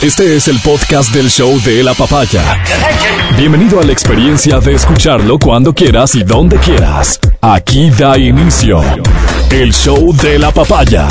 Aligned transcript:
Este 0.00 0.36
es 0.36 0.46
el 0.46 0.60
podcast 0.60 1.12
del 1.12 1.28
show 1.28 1.60
de 1.62 1.82
la 1.82 1.92
papaya. 1.92 2.62
Bienvenido 3.36 3.80
a 3.80 3.82
la 3.82 3.90
experiencia 3.90 4.60
de 4.60 4.74
escucharlo 4.74 5.40
cuando 5.40 5.74
quieras 5.74 6.14
y 6.14 6.22
donde 6.22 6.56
quieras. 6.58 7.18
Aquí 7.40 7.90
da 7.90 8.16
inicio 8.16 8.80
el 9.50 9.72
show 9.72 10.14
de 10.14 10.38
la 10.38 10.52
papaya. 10.52 11.08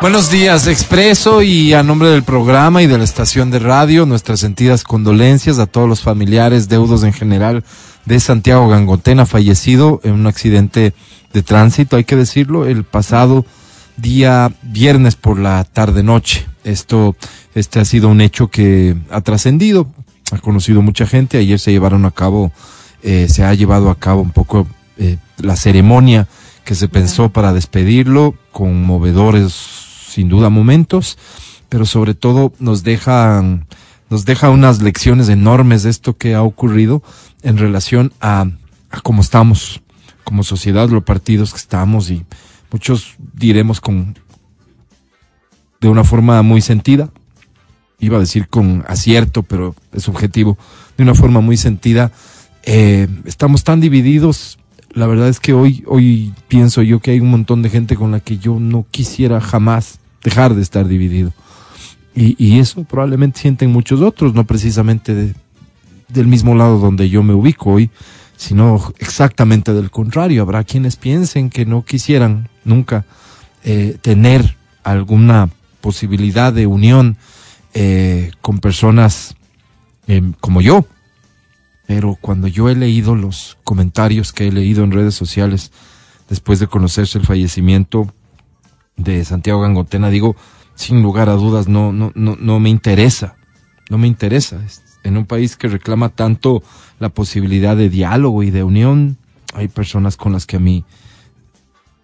Buenos 0.00 0.30
días, 0.30 0.68
Expreso 0.68 1.42
y 1.42 1.74
a 1.74 1.82
nombre 1.82 2.10
del 2.10 2.22
programa 2.22 2.80
y 2.80 2.86
de 2.86 2.96
la 2.96 3.02
estación 3.02 3.50
de 3.50 3.58
radio, 3.58 4.06
nuestras 4.06 4.38
sentidas 4.38 4.84
condolencias 4.84 5.58
a 5.58 5.66
todos 5.66 5.88
los 5.88 6.00
familiares, 6.00 6.68
deudos 6.68 7.02
en 7.02 7.12
general 7.12 7.64
de 8.04 8.20
Santiago 8.20 8.68
Gangotena, 8.68 9.26
fallecido 9.26 10.00
en 10.04 10.12
un 10.12 10.28
accidente 10.28 10.94
de 11.32 11.42
tránsito, 11.42 11.96
hay 11.96 12.04
que 12.04 12.14
decirlo, 12.14 12.66
el 12.66 12.84
pasado 12.84 13.44
día 13.96 14.52
viernes 14.62 15.16
por 15.16 15.38
la 15.38 15.64
tarde-noche. 15.64 16.46
Esto, 16.64 17.16
este 17.54 17.80
ha 17.80 17.84
sido 17.84 18.08
un 18.08 18.20
hecho 18.20 18.48
que 18.48 18.96
ha 19.10 19.20
trascendido, 19.20 19.88
ha 20.30 20.38
conocido 20.38 20.82
mucha 20.82 21.06
gente. 21.06 21.38
Ayer 21.38 21.58
se 21.58 21.72
llevaron 21.72 22.04
a 22.04 22.10
cabo, 22.10 22.52
eh, 23.02 23.26
se 23.28 23.44
ha 23.44 23.54
llevado 23.54 23.90
a 23.90 23.98
cabo 23.98 24.22
un 24.22 24.30
poco 24.30 24.66
eh, 24.98 25.18
la 25.38 25.56
ceremonia 25.56 26.28
que 26.64 26.74
se 26.74 26.88
pensó 26.88 27.30
para 27.30 27.52
despedirlo, 27.52 28.34
con 28.52 28.84
movedores, 28.84 29.52
sin 30.08 30.28
duda, 30.28 30.48
momentos, 30.48 31.18
pero 31.68 31.86
sobre 31.86 32.14
todo 32.14 32.52
nos 32.58 32.84
dejan, 32.84 33.66
nos 34.10 34.24
deja 34.24 34.50
unas 34.50 34.80
lecciones 34.80 35.28
enormes 35.28 35.82
de 35.82 35.90
esto 35.90 36.16
que 36.16 36.34
ha 36.34 36.42
ocurrido 36.42 37.02
en 37.42 37.58
relación 37.58 38.12
a, 38.20 38.46
a 38.90 39.00
cómo 39.00 39.22
estamos 39.22 39.82
como 40.24 40.44
sociedad, 40.44 40.88
los 40.88 41.02
partidos 41.02 41.50
que 41.50 41.58
estamos 41.58 42.10
y 42.10 42.24
muchos 42.72 43.14
diremos 43.34 43.80
con 43.80 44.16
de 45.80 45.88
una 45.88 46.04
forma 46.04 46.40
muy 46.42 46.60
sentida, 46.60 47.10
iba 47.98 48.16
a 48.16 48.20
decir 48.20 48.48
con 48.48 48.84
acierto, 48.86 49.42
pero 49.42 49.74
es 49.92 50.08
objetivo, 50.08 50.56
de 50.96 51.02
una 51.02 51.14
forma 51.14 51.40
muy 51.40 51.56
sentida. 51.56 52.12
Eh, 52.62 53.08
estamos 53.24 53.64
tan 53.64 53.80
divididos, 53.80 54.58
la 54.92 55.06
verdad 55.06 55.28
es 55.28 55.40
que 55.40 55.52
hoy, 55.52 55.82
hoy 55.86 56.32
pienso 56.48 56.82
yo 56.82 57.00
que 57.00 57.10
hay 57.10 57.20
un 57.20 57.30
montón 57.30 57.62
de 57.62 57.70
gente 57.70 57.96
con 57.96 58.12
la 58.12 58.20
que 58.20 58.38
yo 58.38 58.60
no 58.60 58.86
quisiera 58.90 59.40
jamás 59.40 59.98
dejar 60.22 60.54
de 60.54 60.62
estar 60.62 60.86
dividido. 60.86 61.32
Y, 62.14 62.36
y 62.38 62.60
eso 62.60 62.84
probablemente 62.84 63.40
sienten 63.40 63.72
muchos 63.72 64.00
otros, 64.02 64.34
no 64.34 64.44
precisamente 64.44 65.14
de, 65.14 65.34
del 66.08 66.28
mismo 66.28 66.54
lado 66.54 66.78
donde 66.78 67.08
yo 67.08 67.22
me 67.22 67.34
ubico 67.34 67.70
hoy, 67.70 67.90
sino 68.36 68.92
exactamente 68.98 69.72
del 69.72 69.90
contrario. 69.90 70.42
Habrá 70.42 70.64
quienes 70.64 70.96
piensen 70.96 71.50
que 71.50 71.66
no 71.66 71.84
quisieran 71.84 72.48
nunca 72.64 73.04
eh, 73.64 73.96
tener 74.00 74.56
alguna 74.82 75.48
posibilidad 75.80 76.52
de 76.52 76.66
unión 76.66 77.16
eh, 77.74 78.32
con 78.40 78.58
personas 78.58 79.36
eh, 80.06 80.22
como 80.40 80.60
yo. 80.60 80.86
Pero 81.86 82.16
cuando 82.20 82.48
yo 82.48 82.68
he 82.68 82.74
leído 82.74 83.14
los 83.14 83.58
comentarios 83.64 84.32
que 84.32 84.48
he 84.48 84.52
leído 84.52 84.84
en 84.84 84.92
redes 84.92 85.14
sociales 85.14 85.72
después 86.28 86.58
de 86.58 86.66
conocerse 86.66 87.18
el 87.18 87.26
fallecimiento 87.26 88.12
de 88.96 89.24
Santiago 89.24 89.60
Gangotena, 89.60 90.10
digo, 90.10 90.36
sin 90.74 91.02
lugar 91.02 91.28
a 91.28 91.34
dudas, 91.34 91.68
no, 91.68 91.92
no, 91.92 92.12
no, 92.14 92.36
no 92.38 92.60
me 92.60 92.70
interesa, 92.70 93.36
no 93.90 93.98
me 93.98 94.06
interesa. 94.06 94.60
En 95.04 95.16
un 95.16 95.26
país 95.26 95.56
que 95.56 95.68
reclama 95.68 96.08
tanto 96.08 96.62
la 97.02 97.08
posibilidad 97.08 97.76
de 97.76 97.90
diálogo 97.90 98.44
y 98.44 98.52
de 98.52 98.62
unión, 98.62 99.16
hay 99.54 99.66
personas 99.66 100.16
con 100.16 100.32
las 100.32 100.46
que 100.46 100.54
a 100.54 100.60
mí 100.60 100.84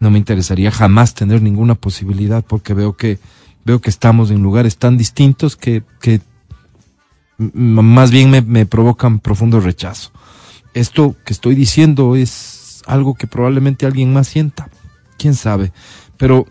no 0.00 0.10
me 0.10 0.18
interesaría 0.18 0.72
jamás 0.72 1.14
tener 1.14 1.41
ninguna 1.41 1.77
posibilidad 1.77 2.44
porque 2.44 2.74
veo 2.74 2.96
que 2.96 3.20
veo 3.64 3.80
que 3.80 3.91
estamos 3.91 4.32
en 4.32 4.42
lugares 4.42 4.76
tan 4.76 4.98
distintos 4.98 5.54
que, 5.54 5.84
más 7.38 8.10
bien 8.10 8.28
me, 8.30 8.42
me 8.42 8.66
provocan 8.66 9.20
profundo 9.20 9.60
rechazo. 9.60 10.10
Esto 10.74 11.14
que 11.24 11.32
estoy 11.32 11.54
diciendo 11.54 12.16
es 12.16 12.82
algo 12.86 13.15
que 13.15 13.28
probablemente 13.28 13.86
alguien 13.86 14.12
más 14.12 14.26
sienta, 14.26 14.69
quién 15.16 15.34
sabe, 15.34 15.70
pero 16.16 16.44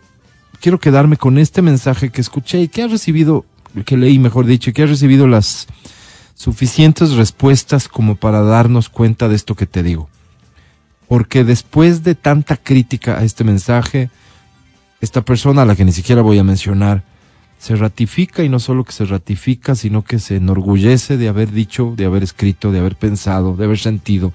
quiero 0.62 0.80
quedarme 0.80 1.18
con 1.18 1.38
este 1.38 1.62
mensaje 1.62 2.12
que 2.12 2.22
escuché 2.22 2.62
y 2.62 2.70
que 2.70 2.84
ha 2.84 2.88
recibido, 2.88 3.44
que 3.86 3.98
leí 3.98 4.20
mejor 4.20 4.46
dicho, 4.46 4.72
que 4.72 4.84
ha 4.84 4.88
recibido 4.88 5.28
las 5.28 5.68
suficientes 6.38 7.14
respuestas 7.14 7.88
como 7.90 8.16
para 8.16 8.42
darnos 8.42 8.90
cuenta 8.90 9.28
de 9.28 9.36
esto 9.36 9.56
que 9.56 9.66
te 9.66 9.82
digo. 9.82 10.08
Porque 11.08 11.44
después 11.44 12.04
de 12.04 12.14
tanta 12.14 12.58
crítica 12.58 13.18
a 13.18 13.24
este 13.24 13.44
mensaje, 13.44 14.12
esta 15.02 15.22
persona 15.22 15.64
a 15.64 15.66
la 15.66 15.76
que 15.76 15.84
ni 15.84 15.92
siquiera 15.92 16.22
voy 16.22 16.38
a 16.38 16.44
mencionar, 16.44 17.04
se 17.58 17.76
ratifica 17.76 18.44
y 18.44 18.50
no 18.50 18.60
solo 18.60 18.84
que 18.84 18.92
se 18.92 19.06
ratifica, 19.06 19.74
sino 19.74 20.04
que 20.04 20.20
se 20.20 20.36
enorgullece 20.36 21.18
de 21.18 21.28
haber 21.28 21.52
dicho, 21.52 21.94
de 21.98 22.06
haber 22.06 22.22
escrito, 22.22 22.72
de 22.72 22.80
haber 22.80 22.96
pensado, 22.96 23.56
de 23.56 23.66
haber 23.66 23.80
sentido 23.80 24.32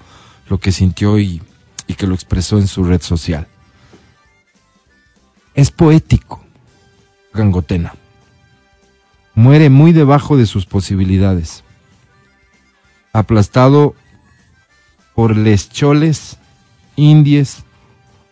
lo 0.49 0.57
que 0.57 0.73
sintió 0.73 1.17
y, 1.19 1.41
y 1.87 1.93
que 1.93 2.05
lo 2.05 2.15
expresó 2.15 2.57
en 2.57 2.67
su 2.67 2.83
red 2.83 3.01
social. 3.01 3.47
Es 5.53 5.71
poético, 5.71 6.43
Gangotena. 7.33 7.93
Muere 9.35 9.69
muy 9.69 9.93
debajo 9.93 10.35
de 10.35 10.45
sus 10.45 10.65
posibilidades. 10.65 11.63
Aplastado 13.13 13.95
por 15.13 15.37
les 15.37 15.69
choles, 15.69 16.37
indies, 16.95 17.63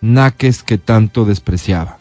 naques 0.02 0.64
que 0.64 0.78
tanto 0.78 1.25
despreciaba 1.25 2.00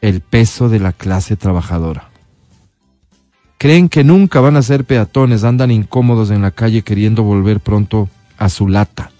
el 0.00 0.20
peso 0.20 0.68
de 0.68 0.80
la 0.80 0.92
clase 0.92 1.36
trabajadora. 1.36 2.10
Creen 3.58 3.88
que 3.88 4.04
nunca 4.04 4.40
van 4.40 4.56
a 4.56 4.62
ser 4.62 4.84
peatones, 4.84 5.44
andan 5.44 5.70
incómodos 5.70 6.30
en 6.30 6.42
la 6.42 6.50
calle 6.50 6.82
queriendo 6.82 7.22
volver 7.22 7.60
pronto 7.60 8.08
a 8.36 8.48
su 8.48 8.68
lata. 8.68 9.10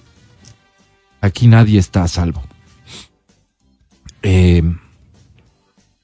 Aquí 1.21 1.49
nadie 1.49 1.79
está 1.79 2.03
a 2.03 2.09
salvo. 2.09 2.43
Eh, 4.23 4.63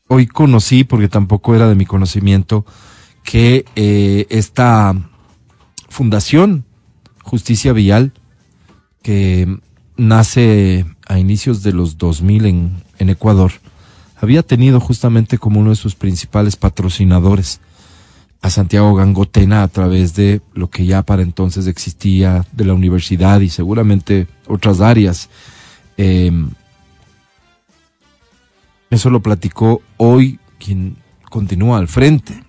hoy 0.08 0.26
conocí, 0.26 0.84
porque 0.84 1.08
tampoco 1.08 1.54
era 1.54 1.68
de 1.68 1.74
mi 1.74 1.84
conocimiento, 1.84 2.64
que 3.22 3.64
eh, 3.76 4.26
esta 4.30 4.94
fundación, 5.92 6.64
Justicia 7.22 7.72
Vial, 7.72 8.12
que 9.02 9.58
nace 9.96 10.86
a 11.06 11.18
inicios 11.18 11.62
de 11.62 11.72
los 11.72 11.98
2000 11.98 12.46
en, 12.46 12.82
en 12.98 13.10
Ecuador, 13.10 13.52
había 14.16 14.42
tenido 14.42 14.80
justamente 14.80 15.38
como 15.38 15.60
uno 15.60 15.70
de 15.70 15.76
sus 15.76 15.94
principales 15.94 16.56
patrocinadores 16.56 17.60
a 18.40 18.50
Santiago 18.50 18.94
Gangotena 18.94 19.62
a 19.62 19.68
través 19.68 20.14
de 20.14 20.40
lo 20.54 20.70
que 20.70 20.86
ya 20.86 21.02
para 21.02 21.22
entonces 21.22 21.66
existía 21.66 22.44
de 22.52 22.64
la 22.64 22.74
universidad 22.74 23.40
y 23.40 23.50
seguramente 23.50 24.26
otras 24.48 24.80
áreas. 24.80 25.28
Eh, 25.96 26.32
eso 28.90 29.10
lo 29.10 29.22
platicó 29.22 29.82
hoy 29.96 30.40
quien 30.58 30.96
continúa 31.30 31.78
al 31.78 31.88
frente 31.88 32.41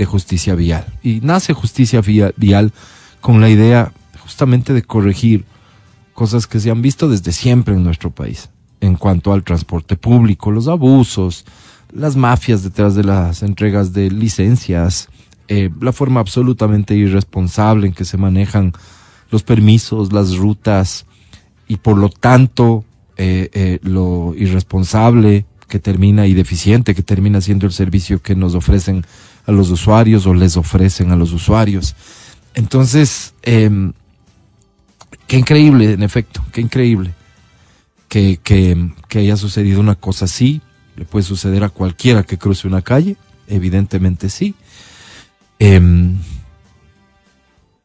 de 0.00 0.06
Justicia 0.06 0.54
Vial. 0.54 0.86
Y 1.02 1.20
nace 1.20 1.52
Justicia 1.52 2.00
Vial 2.00 2.72
con 3.20 3.42
la 3.42 3.50
idea 3.50 3.92
justamente 4.18 4.72
de 4.72 4.82
corregir 4.82 5.44
cosas 6.14 6.46
que 6.46 6.58
se 6.58 6.70
han 6.70 6.80
visto 6.80 7.06
desde 7.06 7.32
siempre 7.32 7.74
en 7.74 7.84
nuestro 7.84 8.10
país 8.10 8.48
en 8.80 8.94
cuanto 8.94 9.34
al 9.34 9.44
transporte 9.44 9.96
público, 9.96 10.50
los 10.50 10.68
abusos, 10.68 11.44
las 11.92 12.16
mafias 12.16 12.62
detrás 12.62 12.94
de 12.94 13.04
las 13.04 13.42
entregas 13.42 13.92
de 13.92 14.10
licencias, 14.10 15.10
eh, 15.48 15.68
la 15.82 15.92
forma 15.92 16.20
absolutamente 16.20 16.94
irresponsable 16.94 17.86
en 17.86 17.92
que 17.92 18.06
se 18.06 18.16
manejan 18.16 18.72
los 19.30 19.42
permisos, 19.42 20.14
las 20.14 20.34
rutas 20.34 21.04
y 21.68 21.76
por 21.76 21.98
lo 21.98 22.08
tanto 22.08 22.86
eh, 23.18 23.50
eh, 23.52 23.80
lo 23.82 24.32
irresponsable 24.34 25.44
que 25.68 25.78
termina 25.78 26.26
y 26.26 26.32
deficiente 26.32 26.94
que 26.94 27.02
termina 27.02 27.42
siendo 27.42 27.66
el 27.66 27.72
servicio 27.72 28.22
que 28.22 28.34
nos 28.34 28.54
ofrecen 28.54 29.04
a 29.50 29.52
los 29.52 29.70
usuarios 29.70 30.26
o 30.26 30.34
les 30.34 30.56
ofrecen 30.56 31.10
a 31.10 31.16
los 31.16 31.32
usuarios. 31.32 31.94
Entonces, 32.54 33.34
eh, 33.42 33.70
qué 35.26 35.36
increíble, 35.36 35.92
en 35.92 36.02
efecto, 36.02 36.44
qué 36.52 36.60
increíble 36.60 37.12
que, 38.08 38.38
que, 38.42 39.18
haya 39.18 39.36
sucedido 39.36 39.80
una 39.80 39.94
cosa 39.94 40.24
así. 40.24 40.60
Le 40.96 41.04
puede 41.04 41.24
suceder 41.24 41.64
a 41.64 41.68
cualquiera 41.68 42.22
que 42.22 42.38
cruce 42.38 42.66
una 42.66 42.82
calle, 42.82 43.16
evidentemente 43.46 44.28
sí. 44.28 44.54
Eh, 45.58 45.76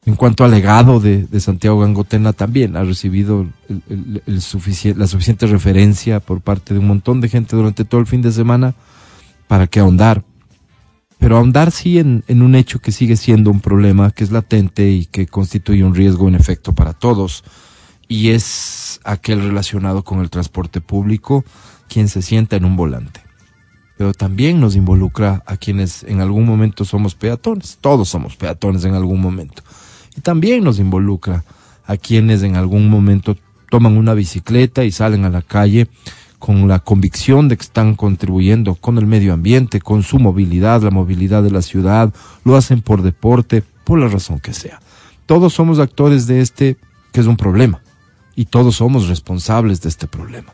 en 0.06 0.16
cuanto 0.16 0.44
al 0.44 0.52
legado 0.52 1.00
de, 1.00 1.28
Santiago 1.40 1.80
Gangotena, 1.80 2.32
también 2.32 2.76
ha 2.76 2.84
recibido 2.84 3.48
la 3.88 5.08
suficiente 5.08 5.48
referencia 5.48 6.20
por 6.20 6.42
parte 6.42 6.76
de 6.76 6.80
un 6.80 6.88
montón 6.88 7.22
de 7.22 7.30
gente 7.30 7.56
durante 7.56 7.86
todo 7.86 8.02
el 8.02 8.08
fin 8.08 8.22
de 8.22 8.32
semana 8.32 8.76
para 9.48 9.66
que 9.66 9.80
ahondar. 9.80 10.24
Pero 11.26 11.38
ahondar 11.38 11.72
sí 11.72 11.98
en, 11.98 12.24
en 12.28 12.44
un 12.44 12.54
hecho 12.54 12.78
que 12.78 12.92
sigue 12.92 13.18
siendo 13.18 13.50
un 13.50 13.60
problema, 13.60 14.12
que 14.12 14.24
es 14.24 14.30
latente 14.30 14.92
y 14.92 15.08
que 15.08 15.26
constituye 15.26 15.84
un 15.84 15.96
riesgo 15.96 16.28
en 16.28 16.36
efecto 16.36 16.74
para 16.74 16.94
todos 16.94 17.44
y 18.08 18.30
es 18.30 19.00
aquel 19.04 19.42
relacionado 19.42 20.04
con 20.04 20.20
el 20.20 20.30
transporte 20.30 20.82
público 20.82 21.44
quien 21.90 22.10
se 22.10 22.22
sienta 22.22 22.58
en 22.58 22.66
un 22.66 22.76
volante. 22.76 23.22
pero 23.98 24.14
también 24.14 24.60
nos 24.60 24.76
involucra 24.76 25.42
a 25.48 25.58
quienes 25.58 26.04
en 26.04 26.22
algún 26.22 26.46
momento 26.46 26.86
somos 26.86 27.16
peatones. 27.16 27.80
Todos 27.82 28.08
somos 28.08 28.36
peatones 28.36 28.86
en 28.86 28.94
algún 28.94 29.20
momento. 29.20 29.64
Y 30.16 30.22
también 30.22 30.64
nos 30.64 30.78
involucra 30.78 31.44
a 31.88 31.98
quienes 31.98 32.44
en 32.44 32.56
algún 32.56 32.88
momento 32.88 33.36
toman 33.72 33.98
una 33.98 34.14
bicicleta 34.14 34.84
y 34.84 34.92
salen 34.92 35.26
a 35.26 35.32
la 35.32 35.42
calle 35.42 35.88
con 36.40 36.68
la 36.68 36.80
convicción 36.80 37.48
de 37.48 37.58
que 37.58 37.64
están 37.64 37.96
contribuyendo 37.96 38.76
con 38.76 38.98
el 38.98 39.06
medio 39.06 39.34
ambiente, 39.34 39.80
con 39.80 40.04
su 40.04 40.20
movilidad, 40.20 40.82
la 40.82 40.92
movilidad 40.92 41.44
de 41.44 41.52
la 41.52 41.62
ciudad, 41.62 42.14
lo 42.44 42.56
hacen 42.56 42.82
por 42.82 43.02
deporte, 43.02 43.64
por 43.84 44.00
la 44.00 44.08
razón 44.08 44.40
que 44.40 44.54
sea. 44.54 44.80
Todos 45.26 45.54
somos 45.54 45.80
actores 45.80 46.28
de 46.28 46.42
este, 46.42 46.78
que 47.12 47.22
es 47.22 47.28
un 47.28 47.38
problema, 47.38 47.82
y 48.36 48.46
todos 48.46 48.76
somos 48.76 49.08
responsables 49.08 49.82
de 49.82 49.90
este 49.90 50.08
problema. 50.08 50.54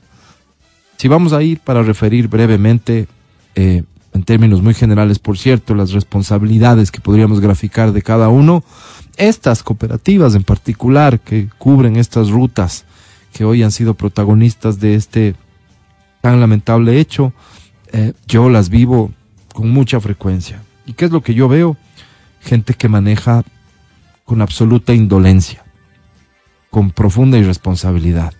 Si 0.97 1.07
vamos 1.07 1.33
a 1.33 1.41
ir 1.41 1.59
para 1.59 1.81
referir 1.81 2.27
brevemente, 2.27 3.07
eh, 3.55 3.83
en 4.13 4.23
términos 4.23 4.61
muy 4.61 4.73
generales, 4.73 5.19
por 5.19 5.37
cierto, 5.37 5.73
las 5.73 5.91
responsabilidades 5.91 6.91
que 6.91 7.01
podríamos 7.01 7.39
graficar 7.39 7.91
de 7.91 8.01
cada 8.01 8.29
uno, 8.29 8.63
estas 9.17 9.63
cooperativas 9.63 10.35
en 10.35 10.43
particular 10.43 11.19
que 11.19 11.49
cubren 11.57 11.95
estas 11.95 12.29
rutas 12.29 12.85
que 13.33 13.45
hoy 13.45 13.63
han 13.63 13.71
sido 13.71 13.93
protagonistas 13.93 14.79
de 14.79 14.95
este 14.95 15.35
tan 16.21 16.39
lamentable 16.39 16.99
hecho, 16.99 17.33
eh, 17.91 18.13
yo 18.27 18.49
las 18.49 18.69
vivo 18.69 19.11
con 19.53 19.69
mucha 19.71 19.99
frecuencia. 19.99 20.61
¿Y 20.85 20.93
qué 20.93 21.05
es 21.05 21.11
lo 21.11 21.21
que 21.21 21.33
yo 21.33 21.47
veo? 21.47 21.77
Gente 22.39 22.73
que 22.73 22.87
maneja 22.87 23.43
con 24.23 24.41
absoluta 24.41 24.93
indolencia, 24.93 25.63
con 26.69 26.91
profunda 26.91 27.37
irresponsabilidad, 27.37 28.33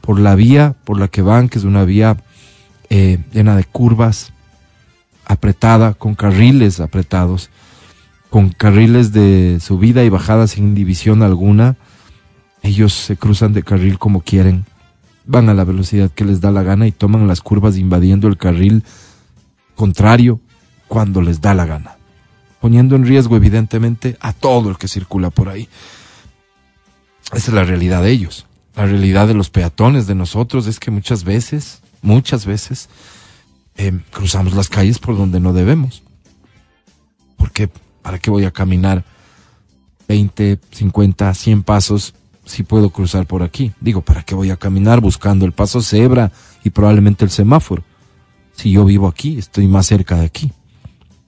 por 0.00 0.18
la 0.18 0.34
vía 0.34 0.74
por 0.84 0.98
la 0.98 1.08
que 1.08 1.22
van, 1.22 1.48
que 1.48 1.58
es 1.58 1.64
una 1.64 1.84
vía 1.84 2.16
eh, 2.88 3.18
llena 3.32 3.56
de 3.56 3.64
curvas, 3.64 4.32
apretada, 5.26 5.94
con 5.94 6.14
carriles 6.14 6.80
apretados, 6.80 7.50
con 8.30 8.50
carriles 8.50 9.12
de 9.12 9.58
subida 9.60 10.04
y 10.04 10.08
bajada 10.08 10.46
sin 10.46 10.74
división 10.74 11.22
alguna. 11.22 11.76
Ellos 12.62 12.92
se 12.92 13.16
cruzan 13.16 13.52
de 13.52 13.62
carril 13.62 13.98
como 13.98 14.22
quieren, 14.22 14.64
van 15.26 15.48
a 15.48 15.54
la 15.54 15.64
velocidad 15.64 16.10
que 16.10 16.24
les 16.24 16.40
da 16.40 16.50
la 16.50 16.62
gana 16.62 16.86
y 16.86 16.92
toman 16.92 17.26
las 17.26 17.40
curvas 17.40 17.76
invadiendo 17.76 18.28
el 18.28 18.36
carril 18.36 18.84
contrario 19.74 20.40
cuando 20.88 21.20
les 21.20 21.40
da 21.40 21.54
la 21.54 21.66
gana, 21.66 21.96
poniendo 22.60 22.96
en 22.96 23.04
riesgo 23.04 23.36
evidentemente 23.36 24.16
a 24.20 24.32
todo 24.32 24.70
el 24.70 24.78
que 24.78 24.88
circula 24.88 25.30
por 25.30 25.48
ahí. 25.48 25.68
Esa 27.32 27.50
es 27.50 27.52
la 27.52 27.64
realidad 27.64 28.02
de 28.02 28.10
ellos. 28.10 28.46
La 28.76 28.86
realidad 28.86 29.26
de 29.26 29.34
los 29.34 29.50
peatones, 29.50 30.06
de 30.06 30.14
nosotros, 30.14 30.66
es 30.66 30.78
que 30.78 30.90
muchas 30.90 31.24
veces, 31.24 31.80
muchas 32.02 32.46
veces, 32.46 32.88
eh, 33.76 33.98
cruzamos 34.12 34.54
las 34.54 34.68
calles 34.68 34.98
por 34.98 35.16
donde 35.16 35.40
no 35.40 35.52
debemos. 35.52 36.02
Porque, 37.36 37.68
¿para 38.02 38.18
qué 38.18 38.30
voy 38.30 38.44
a 38.44 38.52
caminar 38.52 39.04
20, 40.08 40.60
50, 40.70 41.34
100 41.34 41.62
pasos 41.62 42.14
si 42.46 42.62
puedo 42.62 42.90
cruzar 42.90 43.26
por 43.26 43.42
aquí. 43.42 43.72
Digo, 43.80 44.00
¿para 44.00 44.22
qué 44.22 44.34
voy 44.34 44.50
a 44.50 44.56
caminar 44.56 45.00
buscando 45.00 45.44
el 45.44 45.52
paso 45.52 45.82
cebra 45.82 46.32
y 46.64 46.70
probablemente 46.70 47.24
el 47.24 47.30
semáforo? 47.30 47.82
Si 48.52 48.70
yo 48.70 48.84
vivo 48.84 49.08
aquí, 49.08 49.36
estoy 49.36 49.66
más 49.68 49.86
cerca 49.86 50.16
de 50.16 50.24
aquí. 50.24 50.52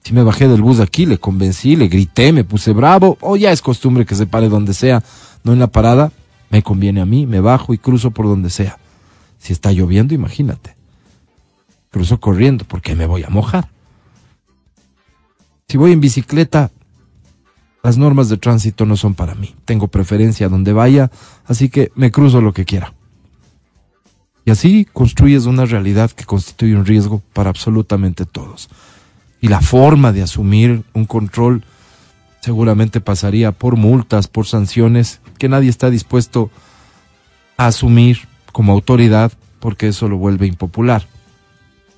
Si 0.03 0.13
me 0.13 0.23
bajé 0.23 0.47
del 0.47 0.61
bus 0.61 0.79
aquí, 0.79 1.05
le 1.05 1.19
convencí, 1.19 1.75
le 1.75 1.89
grité, 1.89 2.31
me 2.31 2.43
puse 2.43 2.73
bravo, 2.73 3.17
o 3.21 3.35
ya 3.35 3.51
es 3.51 3.61
costumbre 3.61 4.05
que 4.05 4.15
se 4.15 4.25
pare 4.25 4.49
donde 4.49 4.73
sea, 4.73 5.03
no 5.43 5.53
en 5.53 5.59
la 5.59 5.67
parada, 5.67 6.11
me 6.49 6.63
conviene 6.63 7.01
a 7.01 7.05
mí, 7.05 7.27
me 7.27 7.41
bajo 7.41 7.73
y 7.73 7.77
cruzo 7.77 8.11
por 8.11 8.25
donde 8.25 8.49
sea. 8.49 8.79
Si 9.37 9.53
está 9.53 9.71
lloviendo, 9.71 10.13
imagínate. 10.13 10.75
Cruzo 11.91 12.19
corriendo 12.19 12.65
porque 12.65 12.95
me 12.95 13.05
voy 13.05 13.23
a 13.23 13.29
mojar. 13.29 13.69
Si 15.67 15.77
voy 15.77 15.91
en 15.91 15.99
bicicleta, 15.99 16.71
las 17.83 17.97
normas 17.97 18.29
de 18.29 18.37
tránsito 18.37 18.85
no 18.85 18.97
son 18.97 19.13
para 19.13 19.35
mí. 19.35 19.55
Tengo 19.65 19.87
preferencia 19.87 20.49
donde 20.49 20.73
vaya, 20.73 21.11
así 21.45 21.69
que 21.69 21.91
me 21.95 22.11
cruzo 22.11 22.41
lo 22.41 22.53
que 22.53 22.65
quiera. 22.65 22.93
Y 24.45 24.51
así 24.51 24.85
construyes 24.85 25.45
una 25.45 25.65
realidad 25.65 26.11
que 26.11 26.25
constituye 26.25 26.75
un 26.75 26.85
riesgo 26.85 27.21
para 27.33 27.49
absolutamente 27.49 28.25
todos. 28.25 28.69
Y 29.41 29.47
la 29.47 29.61
forma 29.61 30.11
de 30.11 30.23
asumir 30.23 30.83
un 30.93 31.05
control 31.05 31.63
seguramente 32.41 33.01
pasaría 33.01 33.51
por 33.51 33.75
multas, 33.75 34.27
por 34.27 34.45
sanciones 34.45 35.21
que 35.37 35.49
nadie 35.49 35.69
está 35.69 35.89
dispuesto 35.89 36.49
a 37.57 37.67
asumir 37.67 38.27
como 38.51 38.73
autoridad 38.73 39.31
porque 39.59 39.89
eso 39.89 40.07
lo 40.07 40.17
vuelve 40.17 40.47
impopular. 40.47 41.05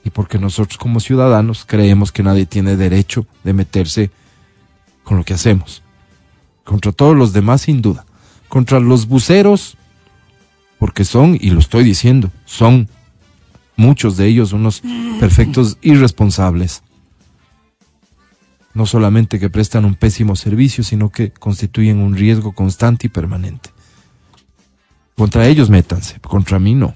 Y 0.04 0.10
porque 0.10 0.40
nosotros 0.40 0.78
como 0.78 1.00
ciudadanos 1.00 1.64
creemos 1.66 2.12
que 2.12 2.24
nadie 2.24 2.46
tiene 2.46 2.76
derecho 2.76 3.26
de 3.44 3.54
meterse 3.54 4.12
con 5.12 5.18
lo 5.18 5.26
que 5.26 5.34
hacemos. 5.34 5.84
Contra 6.64 6.94
todos 6.94 7.18
los 7.18 7.34
demás, 7.34 7.64
sin 7.64 7.82
duda. 7.82 8.06
Contra 8.48 8.80
los 8.80 9.10
buceros, 9.10 9.76
porque 10.80 11.04
son, 11.04 11.38
y 11.38 11.50
lo 11.50 11.60
estoy 11.60 11.84
diciendo, 11.84 12.32
son 12.46 12.88
muchos 13.76 14.16
de 14.16 14.28
ellos 14.28 14.54
unos 14.54 14.82
perfectos 15.20 15.78
irresponsables. 15.82 16.82
No 18.74 18.86
solamente 18.86 19.38
que 19.38 19.50
prestan 19.50 19.84
un 19.84 19.96
pésimo 19.96 20.38
servicio, 20.38 20.82
sino 20.82 21.10
que 21.10 21.32
constituyen 21.34 21.98
un 21.98 22.16
riesgo 22.16 22.54
constante 22.54 23.08
y 23.08 23.10
permanente. 23.10 23.70
Contra 25.18 25.46
ellos 25.46 25.70
métanse, 25.70 26.22
contra 26.22 26.58
mí 26.58 26.74
no. 26.74 26.96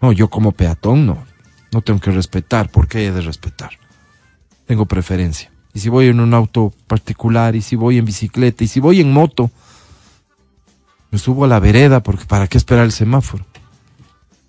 No, 0.00 0.12
yo 0.12 0.30
como 0.30 0.52
peatón 0.52 1.06
no. 1.06 1.24
No 1.72 1.80
tengo 1.80 1.98
que 1.98 2.12
respetar. 2.12 2.70
¿Por 2.70 2.86
qué 2.86 3.06
he 3.06 3.10
de 3.10 3.20
respetar? 3.20 3.70
Tengo 4.64 4.86
preferencia 4.86 5.50
y 5.76 5.78
si 5.78 5.90
voy 5.90 6.06
en 6.06 6.20
un 6.20 6.32
auto 6.32 6.72
particular, 6.86 7.54
y 7.54 7.60
si 7.60 7.76
voy 7.76 7.98
en 7.98 8.06
bicicleta, 8.06 8.64
y 8.64 8.66
si 8.66 8.80
voy 8.80 9.02
en 9.02 9.12
moto, 9.12 9.50
me 11.10 11.18
subo 11.18 11.44
a 11.44 11.48
la 11.48 11.60
vereda 11.60 12.02
porque 12.02 12.24
para 12.24 12.48
qué 12.48 12.56
esperar 12.56 12.86
el 12.86 12.92
semáforo. 12.92 13.44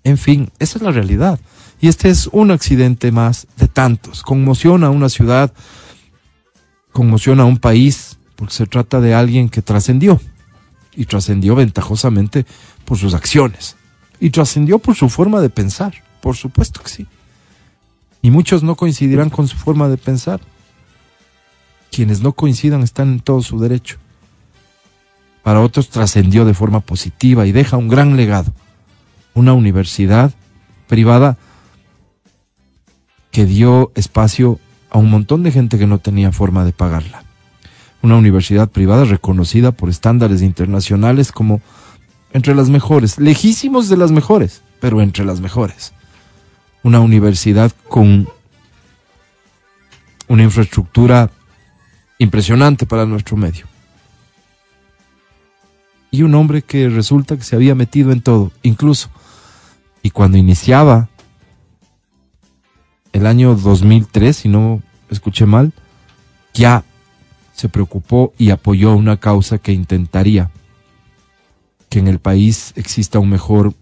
En 0.04 0.16
fin, 0.16 0.50
esa 0.58 0.78
es 0.78 0.82
la 0.82 0.90
realidad. 0.90 1.38
Y 1.82 1.88
este 1.88 2.08
es 2.08 2.28
un 2.32 2.50
accidente 2.50 3.12
más 3.12 3.46
de 3.58 3.68
tantos. 3.68 4.22
Conmociona 4.22 4.86
a 4.86 4.90
una 4.90 5.10
ciudad, 5.10 5.52
conmociona 6.92 7.42
a 7.42 7.46
un 7.46 7.58
país, 7.58 8.16
porque 8.34 8.54
se 8.54 8.64
trata 8.64 9.02
de 9.02 9.12
alguien 9.12 9.50
que 9.50 9.60
trascendió. 9.60 10.18
Y 10.96 11.04
trascendió 11.04 11.54
ventajosamente 11.54 12.46
por 12.86 12.96
sus 12.96 13.12
acciones. 13.12 13.76
Y 14.18 14.30
trascendió 14.30 14.78
por 14.78 14.94
su 14.94 15.10
forma 15.10 15.42
de 15.42 15.50
pensar. 15.50 15.92
Por 16.22 16.36
supuesto 16.36 16.80
que 16.82 16.88
sí. 16.88 17.06
Y 18.22 18.30
muchos 18.30 18.62
no 18.62 18.76
coincidirán 18.76 19.28
con 19.28 19.46
su 19.46 19.58
forma 19.58 19.90
de 19.90 19.98
pensar 19.98 20.40
quienes 21.90 22.20
no 22.22 22.32
coincidan 22.32 22.82
están 22.82 23.12
en 23.12 23.20
todo 23.20 23.42
su 23.42 23.58
derecho. 23.58 23.98
Para 25.42 25.60
otros 25.60 25.88
trascendió 25.88 26.44
de 26.44 26.54
forma 26.54 26.80
positiva 26.80 27.46
y 27.46 27.52
deja 27.52 27.76
un 27.76 27.88
gran 27.88 28.16
legado. 28.16 28.52
Una 29.34 29.52
universidad 29.52 30.32
privada 30.86 31.36
que 33.30 33.44
dio 33.44 33.92
espacio 33.94 34.58
a 34.90 34.98
un 34.98 35.10
montón 35.10 35.42
de 35.42 35.52
gente 35.52 35.78
que 35.78 35.86
no 35.86 35.98
tenía 35.98 36.32
forma 36.32 36.64
de 36.64 36.72
pagarla. 36.72 37.24
Una 38.02 38.16
universidad 38.16 38.68
privada 38.68 39.04
reconocida 39.04 39.72
por 39.72 39.90
estándares 39.90 40.42
internacionales 40.42 41.32
como 41.32 41.60
entre 42.32 42.54
las 42.54 42.68
mejores, 42.68 43.18
lejísimos 43.18 43.88
de 43.88 43.96
las 43.96 44.12
mejores, 44.12 44.62
pero 44.80 45.00
entre 45.00 45.24
las 45.24 45.40
mejores. 45.40 45.92
Una 46.82 47.00
universidad 47.00 47.72
con 47.88 48.28
una 50.28 50.42
infraestructura 50.42 51.30
impresionante 52.18 52.86
para 52.86 53.06
nuestro 53.06 53.36
medio. 53.36 53.66
Y 56.10 56.22
un 56.22 56.34
hombre 56.34 56.62
que 56.62 56.88
resulta 56.88 57.36
que 57.36 57.44
se 57.44 57.56
había 57.56 57.74
metido 57.74 58.12
en 58.12 58.22
todo, 58.22 58.50
incluso. 58.62 59.10
Y 60.02 60.10
cuando 60.10 60.38
iniciaba 60.38 61.08
el 63.12 63.26
año 63.26 63.54
2003, 63.54 64.36
si 64.36 64.48
no 64.48 64.82
escuché 65.10 65.46
mal, 65.46 65.72
ya 66.54 66.84
se 67.52 67.68
preocupó 67.68 68.32
y 68.38 68.50
apoyó 68.50 68.94
una 68.94 69.18
causa 69.18 69.58
que 69.58 69.72
intentaría 69.72 70.50
que 71.88 71.98
en 71.98 72.08
el 72.08 72.18
país 72.18 72.72
exista 72.76 73.18
un 73.18 73.30
mejor 73.30 73.74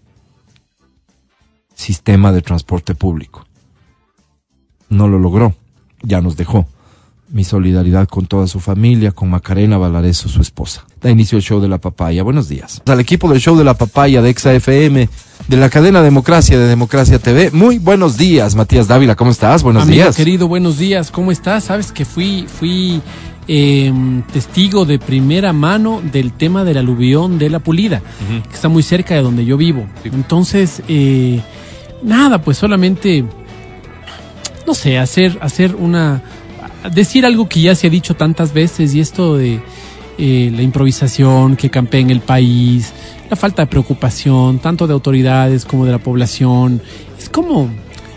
sistema 1.75 2.31
de 2.31 2.41
transporte 2.41 2.95
público. 2.95 3.45
No 4.89 5.07
lo 5.07 5.19
logró, 5.19 5.55
ya 6.01 6.21
nos 6.21 6.37
dejó 6.37 6.67
mi 7.29 7.43
solidaridad 7.43 8.07
con 8.07 8.25
toda 8.25 8.47
su 8.47 8.59
familia, 8.59 9.11
con 9.11 9.29
Macarena 9.29 9.77
Valareso, 9.77 10.29
su 10.29 10.41
esposa. 10.41 10.85
Da 11.01 11.09
inicio 11.09 11.37
el 11.37 11.43
show 11.43 11.59
de 11.59 11.67
la 11.67 11.77
papaya. 11.77 12.23
Buenos 12.23 12.47
días. 12.47 12.81
Al 12.85 12.99
equipo 12.99 13.29
del 13.29 13.39
show 13.39 13.57
de 13.57 13.63
la 13.63 13.73
papaya 13.73 14.21
de 14.21 14.29
Exa 14.29 14.53
FM, 14.53 15.09
de 15.47 15.57
la 15.57 15.69
cadena 15.69 16.01
Democracia 16.01 16.57
de 16.57 16.67
Democracia 16.67 17.19
TV. 17.19 17.51
Muy 17.51 17.79
buenos 17.79 18.17
días, 18.17 18.55
Matías 18.55 18.87
Dávila. 18.87 19.15
¿Cómo 19.15 19.31
estás? 19.31 19.61
Buenos 19.61 19.83
Amigo 19.83 20.03
días. 20.03 20.15
querido, 20.15 20.47
buenos 20.47 20.77
días. 20.77 21.11
¿Cómo 21.11 21.31
estás? 21.31 21.65
Sabes 21.65 21.91
que 21.91 22.05
fui, 22.05 22.45
fui 22.47 23.01
eh, 23.47 23.93
testigo 24.31 24.85
de 24.85 24.97
primera 24.97 25.51
mano 25.51 26.01
del 26.01 26.31
tema 26.31 26.63
del 26.63 26.77
aluvión 26.77 27.37
de 27.37 27.49
la 27.49 27.59
Pulida, 27.59 28.01
que 28.47 28.55
está 28.55 28.69
muy 28.69 28.83
cerca 28.83 29.15
de 29.15 29.21
donde 29.21 29.45
yo 29.45 29.57
vivo. 29.57 29.85
Entonces, 30.05 30.81
eh, 30.87 31.41
nada, 32.01 32.41
pues 32.41 32.57
solamente 32.57 33.25
no 34.67 34.73
sé, 34.73 34.97
hacer, 34.97 35.39
hacer 35.41 35.75
una, 35.75 36.21
decir 36.91 37.25
algo 37.25 37.47
que 37.47 37.61
ya 37.61 37.75
se 37.75 37.87
ha 37.87 37.89
dicho 37.89 38.15
tantas 38.15 38.53
veces 38.53 38.93
y 38.93 38.99
esto 38.99 39.37
de 39.37 39.59
eh, 40.17 40.51
la 40.55 40.61
improvisación 40.61 41.55
que 41.55 41.69
campea 41.69 42.01
en 42.01 42.09
el 42.09 42.21
país, 42.21 42.93
la 43.29 43.35
falta 43.35 43.63
de 43.63 43.67
preocupación, 43.67 44.59
tanto 44.59 44.87
de 44.87 44.93
autoridades 44.93 45.65
como 45.65 45.85
de 45.85 45.91
la 45.91 45.99
población, 45.99 46.81
es 47.19 47.29
como, 47.29 47.69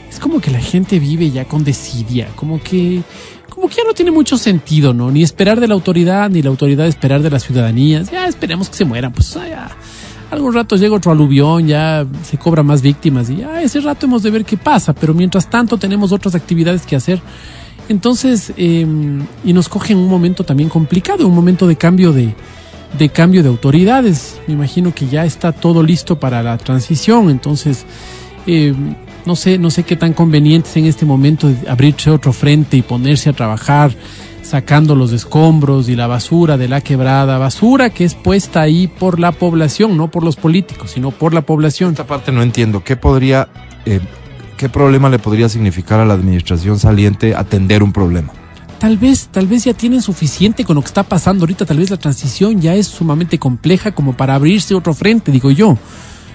es 0.09 0.19
como 0.19 0.41
que 0.41 0.51
la 0.51 0.61
gente 0.61 0.99
vive 0.99 1.31
ya 1.31 1.45
con 1.45 1.65
desidia, 1.65 2.29
como 2.37 2.63
que, 2.63 3.03
como 3.49 3.69
que 3.69 3.77
ya 3.77 3.85
no 3.85 3.93
tiene 3.93 4.11
mucho 4.11 4.39
sentido, 4.39 4.95
¿no? 4.95 5.11
Ni 5.11 5.23
esperar 5.23 5.61
de 5.61 5.69
la 5.69 5.75
autoridad, 5.75 6.31
ni 6.31 6.43
la 6.43 6.51
autoridad 6.51 6.87
esperar 6.87 7.23
de 7.23 7.31
la 7.31 7.39
ciudadanía, 7.39 8.03
ya 8.03 8.27
esperemos 8.27 8.71
que 8.71 8.77
se 8.77 8.85
mueran, 8.85 9.13
pues 9.13 9.35
ya 9.35 9.71
algún 10.31 10.55
rato 10.55 10.77
llega 10.77 10.95
otro 10.95 11.13
aluvión, 11.13 11.67
ya 11.67 12.07
se 12.23 12.39
cobra 12.39 12.63
más 12.63 12.83
víctimas 12.83 13.29
y 13.31 13.37
ya 13.37 13.61
ese 13.63 13.81
rato 13.81 14.07
hemos 14.07 14.23
de 14.23 14.31
ver 14.31 14.45
qué 14.45 14.57
pasa, 14.57 14.93
pero 14.93 15.13
mientras 15.13 15.51
tanto 15.51 15.77
tenemos 15.77 16.13
otras 16.13 16.35
actividades 16.35 16.87
que 16.87 16.97
hacer. 16.97 17.21
Entonces, 17.91 18.53
eh, 18.57 18.87
y 19.45 19.53
nos 19.53 19.69
coge 19.69 19.95
en 19.95 19.99
un 19.99 20.09
momento 20.09 20.45
también 20.45 20.69
complicado, 20.69 21.27
un 21.27 21.35
momento 21.35 21.67
de 21.67 21.75
cambio 21.75 22.13
de, 22.13 22.37
de 22.97 23.09
cambio 23.09 23.43
de 23.43 23.49
autoridades. 23.49 24.41
Me 24.47 24.55
imagino 24.55 24.95
que 24.95 25.09
ya 25.09 25.25
está 25.25 25.51
todo 25.51 25.83
listo 25.83 26.21
para 26.21 26.41
la 26.41 26.57
transición, 26.57 27.31
entonces 27.31 27.85
eh, 28.47 28.73
no 29.27 29.35
sé, 29.35 29.59
no 29.59 29.71
sé 29.71 29.83
qué 29.83 29.97
tan 29.97 30.13
conveniente 30.13 30.69
es 30.69 30.77
en 30.77 30.87
este 30.87 31.05
momento 31.05 31.53
abrirse 31.69 32.13
otro 32.13 32.33
frente 32.33 32.77
y 32.77 32.83
ponerse 32.83 33.29
a 33.29 33.33
trabajar 33.33 33.91
sacando 34.43 34.95
los 34.95 35.11
escombros 35.11 35.89
y 35.89 35.97
la 35.97 36.07
basura 36.07 36.57
de 36.57 36.69
la 36.69 36.83
quebrada, 36.83 37.39
basura 37.39 37.91
que 37.91 38.05
es 38.05 38.15
puesta 38.15 38.61
ahí 38.61 38.87
por 38.87 39.19
la 39.19 39.33
población, 39.33 39.97
no 39.97 40.13
por 40.13 40.23
los 40.23 40.37
políticos, 40.37 40.93
sino 40.93 41.11
por 41.11 41.35
la 41.35 41.43
población. 41.43 41.91
Esta 41.91 42.07
parte 42.07 42.31
no 42.31 42.41
entiendo. 42.41 42.85
¿Qué 42.85 42.97
podría, 42.97 43.49
eh, 43.85 43.99
qué 44.61 44.69
problema 44.69 45.09
le 45.09 45.19
podría 45.19 45.49
significar 45.49 46.01
a 46.01 46.05
la 46.05 46.13
administración 46.13 46.79
saliente 46.79 47.35
atender 47.35 47.83
un 47.83 47.95
problema? 47.95 48.31
Tal 48.79 48.99
vez, 48.99 49.29
tal 49.33 49.47
vez 49.47 49.65
ya 49.65 49.73
tienen 49.73 50.03
suficiente 50.03 50.65
con 50.65 50.75
lo 50.77 50.83
que 50.83 50.89
está 50.89 51.03
pasando 51.03 51.45
ahorita, 51.45 51.65
tal 51.65 51.79
vez 51.79 51.89
la 51.89 51.97
transición 51.97 52.61
ya 52.61 52.75
es 52.75 52.87
sumamente 52.87 53.39
compleja 53.39 53.93
como 53.93 54.13
para 54.15 54.35
abrirse 54.35 54.75
otro 54.75 54.93
frente, 54.93 55.33
digo 55.33 55.51
yo. 55.51 55.79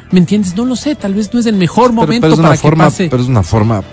¿Me 0.09 0.17
entiendes? 0.17 0.55
No 0.55 0.65
lo 0.65 0.75
sé, 0.75 0.95
tal 0.95 1.13
vez 1.13 1.31
no 1.35 1.39
es 1.39 1.45
el 1.45 1.55
mejor 1.55 1.93
momento 1.93 2.21
pero, 2.21 2.21
pero 2.21 2.33
es 2.33 2.39
una 2.39 2.47
para 2.49 2.57
forma, 2.59 2.83
que 2.85 2.87
pase. 2.89 3.07
Pero 3.11 3.21
es 3.21 3.29
una 3.29 3.43
forma 3.43 3.83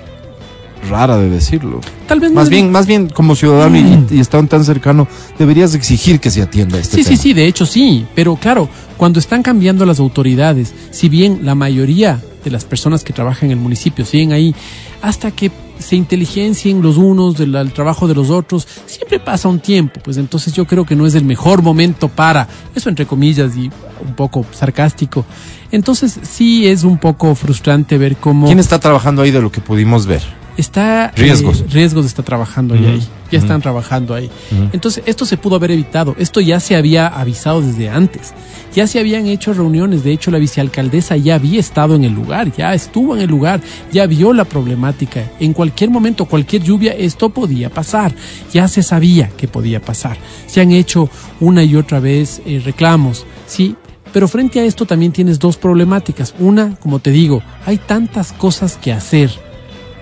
rara 0.89 1.19
de 1.19 1.29
decirlo. 1.29 1.83
Tal 2.09 2.19
vez 2.21 2.31
no 2.31 2.37
Más 2.37 2.45
es- 2.45 2.51
bien, 2.51 2.73
más 2.73 2.87
bien 2.87 3.11
como 3.11 3.35
ciudadano 3.37 3.77
y, 3.77 4.07
y 4.17 4.21
estando 4.21 4.49
tan 4.49 4.65
cercano, 4.65 5.07
deberías 5.39 5.75
exigir 5.75 6.21
que 6.21 6.31
se 6.31 6.41
atienda 6.41 6.79
este 6.79 6.97
Sí, 6.97 7.05
sí, 7.05 7.17
sí, 7.19 7.35
de 7.35 7.47
hecho 7.47 7.67
sí, 7.67 8.07
pero 8.15 8.37
claro, 8.37 8.67
cuando 8.97 9.19
están 9.19 9.43
cambiando 9.43 9.85
las 9.85 10.01
autoridades, 10.01 10.73
si 10.91 11.11
bien 11.11 11.41
la 11.43 11.55
mayoría 11.55 12.19
de 12.45 12.51
las 12.51 12.65
personas 12.65 13.05
que 13.05 13.13
trabajan 13.13 13.51
en 13.51 13.59
el 13.59 13.63
municipio. 13.63 14.05
Siguen 14.05 14.33
ahí, 14.33 14.55
hasta 15.01 15.31
que 15.31 15.51
se 15.79 15.97
inteligencien 15.97 16.81
los 16.81 16.97
unos 16.97 17.37
del 17.37 17.73
trabajo 17.73 18.07
de 18.09 18.15
los 18.15 18.31
otros, 18.31 18.67
siempre 18.87 19.19
pasa 19.19 19.49
un 19.49 19.61
tiempo, 19.61 20.01
pues 20.03 20.17
entonces 20.17 20.53
yo 20.53 20.67
creo 20.67 20.87
que 20.87 20.97
no 20.97 21.07
es 21.07 21.15
el 21.15 21.25
mejor 21.25 21.63
momento 21.63 22.09
para, 22.09 22.49
eso 22.75 22.89
entre 22.89 23.05
comillas 23.05 23.57
y 23.57 23.71
un 24.07 24.15
poco 24.15 24.47
sarcástico, 24.53 25.25
entonces 25.71 26.19
sí 26.23 26.67
es 26.67 26.85
un 26.85 26.99
poco 26.99 27.35
frustrante 27.35 27.99
ver 27.99 28.17
cómo 28.17 28.47
¿Quién 28.47 28.61
está 28.61 28.79
trabajando 28.79 29.23
ahí 29.23 29.31
de 29.31 29.43
lo 29.43 29.51
que 29.51 29.61
pudimos 29.61 30.07
ver? 30.07 30.23
está 30.57 31.07
eh, 31.07 31.13
Riesgos. 31.17 31.65
riesgos 31.71 32.07
está 32.07 32.23
trabajando 32.23 32.75
ahí, 32.75 33.07
ya 33.33 33.39
están 33.39 33.63
trabajando 33.63 34.15
ahí. 34.15 34.31
Entonces, 34.73 35.03
esto 35.07 35.25
se 35.25 35.39
pudo 35.39 35.57
haber 35.57 35.71
evitado. 35.71 36.15
Esto 36.19 36.41
ya 36.41 36.61
se 36.61 36.77
había 36.77 37.09
avisado 37.09 37.63
desde 37.63 37.89
antes. 37.89 38.35
Ya 38.75 38.87
se 38.87 39.01
habían 39.01 39.27
hecho 39.27 39.55
reuniones. 39.55 40.05
De 40.05 40.13
hecho, 40.13 40.31
la 40.31 40.39
vicealcaldesa 40.39 41.17
ya 41.17 41.37
había 41.37 41.59
estado 41.59 41.97
en 41.97 42.05
el 42.05 42.13
lugar, 42.13 42.53
ya 42.55 42.75
estuvo 42.75 43.17
en 43.17 43.23
el 43.23 43.31
lugar, 43.31 43.61
ya 43.91 44.07
vio 44.07 44.33
la 44.33 44.45
problemática. 44.45 45.31
En 45.41 45.55
cualquier 45.55 45.91
momento, 45.91 46.27
cualquier 46.27 46.63
lluvia, 46.63 46.93
esto 46.93 47.31
podía 47.31 47.71
pasar. 47.71 48.15
Ya 48.53 48.69
se 48.69 48.83
sabía 48.83 49.31
que 49.37 49.49
podía 49.49 49.81
pasar. 49.81 50.19
Se 50.47 50.61
han 50.61 50.73
hecho 50.73 51.09
una 51.41 51.65
y 51.65 51.75
otra 51.75 52.01
vez 52.01 52.43
eh, 52.45 52.61
reclamos, 52.65 53.27
sí. 53.47 53.77
Pero 54.13 54.29
frente 54.29 54.61
a 54.61 54.65
esto 54.65 54.85
también 54.85 55.13
tienes 55.13 55.39
dos 55.39 55.57
problemáticas. 55.57 56.35
Una, 56.39 56.77
como 56.77 56.99
te 56.99 57.11
digo, 57.11 57.43
hay 57.65 57.79
tantas 57.79 58.33
cosas 58.33 58.77
que 58.77 58.93
hacer. 58.93 59.31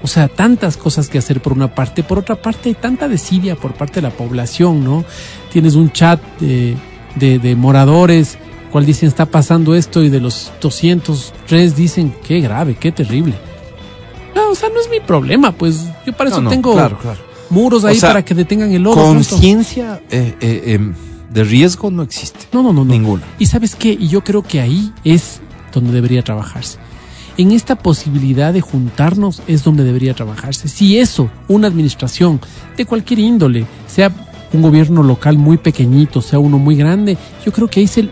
O 0.03 0.07
sea, 0.07 0.29
tantas 0.29 0.77
cosas 0.77 1.09
que 1.09 1.19
hacer 1.19 1.43
por 1.43 1.53
una 1.53 1.75
parte, 1.75 2.03
por 2.03 2.19
otra 2.19 2.41
parte 2.41 2.71
hay 2.71 2.75
tanta 2.75 3.09
desidia 3.09 3.57
por 3.57 3.75
parte 3.75 3.97
de 3.97 4.03
la 4.03 4.11
población, 4.11 4.83
¿no? 4.85 5.05
Tienes 5.53 5.75
un 5.75 5.93
chat 5.93 6.21
de, 6.39 6.77
de, 7.17 7.39
de 7.39 7.57
moradores, 7.57 8.39
cual 8.71 8.87
dicen 8.87 9.09
está 9.09 9.27
pasando 9.27 9.75
esto 9.75 10.03
y 10.03 10.09
de 10.09 10.21
los 10.21 10.53
203 10.61 11.77
dicen 11.77 12.15
qué 12.27 12.41
grave, 12.41 12.77
qué 12.79 12.93
terrible. 12.93 13.35
No, 14.35 14.51
o 14.51 14.55
sea, 14.55 14.69
no 14.69 14.81
es 14.81 14.89
mi 14.89 15.01
problema, 15.01 15.53
pues 15.53 15.87
yo 16.07 16.13
para 16.13 16.31
eso 16.31 16.41
No, 16.41 16.51
tengo 16.51 16.73
claro, 16.73 16.99
claro. 16.99 17.19
muros 17.51 17.85
ahí 17.85 17.97
O 17.97 18.01
sea, 18.01 18.11
para 18.11 18.25
que 18.25 18.35
detengan 18.35 18.73
el 18.73 18.83
punto. 18.83 19.03
Conciencia 19.03 20.01
eh, 20.11 20.35
eh, 20.41 20.63
em, 20.67 20.95
de 21.31 21.45
riesgo 21.45 21.91
no 21.91 22.03
existe. 22.03 22.47
No, 22.53 22.63
no, 22.63 22.73
no, 22.73 22.85
no. 22.85 22.93
Ninguna. 22.93 23.25
Y 23.39 23.47
sabes 23.47 23.75
qué, 23.75 23.91
y 23.91 24.09
yo 24.09 24.23
creo 24.23 24.43
que 24.43 24.61
ahí 24.61 24.93
es 25.05 25.41
donde 25.73 25.93
debería 25.93 26.23
trabajarse. 26.23 26.79
En 27.41 27.53
esta 27.53 27.75
posibilidad 27.75 28.53
de 28.53 28.61
juntarnos 28.61 29.43
es 29.47 29.65
donde 29.65 29.83
debería 29.83 30.13
trabajarse. 30.13 30.69
Si 30.69 30.99
eso, 30.99 31.31
una 31.49 31.69
administración 31.69 32.39
de 32.77 32.85
cualquier 32.85 33.21
índole, 33.21 33.65
sea 33.87 34.13
un 34.53 34.61
gobierno 34.61 35.03
local 35.03 35.39
muy 35.39 35.57
pequeñito, 35.57 36.21
sea 36.21 36.39
uno 36.39 36.59
muy 36.59 36.77
grande, 36.77 37.17
yo 37.43 37.51
creo 37.51 37.67
que 37.67 37.81
ahí 37.81 37.87
se, 37.87 38.11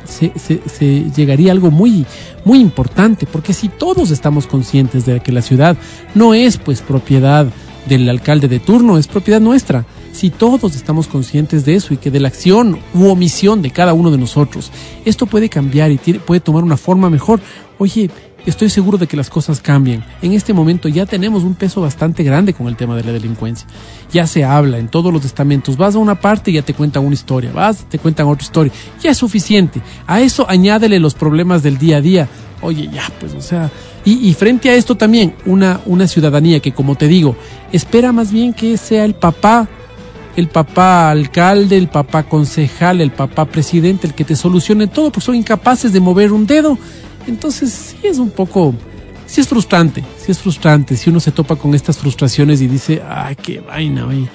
llegaría 1.14 1.50
a 1.50 1.52
algo 1.52 1.70
muy, 1.70 2.06
muy 2.46 2.58
importante, 2.58 3.26
porque 3.26 3.52
si 3.52 3.68
todos 3.68 4.10
estamos 4.10 4.46
conscientes 4.46 5.04
de 5.04 5.20
que 5.20 5.30
la 5.30 5.42
ciudad 5.42 5.76
no 6.14 6.32
es 6.32 6.56
pues 6.56 6.80
propiedad 6.80 7.48
del 7.86 8.08
alcalde 8.08 8.48
de 8.48 8.60
turno, 8.60 8.96
es 8.96 9.08
propiedad 9.08 9.42
nuestra. 9.42 9.84
Si 10.10 10.30
todos 10.30 10.74
estamos 10.74 11.06
conscientes 11.06 11.66
de 11.66 11.74
eso 11.74 11.92
y 11.92 11.98
que 11.98 12.10
de 12.10 12.20
la 12.20 12.28
acción 12.28 12.78
u 12.94 13.08
omisión 13.08 13.60
de 13.60 13.72
cada 13.72 13.92
uno 13.92 14.10
de 14.10 14.16
nosotros, 14.16 14.72
esto 15.04 15.26
puede 15.26 15.50
cambiar 15.50 15.90
y 15.90 15.98
puede 15.98 16.40
tomar 16.40 16.64
una 16.64 16.78
forma 16.78 17.10
mejor. 17.10 17.40
Oye, 17.76 18.10
estoy 18.50 18.70
seguro 18.70 18.98
de 18.98 19.06
que 19.06 19.16
las 19.16 19.30
cosas 19.30 19.60
cambian. 19.60 20.04
En 20.22 20.32
este 20.32 20.52
momento 20.52 20.88
ya 20.88 21.06
tenemos 21.06 21.44
un 21.44 21.54
peso 21.54 21.80
bastante 21.80 22.22
grande 22.22 22.54
con 22.54 22.68
el 22.68 22.76
tema 22.76 22.96
de 22.96 23.04
la 23.04 23.12
delincuencia. 23.12 23.66
Ya 24.12 24.26
se 24.26 24.44
habla 24.44 24.78
en 24.78 24.88
todos 24.88 25.12
los 25.12 25.24
estamentos. 25.24 25.76
Vas 25.76 25.94
a 25.94 25.98
una 25.98 26.20
parte 26.20 26.50
y 26.50 26.54
ya 26.54 26.62
te 26.62 26.74
cuentan 26.74 27.04
una 27.04 27.14
historia. 27.14 27.52
Vas, 27.52 27.84
te 27.88 27.98
cuentan 27.98 28.26
otra 28.26 28.44
historia. 28.44 28.72
Ya 29.02 29.10
es 29.10 29.18
suficiente. 29.18 29.80
A 30.06 30.20
eso 30.20 30.46
añádele 30.48 30.98
los 30.98 31.14
problemas 31.14 31.62
del 31.62 31.78
día 31.78 31.98
a 31.98 32.00
día. 32.00 32.28
Oye, 32.60 32.88
ya, 32.92 33.10
pues, 33.20 33.34
o 33.34 33.40
sea, 33.40 33.70
y, 34.04 34.28
y 34.28 34.34
frente 34.34 34.68
a 34.70 34.74
esto 34.74 34.96
también, 34.96 35.34
una, 35.46 35.80
una 35.86 36.08
ciudadanía 36.08 36.58
que, 36.58 36.72
como 36.72 36.96
te 36.96 37.06
digo, 37.06 37.36
espera 37.70 38.10
más 38.12 38.32
bien 38.32 38.52
que 38.52 38.76
sea 38.76 39.04
el 39.04 39.14
papá 39.14 39.68
el 40.38 40.46
papá 40.46 41.10
alcalde, 41.10 41.76
el 41.76 41.88
papá 41.88 42.22
concejal, 42.22 43.00
el 43.00 43.10
papá 43.10 43.46
presidente, 43.46 44.06
el 44.06 44.14
que 44.14 44.24
te 44.24 44.36
solucione 44.36 44.86
todo, 44.86 45.10
porque 45.10 45.26
son 45.26 45.34
incapaces 45.34 45.92
de 45.92 45.98
mover 45.98 46.32
un 46.32 46.46
dedo. 46.46 46.78
Entonces, 47.28 47.70
sí 47.70 48.06
es 48.06 48.18
un 48.18 48.30
poco, 48.30 48.74
sí 49.26 49.40
es 49.40 49.48
frustrante, 49.48 50.02
sí 50.18 50.32
es 50.32 50.38
frustrante, 50.38 50.96
si 50.96 51.10
uno 51.10 51.20
se 51.20 51.30
topa 51.30 51.56
con 51.56 51.74
estas 51.74 51.98
frustraciones 51.98 52.60
y 52.62 52.66
dice, 52.66 53.02
ay, 53.06 53.36
qué 53.36 53.60
vaina, 53.60 54.06
oye. 54.06 54.28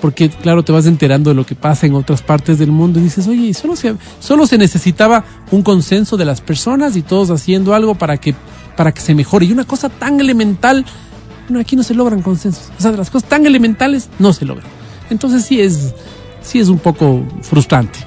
Porque, 0.00 0.28
claro, 0.28 0.62
te 0.62 0.72
vas 0.72 0.86
enterando 0.86 1.30
de 1.30 1.36
lo 1.36 1.44
que 1.44 1.54
pasa 1.54 1.86
en 1.86 1.94
otras 1.94 2.22
partes 2.22 2.58
del 2.58 2.70
mundo 2.70 3.00
y 3.00 3.02
dices, 3.02 3.26
oye, 3.26 3.52
solo 3.54 3.76
se, 3.76 3.96
solo 4.20 4.46
se 4.46 4.58
necesitaba 4.58 5.24
un 5.50 5.62
consenso 5.62 6.16
de 6.16 6.24
las 6.24 6.40
personas 6.40 6.96
y 6.96 7.02
todos 7.02 7.30
haciendo 7.30 7.74
algo 7.74 7.94
para 7.94 8.18
que, 8.18 8.34
para 8.76 8.92
que 8.92 9.00
se 9.00 9.14
mejore. 9.14 9.46
Y 9.46 9.52
una 9.52 9.64
cosa 9.64 9.88
tan 9.88 10.20
elemental, 10.20 10.84
no, 11.48 11.58
aquí 11.58 11.76
no 11.76 11.82
se 11.82 11.94
logran 11.94 12.20
consensos. 12.20 12.70
O 12.78 12.82
sea, 12.82 12.92
las 12.92 13.10
cosas 13.10 13.28
tan 13.28 13.46
elementales 13.46 14.10
no 14.18 14.34
se 14.34 14.44
logran. 14.44 14.68
Entonces 15.08 15.46
sí 15.46 15.60
es, 15.60 15.94
sí 16.42 16.60
es 16.60 16.68
un 16.68 16.78
poco 16.78 17.24
frustrante. 17.40 17.98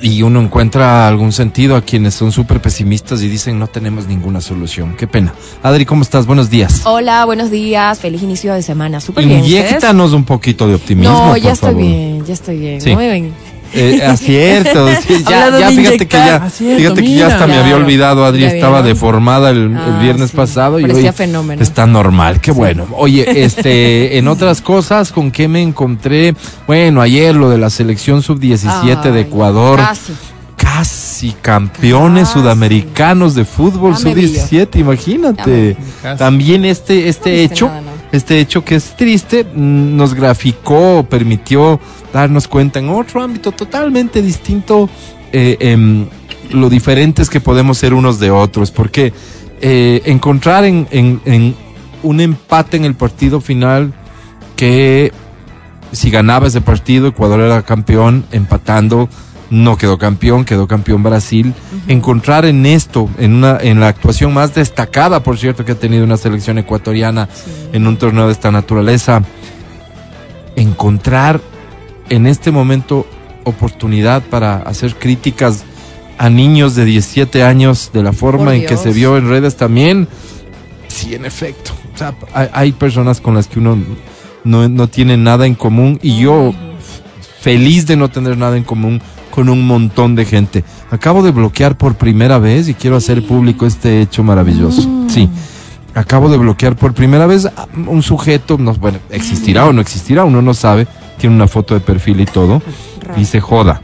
Y 0.00 0.22
uno 0.22 0.40
encuentra 0.40 1.06
algún 1.08 1.32
sentido 1.32 1.76
a 1.76 1.82
quienes 1.82 2.14
son 2.14 2.32
súper 2.32 2.60
pesimistas 2.62 3.22
y 3.22 3.28
dicen 3.28 3.58
no 3.58 3.66
tenemos 3.66 4.06
ninguna 4.06 4.40
solución. 4.40 4.96
Qué 4.96 5.06
pena. 5.06 5.34
Adri, 5.62 5.84
¿cómo 5.84 6.02
estás? 6.02 6.26
Buenos 6.26 6.48
días. 6.50 6.82
Hola, 6.84 7.24
buenos 7.24 7.50
días, 7.50 7.98
feliz 7.98 8.22
inicio 8.22 8.54
de 8.54 8.62
semana. 8.62 9.00
Súper 9.00 9.26
bien. 9.26 9.44
Inyéctanos 9.44 10.12
un 10.12 10.24
poquito 10.24 10.66
de 10.68 10.74
optimismo. 10.74 11.12
No, 11.12 11.28
por 11.30 11.38
ya 11.40 11.52
estoy 11.52 11.70
favor. 11.70 11.82
bien, 11.84 12.24
ya 12.24 12.34
estoy 12.34 12.58
bien. 12.58 12.80
Sí. 12.80 12.96
Me 12.96 13.08
ven. 13.08 13.32
Eh, 13.72 14.02
acierto, 14.04 14.88
sí, 15.06 15.22
ya, 15.28 15.50
ya 15.58 15.70
de 15.70 15.76
fíjate 15.76 16.08
que 16.08 16.16
ya, 16.16 16.36
Acierto, 16.36 16.78
fíjate 16.78 17.02
que 17.02 17.14
ya 17.14 17.26
hasta 17.28 17.46
me 17.46 17.56
había 17.56 17.76
olvidado, 17.76 18.24
Adri 18.24 18.40
¿Ya 18.42 18.48
estaba 18.48 18.82
deformada 18.82 19.50
el, 19.50 19.58
el 19.70 19.76
Ah, 19.76 19.98
viernes 20.02 20.30
sí. 20.30 20.36
pasado 20.36 20.78
y 20.80 20.82
Parecía 20.82 21.10
hoy 21.10 21.16
fenómeno. 21.16 21.62
está 21.62 21.86
normal, 21.86 22.40
qué 22.40 22.50
bueno. 22.50 22.86
Oye, 22.96 23.44
este, 23.44 24.18
en 24.18 24.26
otras 24.28 24.60
cosas, 24.60 25.12
¿con 25.12 25.30
qué 25.30 25.46
me 25.46 25.62
encontré? 25.62 26.34
Bueno, 26.66 27.00
ayer 27.00 27.34
lo 27.36 27.48
de 27.48 27.58
la 27.58 27.70
selección 27.70 28.22
sub-17 28.22 29.02
de 29.12 29.18
Ay, 29.18 29.20
Ecuador, 29.20 29.78
Casi. 29.78 30.12
casi 30.56 31.32
campeones 31.40 32.28
Casi. 32.28 32.40
sudamericanos 32.40 33.34
de 33.34 33.44
fútbol 33.44 33.94
Ya 33.96 34.04
me 34.04 34.14
sub-17, 34.14 34.78
imagínate. 34.80 35.76
Casi. 36.02 36.18
También 36.18 36.64
este, 36.64 37.08
este 37.08 37.30
No 37.30 37.52
hecho. 37.52 37.70
Este 38.12 38.40
hecho 38.40 38.64
que 38.64 38.74
es 38.76 38.96
triste, 38.96 39.44
mm, 39.44 39.96
nos 39.96 40.14
graficó, 40.14 41.06
permitió 41.08 41.80
darnos 42.12 42.48
cuenta 42.48 42.78
en 42.78 42.88
otro 42.88 43.22
ámbito 43.22 43.52
totalmente 43.52 44.20
distinto, 44.22 44.88
eh, 45.32 45.56
em, 45.60 46.06
lo 46.50 46.68
diferentes 46.68 47.30
que 47.30 47.40
podemos 47.40 47.78
ser 47.78 47.94
unos 47.94 48.18
de 48.18 48.30
otros, 48.30 48.70
porque 48.70 49.12
eh, 49.62 50.02
encontrar 50.06 50.64
en, 50.64 50.88
en- 50.90 51.54
un 52.02 52.20
empate 52.20 52.78
en 52.78 52.86
el 52.86 52.94
partido 52.94 53.42
final 53.42 53.92
que 54.56 55.12
si 55.92 56.10
ganaba 56.10 56.46
ese 56.46 56.62
partido, 56.62 57.08
Ecuador 57.08 57.40
era 57.40 57.62
campeón, 57.62 58.24
empatando, 58.32 59.08
no 59.50 59.76
quedó 59.76 59.98
campeón, 59.98 60.44
quedó 60.44 60.66
campeón 60.66 61.02
Brasil. 61.02 61.52
Encontrar 61.88 62.44
en 62.44 62.64
esto, 62.64 63.10
en 63.18 63.34
una, 63.34 63.58
en 63.60 63.80
la 63.80 63.88
actuación 63.88 64.32
más 64.32 64.54
destacada, 64.54 65.22
por 65.22 65.38
cierto, 65.38 65.64
que 65.64 65.72
ha 65.72 65.78
tenido 65.78 66.04
una 66.04 66.16
selección 66.16 66.58
ecuatoriana 66.58 67.28
en 67.72 67.86
un 67.86 67.96
torneo 67.96 68.26
de 68.26 68.32
esta 68.32 68.50
naturaleza, 68.50 69.22
encontrar 70.56 71.40
en 72.08 72.26
este 72.26 72.50
momento 72.50 73.06
oportunidad 73.44 74.22
para 74.22 74.58
hacer 74.58 74.94
críticas 74.94 75.64
a 76.18 76.28
niños 76.28 76.74
de 76.74 76.84
17 76.84 77.42
años 77.42 77.90
de 77.92 78.02
la 78.02 78.12
forma 78.12 78.54
en 78.54 78.66
que 78.66 78.76
se 78.76 78.92
vio 78.92 79.16
en 79.16 79.28
redes 79.28 79.56
también. 79.56 80.06
Sí, 80.88 81.14
en 81.14 81.24
efecto. 81.24 81.72
O 81.94 81.98
sea, 81.98 82.14
hay, 82.34 82.48
hay 82.52 82.72
personas 82.72 83.20
con 83.20 83.34
las 83.34 83.48
que 83.48 83.58
uno 83.58 83.78
no, 84.44 84.68
no 84.68 84.88
tiene 84.88 85.16
nada 85.16 85.46
en 85.46 85.54
común 85.54 85.98
y 86.02 86.20
yo 86.20 86.52
feliz 87.40 87.86
de 87.86 87.96
no 87.96 88.10
tener 88.10 88.36
nada 88.36 88.56
en 88.56 88.64
común 88.64 89.00
con 89.30 89.48
un 89.48 89.66
montón 89.66 90.14
de 90.14 90.24
gente. 90.24 90.64
Acabo 90.90 91.22
de 91.22 91.30
bloquear 91.30 91.76
por 91.76 91.94
primera 91.94 92.38
vez 92.38 92.68
y 92.68 92.74
quiero 92.74 92.96
hacer 92.96 93.26
público 93.26 93.66
este 93.66 94.02
hecho 94.02 94.22
maravilloso. 94.22 94.82
Sí. 95.08 95.28
Acabo 95.94 96.28
de 96.28 96.36
bloquear 96.36 96.76
por 96.76 96.94
primera 96.94 97.26
vez 97.26 97.46
a 97.46 97.66
un 97.88 98.02
sujeto, 98.02 98.58
no, 98.58 98.74
bueno, 98.74 98.98
existirá 99.10 99.66
o 99.66 99.72
no 99.72 99.80
existirá, 99.80 100.24
uno 100.24 100.40
no 100.40 100.54
sabe, 100.54 100.86
tiene 101.18 101.34
una 101.34 101.48
foto 101.48 101.74
de 101.74 101.80
perfil 101.80 102.20
y 102.20 102.26
todo, 102.26 102.62
dice 103.16 103.40
joda. 103.40 103.80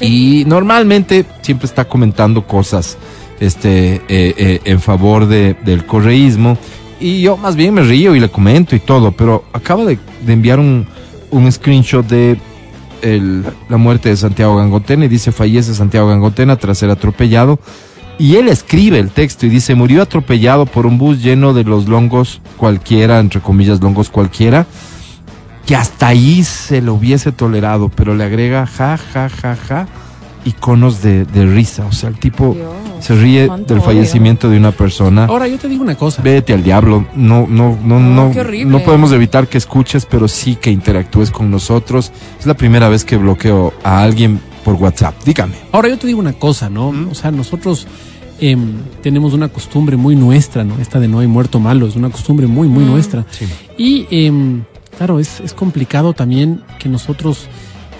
Y 0.00 0.44
normalmente 0.46 1.24
siempre 1.40 1.66
está 1.66 1.86
comentando 1.86 2.46
cosas 2.46 2.98
este, 3.40 3.94
eh, 3.94 4.00
eh, 4.08 4.60
en 4.64 4.80
favor 4.80 5.26
de, 5.26 5.56
del 5.64 5.86
correísmo. 5.86 6.56
Y 7.00 7.22
yo 7.22 7.36
más 7.36 7.56
bien 7.56 7.74
me 7.74 7.82
río 7.82 8.14
y 8.14 8.20
le 8.20 8.28
comento 8.28 8.76
y 8.76 8.80
todo, 8.80 9.12
pero 9.12 9.44
acaba 9.52 9.84
de, 9.84 9.98
de 10.24 10.32
enviar 10.32 10.58
un, 10.58 10.86
un 11.30 11.50
screenshot 11.50 12.06
de 12.06 12.38
la 13.02 13.76
muerte 13.76 14.08
de 14.08 14.16
Santiago 14.16 14.56
Gangotena 14.56 15.04
y 15.04 15.08
dice 15.08 15.32
fallece 15.32 15.74
Santiago 15.74 16.08
Gangotena 16.08 16.56
tras 16.56 16.78
ser 16.78 16.90
atropellado. 16.90 17.58
Y 18.18 18.34
él 18.36 18.48
escribe 18.48 18.98
el 18.98 19.10
texto 19.10 19.46
y 19.46 19.48
dice 19.48 19.76
murió 19.76 20.02
atropellado 20.02 20.66
por 20.66 20.86
un 20.86 20.98
bus 20.98 21.22
lleno 21.22 21.54
de 21.54 21.64
los 21.64 21.86
longos 21.86 22.40
cualquiera, 22.56 23.20
entre 23.20 23.40
comillas 23.40 23.80
longos 23.80 24.10
cualquiera, 24.10 24.66
que 25.66 25.76
hasta 25.76 26.08
ahí 26.08 26.42
se 26.42 26.80
lo 26.80 26.94
hubiese 26.94 27.30
tolerado, 27.30 27.88
pero 27.90 28.16
le 28.16 28.24
agrega 28.24 28.66
ja, 28.66 28.96
ja, 28.96 29.28
ja, 29.28 29.54
ja, 29.54 29.86
iconos 30.44 31.02
de, 31.02 31.24
de 31.24 31.46
risa. 31.46 31.86
O 31.86 31.92
sea, 31.92 32.08
el 32.08 32.18
tipo 32.18 32.54
Dios, 32.54 32.68
se 33.00 33.14
ríe 33.14 33.42
del 33.42 33.50
odio. 33.50 33.80
fallecimiento 33.82 34.48
de 34.48 34.56
una 34.56 34.72
persona. 34.72 35.26
Ahora 35.26 35.48
yo 35.48 35.58
te 35.58 35.68
digo 35.68 35.82
una 35.82 35.94
cosa. 35.96 36.22
Vete 36.22 36.52
al 36.52 36.62
diablo. 36.62 37.06
No, 37.14 37.46
no, 37.48 37.78
no, 37.82 38.00
No, 38.00 38.30
no. 38.30 38.32
No 38.66 38.78
podemos 38.80 39.12
evitar 39.12 39.48
que 39.48 39.58
escuches, 39.58 40.06
pero 40.06 40.28
sí 40.28 40.56
que 40.56 40.70
interactúes 40.70 41.30
con 41.30 41.50
nosotros. 41.50 42.12
Es 42.38 42.46
la 42.46 42.54
primera 42.54 42.88
vez 42.88 43.04
que 43.04 43.16
bloqueo 43.16 43.72
a 43.84 44.02
alguien 44.02 44.40
por 44.64 44.74
WhatsApp. 44.74 45.14
Dígame. 45.24 45.54
Ahora 45.72 45.88
yo 45.88 45.98
te 45.98 46.06
digo 46.06 46.20
una 46.20 46.32
cosa, 46.32 46.68
¿no? 46.68 46.92
O 47.10 47.14
sea, 47.14 47.30
nosotros 47.30 47.86
em, 48.40 48.74
tenemos 49.02 49.32
una 49.32 49.48
costumbre 49.48 49.96
muy 49.96 50.16
nuestra, 50.16 50.64
¿no? 50.64 50.78
Esta 50.78 51.00
de 51.00 51.08
no 51.08 51.20
hay 51.20 51.26
muerto 51.26 51.60
malo, 51.60 51.86
es 51.86 51.96
una 51.96 52.10
costumbre 52.10 52.46
muy, 52.46 52.68
muy 52.68 52.84
nuestra. 52.84 53.24
Y 53.76 54.06
em, 54.10 54.64
claro, 54.96 55.20
es, 55.20 55.40
es 55.40 55.54
complicado 55.54 56.12
también 56.12 56.62
que 56.78 56.88
nosotros 56.88 57.48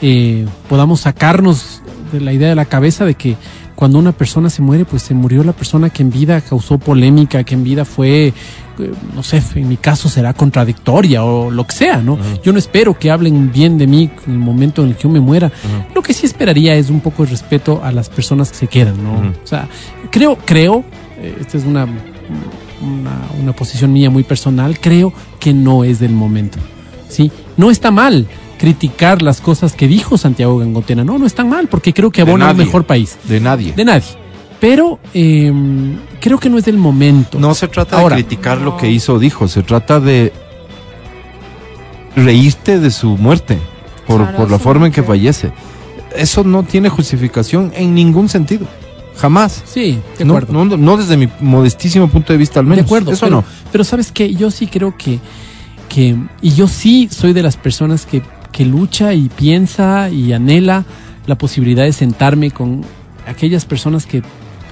eh, 0.02 0.46
podamos 0.68 1.00
sacarnos 1.00 1.82
de 2.12 2.20
la 2.20 2.32
idea 2.32 2.48
de 2.48 2.54
la 2.54 2.64
cabeza 2.64 3.04
de 3.04 3.14
que 3.14 3.36
cuando 3.74 3.98
una 3.98 4.12
persona 4.12 4.50
se 4.50 4.60
muere, 4.60 4.84
pues 4.84 5.02
se 5.02 5.14
murió 5.14 5.44
la 5.44 5.52
persona 5.52 5.90
que 5.90 6.02
en 6.02 6.10
vida 6.10 6.40
causó 6.40 6.78
polémica, 6.78 7.44
que 7.44 7.54
en 7.54 7.62
vida 7.62 7.84
fue, 7.84 8.26
eh, 8.26 8.32
no 9.14 9.22
sé, 9.22 9.40
en 9.54 9.68
mi 9.68 9.76
caso 9.76 10.08
será 10.08 10.34
contradictoria 10.34 11.22
o 11.22 11.50
lo 11.50 11.64
que 11.64 11.76
sea, 11.76 11.98
¿no? 11.98 12.18
Yo 12.42 12.52
no 12.52 12.58
espero 12.58 12.98
que 12.98 13.10
hablen 13.10 13.52
bien 13.52 13.78
de 13.78 13.86
mí 13.86 14.10
en 14.26 14.32
el 14.32 14.38
momento 14.38 14.82
en 14.82 14.88
el 14.88 14.96
que 14.96 15.04
yo 15.04 15.08
me 15.08 15.20
muera. 15.20 15.52
Lo 15.94 16.02
que 16.02 16.12
sí 16.12 16.26
esperaría 16.26 16.74
es 16.74 16.90
un 16.90 17.00
poco 17.00 17.24
de 17.24 17.30
respeto 17.30 17.80
a 17.84 17.92
las 17.92 18.08
personas 18.08 18.50
que 18.50 18.56
se 18.56 18.66
quedan, 18.66 19.02
¿no? 19.02 19.32
O 19.44 19.46
sea, 19.46 19.68
creo, 20.10 20.36
creo, 20.44 20.84
eh, 21.18 21.36
esta 21.40 21.58
es 21.58 21.64
una, 21.64 21.84
una, 21.84 23.20
una 23.40 23.52
posición 23.52 23.92
mía 23.92 24.10
muy 24.10 24.24
personal, 24.24 24.80
creo 24.80 25.12
que 25.38 25.54
no 25.54 25.84
es 25.84 26.00
del 26.00 26.12
momento. 26.12 26.58
¿sí? 27.08 27.30
No 27.56 27.70
está 27.70 27.90
mal 27.90 28.26
criticar 28.58 29.22
las 29.22 29.40
cosas 29.40 29.72
que 29.74 29.86
dijo 29.88 30.18
Santiago 30.18 30.58
Gangotena, 30.58 31.04
no, 31.04 31.18
no 31.18 31.26
está 31.26 31.44
mal, 31.44 31.68
porque 31.68 31.94
creo 31.94 32.10
que 32.10 32.24
De 32.24 32.30
abona 32.30 32.46
un 32.46 32.50
nadie. 32.56 32.66
mejor 32.66 32.84
país. 32.84 33.16
De 33.24 33.40
nadie. 33.40 33.72
De 33.72 33.84
nadie. 33.84 34.08
Pero 34.60 34.98
eh, 35.14 35.52
creo 36.20 36.38
que 36.38 36.50
no 36.50 36.58
es 36.58 36.64
del 36.64 36.76
momento. 36.78 37.38
No 37.38 37.54
se 37.54 37.68
trata 37.68 38.00
Ahora. 38.00 38.16
de 38.16 38.24
criticar 38.24 38.58
lo 38.60 38.76
que 38.76 38.90
hizo 38.90 39.14
o 39.14 39.18
dijo, 39.18 39.46
se 39.48 39.62
trata 39.62 40.00
de 40.00 40.32
reírte 42.16 42.78
de 42.80 42.90
su 42.90 43.16
muerte 43.16 43.58
por, 44.06 44.22
Claro, 44.22 44.36
por 44.36 44.50
la 44.50 44.58
forma 44.58 44.86
en 44.86 44.92
que 44.92 45.02
fallece. 45.02 45.52
Eso 46.16 46.42
no 46.42 46.62
tiene 46.62 46.88
justificación 46.88 47.72
en 47.76 47.94
ningún 47.94 48.28
sentido. 48.28 48.66
Jamás. 49.16 49.62
Sí, 49.66 49.98
de 50.16 50.24
No, 50.24 50.36
acuerdo. 50.36 50.64
no, 50.64 50.76
no 50.76 50.96
desde 50.96 51.16
mi 51.16 51.28
modestísimo 51.40 52.08
punto 52.08 52.32
de 52.32 52.38
vista 52.38 52.60
al 52.60 52.66
menos. 52.66 52.78
De 52.84 52.88
acuerdo. 52.88 53.12
Eso 53.12 53.26
pero, 53.26 53.36
no. 53.36 53.44
Pero 53.70 53.84
sabes 53.84 54.10
que 54.12 54.32
yo 54.34 54.50
sí 54.50 54.66
creo 54.68 54.96
que, 54.96 55.18
que, 55.88 56.16
y 56.40 56.50
yo 56.54 56.66
sí 56.68 57.08
soy 57.10 57.32
de 57.32 57.42
las 57.42 57.56
personas 57.56 58.06
que, 58.06 58.22
que 58.52 58.64
lucha 58.64 59.14
y 59.14 59.28
piensa 59.28 60.08
y 60.10 60.32
anhela 60.32 60.84
la 61.26 61.36
posibilidad 61.36 61.84
de 61.84 61.92
sentarme 61.92 62.50
con 62.50 62.82
aquellas 63.26 63.64
personas 63.66 64.06
que, 64.06 64.22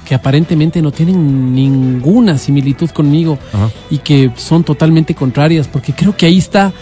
que 0.06 0.14
aparentemente 0.14 0.80
no 0.82 0.90
tienen 0.92 1.54
ninguna 1.54 2.38
similitud 2.38 2.90
conmigo 2.90 3.38
Ajá. 3.52 3.70
y 3.90 3.98
que 3.98 4.30
son 4.36 4.64
totalmente 4.64 5.14
contrarias, 5.14 5.68
porque 5.68 5.92
creo 5.92 6.16
que 6.16 6.26
ahí 6.26 6.38
está 6.38 6.72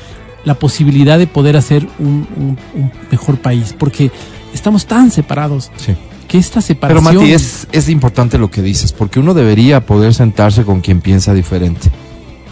la 0.44 0.54
posibilidad 0.54 1.18
de 1.18 1.26
poder 1.26 1.56
hacer 1.56 1.86
un, 1.98 2.26
un- 2.36 2.58
un 2.80 2.92
mejor 3.10 3.38
país, 3.38 3.74
porque 3.78 4.10
estamos 4.52 4.86
tan 4.86 5.10
separados 5.10 5.72
Sí. 5.76 5.94
que 6.28 6.38
esta 6.38 6.60
Pero 6.60 6.66
separación... 6.66 7.16
Mati, 7.16 7.32
es, 7.32 7.66
es 7.72 7.88
importante 7.88 8.38
lo 8.38 8.50
que 8.50 8.62
dices, 8.62 8.92
porque 8.92 9.18
uno 9.20 9.34
debería 9.34 9.84
poder 9.86 10.14
sentarse 10.14 10.64
con 10.64 10.80
quien 10.82 11.00
piensa 11.00 11.32
diferente, 11.34 11.90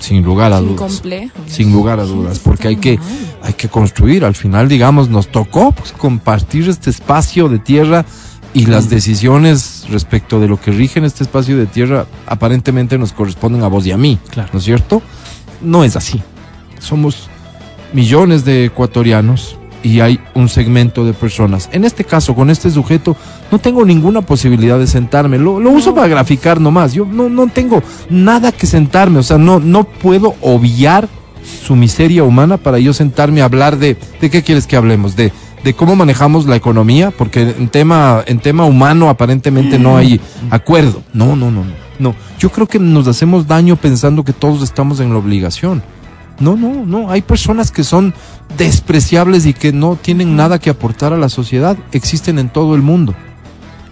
sin 0.03 0.23
lugar 0.23 0.53
a 0.53 0.59
Sin 0.59 0.69
dudas. 0.77 1.03
Sin 1.47 1.73
lugar 1.73 2.01
a 2.01 2.05
dudas, 2.05 2.39
porque 2.41 2.69
hay 2.69 2.77
que, 2.77 2.99
hay 3.43 3.53
que 3.55 3.69
construir. 3.69 4.25
Al 4.25 4.35
final, 4.35 4.69
digamos, 4.69 5.09
nos 5.09 5.29
tocó 5.29 5.73
pues, 5.73 5.93
compartir 5.93 6.69
este 6.69 6.91
espacio 6.91 7.49
de 7.49 7.59
tierra 7.59 8.05
y 8.55 8.67
las 8.67 8.91
decisiones 8.91 9.87
respecto 9.91 10.41
de 10.41 10.49
lo 10.49 10.61
que 10.61 10.73
rige 10.73 10.99
en 10.99 11.07
este 11.07 11.23
espacio 11.25 11.57
de 11.57 11.67
tierra 11.67 12.07
aparentemente 12.27 12.99
nos 12.99 13.13
corresponden 13.13 13.63
a 13.63 13.69
vos 13.69 13.87
y 13.87 13.93
a 13.93 13.97
mí, 13.97 14.19
Claro. 14.31 14.51
¿no 14.53 14.59
es 14.59 14.65
cierto? 14.65 15.01
No 15.63 15.85
es 15.85 15.97
así. 15.97 16.21
Somos 16.79 17.29
millones 17.93 18.45
de 18.45 18.67
ecuatorianos 18.67 19.57
y 19.83 20.01
hay 20.01 20.21
un 20.35 20.49
segmento 20.49 21.05
de 21.05 21.13
personas. 21.13 21.69
En 21.73 21.85
este 21.85 22.05
caso, 22.05 22.35
con 22.35 22.51
este 22.51 22.71
sujeto, 22.71 23.17
no 23.51 23.59
tengo 23.59 23.85
ninguna 23.85 24.23
posibilidad 24.23 24.79
de 24.79 24.87
sentarme. 24.87 25.39
Lo, 25.39 25.61
lo 25.61 25.71
uso 25.71 25.95
para 25.95 26.09
graficar 26.09 26.61
nomás. 26.61 26.93
Yo 26.93 27.05
no, 27.05 27.29
no 27.29 27.49
tengo 27.49 27.83
nada 28.09 28.53
que 28.53 28.67
sentarme. 28.67 29.19
O 29.19 29.23
sea, 29.23 29.39
no, 29.39 29.61
no 29.61 29.85
puedo 29.85 30.35
obviar 30.41 31.09
su 31.67 31.77
miseria 31.77 32.25
humana 32.25 32.57
para 32.57 32.79
yo 32.79 32.93
sentarme 32.93 33.43
a 33.43 33.47
hablar 33.47 33.79
de... 33.79 33.97
¿De 34.21 34.31
qué 34.31 34.43
quieres 34.43 34.67
que 34.67 34.77
hablemos? 34.77 35.17
De, 35.17 35.33
de 35.65 35.75
cómo 35.75 35.97
manejamos 35.97 36.47
la 36.47 36.57
economía, 36.57 37.11
porque 37.11 37.43
en 37.43 37.69
tema, 37.69 38.23
en 38.27 38.39
tema 38.39 38.65
humano 38.65 39.09
aparentemente 39.09 39.79
no 39.79 39.97
hay 39.97 40.21
acuerdo. 40.51 41.03
No, 41.13 41.37
no, 41.37 41.51
no, 41.51 41.65
no. 41.65 41.83
No, 41.99 42.17
yo 42.39 42.51
creo 42.51 42.67
que 42.67 42.81
nos 42.81 43.07
hacemos 43.07 43.47
daño 43.47 43.77
pensando 43.77 44.25
que 44.25 44.33
todos 44.33 44.63
estamos 44.63 44.99
en 44.99 45.13
la 45.13 45.19
obligación. 45.19 45.83
No, 46.43 46.57
no, 46.57 46.85
no. 46.85 47.11
Hay 47.11 47.23
personas 47.23 47.71
que 47.71 47.85
son 47.85 48.13
despreciables 48.59 49.47
y 49.47 49.55
que 49.55 49.73
no 49.73 49.97
tienen 49.97 50.35
nada 50.37 50.59
que 50.59 50.71
aportar 50.71 51.13
a 51.13 51.17
la 51.17 51.29
sociedad. 51.29 51.77
Existen 51.93 52.39
en 52.39 52.49
todo 52.49 52.75
el 52.75 52.83
mundo. 52.83 53.15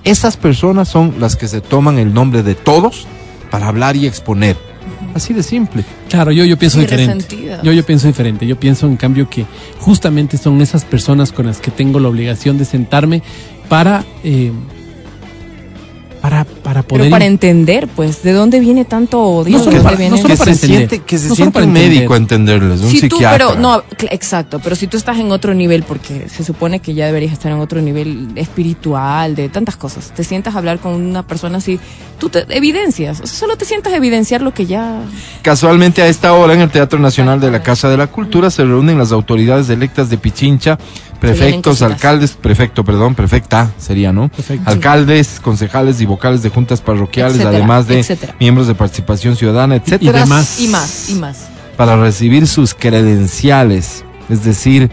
Esas 0.05 0.37
personas 0.37 0.89
son 0.89 1.15
las 1.21 1.37
que 1.37 1.47
se 1.47 1.61
toman 1.61 1.99
el 1.99 2.13
nombre 2.13 2.43
de 2.43 2.55
todos 2.55 3.07
para 3.51 3.69
hablar 3.69 3.97
y 3.97 4.07
exponer. 4.07 4.57
Así 5.15 5.35
de 5.35 5.43
simple. 5.43 5.85
Claro, 6.09 6.31
yo, 6.33 6.45
yo 6.45 6.57
pienso 6.57 6.77
Sí, 6.79 6.83
diferente. 6.83 7.15
resentidas. 7.15 7.63
Yo, 7.63 7.73
yo 7.73 7.85
pienso 7.85 8.07
diferente. 8.07 8.47
Yo 8.47 8.59
pienso, 8.59 8.87
en 8.87 8.97
cambio, 8.97 9.29
que 9.29 9.45
justamente 9.79 10.39
son 10.39 10.61
esas 10.61 10.85
personas 10.85 11.33
con 11.33 11.47
las 11.47 11.59
que 11.59 11.71
tengo 11.71 11.99
la 12.01 12.09
obligación 12.09 12.59
de 12.59 12.65
sentarme 12.65 13.23
para, 13.69 14.05
eh, 14.25 14.53
para, 16.21 16.45
para 16.45 16.83
poder. 16.83 17.05
Pero 17.05 17.11
para 17.11 17.25
entender, 17.25 17.89
pues, 17.89 18.23
¿de 18.23 18.33
dónde 18.33 18.61
viene 18.61 18.85
tanto 18.85 19.21
odio? 19.21 19.53
No 19.53 19.59
¿De 19.59 19.65
solo 19.65 19.77
dónde 19.79 19.83
para- 19.85 19.97
viene- 19.97 20.11
no 20.17 20.23
solo 20.23 20.35
que 20.35 20.39
para 20.39 20.55
se 20.55 20.67
entender. 20.67 20.89
siente, 20.89 21.07
que 21.07 21.19
se 21.19 21.29
No 21.29 21.35
siente 21.35 21.53
para 21.55 21.65
un 21.67 21.71
entender. 21.77 21.97
médico 21.99 22.15
a 22.15 22.17
entenderles, 22.19 22.81
un 22.83 22.91
Si 22.91 23.09
tú, 23.09 23.17
psiquiatra. 23.17 23.47
pero 23.49 23.59
no, 23.61 23.83
exacto, 24.11 24.61
pero 24.63 24.77
si 24.77 24.87
tú 24.87 24.97
estás 24.97 25.19
en 25.19 25.33
otro 25.33 25.55
nivel, 25.55 25.83
porque 25.83 26.29
se 26.29 26.45
supone 26.45 26.81
que 26.81 26.95
ya 26.95 27.07
deberías 27.07 27.33
estar 27.33 27.51
en 27.51 27.59
otro 27.59 27.81
nivel 27.81 28.29
espiritual, 28.37 29.35
de 29.35 29.49
tantas 29.49 29.77
cosas, 29.77 30.13
te 30.15 30.23
sientas 30.25 30.55
a 30.55 30.59
hablar 30.59 30.79
con 30.79 30.93
una 30.93 31.23
persona 31.23 31.59
así, 31.59 31.81
tú 32.19 32.29
te 32.29 32.45
evidencias, 32.51 33.21
o 33.21 33.27
sea, 33.27 33.37
solo 33.39 33.57
te 33.57 33.65
sientas 33.65 33.93
a 33.93 33.97
evidenciar 33.97 34.43
lo 34.43 34.53
que 34.53 34.67
ya... 34.67 35.01
Casualmente 35.43 36.03
a 36.03 36.07
esta 36.07 36.33
hora 36.35 36.55
en 36.55 36.61
el 36.61 36.71
Teatro 36.71 36.99
Nacional 36.99 37.41
de 37.41 37.51
la 37.51 37.63
Casa 37.63 37.89
de 37.89 37.97
la 37.97 38.07
Cultura 38.09 38.51
se 38.51 38.65
reúnen 38.65 38.99
las 38.99 39.13
autoridades 39.13 39.69
electas 39.71 40.11
de 40.11 40.19
Pichincha, 40.19 40.79
prefectos, 41.21 41.83
alcaldes, 41.83 42.33
prefecto, 42.33 42.85
perdón, 42.85 43.15
prefecta 43.15 43.71
sería, 43.79 44.13
¿no? 44.13 44.29
Perfecto. 44.31 44.69
Alcaldes, 44.71 45.39
concejales 45.41 46.01
y 46.01 46.07
vocales 46.07 46.43
de 46.43 46.49
juntas 46.49 46.81
parroquiales, 46.81 47.35
Etcétera, 47.35 47.57
además 47.59 47.87
de 47.87 48.01
etcétera. 48.01 48.35
miembros 48.41 48.67
de 48.67 48.75
participación 48.75 49.37
ciudadana, 49.37 49.77
etcétera. 49.77 50.21
demás. 50.21 50.61
Y 50.61 50.69
más, 50.69 51.11
y 51.11 51.15
más. 51.15 51.49
para 51.77 51.97
recibir 51.97 52.47
sus 52.47 52.75
credenciales, 52.75 54.05
es 54.29 54.45
decir, 54.45 54.91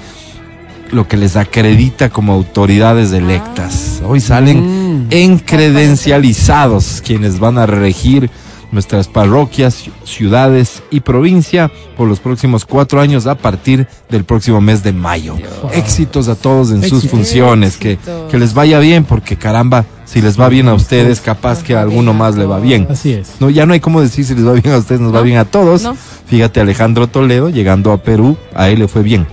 lo 0.92 1.08
que 1.08 1.18
les 1.18 1.36
acredita 1.36 2.10
como 2.10 2.32
autoridades 2.34 3.12
electas. 3.12 4.02
Hoy 4.06 4.22
salen 4.22 5.06
Mm. 5.06 5.08
en 5.10 5.40
credencializados 5.40 7.02
quienes 7.06 7.40
van 7.40 7.58
a 7.58 7.66
regir 7.66 8.30
nuestras 8.72 9.08
parroquias, 9.08 9.86
ci- 9.88 9.92
ciudades 10.04 10.84
y 10.92 11.00
provincia 11.00 11.72
por 11.96 12.08
los 12.08 12.20
próximos 12.20 12.66
cuatro 12.66 13.00
años 13.00 13.26
a 13.28 13.36
partir 13.36 13.88
del 14.10 14.24
próximo 14.26 14.60
mes 14.62 14.84
de 14.84 14.92
mayo. 14.94 15.36
Éxitos 15.74 16.28
a 16.28 16.36
todos 16.36 16.72
en 16.72 16.84
sus 16.88 17.08
funciones, 17.10 17.78
que, 17.78 17.98
que 18.30 18.38
les 18.38 18.54
vaya 18.54 18.80
bien, 18.80 19.04
porque 19.06 19.38
caramba, 19.38 19.86
si 20.06 20.22
les 20.22 20.40
va 20.40 20.50
bien 20.50 20.68
a 20.68 20.74
ustedes, 20.74 21.22
capaz 21.22 21.64
que 21.64 21.76
a 21.76 21.82
alguno 21.82 22.14
más 22.14 22.36
le 22.36 22.46
va 22.46 22.60
bien. 22.60 22.88
Así 22.90 23.14
es. 23.14 23.36
No, 23.40 23.50
ya 23.50 23.66
no 23.66 23.74
hay 23.74 23.80
cómo 23.80 24.02
decir 24.02 24.26
si 24.26 24.36
les 24.36 24.46
va 24.46 24.54
bien 24.54 24.74
a 24.74 24.78
ustedes, 24.78 25.00
nos 25.02 25.14
va 25.16 25.22
bien 25.22 25.38
a 25.38 25.46
todos. 25.46 25.84
no. 25.84 25.96
Fíjate, 26.28 26.60
Alejandro 26.60 27.08
Toledo, 27.08 27.50
llegando 27.50 27.94
a 27.94 27.98
Perú, 28.04 28.36
a 28.54 28.68
él 28.70 28.80
le 28.80 28.88
fue 28.90 29.02
bien. 29.02 29.26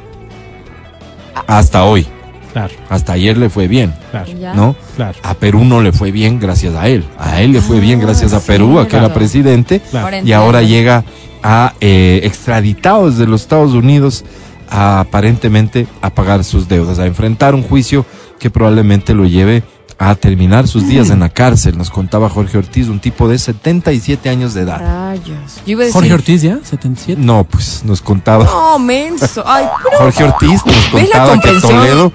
Hasta 1.46 1.84
hoy, 1.84 2.06
Claro, 2.54 2.72
hasta 2.88 3.12
ayer 3.14 3.36
le 3.36 3.50
fue 3.50 3.66
bien, 3.68 3.92
claro. 4.10 4.32
¿no? 4.54 4.76
claro. 4.96 5.18
A 5.24 5.34
Perú 5.34 5.64
no 5.64 5.82
le 5.82 5.92
fue 5.92 6.10
bien 6.12 6.38
gracias 6.38 6.74
a 6.76 6.88
él. 6.88 7.04
A 7.18 7.42
él 7.42 7.52
le 7.52 7.60
fue 7.60 7.80
bien 7.80 7.98
Ah, 8.00 8.04
gracias 8.04 8.32
a 8.32 8.40
Perú, 8.40 8.78
a 8.78 8.88
que 8.88 8.96
era 8.96 9.12
presidente. 9.12 9.80
claro. 9.90 10.16
Y 10.24 10.32
ahora 10.32 10.62
llega 10.62 11.04
a 11.42 11.74
eh, 11.80 12.20
extraditado 12.22 13.10
desde 13.10 13.26
los 13.26 13.42
Estados 13.42 13.72
Unidos 13.72 14.24
a, 14.70 15.00
aparentemente 15.00 15.86
a 16.00 16.10
pagar 16.10 16.44
sus 16.44 16.68
deudas, 16.68 16.98
a 17.00 17.06
enfrentar 17.06 17.54
un 17.54 17.62
juicio 17.62 18.06
que 18.38 18.50
probablemente 18.50 19.14
lo 19.14 19.26
lleve 19.26 19.62
a 19.98 20.14
terminar 20.16 20.66
sus 20.66 20.88
días 20.88 21.10
en 21.10 21.20
la 21.20 21.28
cárcel, 21.28 21.78
nos 21.78 21.88
contaba 21.90 22.28
Jorge 22.28 22.58
Ortiz, 22.58 22.88
un 22.88 22.98
tipo 22.98 23.28
de 23.28 23.38
77 23.38 24.28
años 24.28 24.52
de 24.54 24.62
edad. 24.62 24.80
Rayos. 24.80 25.60
Yo 25.66 25.72
iba 25.72 25.82
a 25.82 25.86
decir. 25.86 25.92
Jorge 26.00 26.14
Ortiz 26.14 26.42
ya, 26.42 26.58
77. 26.62 27.20
No, 27.20 27.44
pues 27.44 27.82
nos 27.84 28.00
contaba 28.02 28.44
No, 28.44 28.78
menso. 28.80 29.44
Ay, 29.46 29.66
pero 29.84 29.98
Jorge 29.98 30.24
Ortiz, 30.24 30.66
nos 30.66 30.92
¿Ves 30.92 31.08
la 31.10 31.26
contaba 31.26 31.54
que? 31.54 31.60
Toledo 31.60 32.12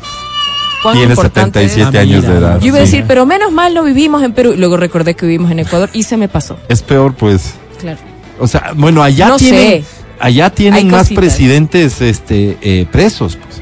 tiene 0.93 1.09
importante 1.13 1.63
es. 1.63 1.71
77 1.73 1.97
Ah, 1.97 2.01
años 2.01 2.23
de 2.23 2.37
edad. 2.37 2.59
Yo 2.59 2.67
iba 2.67 2.77
a 2.77 2.85
sí. 2.85 2.91
decir, 2.91 3.05
pero 3.07 3.25
menos 3.25 3.51
mal 3.51 3.73
no 3.73 3.83
vivimos 3.83 4.23
en 4.23 4.33
Perú. 4.33 4.53
Luego 4.57 4.77
recordé 4.77 5.15
que 5.15 5.25
vivimos 5.25 5.51
en 5.51 5.59
Ecuador 5.59 5.89
y 5.93 6.03
se 6.03 6.17
me 6.17 6.27
pasó. 6.27 6.57
Es 6.69 6.81
peor, 6.81 7.13
pues. 7.15 7.53
Claro. 7.79 7.99
O 8.39 8.47
sea, 8.47 8.73
bueno, 8.75 9.03
allá 9.03 9.27
no 9.29 9.37
tienen, 9.37 9.83
sé. 9.83 9.89
allá 10.19 10.49
tienen 10.49 10.73
Hay 10.79 10.85
más 10.85 11.01
cositas. 11.03 11.23
presidentes 11.23 12.01
este, 12.01 12.57
eh, 12.61 12.85
presos, 12.91 13.35
pues, 13.37 13.61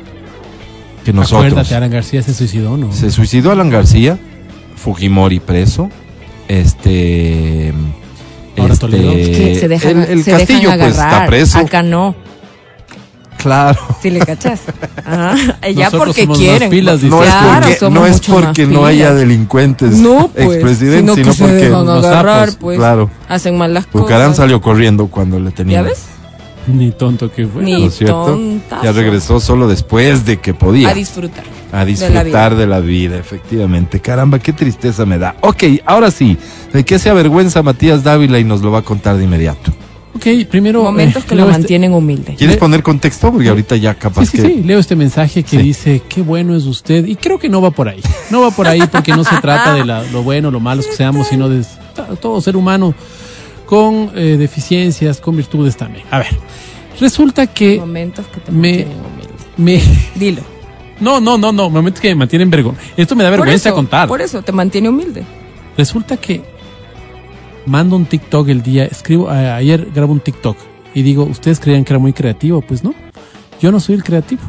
que 1.03 1.13
nosotros. 1.13 1.45
Acuérdate, 1.51 1.75
Alan 1.75 1.89
García 1.91 2.21
se 2.21 2.33
suicidó, 2.33 2.77
¿no? 2.77 2.91
Se 2.93 3.09
suicidó 3.11 3.51
Alan 3.51 3.69
García, 3.69 4.17
Fujimori 4.75 5.39
preso, 5.39 5.89
este... 6.47 7.73
Ahora 8.57 8.73
este, 8.73 8.85
Toledo. 8.87 9.11
Es 9.11 9.29
que 9.37 9.55
se 9.59 9.67
dejan, 9.67 10.01
el, 10.03 10.09
el 10.09 10.23
se 10.23 10.31
Castillo 10.31 10.59
dejan 10.71 10.79
pues 10.79 10.91
está 10.95 11.25
preso, 11.27 11.57
Acá 11.59 11.83
no. 11.83 12.15
Claro. 13.37 13.79
Si 14.01 14.09
le 14.09 14.19
cachas. 14.19 14.61
Ajá. 15.05 15.35
Nosotros 15.75 15.93
porque 15.93 16.21
somos 16.21 16.37
más 16.37 16.37
quieren. 16.37 16.69
pilas. 16.69 17.03
No 17.03 17.23
es 17.23 17.29
Claro, 17.29 17.59
porque, 17.61 17.75
somos 17.77 17.99
no, 17.99 18.05
es 18.05 18.13
mucho 18.13 18.31
más 18.33 18.45
porque 18.45 18.67
no 18.67 18.85
haya 18.85 19.13
delincuentes 19.13 19.93
No, 19.97 20.29
pues, 20.33 20.47
expresidentes, 20.47 21.15
sino 21.15 21.33
sino, 21.33 21.47
porque 21.47 21.65
dejan 21.65 21.85
los 21.85 22.05
agarrar, 22.05 22.49
pues. 22.59 22.77
claro. 22.77 23.09
Hacen 23.27 23.57
mal 23.57 23.73
las 23.73 23.89
Bucarán 23.91 24.29
cosas. 24.29 24.37
salió 24.37 24.61
corriendo 24.61 25.07
cuando 25.07 25.39
le 25.39 25.51
tenían. 25.51 25.83
¿Ya 25.83 25.89
ves? 25.89 26.03
Ni 26.67 26.91
tonto 26.91 27.31
que 27.31 27.47
fue. 27.47 27.63
Ni 27.63 27.85
¿no 27.85 27.89
cierto? 27.89 28.37
Ya 28.83 28.91
regresó 28.91 29.39
solo 29.39 29.67
después 29.67 30.25
de 30.25 30.37
que 30.37 30.53
podía. 30.53 30.89
A 30.89 30.93
disfrutar. 30.93 31.45
A 31.71 31.85
disfrutar 31.85 32.55
de 32.55 32.67
la, 32.67 32.79
vida, 32.81 33.17
efectivamente. 33.17 34.01
Caramba, 34.01 34.39
qué 34.39 34.51
tristeza 34.53 35.05
me 35.05 35.17
da. 35.17 35.35
Ok, 35.41 35.63
ahora 35.85 36.11
sí, 36.11 36.37
¿de 36.73 36.83
qué 36.83 36.99
se 36.99 37.09
avergüenza 37.09 37.63
Matías 37.63 38.03
Dávila 38.03 38.39
y 38.39 38.43
nos 38.43 38.61
lo 38.61 38.71
va 38.71 38.79
a 38.79 38.81
contar 38.81 39.17
de 39.17 39.23
inmediato? 39.23 39.71
Ok, 40.17 40.47
primero. 40.49 40.83
Momentos 40.83 41.23
eh, 41.23 41.27
que 41.29 41.35
lo 41.35 41.43
este- 41.43 41.51
mantienen 41.53 41.93
humilde. 41.93 42.35
¿Quieres 42.37 42.55
Le- 42.55 42.59
poner 42.59 42.83
contexto? 42.83 43.31
Porque 43.31 43.49
ahorita 43.49 43.75
ya 43.75 43.93
capaz 43.95 44.25
Sí, 44.25 44.37
sí, 44.37 44.37
que... 44.37 44.47
sí, 44.47 44.63
leo 44.63 44.79
este 44.79 44.95
mensaje 44.95 45.43
que 45.43 45.57
Sí. 45.57 45.63
dice, 45.63 46.01
qué 46.09 46.21
bueno 46.21 46.55
es 46.55 46.65
usted. 46.65 47.05
Y 47.05 47.15
creo 47.15 47.37
que 47.39 47.49
no 47.49 47.61
va 47.61 47.71
por 47.71 47.87
ahí. 47.87 48.01
No 48.29 48.41
va 48.41 48.51
por 48.51 48.67
ahí 48.67 48.81
porque 48.91 49.13
no 49.13 49.23
se 49.23 49.37
trata 49.41 49.73
de 49.73 49.85
la- 49.85 50.03
lo 50.03 50.23
bueno, 50.23 50.51
lo 50.51 50.59
malos 50.59 50.85
que 50.87 50.93
seamos, 50.93 51.27
sino 51.27 51.47
de 51.49 51.63
todo 52.21 52.41
ser 52.41 52.55
humano 52.57 52.93
con 53.65 54.11
eh, 54.15 54.37
deficiencias, 54.37 55.19
con 55.19 55.35
virtudes 55.35 55.75
también. 55.77 56.05
A 56.11 56.19
ver, 56.19 56.37
resulta 56.99 57.47
que 57.47 57.77
Momentos 57.79 58.25
que 58.27 58.39
te 58.39 58.51
me- 58.51 58.85
mantienen 58.85 58.97
humilde. 59.05 59.33
me... 59.57 59.81
Dilo. 60.19 60.41
No, 60.99 61.19
no, 61.19 61.37
no, 61.37 61.51
no, 61.51 61.69
momentos 61.69 62.01
que 62.01 62.09
me 62.09 62.15
mantienen 62.15 62.49
vergüenza. 62.49 62.81
Esto 62.97 63.15
me 63.15 63.23
da 63.23 63.29
Por 63.29 63.39
vergüenza 63.39 63.69
eso, 63.69 63.75
contar. 63.75 64.07
Por 64.07 64.19
eso, 64.21 64.41
te 64.41 64.51
mantiene 64.51 64.89
humilde. 64.89 65.23
Resulta 65.77 66.17
que 66.17 66.41
mando 67.67 67.95
un 67.95 68.05
TikTok 68.05 68.49
el 68.49 68.63
día, 68.63 68.85
escribo, 68.85 69.29
a- 69.29 69.55
ayer 69.55 69.87
grabo 69.93 70.11
un 70.13 70.19
TikTok 70.19 70.57
y 70.95 71.01
digo, 71.03 71.23
ustedes 71.23 71.59
creían 71.59 71.83
que 71.83 71.93
era 71.93 71.99
muy 71.99 72.13
creativo, 72.13 72.61
pues 72.61 72.83
no, 72.83 72.93
yo 73.61 73.71
no 73.71 73.79
soy 73.79 73.95
el 73.95 74.03
creativo. 74.03 74.41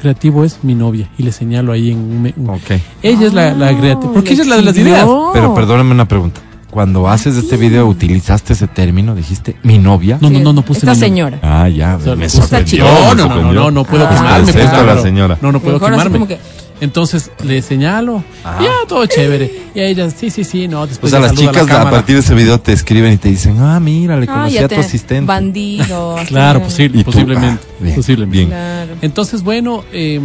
Creativo 0.00 0.44
es 0.44 0.58
mi 0.62 0.74
novia 0.74 1.08
y 1.16 1.22
le 1.22 1.32
señalo 1.32 1.72
ahí 1.72 1.90
en 1.92 1.98
un... 1.98 2.22
me- 2.22 2.34
un- 2.36 2.50
Ok, 2.50 2.72
Ella 3.02 3.26
es 3.26 3.32
la, 3.32 3.54
la 3.54 3.68
Ah, 3.68 3.76
creativa, 3.78 4.12
porque 4.12 4.34
ella 4.34 4.42
es 4.42 4.48
la 4.48 4.56
de 4.56 4.62
las 4.62 4.76
ideas. 4.76 5.08
pero 5.32 5.54
perdóname 5.54 5.92
una 5.92 6.06
pregunta. 6.06 6.42
Cuando 6.70 7.08
haces 7.08 7.36
este 7.36 7.56
video, 7.56 7.86
¿utilizaste 7.86 8.52
ese 8.52 8.66
término? 8.66 9.14
¿Dijiste 9.14 9.54
mi 9.62 9.78
novia? 9.78 10.18
No, 10.20 10.28
no, 10.28 10.40
no, 10.40 10.52
no 10.52 10.62
puse 10.62 10.80
Esta 10.80 10.92
mi 10.94 10.98
señora. 10.98 11.38
Ah, 11.40 11.68
ya, 11.68 11.96
me 12.16 12.28
sorprendió. 12.28 12.84
No, 12.84 12.90
me 12.90 12.98
no, 12.98 13.04
no, 13.04 13.14
no, 13.14 13.22
sorprendió. 13.22 13.60
no, 13.60 13.70
no 13.70 13.84
puedo 13.84 14.04
Ah. 14.06 14.08
quemarme. 14.08 14.52
Pues, 14.52 14.66
a 14.68 14.72
la 14.78 14.82
claro. 14.82 15.02
señora. 15.02 15.38
No, 15.40 15.52
no 15.52 15.60
puedo 15.60 15.74
Mejor 15.78 15.92
así 15.94 16.02
quemarme. 16.02 16.18
como 16.18 16.26
que- 16.28 16.38
Entonces 16.80 17.30
le 17.44 17.62
señalo. 17.62 18.22
Ya, 18.44 18.70
todo 18.88 19.06
chévere. 19.06 19.50
Y 19.74 19.80
a 19.80 19.84
ella, 19.86 20.10
sí, 20.10 20.28
sí, 20.30 20.44
sí, 20.44 20.68
no. 20.68 20.82
O 20.82 20.86
Después 20.86 21.10
sea, 21.10 21.20
ya 21.20 21.26
las 21.28 21.36
chicas 21.36 21.66
la 21.68 21.82
a, 21.82 21.90
partir 21.90 22.16
de 22.16 22.20
ese 22.20 22.34
video 22.34 22.58
te 22.60 22.72
escriben 22.72 23.12
y 23.12 23.16
te 23.16 23.28
dicen, 23.28 23.56
ah, 23.60 23.78
mira, 23.80 24.16
le 24.16 24.24
Ah, 24.28 24.34
conocí 24.34 24.58
a 24.58 24.62
tu 24.62 24.74
te- 24.74 24.80
asistente. 24.80 25.26
Bandido. 25.26 26.16
Claro, 26.28 26.62
posible, 26.62 27.04
posiblemente. 27.04 27.62
ah, 27.64 27.74
bien, 27.80 27.94
posiblemente. 27.94 28.36
bien. 28.36 28.48
Claro. 28.48 28.94
Entonces, 29.02 29.42
bueno, 29.42 29.84
eh, 29.92 30.20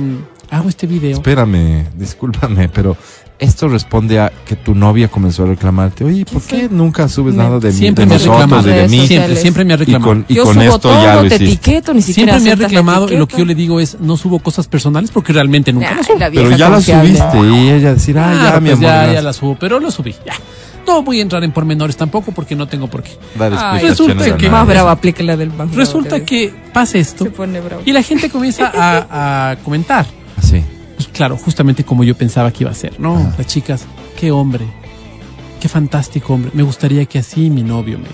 hago 0.49 0.69
este 0.69 0.87
video. 0.87 1.13
Espérame, 1.17 1.85
discúlpame, 1.95 2.67
pero 2.69 2.97
esto 3.39 3.67
responde 3.69 4.19
a 4.19 4.31
que 4.45 4.55
tu 4.55 4.75
novia 4.75 5.07
comenzó 5.07 5.43
a 5.43 5.47
reclamarte. 5.47 6.03
Oye, 6.03 6.25
¿por 6.25 6.41
¿Qué 6.41 6.67
nunca 6.69 7.07
subes 7.07 7.35
Me- 7.35 7.43
nada 7.43 7.59
de, 7.59 7.69
mí, 7.69 7.73
Siempre 7.73 8.03
de 8.03 8.09
me 8.09 8.15
ha 8.15 8.17
nosotros 8.17 8.41
reclamado. 8.41 8.67
y 8.67 8.71
de 8.71 8.75
Redes 8.77 8.91
mí? 8.91 9.07
Siempre, 9.37 9.65
me 9.65 9.73
ha 9.73 9.75
Y 9.75 9.79
reclamado. 9.79 10.11
con, 10.11 10.25
y 10.27 10.33
Yo 10.35 10.43
con 10.43 10.53
subo 10.55 10.63
esto 10.63 10.79
todo, 10.79 11.03
ya 11.03 11.15
lo 11.15 11.21
te 11.21 11.27
hiciste. 11.27 11.45
etiqueto, 11.45 11.93
ni 11.93 12.01
siquiera 12.01 12.33
Siempre 12.39 12.55
me 12.57 12.63
ha 12.63 12.67
reclamado 12.67 13.11
y 13.11 13.17
lo 13.17 13.27
que 13.27 13.37
yo 13.37 13.45
le 13.45 13.55
digo 13.55 13.79
es, 13.79 13.97
no 13.99 14.17
subo 14.17 14.39
cosas 14.39 14.67
personales 14.67 15.11
porque 15.11 15.31
realmente 15.33 15.71
nunca 15.73 15.89
Ay, 15.89 15.95
las 15.95 16.05
subo. 16.07 16.19
la 16.19 16.29
Pero 16.29 16.51
ya 16.51 16.69
la 16.69 16.75
confiable. 16.75 17.07
subiste 17.17 17.39
y 17.39 17.69
ella 17.69 17.93
decir, 17.93 18.17
ah, 18.19 18.31
Claro, 18.33 18.55
ya, 18.55 18.59
mi 18.59 18.69
pues 18.69 18.79
amor. 18.79 18.89
ya, 19.07 19.13
ya 19.13 19.21
la 19.21 19.33
subo, 19.33 19.57
pero 19.59 19.79
lo 19.79 19.89
subí, 19.91 20.13
ya. 20.25 20.33
No 20.87 21.03
voy 21.03 21.19
a 21.19 21.21
entrar 21.21 21.43
en 21.43 21.51
pormenores 21.51 21.95
tampoco 21.95 22.31
porque 22.31 22.55
no 22.55 22.67
tengo 22.67 22.87
por 22.87 23.03
qué. 23.03 23.11
Dar 23.37 23.53
Ay, 23.55 23.87
resulta 23.87 24.35
que-. 24.35 24.49
Más 24.49 24.65
brava 24.67 24.91
aplique 24.91 25.21
la 25.23 25.37
del 25.37 25.49
banco. 25.49 25.75
Resulta 25.75 26.25
que 26.25 26.51
pasa 26.73 26.97
esto 26.97 27.25
Se 27.25 27.29
pone 27.31 27.61
bravo. 27.61 27.83
y 27.85 27.91
la 27.93 28.01
gente 28.01 28.29
comienza 28.29 28.71
a, 28.73 29.51
a 29.51 29.55
comentar. 29.57 30.05
Así. 30.37 30.63
Claro, 31.13 31.37
justamente 31.37 31.83
como 31.83 32.03
yo 32.03 32.15
pensaba 32.15 32.51
que 32.51 32.63
iba 32.63 32.71
a 32.71 32.75
ser. 32.75 32.99
No, 32.99 33.15
Ajá. 33.17 33.35
las 33.37 33.47
chicas, 33.47 33.85
qué 34.19 34.31
hombre, 34.31 34.65
qué 35.59 35.67
fantástico 35.69 36.33
hombre. 36.33 36.51
Me 36.53 36.63
gustaría 36.63 37.05
que 37.05 37.19
así 37.19 37.49
mi 37.49 37.63
novio 37.63 37.97
me, 37.97 38.05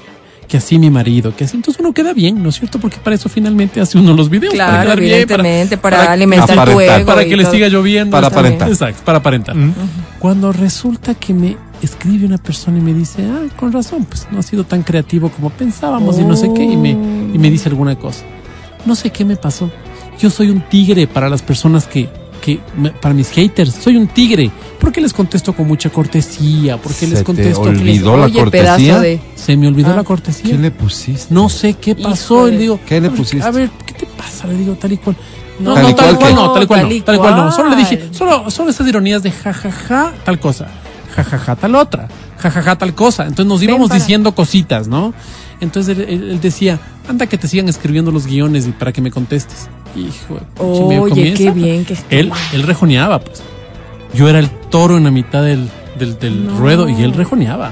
que 0.47 0.57
así 0.57 0.79
mi 0.79 0.89
marido, 0.89 1.35
que 1.35 1.43
así. 1.43 1.55
Entonces 1.57 1.79
uno 1.81 1.93
queda 1.93 2.13
bien, 2.13 2.41
¿no 2.41 2.49
es 2.49 2.55
cierto? 2.55 2.79
Porque 2.79 2.97
para 2.97 3.15
eso 3.15 3.29
finalmente 3.29 3.79
hace 3.81 3.97
uno 3.97 4.13
los 4.13 4.29
videos. 4.29 4.53
para 4.55 4.65
Claro, 4.69 4.83
quedar 4.83 4.99
bien, 4.99 5.27
para- 5.27 5.41
evidentemente, 5.43 5.77
para, 5.77 5.97
para 5.97 6.11
alimentar 6.13 6.55
tu 6.55 6.61
aparentar. 6.61 6.99
ego. 7.01 7.05
para 7.07 7.25
que 7.25 7.35
le 7.35 7.43
todo. 7.43 7.53
siga 7.53 7.67
lloviendo. 7.67 8.11
Para 8.11 8.27
aparentar. 8.27 8.69
Exacto, 8.69 9.01
para 9.05 9.17
aparentar. 9.19 9.55
Mm. 9.55 9.73
Cuando 10.19 10.51
resulta 10.51 11.13
que 11.15 11.33
me 11.33 11.57
escribe 11.81 12.25
una 12.25 12.37
persona 12.39 12.77
y 12.79 12.81
me 12.81 12.93
dice, 12.93 13.23
ah, 13.25 13.41
con 13.57 13.71
razón, 13.71 14.05
pues 14.05 14.27
no 14.31 14.39
ha 14.39 14.43
sido 14.43 14.63
tan 14.63 14.81
creativo 14.81 15.29
como 15.29 15.49
pensábamos 15.51 16.17
y 16.17 16.23
no 16.23 16.35
sé 16.35 16.51
qué, 16.55 16.63
y 16.63 16.77
me, 16.77 16.91
y 16.91 17.37
me 17.37 17.51
dice 17.51 17.69
alguna 17.69 17.95
cosa. 17.97 18.23
No 18.85 18.95
sé 18.95 19.11
qué 19.11 19.25
me 19.25 19.35
pasó. 19.35 19.69
Yo 20.19 20.29
soy 20.29 20.49
un 20.49 20.61
tigre 20.61 21.05
para 21.07 21.29
las 21.29 21.41
personas 21.41 21.85
que, 21.87 22.09
que 22.45 22.59
para 23.01 23.13
mis 23.15 23.29
haters, 23.29 23.73
soy 23.73 23.97
un 23.97 24.07
tigre. 24.07 24.51
Porque 24.79 25.01
les 25.01 25.13
contesto 25.13 25.53
con 25.53 25.65
mucha 25.67 25.89
cortesía, 25.89 26.77
porque 26.77 26.99
Se 26.99 27.07
les 27.07 27.19
te 27.19 27.23
contesto 27.25 27.63
que 27.63 27.71
les- 27.71 27.79
olvidó 27.81 28.17
la 28.17 28.25
Oye, 28.25 28.39
cortesía. 28.39 28.67
pedazo 28.77 29.01
de... 29.01 29.19
se 29.35 29.57
me 29.57 29.67
olvidó 29.67 29.91
Ah. 29.93 29.95
la 29.95 30.03
cortesía. 30.03 30.51
¿Qué 30.51 30.57
le 30.57 30.69
pusiste? 30.71 31.33
No 31.33 31.49
sé 31.49 31.73
qué 31.73 31.95
pasó. 31.95 32.35
Híjole. 32.47 32.49
Y 32.49 32.55
le 32.55 32.61
digo, 32.61 32.79
¿Qué 32.85 33.01
le 33.01 33.07
"A 33.07 33.09
ver, 33.09 33.17
pusiste? 33.17 33.45
A 33.47 33.51
ver, 33.51 33.69
¿qué 33.85 33.93
te 33.93 34.05
pasa? 34.05 34.45
Le 34.47 34.53
digo, 34.57 34.75
tal 34.75 34.91
y 34.91 34.97
cual. 34.97 35.15
No, 35.59 35.73
Tal 35.73 35.83
no, 35.83 35.89
y 35.89 35.93
tal 35.95 36.17
cual 36.19 36.35
no, 36.35 36.51
tal 36.51 36.63
y 36.63 36.67
cual 36.67 36.81
Tal 36.81 36.89
no, 36.99 37.03
tal 37.03 37.17
cual 37.17 37.35
no. 37.37 37.51
Solo 37.51 37.69
le 37.69 37.75
dije, 37.77 38.09
solo, 38.11 38.51
solo 38.51 38.69
esas 38.69 38.85
ironías 38.87 39.23
de 39.23 39.31
jajaja, 39.31 40.13
tal 40.25 40.37
cosa, 40.39 40.67
jajaja, 41.15 41.55
tal 41.55 41.75
otra, 41.75 42.09
jajaja, 42.37 42.77
tal 42.77 42.93
cosa. 42.93 43.23
Entonces 43.23 43.45
nos 43.47 43.63
íbamos 43.63 43.89
diciendo 43.89 44.35
cositas, 44.35 44.87
¿no? 44.89 45.13
Entonces 45.61 45.97
él, 45.97 46.05
él- 46.09 46.29
él 46.31 46.41
decía, 46.41 46.77
anda 47.07 47.25
que 47.27 47.37
te 47.37 47.47
sigan 47.47 47.69
escribiendo 47.69 48.11
los 48.11 48.27
guiones 48.27 48.67
y 48.67 48.71
para 48.71 48.91
que 48.91 49.01
me 49.01 49.09
contestes. 49.11 49.69
Hijo, 49.95 50.39
Oye, 50.59 51.09
comienza- 51.09 51.37
qué 51.43 51.51
bien 51.51 51.85
que 51.85 51.93
está. 51.93 52.05
Él, 52.15 52.31
él 52.53 52.63
rejoneaba, 52.63 53.19
pues. 53.19 53.41
Yo 54.13 54.27
era 54.29 54.39
el 54.39 54.49
toro 54.49 54.97
en 54.97 55.03
la 55.05 55.11
mitad 55.11 55.43
del, 55.43 55.69
del, 55.99 56.17
del 56.19 56.47
No. 56.47 56.57
ruedo 56.57 56.89
y 56.89 57.01
él 57.01 57.13
rejoneaba. 57.13 57.71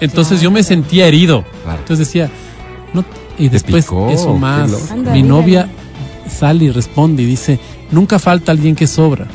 Entonces 0.00 0.34
Claro. 0.38 0.42
yo 0.44 0.50
me 0.50 0.62
sentía 0.62 1.06
herido. 1.06 1.44
Claro. 1.64 1.78
Entonces 1.80 2.06
decía, 2.06 2.30
no, 2.92 3.04
y 3.38 3.48
después 3.48 3.84
picó, 3.84 4.10
eso 4.10 4.34
más. 4.36 4.90
Anda, 4.90 5.12
mi 5.12 5.22
dígale. 5.22 5.22
novia 5.22 5.68
sale 6.28 6.66
y 6.66 6.70
responde 6.70 7.22
y 7.22 7.26
dice, 7.26 7.58
nunca 7.90 8.18
falta 8.18 8.52
alguien 8.52 8.74
que 8.74 8.86
sobra. 8.86 9.26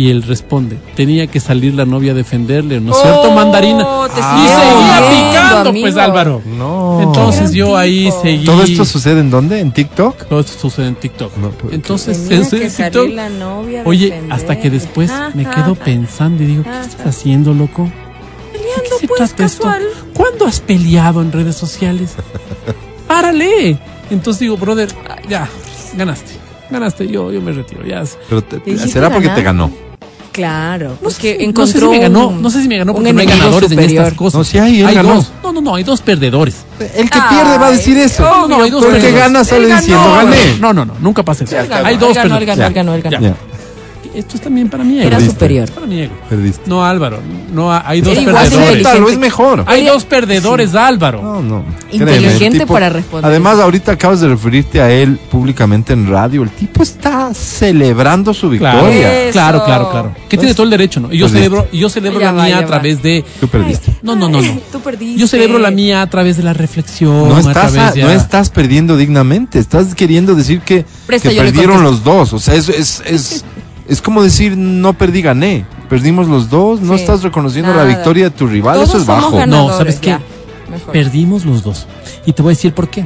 Y 0.00 0.08
él 0.08 0.22
responde, 0.22 0.78
tenía 0.96 1.26
que 1.26 1.40
salir 1.40 1.74
la 1.74 1.84
novia 1.84 2.12
a 2.12 2.14
defenderle, 2.14 2.80
¿no 2.80 2.92
es 2.92 3.02
cierto, 3.02 3.20
Oh, 3.24 3.34
mandarina? 3.34 3.84
te 4.14 4.18
y 4.20 4.22
seguía 4.22 5.10
picando, 5.10 5.70
amigo. 5.70 5.84
pues 5.84 5.96
Álvaro. 5.98 6.40
No. 6.56 7.00
Entonces 7.02 7.52
yo 7.52 7.76
ahí 7.76 8.04
tipo. 8.06 8.22
seguí. 8.22 8.44
¿Todo 8.46 8.62
esto 8.62 8.84
sucede 8.86 9.20
en 9.20 9.30
dónde? 9.30 9.60
¿En 9.60 9.72
TikTok? 9.72 10.24
Todo 10.26 10.40
esto 10.40 10.58
sucede 10.58 10.86
en 10.88 10.94
TikTok. 10.94 11.36
No, 11.36 11.50
pues, 11.50 11.74
Entonces, 11.74 12.16
Tenía 12.28 12.44
en 12.44 12.48
que 12.50 12.58
TikTok, 12.70 12.92
salir 12.92 13.14
la 13.14 13.28
novia 13.28 13.82
a 13.82 13.84
Oye, 13.84 14.22
hasta 14.30 14.58
que 14.58 14.70
después 14.70 15.10
me 15.34 15.44
quedo 15.44 15.74
pensando 15.74 16.42
y 16.44 16.46
digo, 16.46 16.62
¿qué 16.62 16.80
estás 16.80 17.06
haciendo, 17.06 17.52
loco? 17.52 17.82
¿De 17.84 18.58
Peleando, 18.58 18.82
qué 18.84 18.98
se 19.00 19.06
pues, 19.06 19.18
trata 19.18 19.44
esto? 19.44 19.62
casual. 19.64 19.82
¿Cuándo 20.14 20.46
has 20.46 20.60
peleado 20.60 21.20
en 21.20 21.30
redes 21.30 21.56
sociales? 21.56 22.14
¡Párale! 23.06 23.76
Entonces 24.10 24.40
digo, 24.40 24.56
brother, 24.56 24.88
ya, 25.28 25.46
ganaste. 25.94 26.32
Ganaste, 26.70 27.06
yo, 27.06 27.30
yo 27.32 27.42
me 27.42 27.52
retiro. 27.52 27.84
Ya. 27.84 28.02
Pero 28.28 28.42
te- 28.42 28.60
¿Te 28.60 28.70
dijiste 28.70 28.92
será 28.92 29.10
porque 29.10 29.28
te 29.28 29.42
ganó. 29.42 29.70
Claro, 30.32 30.90
No 30.90 30.96
porque 31.02 31.12
sé, 31.12 31.32
no 31.32 31.38
sé 31.38 31.44
encontró 31.44 31.80
si 31.80 31.88
me 31.88 31.98
ganó, 31.98 32.28
un- 32.28 32.42
no 32.42 32.50
sé 32.50 32.62
si 32.62 32.68
me 32.68 32.78
ganó 32.78 32.94
porque 32.94 33.12
no 33.12 33.20
hay 33.20 33.26
ganadores 33.26 33.70
en 33.70 33.76
superior. 33.78 34.04
estas 34.04 34.18
cosas. 34.18 34.38
No, 34.38 34.44
sí 34.44 34.58
hay, 34.58 34.80
él 34.80 34.86
hay 34.86 34.94
ganó. 34.94 35.14
dos. 35.16 35.32
No, 35.42 35.52
no, 35.52 35.60
no, 35.60 35.74
hay 35.74 35.82
dos 35.82 36.00
perdedores. 36.02 36.56
El 36.78 37.10
que 37.10 37.18
Ay, 37.20 37.28
pierde 37.36 37.58
va 37.58 37.66
a 37.66 37.70
decir 37.72 37.98
eso. 37.98 38.22
No, 38.22 38.46
no, 38.48 38.62
hay 38.62 38.70
dos 38.70 38.84
Pero 38.84 38.96
el 38.96 39.02
que 39.02 39.12
gana 39.12 39.44
sale 39.44 39.64
Él 39.70 39.76
diciendo, 39.76 40.14
gané. 40.14 40.36
No, 40.60 40.72
no, 40.72 40.84
no, 40.84 40.94
nunca 41.00 41.22
pasa 41.24 41.44
eso. 41.44 41.58
Él 41.58 41.66
ganó, 41.66 41.86
Hay 41.86 41.94
él 41.94 42.00
dos 42.00 42.14
ganó, 42.14 42.36
él 42.38 42.46
ganó, 42.46 42.62
perdedores. 42.62 42.66
él 42.68 42.74
ganó, 42.74 42.94
él 42.94 43.02
ganó. 43.02 43.36
Esto 44.14 44.36
es 44.36 44.42
también 44.42 44.68
para 44.68 44.82
ego. 44.82 44.92
Era 45.00 45.10
Perdiste. 45.10 45.32
superior. 45.34 45.70
Para 45.70 45.86
mi 45.86 46.00
ego. 46.00 46.14
perdiste. 46.28 46.62
No, 46.66 46.84
Álvaro, 46.84 47.20
no 47.52 47.72
hay 47.72 48.00
dos 48.00 48.16
Era 48.16 48.32
perdedores. 48.32 49.12
es 49.12 49.18
mejor. 49.18 49.64
Hay 49.66 49.84
dos 49.86 50.04
perdedores, 50.04 50.74
Álvaro. 50.74 51.22
No, 51.22 51.40
no. 51.42 51.64
Inteligente 51.92 52.58
Créeme, 52.58 52.66
para 52.66 52.88
responder. 52.88 53.30
Además, 53.30 53.58
ahorita 53.60 53.92
acabas 53.92 54.20
de 54.20 54.28
referirte 54.28 54.80
a 54.80 54.90
él 54.90 55.18
públicamente 55.30 55.92
en 55.92 56.08
radio. 56.10 56.42
El 56.42 56.50
tipo 56.50 56.82
está 56.82 57.32
celebrando 57.34 58.34
su 58.34 58.50
Claro, 58.50 58.78
victoria. 58.86 59.22
Eso. 59.24 59.32
claro, 59.32 59.64
claro, 59.64 59.90
claro. 59.90 60.14
Que 60.28 60.36
tiene 60.36 60.54
todo 60.54 60.64
el 60.64 60.70
derecho, 60.70 61.00
¿no? 61.00 61.12
Y 61.12 61.18
yo 61.18 61.26
Perdiste. 61.26 61.38
celebro, 61.48 61.68
yo 61.72 61.88
celebro 61.88 62.20
Ya 62.20 62.26
la 62.26 62.32
va, 62.38 62.44
mía 62.46 62.58
a 62.58 62.60
va. 62.62 62.66
través 62.66 63.02
de. 63.02 63.24
Tú 63.40 63.48
perdiste. 63.48 63.92
No, 64.02 64.16
no, 64.16 64.28
no, 64.28 64.40
no. 64.42 64.58
Tú 64.72 64.80
perdiste. 64.80 65.20
Yo 65.20 65.26
celebro 65.28 65.58
la 65.58 65.70
mía 65.70 66.02
a 66.02 66.06
través 66.10 66.36
de 66.36 66.42
la 66.42 66.52
reflexión. 66.52 67.28
No 67.28 67.38
estás, 67.38 67.76
a- 67.76 67.94
no 67.94 68.10
estás 68.10 68.50
perdiendo 68.50 68.96
dignamente. 68.96 69.58
Estás 69.58 69.94
queriendo 69.94 70.34
decir 70.34 70.60
que, 70.62 70.84
Presta, 71.06 71.30
perdieron 71.30 71.82
los 71.82 72.02
dos. 72.02 72.32
O 72.32 72.38
sea, 72.38 72.54
es, 72.54 72.68
es, 72.68 73.02
es, 73.06 73.44
es 73.90 74.00
como 74.00 74.22
decir 74.22 74.56
no 74.56 74.94
perdí, 74.94 75.20
gané. 75.20 75.66
Perdimos 75.90 76.28
los 76.28 76.48
dos. 76.48 76.80
No 76.80 76.94
Sí. 76.96 77.00
estás 77.00 77.22
reconociendo 77.22 77.72
Nada. 77.72 77.82
la 77.84 77.88
victoria 77.88 78.24
de 78.24 78.30
tu 78.30 78.46
rival. 78.46 78.76
Todos 78.76 78.88
Eso 78.90 78.98
es 78.98 79.06
bajo. 79.06 79.44
No, 79.46 79.68
¿sabes 79.76 79.98
qué? 79.98 80.16
Mejor. 80.70 80.92
Perdimos 80.92 81.44
los 81.44 81.62
dos. 81.62 81.86
Y 82.26 82.32
te 82.32 82.42
voy 82.42 82.52
a 82.52 82.54
decir 82.54 82.72
por 82.72 82.88
qué. 82.88 83.04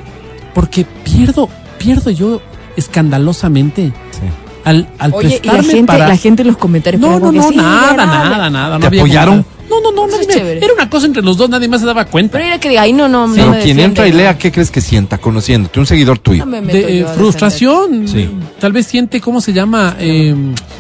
Porque 0.55 0.85
pierdo, 0.85 1.49
pierdo 1.79 2.11
yo 2.11 2.41
escandalosamente 2.77 3.93
Sí. 4.13 4.21
al, 4.65 4.87
al 4.99 5.13
Oye, 5.15 5.29
y 5.29 5.47
la 5.47 5.53
prestarme 5.55 5.73
gente, 5.73 5.87
para. 5.87 6.09
la 6.09 6.17
gente 6.17 6.43
en 6.43 6.49
los 6.49 6.57
comentarios. 6.57 7.01
No, 7.01 7.19
no, 7.19 7.33
no, 7.33 7.51
nada, 7.51 7.95
ganable. 7.95 8.31
nada, 8.31 8.51
nada. 8.51 8.79
¿Te 8.79 8.91
no 8.91 8.99
apoyaron? 9.03 9.47
No, 9.83 9.91
no, 9.91 9.93
no, 9.93 10.07
nadie 10.07 10.23
es 10.23 10.29
me- 10.29 10.35
chévere. 10.35 10.65
Era 10.65 10.75
una 10.75 10.89
cosa 10.91 11.07
entre 11.07 11.23
los 11.23 11.37
dos, 11.37 11.49
nadie 11.51 11.69
más 11.69 11.81
se 11.81 11.87
daba 11.87 12.05
cuenta. 12.05 12.33
Pero 12.33 12.45
era 12.45 12.59
que 12.61 12.69
diga, 12.69 12.83
ay, 12.83 12.93
no, 12.93 13.09
no, 13.09 13.27
no 13.27 13.35
Pero 13.35 13.47
me 13.51 13.53
quien 13.59 13.77
defiende, 13.77 13.83
entra 13.85 14.09
y 14.09 14.11
no. 14.13 14.17
lea, 14.19 14.39
¿qué 14.39 14.53
crees 14.53 14.71
que 14.71 14.81
sienta 14.81 15.19
conociéndote? 15.19 15.81
Un 15.81 15.87
seguidor 15.87 16.19
tuyo. 16.19 16.45
No 16.47 16.61
De 16.63 17.01
eh, 17.01 17.07
frustración. 17.15 18.07
Sí. 18.09 18.31
Tal 18.61 18.73
vez 18.73 18.87
siente, 18.87 19.21
¿cómo 19.21 19.41
se 19.41 19.53
llama? 19.53 19.97
Eh. 19.99 20.35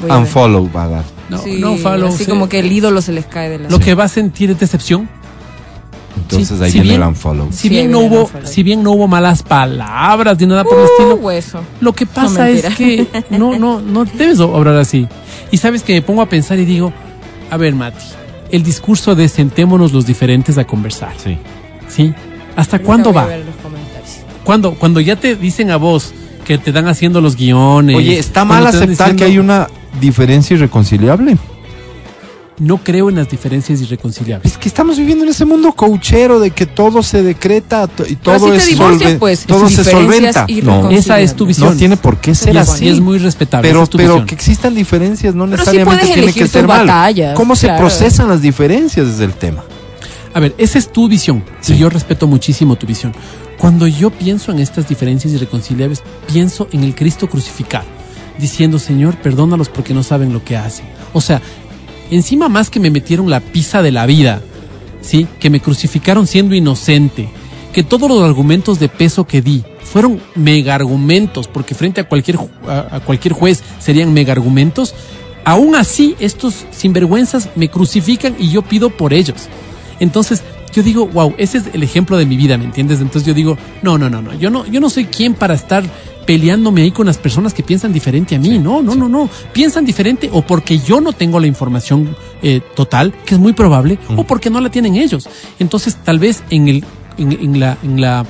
Unfollow 0.08 0.70
va 0.74 0.84
a 0.84 0.88
dar. 0.88 1.04
no, 1.28 1.38
Sí, 1.38 1.56
no 1.60 1.76
follow. 1.76 2.08
Así 2.08 2.24
sí. 2.24 2.30
como 2.30 2.48
que 2.48 2.58
el 2.60 2.70
ídolo 2.72 3.00
se 3.02 3.12
les 3.12 3.26
cae 3.26 3.48
de 3.50 3.58
la 3.58 3.68
Lo 3.70 3.78
que 3.78 3.94
va 3.94 4.04
a 4.04 4.08
sentir 4.08 4.50
es 4.50 4.58
decepción. 4.60 5.08
Entonces 6.16 6.56
Sí, 6.58 6.64
ahí 6.64 6.70
si 6.70 6.78
viene 6.78 6.90
bien- 6.90 7.02
el 7.02 7.08
unfollow. 7.08 7.48
Si 7.50 7.58
Sí, 7.58 7.68
bien 7.68 7.90
no 7.90 8.00
el 8.00 8.06
hubo, 8.06 8.20
unfollow. 8.22 8.46
si 8.46 8.62
bien 8.62 8.82
no 8.82 8.92
hubo 8.92 9.08
malas 9.08 9.42
palabras 9.42 10.38
ni 10.38 10.46
nada 10.46 10.62
por 10.64 10.74
el 10.78 10.84
Uh, 10.84 10.86
estilo, 10.86 11.14
hueso. 11.16 11.60
Lo 11.80 11.92
que 11.92 12.06
pasa 12.06 12.44
mentira. 12.44 12.68
es 12.68 12.74
que 12.76 13.06
no, 13.30 13.58
no, 13.58 13.80
no 13.80 14.04
debes 14.14 14.38
obrar 14.40 14.76
así. 14.76 15.08
Y 15.50 15.56
sabes 15.58 15.82
que 15.82 15.92
me 15.94 16.02
pongo 16.02 16.22
a 16.22 16.28
pensar 16.28 16.58
y 16.58 16.64
digo, 16.64 16.92
a 17.50 17.56
ver, 17.56 17.74
Mati, 17.74 18.04
el 18.54 18.62
discurso 18.62 19.14
de 19.14 19.28
sentémonos 19.28 19.92
los 19.92 20.06
diferentes 20.06 20.58
a 20.58 20.64
conversar, 20.64 21.12
Sí. 21.22 21.38
¿sí? 21.88 22.14
¿Hasta 22.56 22.76
Ahorita 22.76 22.86
cuándo 22.86 23.12
va? 23.12 23.26
ver 23.26 23.44
los 23.44 23.54
comentarios. 23.56 24.18
Cuando, 24.44 24.74
cuando 24.74 25.00
ya 25.00 25.16
te 25.16 25.34
dicen 25.36 25.70
a 25.70 25.76
vos 25.76 26.12
que 26.44 26.58
te 26.58 26.70
dan 26.72 26.86
haciendo 26.88 27.20
los 27.20 27.36
guiones. 27.36 27.96
Oye, 27.96 28.18
¿está 28.18 28.44
mal 28.44 28.66
aceptar 28.66 29.16
que 29.16 29.24
hay 29.24 29.38
una 29.38 29.68
diferencia 30.00 30.54
irreconciliable? 30.54 31.36
No 32.58 32.78
creo 32.78 33.08
en 33.08 33.16
las 33.16 33.28
diferencias 33.28 33.80
irreconciliables. 33.80 34.52
Es 34.52 34.58
que 34.58 34.68
estamos 34.68 34.96
viviendo 34.96 35.24
en 35.24 35.30
ese 35.30 35.44
mundo 35.44 35.72
coachero 35.72 36.38
de 36.38 36.52
que 36.52 36.66
todo 36.66 37.02
se 37.02 37.22
decreta 37.22 37.88
y 38.08 38.14
todo 38.14 38.48
si 38.60 38.74
es 38.74 39.16
pues, 39.18 39.44
todo 39.44 39.68
se 39.68 39.82
solventa. 39.82 40.46
No. 40.62 40.88
Esa 40.90 41.18
es 41.20 41.34
tu 41.34 41.46
visión. 41.46 41.70
no 41.70 41.76
tiene 41.76 41.96
por 41.96 42.18
qué 42.18 42.34
ser 42.34 42.54
Y 42.54 42.58
es- 42.58 42.68
así. 42.68 42.84
y 42.84 42.88
es 42.90 43.00
muy 43.00 43.18
respetable. 43.18 43.68
pero, 43.68 43.80
esa 43.80 43.84
es 43.84 43.90
tu 43.90 43.96
pero 43.98 44.12
visión. 44.14 44.26
que 44.26 44.34
existan 44.36 44.74
diferencias 44.74 45.34
no 45.34 45.46
sí 45.46 45.50
necesariamente 45.50 46.06
tiene 46.06 46.32
que 46.32 46.46
ser 46.46 46.66
mal. 46.68 47.14
¿Cómo 47.34 47.56
se 47.56 47.66
claro. 47.66 47.80
procesan 47.80 48.28
las 48.28 48.40
diferencias 48.40 49.06
desde 49.06 49.24
el 49.24 49.32
tema? 49.32 49.64
A 50.32 50.40
ver, 50.40 50.54
esa 50.58 50.78
es 50.78 50.92
tu 50.92 51.08
visión. 51.08 51.44
Sí. 51.60 51.74
Y 51.74 51.78
yo 51.78 51.90
respeto 51.90 52.26
muchísimo 52.28 52.76
tu 52.76 52.86
visión. 52.86 53.12
Cuando 53.58 53.86
yo 53.86 54.10
pienso 54.10 54.52
en 54.52 54.60
estas 54.60 54.88
diferencias 54.88 55.32
irreconciliables, 55.32 56.02
pienso 56.32 56.68
en 56.72 56.84
el 56.84 56.94
Cristo 56.94 57.28
crucificado, 57.28 57.84
diciendo, 58.38 58.78
Señor, 58.78 59.16
perdónalos 59.16 59.68
porque 59.68 59.94
no 59.94 60.02
saben 60.02 60.32
lo 60.32 60.44
que 60.44 60.56
hacen. 60.56 60.86
O 61.12 61.20
sea, 61.20 61.40
encima 62.14 62.48
más 62.48 62.70
que 62.70 62.80
me 62.80 62.90
metieron 62.90 63.30
la 63.30 63.40
pizza 63.40 63.82
de 63.82 63.92
la 63.92 64.06
vida, 64.06 64.40
¿sí? 65.00 65.26
Que 65.40 65.50
me 65.50 65.60
crucificaron 65.60 66.26
siendo 66.26 66.54
inocente, 66.54 67.28
que 67.72 67.82
todos 67.82 68.08
los 68.08 68.22
argumentos 68.22 68.78
de 68.78 68.88
peso 68.88 69.26
que 69.26 69.42
di 69.42 69.64
fueron 69.82 70.20
mega 70.34 70.74
argumentos, 70.74 71.48
porque 71.48 71.74
frente 71.74 72.00
a 72.00 72.08
cualquier, 72.08 72.38
cualquier 73.04 73.34
juez 73.34 73.62
serían 73.78 74.12
mega 74.12 74.32
argumentos, 74.32 74.94
aún 75.44 75.74
así 75.76 76.16
estos 76.18 76.64
sinvergüenzas 76.70 77.50
me 77.54 77.68
crucifican 77.68 78.34
y 78.38 78.50
yo 78.50 78.62
pido 78.62 78.90
por 78.90 79.12
ellos. 79.12 79.48
Entonces, 80.00 80.42
yo 80.74 80.82
digo, 80.82 81.06
wow, 81.06 81.34
ese 81.38 81.58
es 81.58 81.64
el 81.72 81.82
ejemplo 81.82 82.16
de 82.16 82.26
mi 82.26 82.36
vida, 82.36 82.58
¿me 82.58 82.64
entiendes? 82.64 83.00
Entonces 83.00 83.26
yo 83.26 83.34
digo, 83.34 83.56
no, 83.82 83.96
no, 83.96 84.10
no, 84.10 84.20
no, 84.20 84.34
yo 84.34 84.50
no, 84.50 84.66
yo 84.66 84.80
no 84.80 84.90
soy 84.90 85.04
quien 85.04 85.34
para 85.34 85.54
estar 85.54 85.84
peleándome 86.26 86.82
ahí 86.82 86.90
con 86.90 87.06
las 87.06 87.18
personas 87.18 87.54
que 87.54 87.62
piensan 87.62 87.92
diferente 87.92 88.34
a 88.34 88.38
mí. 88.38 88.58
no, 88.58 88.82
no, 88.82 88.94
no, 88.94 89.08
no. 89.08 89.28
Piensan 89.52 89.84
diferente 89.84 90.28
o 90.32 90.42
porque 90.42 90.78
yo 90.78 91.00
no 91.00 91.12
tengo 91.12 91.40
la 91.40 91.46
información 91.46 92.16
eh, 92.42 92.60
total, 92.74 93.12
que 93.24 93.34
es 93.34 93.40
muy 93.40 93.52
probable, 93.52 93.98
o 94.16 94.24
porque 94.24 94.50
no 94.50 94.60
la 94.60 94.70
tienen 94.70 94.96
ellos. 94.96 95.28
Entonces, 95.58 95.96
tal 95.96 96.18
vez 96.18 96.42
en 96.50 96.68
el, 96.68 96.84
en, 97.18 97.32
en 97.32 97.60
la, 97.60 97.78
en 97.82 98.00
la, 98.00 98.26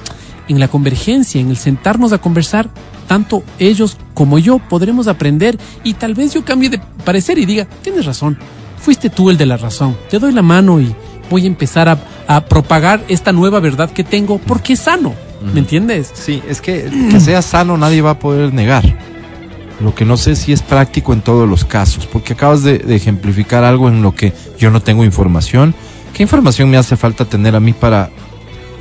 en 0.48 0.60
la 0.60 0.68
convergencia, 0.68 1.40
en 1.40 1.50
el 1.50 1.56
sentarnos 1.56 2.12
a 2.12 2.18
conversar, 2.18 2.70
tanto 3.06 3.42
ellos 3.58 3.96
como 4.14 4.38
yo 4.38 4.58
podremos 4.58 5.08
aprender 5.08 5.58
y 5.82 5.94
tal 5.94 6.14
vez 6.14 6.34
yo 6.34 6.44
cambie 6.44 6.70
de 6.70 6.80
parecer 7.04 7.38
y 7.38 7.46
diga, 7.46 7.66
tienes 7.82 8.06
razón, 8.06 8.38
fuiste 8.78 9.10
tú 9.10 9.30
el 9.30 9.36
de 9.36 9.46
la 9.46 9.56
razón, 9.56 9.96
te 10.10 10.18
doy 10.18 10.32
la 10.32 10.42
mano 10.42 10.80
y 10.80 10.94
voy 11.30 11.44
a 11.44 11.46
empezar 11.46 11.88
a, 11.88 11.98
a 12.26 12.44
propagar 12.46 13.04
esta 13.08 13.32
nueva 13.32 13.60
verdad 13.60 13.90
que 13.90 14.04
tengo 14.04 14.38
porque 14.38 14.74
es 14.74 14.80
sano, 14.80 15.14
¿me 15.52 15.60
entiendes? 15.60 16.10
Sí, 16.14 16.42
es 16.48 16.60
que 16.60 16.90
que 17.10 17.20
sea 17.20 17.42
sano 17.42 17.76
nadie 17.76 18.02
va 18.02 18.10
a 18.10 18.18
poder 18.18 18.52
negar. 18.52 18.82
Lo 19.80 19.94
que 19.94 20.04
no 20.04 20.16
sé 20.16 20.36
si 20.36 20.52
es 20.52 20.62
práctico 20.62 21.12
en 21.12 21.20
todos 21.20 21.48
los 21.48 21.64
casos, 21.64 22.06
porque 22.06 22.34
acabas 22.34 22.62
de, 22.62 22.78
de 22.78 22.94
ejemplificar 22.94 23.64
algo 23.64 23.88
en 23.88 24.02
lo 24.02 24.14
que 24.14 24.32
yo 24.56 24.70
no 24.70 24.80
tengo 24.80 25.04
información. 25.04 25.74
¿Qué 26.14 26.22
información 26.22 26.70
me 26.70 26.76
hace 26.76 26.96
falta 26.96 27.24
tener 27.24 27.56
a 27.56 27.60
mí 27.60 27.72
para 27.72 28.08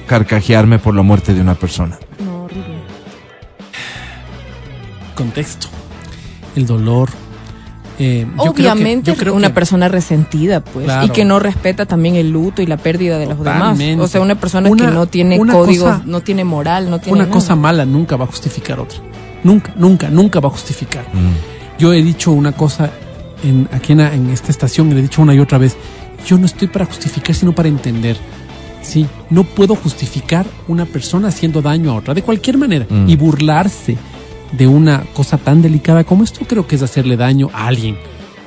carcajearme 0.05 0.77
por 0.77 0.93
la 0.93 1.01
muerte 1.01 1.33
de 1.33 1.41
una 1.41 1.55
persona? 1.55 1.97
No, 2.23 2.43
horrible. 2.43 2.83
Contexto, 5.15 5.67
el 6.55 6.67
dolor. 6.67 7.09
Eh, 7.99 8.25
yo 8.25 8.33
creo 8.35 8.53
que- 8.53 8.61
Obviamente 8.63 9.11
yo 9.11 9.17
creo 9.17 9.33
una 9.33 9.47
que- 9.49 9.53
persona 9.53 9.87
resentida, 9.87 10.61
pues, 10.61 10.85
Claro. 10.85 11.05
y 11.05 11.09
que 11.09 11.25
no 11.25 11.39
respeta 11.39 11.85
también 11.85 12.15
el 12.15 12.29
luto 12.31 12.61
y 12.61 12.65
la 12.65 12.77
pérdida 12.77 13.17
de 13.19 13.25
los 13.27 13.37
demás. 13.39 13.79
O 13.99 14.07
sea, 14.07 14.21
una 14.21 14.35
persona 14.35 14.69
Una- 14.69 14.85
que 14.87 14.91
no 14.91 15.05
tiene 15.07 15.37
códigos, 15.37 15.89
cosa- 15.93 16.01
no 16.05 16.21
tiene 16.21 16.43
moral, 16.43 16.89
no 16.89 16.99
tiene 16.99 17.13
una 17.19 17.23
nada. 17.25 17.33
cosa 17.33 17.55
mala 17.55 17.85
nunca 17.85 18.15
va 18.15 18.25
a 18.25 18.27
justificar 18.27 18.79
otra. 18.79 18.99
Nunca, 19.43 19.73
nunca, 19.77 20.09
nunca 20.09 20.39
va 20.39 20.47
a 20.47 20.51
justificar. 20.51 21.05
Yo 21.77 21.91
he 21.93 22.01
dicho 22.01 22.31
una 22.31 22.51
cosa 22.53 22.89
en, 23.43 23.67
aquí 23.73 23.91
en, 23.93 23.99
en 23.99 24.29
esta 24.29 24.51
estación, 24.51 24.89
y 24.89 24.93
le 24.93 24.99
he 24.99 25.03
dicho 25.03 25.21
una 25.21 25.33
y 25.35 25.39
otra 25.39 25.57
vez, 25.57 25.75
yo 26.25 26.37
no 26.37 26.45
estoy 26.45 26.69
para 26.69 26.85
justificar, 26.85 27.35
sino 27.35 27.53
para 27.53 27.67
entender. 27.67 28.15
Sí, 28.81 29.05
no 29.29 29.43
puedo 29.43 29.75
justificar 29.75 30.45
una 30.67 30.85
persona 30.85 31.27
haciendo 31.29 31.61
daño 31.61 31.91
a 31.91 31.95
otra, 31.95 32.13
de 32.13 32.21
cualquier 32.21 32.57
manera, 32.57 32.85
Mm. 32.89 33.07
y 33.09 33.15
burlarse 33.15 33.97
de 34.57 34.67
una 34.67 35.03
cosa 35.13 35.37
tan 35.37 35.61
delicada 35.61 36.03
como 36.03 36.23
esto, 36.23 36.41
creo 36.47 36.65
que 36.67 36.75
es 36.75 36.81
hacerle 36.81 37.17
daño 37.17 37.49
a 37.53 37.67
alguien. 37.67 37.97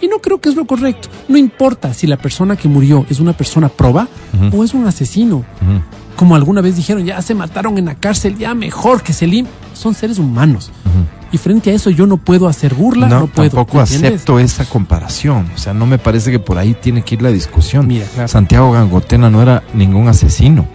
Y 0.01 0.09
no 0.09 0.19
creo 0.19 0.41
que 0.41 0.49
es 0.49 0.57
lo 0.57 0.67
correcto. 0.67 1.09
No 1.29 1.37
importa 1.39 1.93
si 1.95 2.07
la 2.07 2.17
persona 2.17 2.57
que 2.57 2.69
murió 2.69 3.07
es 3.09 3.19
una 3.21 3.33
persona 3.33 3.69
proba 3.69 4.09
o 4.53 4.63
es 4.65 4.75
un 4.75 4.87
asesino. 4.87 5.45
Como 6.17 6.35
alguna 6.37 6.61
vez 6.63 6.77
dijeron, 6.77 7.05
ya 7.05 7.21
se 7.23 7.35
mataron 7.35 7.77
en 7.79 7.87
la 7.87 7.95
cárcel, 7.95 8.37
ya 8.39 8.55
mejor 8.55 9.03
que 9.03 9.13
se 9.13 9.27
lim. 9.27 9.47
Son 9.75 9.95
seres 9.95 10.19
humanos. 10.19 10.71
Y 11.33 11.39
frente 11.39 11.71
a 11.71 11.75
eso 11.75 11.91
yo 11.91 12.07
no 12.07 12.19
puedo 12.19 12.47
hacer 12.47 12.75
burla, 12.75 13.09
no, 13.09 13.21
No, 13.21 13.27
puedo. 13.27 13.51
tampoco 13.51 13.81
acepto 13.81 14.39
esa 14.39 14.65
comparación. 14.65 15.51
O 15.55 15.59
sea, 15.59 15.75
no 15.75 15.85
me 15.87 15.99
parece 15.99 16.31
que 16.31 16.39
por 16.39 16.57
ahí 16.57 16.75
tiene 16.75 17.03
que 17.03 17.17
ir 17.17 17.23
la 17.23 17.31
discusión. 17.31 17.87
Mira, 17.87 18.07
claro. 18.15 18.29
Santiago 18.29 18.71
Gangotena 18.73 19.29
no 19.29 19.43
era 19.43 19.63
ningún 19.75 20.09
asesino. 20.09 20.67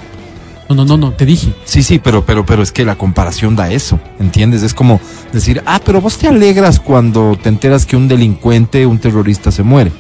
No, 0.74 0.86
no, 0.86 0.86
no, 0.86 0.98
no, 0.98 1.12
te 1.12 1.26
dije. 1.26 1.54
Sí, 1.66 1.84
sí, 1.84 2.00
pero, 2.00 2.24
pero, 2.26 2.46
pero 2.46 2.64
es 2.64 2.72
que 2.72 2.86
la 2.86 2.96
comparación 2.96 3.58
da 3.58 3.70
eso, 3.70 4.00
¿entiendes? 4.20 4.64
Es 4.64 4.74
como 4.74 5.02
decir, 5.34 5.62
ah, 5.66 5.82
pero 5.84 6.00
vos 6.00 6.18
te 6.18 6.28
alegras 6.30 6.80
cuando 6.80 7.38
te 7.42 7.50
enteras 7.50 7.86
que 7.86 7.98
un 7.98 8.08
delincuente, 8.08 8.86
un 8.86 9.00
terrorista 9.00 9.52
se 9.52 9.64
muere. 9.64 9.92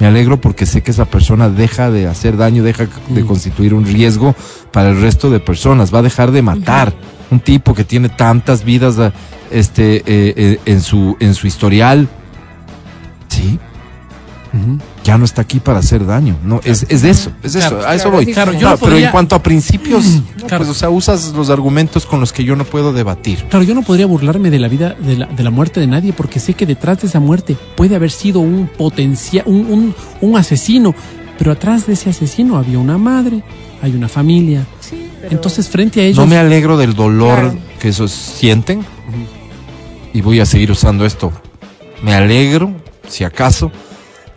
Me 0.00 0.06
alegro 0.06 0.40
porque 0.40 0.66
sé 0.66 0.82
que 0.82 0.90
esa 0.90 1.04
persona 1.04 1.48
deja 1.48 1.90
de 1.90 2.08
hacer 2.08 2.36
daño, 2.36 2.64
deja 2.64 2.88
de 3.08 3.22
Mm. 3.22 3.26
constituir 3.26 3.72
un 3.74 3.84
riesgo 3.84 4.34
para 4.72 4.90
el 4.90 5.00
resto 5.00 5.30
de 5.30 5.38
personas, 5.38 5.94
va 5.94 6.00
a 6.00 6.02
dejar 6.02 6.32
de 6.32 6.42
matar. 6.42 6.92
Un 7.30 7.38
tipo 7.38 7.74
que 7.74 7.84
tiene 7.84 8.08
tantas 8.08 8.64
vidas 8.64 8.98
ah, 8.98 9.12
este, 9.52 9.98
eh, 9.98 10.02
eh, 10.06 10.58
en, 10.64 10.80
su, 10.80 11.16
en 11.20 11.34
su 11.34 11.46
historial, 11.46 12.08
sí. 13.28 13.58
Ya 15.04 15.16
no 15.16 15.24
está 15.24 15.42
aquí 15.42 15.60
para 15.60 15.78
hacer 15.78 16.04
daño. 16.04 16.36
No, 16.44 16.60
es, 16.64 16.84
es 16.88 17.02
de 17.02 17.10
eso, 17.10 17.30
es 17.42 17.54
eso, 17.54 17.68
Claro, 17.70 17.86
a 17.88 17.94
eso 17.94 18.10
voy. 18.10 18.26
sí, 18.26 18.32
claro, 18.32 18.52
yo 18.52 18.58
Claro, 18.60 18.76
no 18.80 18.86
pero 18.86 18.96
en 18.98 19.10
cuanto 19.10 19.34
a 19.34 19.42
principios, 19.42 20.04
no, 20.04 20.46
Claro. 20.46 20.58
pues, 20.64 20.68
o 20.68 20.74
sea, 20.74 20.90
usas 20.90 21.32
los 21.32 21.48
argumentos 21.50 22.04
con 22.06 22.20
los 22.20 22.32
que 22.32 22.44
yo 22.44 22.54
no 22.56 22.64
puedo 22.64 22.92
debatir. 22.92 23.44
Claro, 23.48 23.64
yo 23.64 23.74
no 23.74 23.82
podría 23.82 24.06
burlarme 24.06 24.50
de 24.50 24.58
la 24.58 24.68
vida, 24.68 24.94
de 25.00 25.16
la, 25.16 25.26
de 25.26 25.42
la 25.42 25.50
muerte 25.50 25.80
de 25.80 25.86
nadie, 25.86 26.12
porque 26.12 26.38
sé 26.38 26.54
que 26.54 26.66
detrás 26.66 27.00
de 27.00 27.06
esa 27.08 27.18
muerte 27.20 27.56
puede 27.76 27.96
haber 27.96 28.10
sido 28.10 28.40
un 28.40 28.66
potencial, 28.68 29.44
un, 29.46 29.66
un, 29.70 29.94
un 30.20 30.36
asesino, 30.36 30.94
pero 31.38 31.52
atrás 31.52 31.86
de 31.86 31.94
ese 31.94 32.10
asesino 32.10 32.58
había 32.58 32.78
una 32.78 32.98
madre, 32.98 33.42
hay 33.82 33.94
una 33.94 34.08
familia. 34.08 34.66
Sí, 34.80 35.08
pero- 35.22 35.32
Entonces, 35.32 35.68
frente 35.70 36.00
a 36.02 36.04
ellos, 36.04 36.18
No 36.18 36.26
me 36.26 36.36
alegro 36.36 36.76
del 36.76 36.94
dolor 36.94 37.38
Claro. 37.40 37.58
que 37.80 37.88
esos 37.88 38.10
sienten 38.12 38.84
y 40.12 40.20
voy 40.20 40.40
a 40.40 40.46
seguir 40.46 40.70
usando 40.70 41.06
esto. 41.06 41.32
Me 42.02 42.14
alegro, 42.14 42.72
si 43.08 43.24
acaso, 43.24 43.70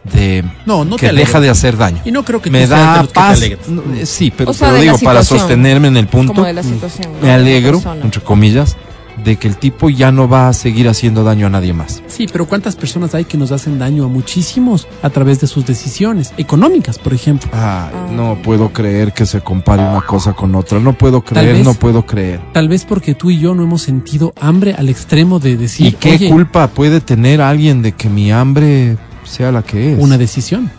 de 0.03 0.43
no, 0.65 0.83
no 0.85 0.97
que 0.97 1.09
te 1.09 1.15
deja 1.15 1.39
de 1.39 1.49
hacer 1.49 1.77
daño. 1.77 2.01
Y 2.05 2.11
no 2.11 2.23
creo 2.25 2.41
que 2.41 2.49
Me 2.49 2.67
da 2.67 2.97
los 2.97 3.07
que 3.07 3.07
te 3.07 3.13
paz. 3.13 3.41
No, 3.69 3.81
eh, 3.95 4.05
sí, 4.05 4.31
pero, 4.35 4.51
O 4.51 4.53
sea, 4.53 4.69
pero 4.71 4.81
digo, 4.81 4.97
para 4.99 5.23
sostenerme 5.23 5.87
en 5.87 5.97
el 5.97 6.07
punto, 6.07 6.33
como 6.33 6.45
de 6.45 6.53
la 6.53 6.63
situación. 6.63 7.13
¿no? 7.13 7.25
me 7.25 7.31
alegro, 7.31 7.81
entre 8.03 8.21
comillas, 8.21 8.75
de 9.23 9.37
que 9.37 9.47
el 9.47 9.55
tipo 9.57 9.89
ya 9.89 10.11
no 10.11 10.27
va 10.27 10.49
a 10.49 10.53
seguir 10.53 10.89
haciendo 10.89 11.23
daño 11.23 11.47
a 11.47 11.49
nadie 11.49 11.71
más. 11.71 12.01
Sí, 12.07 12.25
pero 12.29 12.45
¿cuántas 12.47 12.75
personas 12.75 13.13
hay 13.15 13.23
que 13.25 13.37
nos 13.37 13.51
hacen 13.51 13.79
daño 13.79 14.03
a 14.05 14.07
muchísimos 14.07 14.87
a 15.01 15.09
través 15.11 15.39
de 15.39 15.47
sus 15.47 15.65
decisiones 15.65 16.33
económicas, 16.37 16.97
por 16.99 17.13
ejemplo? 17.13 17.49
Ay, 17.53 17.93
no 18.15 18.37
puedo 18.43 18.73
creer 18.73 19.13
que 19.13 19.25
se 19.25 19.39
compare 19.41 19.83
una 19.83 20.01
cosa 20.01 20.33
con 20.33 20.53
otra. 20.55 20.79
No 20.79 20.93
puedo 20.97 21.21
creer, 21.23 21.53
vez- 21.57 21.63
no 21.63 21.75
puedo 21.75 22.05
creer. 22.05 22.41
Tal 22.53 22.67
vez 22.67 22.83
porque 22.85 23.13
tú 23.13 23.29
y 23.29 23.39
yo 23.39 23.53
no 23.55 23.63
hemos 23.63 23.83
sentido 23.83 24.33
hambre 24.41 24.73
al 24.77 24.89
extremo 24.89 25.39
de 25.39 25.55
decir, 25.57 25.85
¿Y 25.87 25.91
qué 25.93 26.11
oye, 26.13 26.29
culpa 26.29 26.67
puede 26.67 26.99
tener 26.99 27.39
alguien 27.39 27.81
de 27.83 27.93
que 27.93 28.09
mi 28.09 28.31
hambre 28.31 28.97
sea 29.25 29.51
la 29.51 29.62
que 29.63 29.93
es? 29.93 29.99
una 29.99 30.17
decisión. 30.17 30.71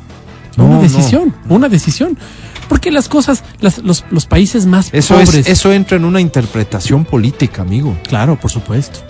No, 0.56 0.66
una 0.66 0.76
no. 0.76 0.82
decisión, 0.82 1.34
una 1.48 1.68
decisión. 1.68 2.16
Porque 2.68 2.90
las 2.90 3.08
cosas, 3.08 3.42
las- 3.60 3.78
los, 3.78 4.04
los 4.10 4.26
países 4.26 4.66
más 4.66 4.88
Eso, 4.92 5.14
pobres. 5.14 5.34
es, 5.34 5.48
eso 5.48 5.72
entra 5.72 5.96
en 5.96 6.04
una 6.04 6.20
interpretación 6.20 7.04
política, 7.04 7.62
amigo. 7.62 7.96
Claro, 8.08 8.38
por 8.40 8.50
supuesto. 8.50 9.00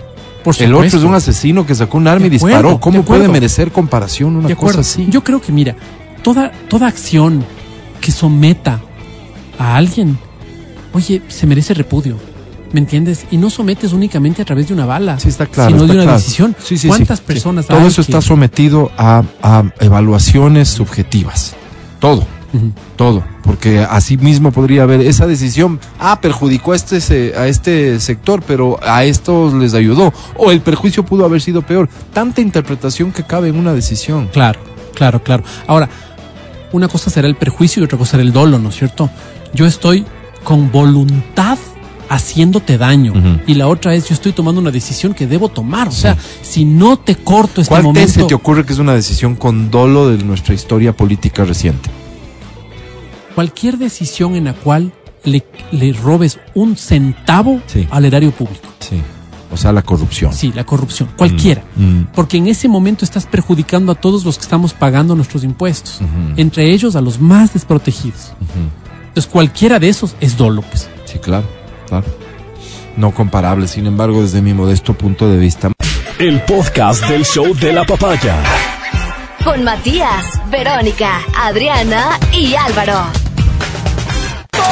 Por 0.43 0.55
El 0.59 0.73
otro 0.73 0.85
es 0.85 0.91
supuesto. 0.91 1.07
un 1.09 1.15
asesino 1.15 1.65
que 1.65 1.73
sacó 1.73 1.97
un 1.97 2.07
arma 2.07 2.25
y 2.27 2.29
disparó. 2.29 2.79
¿Cómo 2.79 3.03
puede 3.03 3.27
merecer 3.27 3.71
comparación 3.71 4.35
una 4.35 4.53
cosa 4.55 4.81
así? 4.81 5.07
Yo 5.09 5.23
creo 5.23 5.41
que, 5.41 5.51
mira, 5.51 5.75
toda, 6.21 6.51
toda 6.67 6.87
acción 6.87 7.43
que 8.01 8.11
someta 8.11 8.81
a 9.57 9.75
alguien, 9.77 10.17
oye, 10.93 11.21
se 11.29 11.47
merece 11.47 11.73
repudio. 11.73 12.17
¿Me 12.75 12.81
entiendes? 12.81 13.25
Y 13.31 13.37
no 13.37 13.49
sometes 13.49 13.93
únicamente 13.93 14.41
a 14.41 14.45
través 14.45 14.67
de 14.67 14.73
una 14.73 14.85
bala, 14.85 15.17
Sí, 15.17 15.29
está 15.29 15.45
claro. 15.45 15.69
sino 15.69 15.83
está 15.83 15.93
de 15.93 15.97
una 15.97 16.03
claro. 16.03 16.17
decisión. 16.19 16.55
Sí, 16.61 16.77
sí, 16.77 16.89
¿Cuántas 16.89 17.21
personas 17.21 17.67
Todo 17.67 17.77
hay 17.79 17.85
eso 17.87 17.95
que- 18.03 18.11
está 18.11 18.21
sometido 18.21 18.91
a, 18.97 19.23
a 19.41 19.63
evaluaciones 19.79 20.67
subjetivas. 20.67 21.55
Todo. 22.01 22.27
Todo, 22.97 23.23
porque 23.43 23.79
así 23.79 24.17
mismo 24.17 24.51
podría 24.51 24.83
haber 24.83 24.99
esa 25.01 25.25
decisión, 25.25 25.79
ah, 25.99 26.19
perjudicó 26.19 26.73
a 26.73 26.75
este, 26.75 27.33
a 27.37 27.47
este 27.47 27.97
sector, 28.01 28.43
pero 28.45 28.77
a 28.83 29.05
estos 29.05 29.53
les 29.53 29.73
ayudó, 29.73 30.13
o 30.37 30.51
el 30.51 30.59
perjuicio 30.59 31.05
pudo 31.05 31.23
haber 31.23 31.39
sido 31.41 31.61
peor. 31.61 31.87
Tanta 32.13 32.41
interpretación 32.41 33.13
que 33.13 33.23
cabe 33.23 33.47
en 33.49 33.55
una 33.57 33.73
decisión. 33.73 34.27
Claro, 34.33 34.59
claro, 34.93 35.23
claro. 35.23 35.43
Ahora, 35.67 35.87
una 36.73 36.89
cosa 36.89 37.09
será 37.09 37.27
el 37.29 37.35
perjuicio 37.35 37.81
y 37.81 37.85
otra 37.85 37.97
cosa 37.97 38.11
será 38.11 38.23
el 38.23 38.33
dolo, 38.33 38.59
¿no 38.59 38.67
es 38.69 38.75
cierto? 38.75 39.09
Yo 39.53 39.65
estoy 39.65 40.05
con 40.43 40.71
voluntad 40.71 41.57
haciéndote 42.09 42.77
daño 42.77 43.13
y 43.47 43.53
la 43.55 43.67
otra 43.67 43.93
es 43.95 44.07
yo 44.09 44.13
estoy 44.13 44.31
tomando 44.31 44.61
una 44.61 44.71
decisión 44.71 45.13
que 45.13 45.27
debo 45.27 45.49
tomar. 45.49 45.87
O 45.87 45.91
sea, 45.91 46.17
si 46.41 46.65
no 46.65 46.97
te 46.97 47.15
corto 47.15 47.61
este 47.61 47.69
¿Cuál 47.69 47.83
momento, 47.83 48.13
se 48.13 48.23
te 48.23 48.33
ocurre 48.35 48.65
que 48.65 48.73
es 48.73 48.79
una 48.79 48.93
decisión 48.93 49.35
con 49.35 49.71
dolo 49.71 50.09
de 50.09 50.23
nuestra 50.23 50.53
historia 50.53 50.95
política 50.95 51.43
reciente? 51.45 51.89
cualquier 53.33 53.77
decisión 53.77 54.35
en 54.35 54.45
la 54.45 54.53
cual 54.53 54.93
le, 55.25 55.43
le 55.71 55.91
robes 55.93 56.39
un 56.53 56.77
centavo 56.77 57.61
Sí. 57.67 57.85
al 57.91 58.05
erario 58.05 58.31
público. 58.31 58.67
Sí. 58.79 59.01
O 59.51 59.57
sea, 59.57 59.71
la 59.71 59.81
corrupción. 59.81 60.33
Sí, 60.33 60.51
la 60.55 60.65
corrupción, 60.65 61.09
cualquiera. 61.15 61.63
Mm. 61.75 62.03
Porque 62.13 62.37
en 62.37 62.47
ese 62.47 62.67
momento 62.67 63.05
estás 63.05 63.25
perjudicando 63.25 63.91
a 63.91 63.95
todos 63.95 64.25
los 64.25 64.37
que 64.37 64.43
estamos 64.43 64.73
pagando 64.73 65.15
nuestros 65.15 65.43
impuestos, 65.43 65.99
entre 66.35 66.71
ellos 66.71 66.95
a 66.95 67.01
los 67.01 67.19
más 67.19 67.53
desprotegidos. 67.53 68.33
Entonces 69.07 69.27
cualquiera 69.31 69.79
de 69.79 69.89
esos 69.89 70.15
es 70.19 70.35
dolo, 70.37 70.61
pues. 70.61 70.89
Sí, 71.05 71.19
claro, 71.19 71.45
claro. 71.87 72.05
No 72.97 73.11
comparable, 73.11 73.67
sin 73.67 73.87
embargo, 73.87 74.21
desde 74.21 74.41
mi 74.41 74.53
modesto 74.53 74.93
punto 74.93 75.27
de 75.29 75.37
vista. 75.37 75.69
El 76.19 76.41
podcast 76.43 77.05
del 77.07 77.25
show 77.25 77.53
de 77.55 77.73
la 77.73 77.83
papaya. 77.85 78.37
Con 79.43 79.63
Matías, 79.63 80.25
Verónica, 80.49 81.19
Adriana 81.37 82.17
y 82.31 82.55
Álvaro. 82.55 82.99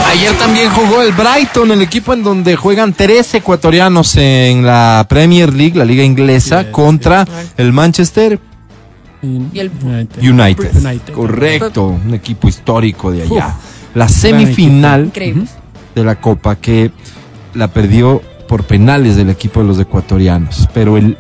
Ayer 0.10 0.34
también 0.38 0.70
jugó 0.72 1.02
el 1.02 1.12
Brighton, 1.12 1.72
el 1.72 1.82
equipo 1.82 2.14
en 2.14 2.24
donde 2.24 2.56
juegan 2.56 2.94
tres 2.94 3.34
ecuatorianos 3.34 4.16
en 4.16 4.66
la 4.66 5.06
Premier 5.10 5.52
League, 5.54 5.78
la 5.78 5.86
liga 5.86 6.04
inglesa, 6.04 6.72
contra 6.72 7.26
el 7.58 7.74
Manchester 7.74 8.40
Y 9.22 9.60
el- 9.60 9.72
United. 9.84 10.22
United. 10.78 11.14
Correcto, 11.14 11.86
un 12.06 12.14
equipo 12.14 12.48
histórico 12.48 13.12
de 13.12 13.24
allá. 13.24 13.48
Uf. 13.48 13.96
La 13.96 14.08
semifinal 14.08 15.06
Increíble. 15.06 15.46
De 15.96 16.04
la 16.04 16.20
Copa 16.20 16.56
que 16.56 16.92
la 17.54 17.68
perdió 17.70 18.22
por 18.48 18.64
penales 18.64 19.16
del 19.16 19.30
equipo 19.30 19.62
de 19.62 19.68
los 19.68 19.80
ecuatorianos, 19.80 20.70
pero 20.74 20.98
el 20.98 21.18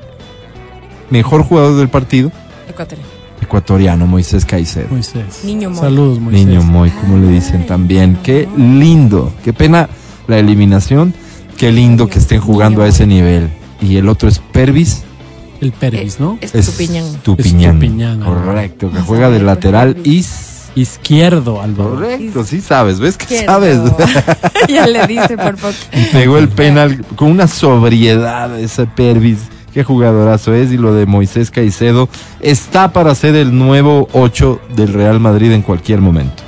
mejor 1.09 1.43
jugador 1.43 1.77
del 1.77 1.89
partido 1.89 2.31
Ecuatoriano. 2.69 3.09
ecuatoriano, 3.41 4.07
Moisés 4.07 4.45
Caicedo. 4.45 4.88
Moisés. 4.89 5.41
Niño 5.43 5.69
Moy. 5.69 5.79
Saludos, 5.79 6.19
Moisés. 6.19 6.45
Niño 6.45 6.63
Moy, 6.63 6.89
como 6.89 7.17
le 7.17 7.27
dicen 7.27 7.65
también. 7.65 8.17
Qué 8.23 8.47
lindo. 8.57 9.31
Qué 9.43 9.53
pena 9.53 9.89
la 10.27 10.39
eliminación. 10.39 11.13
Qué 11.57 11.71
lindo 11.71 12.07
que 12.07 12.19
estén 12.19 12.41
jugando 12.41 12.81
a 12.81 12.88
ese 12.88 13.05
nivel. 13.05 13.49
Y 13.81 13.97
el 13.97 14.09
otro 14.09 14.27
es 14.29 14.39
Pervis 14.39 15.03
El 15.62 15.71
Pervis, 15.71 16.19
¿no? 16.19 16.38
Es. 16.41 16.55
Estupiñán. 16.55 17.05
Estupiñán, 17.05 18.19
Correcto, 18.21 18.91
que 18.91 18.99
juega 19.01 19.29
de 19.29 19.39
lateral 19.39 19.97
y... 20.03 20.25
Izquierdo, 20.75 21.62
Álvaro. 21.62 21.91
Correcto, 21.91 22.43
sí 22.43 22.59
sabes, 22.62 22.99
¿ves 22.99 23.17
que 23.17 23.45
sabes? 23.45 23.79
ya 24.67 24.88
le 24.88 25.05
dice 25.07 25.38
por 25.38 25.55
poco. 25.55 25.73
Y 25.93 26.05
pegó 26.12 26.38
el 26.38 26.49
penal 26.49 27.05
con 27.15 27.29
una 27.31 27.47
sobriedad 27.47 28.59
ese 28.59 28.86
Pervis. 28.88 29.38
Qué 29.73 29.83
jugadorazo 29.83 30.53
es. 30.53 30.71
Y 30.71 30.77
lo 30.77 30.93
de 30.93 31.05
Moisés 31.05 31.49
Caicedo 31.51 32.07
está 32.41 32.91
para 32.93 33.13
ser 33.15 33.36
el 33.36 33.57
nuevo 33.57 34.07
8 34.13 34.59
del 34.75 34.93
Real 34.93 35.19
Madrid 35.19 35.51
en 35.51 35.62
cualquier 35.63 35.99
momento. 35.99 36.43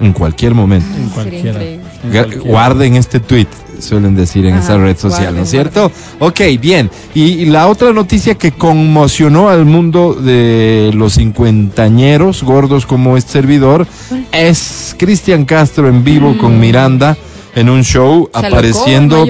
En 0.00 0.12
cualquier 0.12 0.54
momento. 0.54 0.86
En 0.96 1.10
Sería 1.10 1.14
cualquiera. 1.14 1.50
increíble. 1.62 1.84
En 2.04 2.10
Ga- 2.12 2.24
cualquiera. 2.24 2.66
Suelen 2.72 2.96
este 2.96 3.20
tweet, 3.20 3.46
suelen 3.82 4.14
decir 4.14 4.46
en 4.46 4.54
Ajá, 4.54 4.64
esa 4.64 4.76
red 4.78 4.96
social, 4.96 5.34
¿no 5.36 5.42
es 5.42 5.50
cierto? 5.50 5.90
Ok, 6.18 6.40
bien. 6.60 6.90
Y, 7.14 7.22
y 7.22 7.44
la 7.46 7.66
otra 7.68 7.92
noticia 7.92 8.34
que 8.36 8.52
conmocionó 8.52 9.48
al 9.48 9.64
mundo 9.64 10.14
de 10.14 10.90
los 10.94 11.14
cincuentañeros, 11.14 12.42
gordos 12.42 12.86
como 12.86 13.16
este 13.16 13.32
servidor, 13.32 13.86
es 14.32 14.94
Cristian 14.98 15.44
Castro 15.44 15.88
en 15.88 16.04
vivo 16.04 16.36
con 16.38 16.58
Miranda 16.60 17.16
en 17.54 17.68
un 17.68 17.82
show 17.84 18.30
Se 18.32 18.46
apareciendo. 18.46 19.26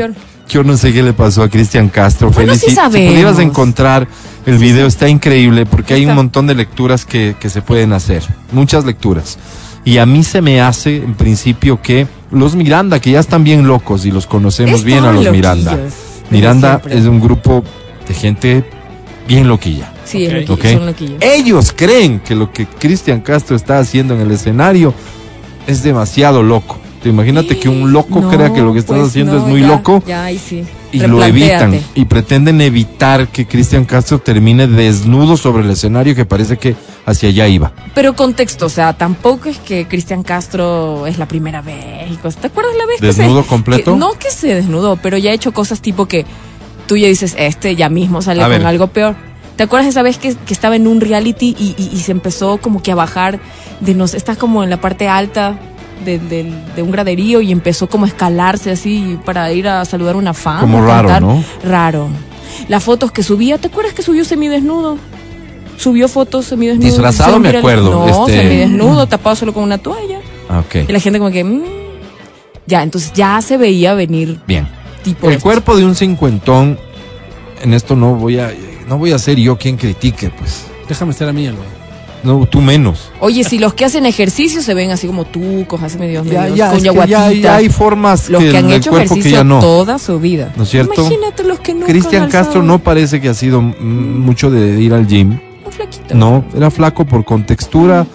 Yo 0.49 0.65
no 0.65 0.77
sé 0.77 0.93
qué 0.93 1.03
le 1.03 1.15
pasó 1.15 1.43
a 1.43 1.49
Cristian 1.49 1.89
Castro. 1.89 2.31
Bueno, 2.31 2.55
sí 2.55 2.67
Felici- 2.67 2.91
si 2.93 3.09
pudieras 3.09 3.39
encontrar 3.39 4.07
el 4.45 4.59
video, 4.59 4.87
está 4.87 5.09
increíble 5.09 5.65
porque 5.65 5.95
hay 5.95 6.05
un 6.05 6.15
montón 6.15 6.47
de 6.47 6.55
lecturas 6.55 7.07
que, 7.07 7.35
que 7.41 7.49
se 7.49 7.63
pueden 7.63 7.93
hacer. 7.95 8.23
Muchas 8.53 8.85
lecturas. 8.85 9.39
Y 9.85 9.97
a 9.99 10.05
mí 10.05 10.23
se 10.23 10.43
me 10.43 10.61
hace, 10.61 10.97
en 10.97 11.15
principio, 11.15 11.81
que 11.81 12.07
los 12.33 12.57
Miranda, 12.57 12.99
que 13.01 13.13
ya 13.13 13.21
están 13.21 13.45
bien 13.45 13.67
locos 13.67 14.05
y 14.05 14.11
los 14.11 14.27
conocemos 14.27 14.83
bien 14.85 15.05
a 15.05 15.13
los 15.13 15.31
Miranda. 15.31 15.79
Miranda 16.31 16.79
siempre. 16.79 16.99
es 16.99 17.07
un 17.07 17.21
grupo 17.21 17.63
de 18.09 18.15
gente 18.15 18.65
bien 19.29 19.47
loquilla. 19.47 19.93
Sí, 20.05 20.25
es 20.25 20.49
loquillo, 20.49 20.79
son 20.79 20.87
loquillos. 20.87 21.19
Ellos 21.21 21.73
creen 21.77 22.21
que 22.21 22.35
lo 22.35 22.53
que 22.53 22.67
Cristian 22.67 23.21
Castro 23.21 23.55
está 23.55 23.79
haciendo 23.79 24.15
en 24.15 24.23
el 24.23 24.31
escenario 24.31 24.95
es 25.67 25.83
demasiado 25.83 26.43
loco. 26.43 26.79
Te 27.03 27.09
imagínate 27.09 27.59
que 27.59 27.69
un 27.69 27.93
loco 27.93 28.21
No, 28.21 28.31
crea 28.31 28.53
que 28.53 28.61
lo 28.61 28.73
que 28.73 28.79
estás 28.79 28.97
pues 28.97 29.09
haciendo 29.09 29.33
no, 29.33 29.39
es 29.43 29.45
muy 29.49 29.61
ya, 29.63 29.67
loco 29.67 30.03
Ya, 30.07 30.25
ahí 30.25 30.39
sí. 30.39 30.63
y 30.93 31.01
lo 31.01 31.23
evitan 31.25 31.81
y 31.97 32.05
pretenden 32.05 32.61
evitar 32.61 33.27
que 33.29 33.47
Cristian 33.47 33.85
Castro 33.85 34.21
termine 34.21 34.69
desnudo 34.69 35.37
sobre 35.37 35.65
el 35.65 35.71
escenario 35.71 36.15
que 36.15 36.25
parece 36.25 36.59
que 36.59 36.77
hacia 37.05 37.29
allá 37.31 37.49
iba. 37.49 37.73
Pero 37.95 38.15
contexto, 38.15 38.67
o 38.67 38.69
sea, 38.69 38.93
tampoco 38.93 39.49
es 39.49 39.59
que 39.59 39.89
Cristian 39.89 40.23
Castro 40.23 41.07
es 41.09 41.19
la 41.19 41.27
primera 41.27 41.61
vez. 41.61 42.09
¿Te 42.41 42.47
acuerdas 42.47 42.75
la 42.79 42.87
vez 42.87 43.01
que 43.01 43.13
se- 43.13 43.23
¿Desnudo 43.23 43.45
completo? 43.47 43.95
que- 43.95 43.99
no 43.99 44.13
que 44.13 44.31
se 44.31 44.55
desnudó, 44.55 44.97
pero 44.97 45.19
ya 45.19 45.31
ha 45.31 45.35
hecho 45.35 45.53
cosas 45.53 45.81
tipo 45.81 46.07
que 46.07 46.25
tú 46.87 46.97
ya 46.97 47.09
dices, 47.09 47.35
este 47.37 47.75
ya 47.75 47.89
mismo 47.89 48.23
sale 48.23 48.43
A 48.43 48.45
con 48.45 48.59
ver. 48.59 48.67
algo 48.67 48.87
peor. 48.87 49.17
¿Te 49.57 49.65
acuerdas 49.65 49.89
esa 49.89 50.03
vez 50.03 50.19
que, 50.19 50.35
que 50.35 50.55
estaba 50.55 50.77
en 50.77 50.87
un 50.87 51.01
reality 51.01 51.57
y, 51.59 51.75
y- 51.77 51.91
y 51.93 51.99
se 51.99 52.13
empezó 52.13 52.59
como 52.59 52.81
que 52.83 52.93
a 52.93 52.95
bajar 52.95 53.41
de 53.81 53.95
nos, 53.95 54.15
está 54.15 54.37
como 54.37 54.63
en 54.63 54.71
la 54.71 54.81
parte 54.81 55.09
alta 55.09 55.59
de 56.05 56.83
un 56.83 56.91
graderío 56.91 57.41
y 57.41 57.53
empezó 57.53 57.89
como 57.89 58.05
a 58.05 58.09
escalarse 58.09 58.71
así 58.71 59.19
para 59.25 59.53
ir 59.53 59.69
a 59.69 59.85
saludar 59.85 60.15
a 60.15 60.19
una 60.19 60.35
fan? 60.35 60.61
Como 60.61 60.85
raro, 60.85 61.09
cantar? 61.09 61.23
¿no? 61.23 61.45
Raro. 61.65 62.09
Las 62.69 62.85
fotos 62.85 63.11
que 63.13 63.23
subía, 63.23 63.59
¿te 63.59 63.69
acuerdas 63.69 63.95
que 63.95 64.03
subió 64.03 64.25
semidesnudo? 64.25 64.99
Subió 65.79 66.07
fotos 66.09 66.45
semidesnudo. 66.47 66.87
Disfrazado, 66.89 67.39
me 67.41 67.49
acuerdo, 67.49 67.91
No, 68.07 68.27
este- 68.29 68.41
semidesnudo, 68.43 69.07
tapado 69.07 69.35
solo 69.37 69.53
con 69.55 69.63
una 69.65 69.79
toalla. 69.79 70.21
Ah, 70.49 70.61
ok. 70.61 70.89
Y 70.89 70.93
la 70.93 71.01
gente 71.01 71.19
como 71.19 71.31
que... 71.31 71.43
mm, 71.45 71.63
ya, 72.67 72.83
entonces 72.83 73.13
ya 73.15 73.41
se 73.43 73.57
veía 73.57 73.95
venir 73.95 74.39
Bien. 74.47 74.69
tipo... 75.03 75.27
El 75.29 75.35
esto. 75.35 75.43
cuerpo 75.43 75.77
de 75.77 75.85
un 75.85 75.95
cincuentón, 75.95 76.79
en 77.63 77.75
esto 77.75 77.97
no 77.97 78.15
voy 78.15 78.39
a, 78.39 78.53
no 78.87 78.99
voy 78.99 79.13
a 79.13 79.19
ser 79.19 79.39
yo 79.39 79.57
quien 79.57 79.77
critique, 79.77 80.31
pues. 80.39 80.67
Déjame 80.89 81.13
ser 81.15 81.29
a 81.29 81.33
mí, 81.33 81.47
Álvaro. 81.49 81.82
No, 82.23 82.47
tú 82.47 82.61
menos. 82.61 83.11
Oye, 83.21 83.43
si 83.45 83.59
los 83.59 83.75
que 83.75 83.85
hacen 83.85 84.07
ejercicio 84.07 84.63
se 84.63 84.75
ven 84.75 84.91
así 84.91 85.07
como 85.07 85.25
tucos, 85.25 85.83
así 85.83 85.99
medios, 85.99 86.25
Ya, 86.27 86.43
medios 86.43 86.57
ya, 86.57 86.69
con 86.69 86.77
es 86.77 86.83
que 86.93 87.09
ya, 87.09 87.33
ya 87.33 87.57
hay 87.57 87.69
formas 87.69 88.29
los 88.31 88.43
que, 88.43 88.57
han 88.57 88.71
hecho 88.71 88.91
que 88.91 88.97
ejercicio 88.99 89.31
ya 89.31 89.45
no. 89.45 89.59
toda 89.61 89.99
su 89.99 90.21
vida. 90.21 90.53
¿No 90.57 90.63
es 90.63 90.69
cierto? 90.71 91.01
Imagínate 91.01 91.45
los 91.45 91.61
que 91.61 91.75
nunca 91.75 91.87
Cristian 91.87 92.31
Castro 92.31 92.63
no 92.63 92.79
parece 92.79 93.21
que 93.21 93.29
ha 93.29 93.35
sido 93.35 93.61
mm, 93.61 93.75
mucho 93.81 94.51
de 94.51 94.81
ir 94.81 94.95
al 94.95 95.07
gym. 95.07 95.39
un 95.67 95.73
flaquito. 95.73 96.15
No, 96.15 96.45
era 96.57 96.71
flaco 96.71 97.05
por 97.05 97.25
contextura 97.25 98.07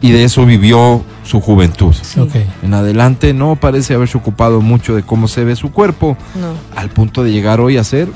y 0.00 0.10
de 0.10 0.24
eso 0.24 0.44
vivió 0.44 1.02
su 1.24 1.40
juventud. 1.40 1.94
Sí. 2.02 2.20
En 2.62 2.74
adelante 2.74 3.32
no 3.34 3.54
parece 3.56 3.94
haberse 3.94 4.18
ocupado 4.18 4.60
mucho 4.60 4.96
de 4.96 5.02
cómo 5.04 5.28
se 5.28 5.44
ve 5.44 5.54
su 5.54 5.70
cuerpo, 5.70 6.16
No. 6.34 6.54
al 6.76 6.88
punto 6.90 7.22
de 7.22 7.30
llegar 7.30 7.60
hoy 7.60 7.76
a 7.76 7.84
ser 7.84 8.08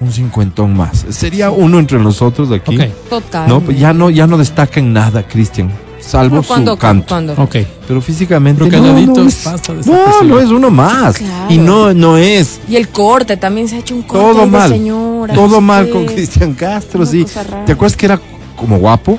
un 0.00 0.10
cincuentón 0.12 0.74
más. 0.76 1.04
Sería 1.10 1.50
uno 1.50 1.78
entre 1.78 1.98
nosotros 1.98 2.48
de 2.50 2.56
aquí. 2.56 2.76
Ok. 2.76 2.84
Total. 3.08 3.48
No, 3.48 3.60
pues 3.60 3.78
ya 3.78 3.92
no, 3.92 4.10
ya 4.10 4.26
no 4.26 4.38
destaca 4.38 4.80
en 4.80 4.92
nada, 4.92 5.22
Cristian, 5.28 5.70
salvo 6.00 6.42
¿Cuándo, 6.42 6.72
su 6.72 6.78
canto. 6.78 7.06
cuándo? 7.08 7.34
Ok. 7.34 7.56
Pero 7.86 8.00
físicamente 8.00 8.64
Pero 8.64 8.82
no, 8.82 8.92
no 8.94 9.28
es, 9.28 9.34
pasa 9.36 9.72
no, 9.84 10.22
no 10.22 10.40
es 10.40 10.48
uno 10.48 10.70
más. 10.70 11.18
Claro. 11.18 11.52
Y 11.52 11.58
no, 11.58 11.92
no 11.92 12.16
es 12.16 12.60
Y 12.68 12.76
el 12.76 12.88
corte 12.88 13.36
también 13.36 13.68
se 13.68 13.76
ha 13.76 13.78
hecho 13.80 13.94
un 13.94 14.02
corte 14.02 14.24
todo 14.32 14.40
de 14.40 14.46
mal. 14.46 14.70
señora. 14.70 15.34
todo 15.34 15.60
mal 15.60 15.90
con 15.90 16.06
Cristian 16.06 16.54
Castro, 16.54 17.02
Una 17.02 17.10
sí. 17.10 17.26
¿Te 17.66 17.72
acuerdas 17.72 17.96
que 17.96 18.06
era 18.06 18.20
como 18.56 18.78
guapo? 18.78 19.18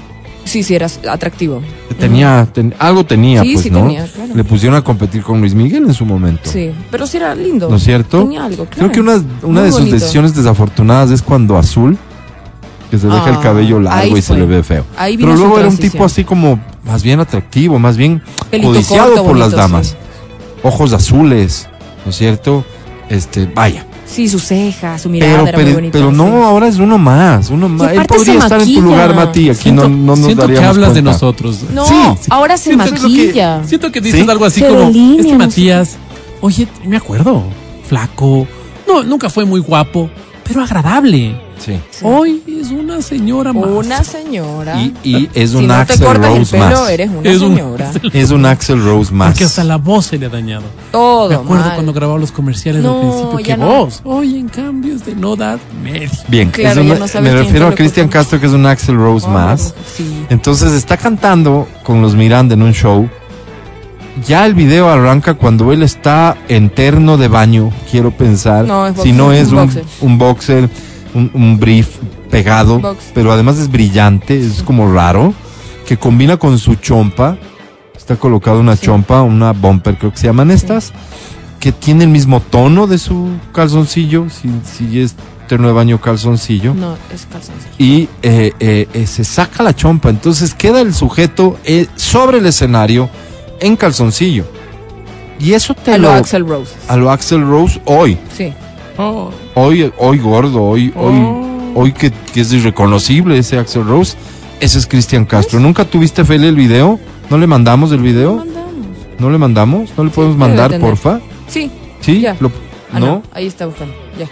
Sí, 0.51 0.63
sí, 0.63 0.75
era 0.75 0.87
atractivo. 1.09 1.61
Tenía, 1.97 2.45
ten- 2.51 2.73
algo 2.77 3.05
tenía, 3.05 3.41
Sí, 3.41 3.53
pues, 3.53 3.63
sí 3.63 3.69
¿no? 3.71 3.79
tenía, 3.79 4.05
claro. 4.05 4.35
Le 4.35 4.43
pusieron 4.43 4.77
a 4.77 4.83
competir 4.83 5.23
con 5.23 5.39
Luis 5.39 5.55
Miguel 5.55 5.85
en 5.85 5.93
su 5.93 6.05
momento. 6.05 6.49
Sí, 6.51 6.71
pero 6.91 7.07
sí 7.07 7.15
era 7.15 7.33
lindo. 7.35 7.69
¿No 7.69 7.77
es 7.77 7.83
cierto? 7.83 8.23
Tenía 8.23 8.43
algo, 8.43 8.65
claro. 8.65 8.75
Creo 8.75 8.91
que 8.91 8.99
una, 8.99 9.23
una 9.43 9.61
de 9.61 9.69
sus 9.71 9.79
bonito. 9.79 9.95
decisiones 9.95 10.35
desafortunadas 10.35 11.09
es 11.11 11.21
cuando 11.21 11.57
Azul, 11.57 11.97
que 12.89 12.97
se 12.97 13.07
deja 13.07 13.29
el 13.29 13.35
Ah, 13.35 13.41
cabello 13.41 13.79
largo 13.79 14.17
y 14.17 14.21
se 14.21 14.33
le 14.35 14.45
ve 14.45 14.61
feo. 14.61 14.83
Ahí 14.97 15.15
Pero 15.15 15.37
luego 15.37 15.57
era 15.57 15.69
un 15.69 15.77
tipo 15.77 16.03
así 16.03 16.25
como 16.25 16.59
más 16.83 17.01
bien 17.01 17.21
atractivo, 17.21 17.79
más 17.79 17.95
bien 17.95 18.21
Pelito 18.49 18.71
codiciado 18.73 19.09
corto, 19.11 19.23
por 19.23 19.37
las 19.37 19.51
damas. 19.53 19.87
sí. 19.87 19.95
Ojos 20.63 20.91
azules, 20.91 21.69
¿no 22.03 22.09
es 22.11 22.17
cierto? 22.17 22.65
Este, 23.07 23.45
vaya. 23.55 23.85
Sí, 24.11 24.27
su 24.27 24.39
ceja, 24.39 24.97
su 24.99 25.07
mirada 25.09 25.45
Pero, 25.45 25.47
era 25.47 25.57
muy 25.57 25.63
pero, 25.65 25.75
bonita. 25.77 25.91
pero 25.93 26.11
no, 26.11 26.25
sí. 26.25 26.43
ahora 26.45 26.67
es 26.67 26.75
uno 26.79 26.97
más, 26.97 27.49
uno 27.49 27.69
más. 27.69 27.93
Él 27.93 28.05
podría 28.05 28.39
estar 28.39 28.61
en 28.61 28.73
tu 28.73 28.81
lugar, 28.81 29.15
Mati, 29.15 29.49
aquí 29.49 29.61
Siento, 29.61 29.83
no, 29.87 29.95
no 29.95 30.05
nos 30.17 30.19
siento 30.25 30.47
que 30.47 30.53
daríamos 30.53 30.75
hablas 30.75 30.93
de 30.95 31.01
nosotros. 31.01 31.59
No, 31.73 31.85
Sí. 31.85 31.95
ahora 32.29 32.57
se 32.57 32.63
Siento 32.75 32.85
que- 32.85 32.91
maquilla. 32.99 33.63
Siento 33.65 33.91
que 33.91 34.01
dices 34.01 34.23
¿Sí? 34.25 34.29
algo 34.29 34.43
así 34.45 34.61
como, 34.61 34.89
este 34.89 34.99
no 34.99 35.23
sé. 35.23 35.37
Matías, 35.37 35.97
oye, 36.41 36.67
me 36.85 36.97
acuerdo, 36.97 37.41
flaco, 37.87 38.45
no, 38.87 39.01
nunca 39.03 39.29
fue 39.29 39.45
muy 39.45 39.61
guapo, 39.61 40.09
pero 40.45 40.61
agradable. 40.61 41.33
Sí. 41.63 41.79
Sí. 41.91 41.99
Hoy 42.03 42.41
es 42.47 42.71
una 42.71 43.01
señora 43.01 43.53
más. 43.53 43.65
Una 43.69 44.03
señora. 44.03 44.81
Y, 44.81 44.93
y 45.03 45.29
es 45.35 45.51
si 45.51 45.57
un 45.57 45.67
no 45.67 45.75
te 45.75 45.81
Axel 45.81 46.05
cortas 46.07 46.27
Rose 46.29 46.41
el 46.41 46.47
pelo, 46.63 46.81
más. 46.81 46.89
eres 46.89 47.09
una 47.11 47.29
Es 47.29 47.41
un- 47.41 47.55
señora. 47.55 47.91
Es 48.13 48.31
un 48.31 48.45
Axel 48.47 48.83
Rose 48.83 49.13
más. 49.13 49.29
Porque 49.31 49.43
hasta 49.43 49.63
la 49.63 49.77
voz 49.77 50.07
se 50.07 50.17
le 50.17 50.25
ha 50.25 50.29
dañado. 50.29 50.63
Todo 50.91 51.29
Me 51.29 51.35
acuerdo 51.35 51.65
mal. 51.65 51.73
cuando 51.75 51.93
grababa 51.93 52.17
los 52.19 52.31
comerciales 52.31 52.81
No, 52.83 52.95
al 52.95 52.99
principio. 53.01 53.39
ya 53.39 53.45
¿Qué 53.55 53.57
no. 53.61 53.67
voz? 53.67 54.01
Hoy, 54.03 54.39
en 54.39 54.49
cambio, 54.49 54.95
es 54.95 55.05
de 55.05 55.13
no 55.15 55.35
dar 55.35 55.59
medio. 55.83 56.09
Bien, 56.27 56.49
Claro, 56.49 56.81
una- 56.81 56.95
me 57.21 57.31
refiero 57.31 57.67
a 57.67 57.75
Cristian. 57.75 58.07
Castro, 58.07 58.39
que 58.39 58.47
es 58.47 58.53
un 58.53 58.65
Axel 58.65 58.95
Rose 58.95 59.25
Oh, 59.27 59.31
más. 59.31 59.75
Sí. 59.95 60.25
Entonces 60.29 60.71
está 60.73 60.97
cantando 60.97 61.67
con 61.83 62.01
los 62.01 62.15
Miranda 62.15 62.55
en 62.55 62.63
un 62.63 62.73
show. 62.73 63.07
Ya 64.27 64.45
el 64.45 64.53
video 64.55 64.89
arranca 64.89 65.35
cuando 65.35 65.71
él 65.71 65.83
está 65.83 66.35
en 66.49 66.69
terno 66.69 67.17
de 67.17 67.27
baño, 67.27 67.71
quiero 67.89 68.11
pensar. 68.11 68.65
No, 68.65 68.85
es 68.87 68.99
si 69.01 69.13
no 69.13 69.25
boxer, 69.27 69.41
es 69.41 69.51
un 70.01 70.11
un, 70.11 70.17
boxer. 70.17 70.69
Un 71.13 71.31
un, 71.33 71.59
brief 71.59 71.87
pegado, 72.29 72.95
pero 73.13 73.31
además 73.31 73.57
es 73.57 73.69
brillante, 73.71 74.39
es 74.39 74.63
como 74.63 74.91
raro, 74.91 75.33
que 75.87 75.97
combina 75.97 76.37
con 76.37 76.57
su 76.57 76.75
chompa. 76.75 77.37
Está 77.95 78.15
colocado 78.15 78.59
una 78.59 78.75
Sí. 78.75 78.85
chompa, 78.85 79.21
una 79.21 79.51
bumper, 79.53 79.97
creo 79.97 80.11
que 80.11 80.17
se 80.17 80.27
llaman 80.27 80.51
estas, 80.51 80.91
que 81.59 81.71
tiene 81.71 82.03
el 82.05 82.09
mismo 82.09 82.39
tono 82.39 82.87
de 82.87 82.97
su 82.97 83.29
calzoncillo, 83.53 84.27
si, 84.29 84.49
si 84.63 84.99
es 84.99 85.15
terno 85.47 85.67
de 85.67 85.73
baño 85.73 85.99
calzoncillo 85.99 86.73
No, 86.73 86.95
es 87.13 87.27
calzoncillo. 87.31 87.75
y 87.77 88.07
eh, 88.23 88.53
eh, 88.59 88.87
eh, 88.93 89.05
se 89.05 89.23
saca 89.25 89.61
la 89.63 89.75
chompa. 89.75 90.09
Entonces 90.09 90.53
queda 90.53 90.81
el 90.81 90.93
sujeto 90.93 91.59
eh, 91.65 91.87
sobre 91.95 92.37
el 92.39 92.45
escenario 92.45 93.09
en 93.59 93.75
calzoncillo. 93.75 94.45
Y 95.39 95.53
eso 95.53 95.73
te 95.73 95.93
A 95.93 95.97
lo. 95.97 96.07
lo 96.09 96.13
Axel 96.13 96.47
Rose. 96.47 96.73
a 96.87 96.95
lo 96.97 97.11
Axel 97.11 97.41
Rose 97.41 97.81
hoy. 97.85 98.17
Sí. 98.35 98.53
Oh, 99.03 99.31
Hoy, 99.55 99.91
hoy 99.97 100.17
gordo, 100.19 100.61
hoy, 100.61 100.93
hoy, 100.95 101.13
Oh. 101.15 101.71
hoy 101.75 101.91
que, 101.93 102.11
que 102.11 102.41
es 102.41 102.53
irreconocible 102.53 103.37
ese 103.37 103.57
Axel 103.57 103.85
Rose. 103.85 104.15
Ese 104.59 104.77
es 104.77 104.85
Cristian 104.85 105.25
Castro. 105.25 105.59
¿Nunca 105.59 105.85
tuviste 105.85 106.23
Feli 106.23 106.47
el 106.47 106.55
video? 106.55 106.99
¿No 107.29 107.37
le 107.39 107.47
mandamos 107.47 107.91
el 107.91 107.99
video? 108.01 108.35
mandamos. 108.35 108.73
¿No 109.17 109.29
le 109.31 109.37
mandamos? 109.39 109.89
¿No 109.97 110.03
le 110.03 110.09
podemos 110.11 110.37
mandar, 110.37 110.79
porfa? 110.79 111.19
Sí. 111.47 111.71
¿Sí? 112.01 112.21
Ya. 112.21 112.35
Lo- 112.39 112.51
Ah, 112.93 112.99
¿No? 112.99 113.05
no. 113.05 113.23
Ahí 113.33 113.47
está 113.47 113.65
buscando. 113.65 113.93
Ya. 114.19 114.27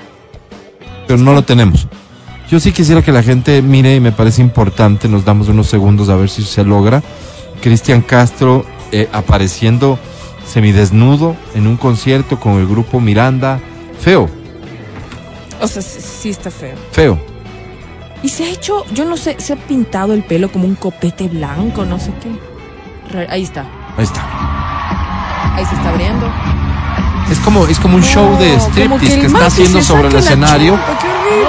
pero 1.07 1.17
no 1.19 1.33
lo 1.33 1.41
tenemos. 1.43 1.87
Yo 2.51 2.59
sí 2.59 2.71
quisiera 2.71 3.01
que 3.01 3.11
la 3.11 3.23
gente 3.23 3.61
mire 3.63 3.95
y 3.95 3.99
me 3.99 4.11
parece 4.11 4.41
importante, 4.43 5.07
nos 5.07 5.23
damos 5.25 5.47
unos 5.49 5.67
segundos 5.67 6.09
a 6.09 6.15
ver 6.15 6.29
si 6.29 6.43
se 6.43 6.63
logra. 6.63 7.01
Cristian 7.61 8.01
Castro 8.01 8.65
eh, 8.91 9.07
apareciendo 9.13 9.97
semidesnudo 10.45 11.35
en 11.55 11.65
un 11.67 11.77
concierto 11.77 12.39
con 12.39 12.59
el 12.59 12.67
grupo 12.67 12.99
Miranda. 12.99 13.59
Feo, 13.99 14.29
O 15.61 15.67
sea, 15.67 15.81
sí, 15.81 15.99
sí 16.01 16.29
está 16.29 16.51
feo. 16.51 16.75
feo. 16.91 17.19
Y 18.21 18.29
se 18.29 18.45
ha 18.45 18.49
hecho, 18.49 18.85
yo 18.93 19.05
no 19.05 19.15
sé, 19.15 19.35
se 19.39 19.53
ha 19.53 19.55
pintado 19.55 20.13
el 20.13 20.23
pelo 20.23 20.51
como 20.51 20.65
un 20.65 20.75
copete 20.75 21.27
blanco, 21.27 21.85
no 21.85 21.99
sé 21.99 22.11
qué. 22.21 23.27
Ahí 23.29 23.43
está. 23.43 23.65
Ahí 23.97 24.03
está. 24.03 25.55
Ahí 25.55 25.65
se 25.65 25.75
está 25.75 25.89
abriendo. 25.89 26.29
Es 27.31 27.39
como, 27.39 27.65
es 27.67 27.79
como 27.79 27.95
un 27.95 28.03
show 28.03 28.37
de 28.37 28.59
striptease 28.59 29.19
que 29.19 29.27
está 29.27 29.45
haciendo 29.45 29.81
sobre 29.81 30.07
el 30.09 30.15
escenario. 30.15 30.77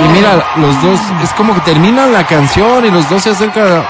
Y 0.04 0.12
mira, 0.12 0.44
los 0.56 0.82
dos, 0.82 1.00
es 1.22 1.30
como 1.30 1.54
que 1.54 1.60
terminan 1.60 2.12
la 2.12 2.26
canción 2.26 2.84
y 2.84 2.90
los 2.90 3.08
dos 3.08 3.22
se 3.22 3.30
acercan. 3.30 3.82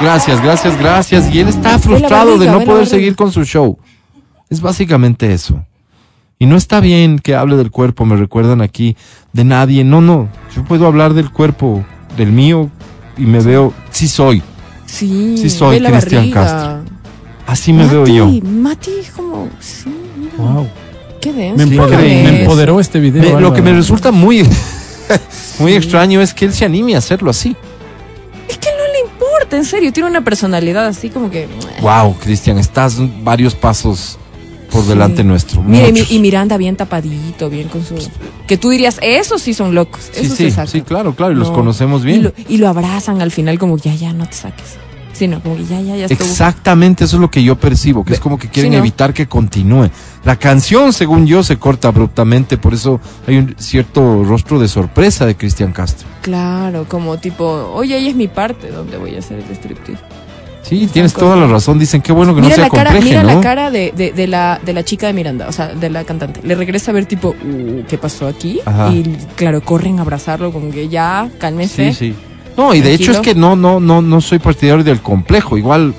Gracias, 0.00 0.42
gracias, 0.42 0.78
gracias. 0.78 1.34
Y 1.34 1.40
él 1.40 1.48
está 1.48 1.78
frustrado 1.78 2.38
de 2.38 2.46
no 2.46 2.60
poder 2.64 2.86
seguir 2.86 3.14
con 3.14 3.30
su 3.30 3.44
show. 3.44 3.78
Es 4.48 4.60
básicamente 4.60 5.32
eso. 5.32 5.64
Y 6.42 6.46
no 6.46 6.56
está 6.56 6.80
bien 6.80 7.20
que 7.20 7.36
hable 7.36 7.56
del 7.56 7.70
cuerpo, 7.70 8.04
me 8.04 8.16
recuerdan 8.16 8.62
aquí, 8.62 8.96
de 9.32 9.44
nadie. 9.44 9.84
No, 9.84 10.00
no. 10.00 10.28
Yo 10.56 10.64
puedo 10.64 10.88
hablar 10.88 11.14
del 11.14 11.30
cuerpo, 11.30 11.84
del 12.16 12.32
mío, 12.32 12.68
y 13.16 13.26
me 13.26 13.38
veo, 13.38 13.72
sí 13.92 14.08
soy. 14.08 14.42
Sí, 14.84 15.36
Sí 15.38 15.48
soy 15.48 15.78
Cristian. 15.78 16.32
Castro. 16.32 16.82
Así 17.46 17.72
me 17.72 17.86
veo 17.86 18.04
yo. 18.08 18.26
Mati, 18.42 18.90
como, 19.14 19.50
sí, 19.60 19.94
mira. 20.18 20.32
wow. 20.36 20.68
Qué 21.20 21.32
denso. 21.32 21.58
Me, 21.58 21.62
empoderó, 21.62 21.92
increíble. 22.02 22.32
me 22.32 22.40
empoderó 22.40 22.80
este 22.80 22.98
video. 22.98 23.36
Me- 23.36 23.40
lo 23.40 23.54
que 23.54 23.62
me 23.62 23.72
resulta 23.72 24.10
muy, 24.10 24.42
muy 25.60 25.74
extraño 25.74 26.20
es 26.20 26.34
que 26.34 26.46
él 26.46 26.52
se 26.52 26.64
anime 26.64 26.96
a 26.96 26.98
hacerlo 26.98 27.30
así. 27.30 27.54
Es 28.48 28.58
que 28.58 28.68
no 28.76 28.92
le 28.92 29.12
importa, 29.12 29.56
en 29.56 29.64
serio. 29.64 29.92
Tiene 29.92 30.10
una 30.10 30.24
personalidad 30.24 30.88
así 30.88 31.08
como 31.08 31.30
que. 31.30 31.46
Wow, 31.80 32.16
Cristian, 32.18 32.58
estás 32.58 32.96
varios 33.22 33.54
pasos 33.54 34.18
por 34.72 34.84
delante 34.86 35.22
nuestro. 35.22 35.62
Mira, 35.62 35.88
y, 35.88 35.92
mi- 35.92 36.00
muchos. 36.00 36.12
y 36.12 36.18
Miranda 36.18 36.56
bien 36.56 36.76
tapadito, 36.76 37.50
bien 37.50 37.68
con 37.68 37.84
su. 37.84 37.94
Que 38.46 38.56
tú 38.56 38.70
dirías, 38.70 38.98
esos 39.02 39.42
sí 39.42 39.54
son 39.54 39.74
locos. 39.74 40.10
Sí, 40.12 40.20
Esos 40.24 40.36
sí, 40.38 40.50
se 40.50 40.66
sí, 40.66 40.80
claro, 40.82 41.14
claro, 41.14 41.32
y 41.32 41.36
los 41.36 41.48
No. 41.50 41.54
conocemos 41.54 42.02
Y 42.02 42.06
bien. 42.06 42.22
lo, 42.24 42.32
y 42.48 42.56
lo 42.56 42.68
abrazan 42.68 43.20
al 43.20 43.30
final 43.30 43.58
como, 43.58 43.76
ya, 43.78 43.94
ya, 43.94 44.12
no 44.12 44.26
te 44.26 44.34
saques. 44.34 44.76
Sí, 45.12 45.28
no, 45.28 45.42
como 45.42 45.56
ya, 45.58 45.78
ya, 45.82 45.94
ya 45.94 46.06
estuvo. 46.06 46.26
Exactamente 46.26 47.04
eso 47.04 47.16
es 47.16 47.20
lo 47.20 47.30
que 47.30 47.44
yo 47.44 47.56
percibo, 47.56 48.02
que 48.02 48.14
es 48.14 48.18
como 48.18 48.38
que 48.38 48.48
quieren 48.48 48.72
Sí, 48.72 48.76
¿no? 48.76 48.82
evitar 48.82 49.12
que 49.12 49.26
continúe. 49.28 49.90
La 50.24 50.36
canción, 50.36 50.92
según 50.94 51.26
yo, 51.26 51.42
se 51.42 51.58
corta 51.58 51.88
abruptamente, 51.88 52.56
por 52.56 52.72
eso 52.72 52.98
hay 53.26 53.36
un 53.36 53.54
cierto 53.58 54.24
rostro 54.24 54.58
de 54.58 54.68
sorpresa 54.68 55.26
de 55.26 55.36
Cristian 55.36 55.72
Castro. 55.72 56.08
Claro, 56.22 56.86
como 56.88 57.18
tipo, 57.18 57.44
oye, 57.74 57.94
ahí 57.94 58.08
es 58.08 58.16
mi 58.16 58.26
parte 58.26 58.70
donde 58.70 58.96
voy 58.96 59.14
a 59.14 59.18
hacer 59.18 59.38
el 59.46 59.54
striptease. 59.54 60.02
Sí, 60.62 60.88
tienes 60.92 61.12
toda 61.12 61.34
la 61.36 61.46
razón, 61.48 61.78
dicen 61.78 62.00
qué 62.00 62.12
bueno 62.12 62.34
que 62.34 62.40
Mira, 62.40 62.56
no 62.56 62.62
la 62.62 62.68
se 62.68 62.70
cara, 62.76 62.90
acompleje, 62.90 63.16
mira 63.18 63.22
¿no? 63.24 63.34
la 63.36 63.40
cara 63.40 63.70
de, 63.70 63.92
de, 63.96 64.12
de 64.12 64.26
la, 64.28 64.60
de 64.64 64.72
la 64.72 64.84
chica 64.84 65.08
de 65.08 65.12
Miranda, 65.12 65.48
o 65.48 65.52
sea, 65.52 65.68
de 65.74 65.90
la 65.90 66.04
cantante. 66.04 66.40
Le 66.44 66.54
regresa 66.54 66.92
a 66.92 66.94
ver 66.94 67.04
tipo, 67.06 67.30
uh, 67.30 67.82
¿qué 67.88 67.98
pasó 67.98 68.28
aquí? 68.28 68.60
Ajá. 68.64 68.90
Y 68.92 69.02
claro, 69.34 69.60
corren 69.62 69.98
a 69.98 70.02
abrazarlo 70.02 70.52
como 70.52 70.70
que 70.70 70.88
ya, 70.88 71.28
cálmese. 71.38 71.92
Sí, 71.92 72.10
sí. 72.10 72.14
No, 72.56 72.74
y 72.74 72.80
de 72.80 72.92
hecho 72.94 73.10
es 73.12 73.18
que 73.18 73.34
no, 73.34 73.56
no, 73.56 73.80
no, 73.80 74.02
no 74.02 74.20
soy 74.20 74.38
partidario 74.38 74.84
del 74.84 75.00
complejo. 75.00 75.56
Igual 75.58 75.94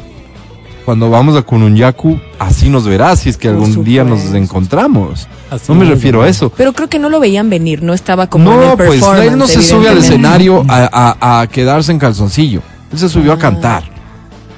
cuando 0.86 1.09
vamos 1.09 1.36
a 1.36 1.41
Kununyaku, 1.41 2.18
así 2.39 2.70
nos 2.70 2.86
verás 2.88 3.20
si 3.22 3.30
es 3.30 3.38
que 3.38 3.47
algún 3.49 3.84
día 3.84 4.03
nos 4.03 4.34
encontramos. 4.34 5.28
Así 5.49 5.66
No 5.68 5.76
me 5.76 5.86
refiero 5.86 6.22
a 6.22 6.30
eso. 6.30 6.51
Pero 6.55 6.72
creo 6.74 6.88
que 6.89 6.99
no 6.99 7.09
lo 7.09 7.20
veían 7.20 7.49
venir, 7.49 7.82
no 7.84 7.93
estaba 7.93 8.28
como 8.28 8.51
en 8.53 8.59
No, 8.59 8.72
el 8.72 8.78
pues 8.78 9.01
él 9.24 9.38
no 9.38 9.47
se 9.47 9.61
sube 9.61 9.89
al 9.89 9.97
escenario 9.97 10.64
a, 10.70 11.16
a- 11.20 11.41
a 11.41 11.47
quedarse 11.47 11.91
en 11.91 11.99
calzoncillo. 11.99 12.61
Él 12.91 12.99
se 12.99 13.09
subió 13.09 13.32
a 13.32 13.36
Ah. 13.36 13.39
cantar. 13.39 13.93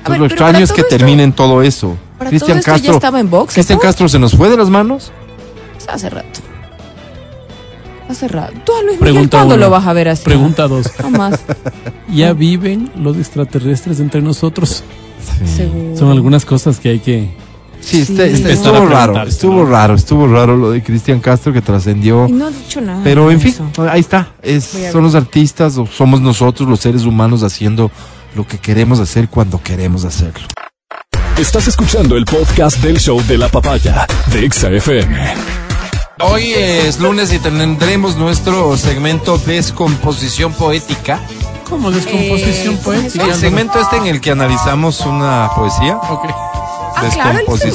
A 0.05 0.09
Entonces 0.09 0.11
ver, 0.11 0.19
lo 0.19 0.25
extraño 0.27 0.63
es 0.63 0.71
que 0.71 0.81
esto- 0.81 0.95
terminen 0.97 1.33
todo 1.33 1.61
eso. 1.63 1.97
Cristian 2.19 2.61
Castro, 2.61 2.91
ya 2.91 2.91
estaba 2.91 3.19
en 3.19 3.29
box. 3.29 3.53
Cristian 3.55 3.77
¿no? 3.77 3.81
Castro 3.83 4.07
se 4.07 4.19
nos 4.19 4.35
fue 4.35 4.49
de 4.49 4.57
las 4.57 4.69
manos. 4.69 5.11
Hace 5.87 6.09
rato. 6.09 6.39
Hace 8.07 8.27
rato. 8.27 8.53
Tú 8.63 8.71
a 8.71 8.81
Luis 8.83 8.85
Miguel, 8.93 8.99
Pregunta 8.99 9.37
¿cuándo 9.39 9.55
uno. 9.55 9.63
lo 9.65 9.69
vas 9.71 9.87
a 9.87 9.93
ver 9.93 10.09
así? 10.09 10.23
Pregunta 10.23 10.67
dos. 10.67 10.87
Jamás. 10.97 11.39
¿Ya 12.13 12.33
viven 12.33 12.91
los 12.95 13.17
extraterrestres 13.17 13.99
entre 13.99 14.21
nosotros? 14.21 14.83
Seguro. 15.43 15.97
Son 15.97 16.11
algunas 16.11 16.45
cosas 16.45 16.79
que 16.79 16.89
hay 16.89 16.99
que... 16.99 17.35
Sí, 17.81 18.05
Sí. 18.05 18.13
este- 18.13 18.31
este 18.31 18.51
Empezar 18.51 18.73
a 18.75 18.77
estuvo 18.77 18.89
raro, 18.89 19.23
estuvo 19.23 19.63
¿no? 19.63 19.65
raro, 19.69 19.95
estuvo 19.95 20.27
raro 20.27 20.55
lo 20.55 20.71
de 20.71 20.81
Cristian 20.83 21.19
Castro 21.19 21.51
que 21.51 21.61
trascendió. 21.61 22.27
No 22.29 22.47
ha 22.47 22.51
dicho 22.51 22.79
nada. 22.81 23.01
Pero 23.03 23.29
en 23.31 23.39
fin, 23.39 23.53
eso. 23.73 23.89
ahí 23.89 23.99
está. 23.99 24.29
Es, 24.41 24.71
son 24.91 25.03
los 25.03 25.13
artistas 25.15 25.77
o 25.77 25.85
somos 25.85 26.21
nosotros 26.21 26.67
los 26.69 26.79
seres 26.79 27.05
humanos 27.05 27.43
haciendo 27.43 27.91
lo 28.35 28.45
que 28.45 28.59
queremos 28.59 28.99
hacer 28.99 29.29
cuando 29.29 29.61
queremos 29.61 30.03
hacerlo. 30.05 30.47
Estás 31.37 31.67
escuchando 31.67 32.17
el 32.17 32.25
podcast 32.25 32.77
del 32.77 32.99
show 32.99 33.21
de 33.27 33.37
la 33.37 33.49
papaya 33.49 34.05
de 34.27 34.45
Exa 34.45 34.69
FM. 34.69 35.33
Hoy 36.19 36.53
es 36.53 36.99
lunes 36.99 37.33
y 37.33 37.39
tendremos 37.39 38.15
nuestro 38.15 38.77
segmento 38.77 39.37
Descomposición 39.37 40.53
Poética. 40.53 41.19
¿Cómo 41.69 41.91
descomposición 41.91 42.75
Eh, 42.75 42.79
poética? 42.83 43.25
El 43.25 43.35
segmento 43.35 43.79
este 43.79 43.97
en 43.97 44.05
el 44.07 44.21
que 44.21 44.31
analizamos 44.31 45.01
una 45.01 45.49
poesía. 45.55 45.97
Ok. 45.97 46.25
Ah, 46.97 47.09
claro, 47.11 47.39
pues, 47.45 47.65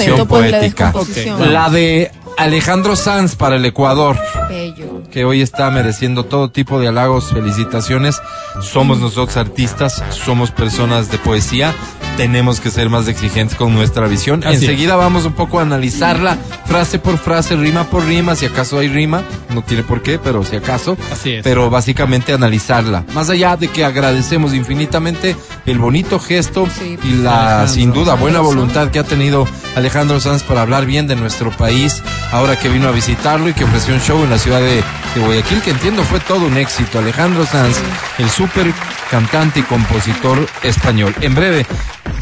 la 0.51 0.59
descomposición. 0.61 1.41
Ok. 1.43 1.49
La 1.49 1.69
de 1.69 2.13
Alejandro 2.41 2.97
Sanz 2.97 3.37
para 3.37 3.57
el 3.57 3.67
Ecuador. 3.67 4.19
Bello. 4.49 5.03
que 5.11 5.27
hoy 5.27 5.43
está 5.43 5.71
mereciendo 5.71 6.25
todo 6.25 6.51
tipo 6.51 6.81
de 6.81 6.89
halagos, 6.89 7.31
felicitaciones. 7.31 8.23
Somos 8.63 8.99
nosotros 8.99 9.37
artistas, 9.37 10.03
somos 10.11 10.51
personas 10.51 11.11
de 11.11 11.19
poesía, 11.19 11.75
tenemos 12.21 12.61
que 12.61 12.71
ser 12.71 12.91
más 12.91 13.09
exigentes 13.09 13.57
con 13.57 13.73
nuestra 13.73 14.07
visión. 14.07 14.45
Así 14.45 14.57
Enseguida 14.57 14.95
vamos 14.95 15.25
un 15.25 15.33
poco 15.33 15.59
a 15.59 15.63
analizarla 15.63 16.37
frase 16.67 16.99
por 16.99 17.17
frase, 17.17 17.57
rima 17.57 17.85
por 17.85 18.05
rima, 18.05 18.37
si 18.37 18.45
acaso 18.45 18.79
hay 18.79 18.89
rima, 18.89 19.23
no 19.49 19.63
tiene 19.63 19.85
por 19.85 20.03
qué, 20.03 20.19
pero 20.19 20.45
si 20.45 20.57
acaso. 20.57 20.99
Así 21.11 21.33
es. 21.33 21.43
Pero 21.43 21.71
básicamente 21.71 22.35
analizarla. 22.35 23.07
Más 23.15 23.31
allá 23.31 23.57
de 23.57 23.69
que 23.69 23.87
agradecemos 23.87 24.53
infinitamente 24.53 25.35
el 25.65 25.79
bonito 25.79 26.19
gesto 26.21 26.69
Sí, 26.79 26.99
y 27.03 27.23
la 27.23 27.61
Alejandro. 27.63 27.69
sin 27.75 27.93
duda 27.95 28.15
buena 28.17 28.41
Alejandro 28.41 28.43
voluntad 28.43 28.91
que 28.91 28.99
ha 28.99 29.05
tenido 29.05 29.49
Alejandro 29.75 30.21
Sanz 30.21 30.43
para 30.43 30.61
hablar 30.61 30.85
bien 30.85 31.07
de 31.07 31.17
nuestro 31.17 31.51
país, 31.53 32.03
ahora 32.33 32.59
que 32.59 32.69
vino 32.69 32.87
a 32.87 32.93
visitarlo 32.93 33.49
y 33.49 33.55
que 33.55 33.65
ofreció 33.65 33.95
un 33.95 34.01
show 34.03 34.23
en 34.23 34.29
la 34.29 34.37
ciudad 34.39 34.61
de, 34.61 34.83
de 35.15 35.21
Guayaquil, 35.25 35.63
que 35.63 35.71
entiendo 35.71 36.03
fue 36.05 36.21
todo 36.21 36.45
un 36.45 36.59
éxito. 36.59 36.99
Alejandro 36.99 37.47
Sanz, 37.47 37.79
el 38.19 38.29
súper 38.29 38.71
cantante 39.11 39.61
y 39.61 39.63
compositor 39.63 40.47
español. 40.63 41.15
En 41.23 41.35
breve, 41.35 41.65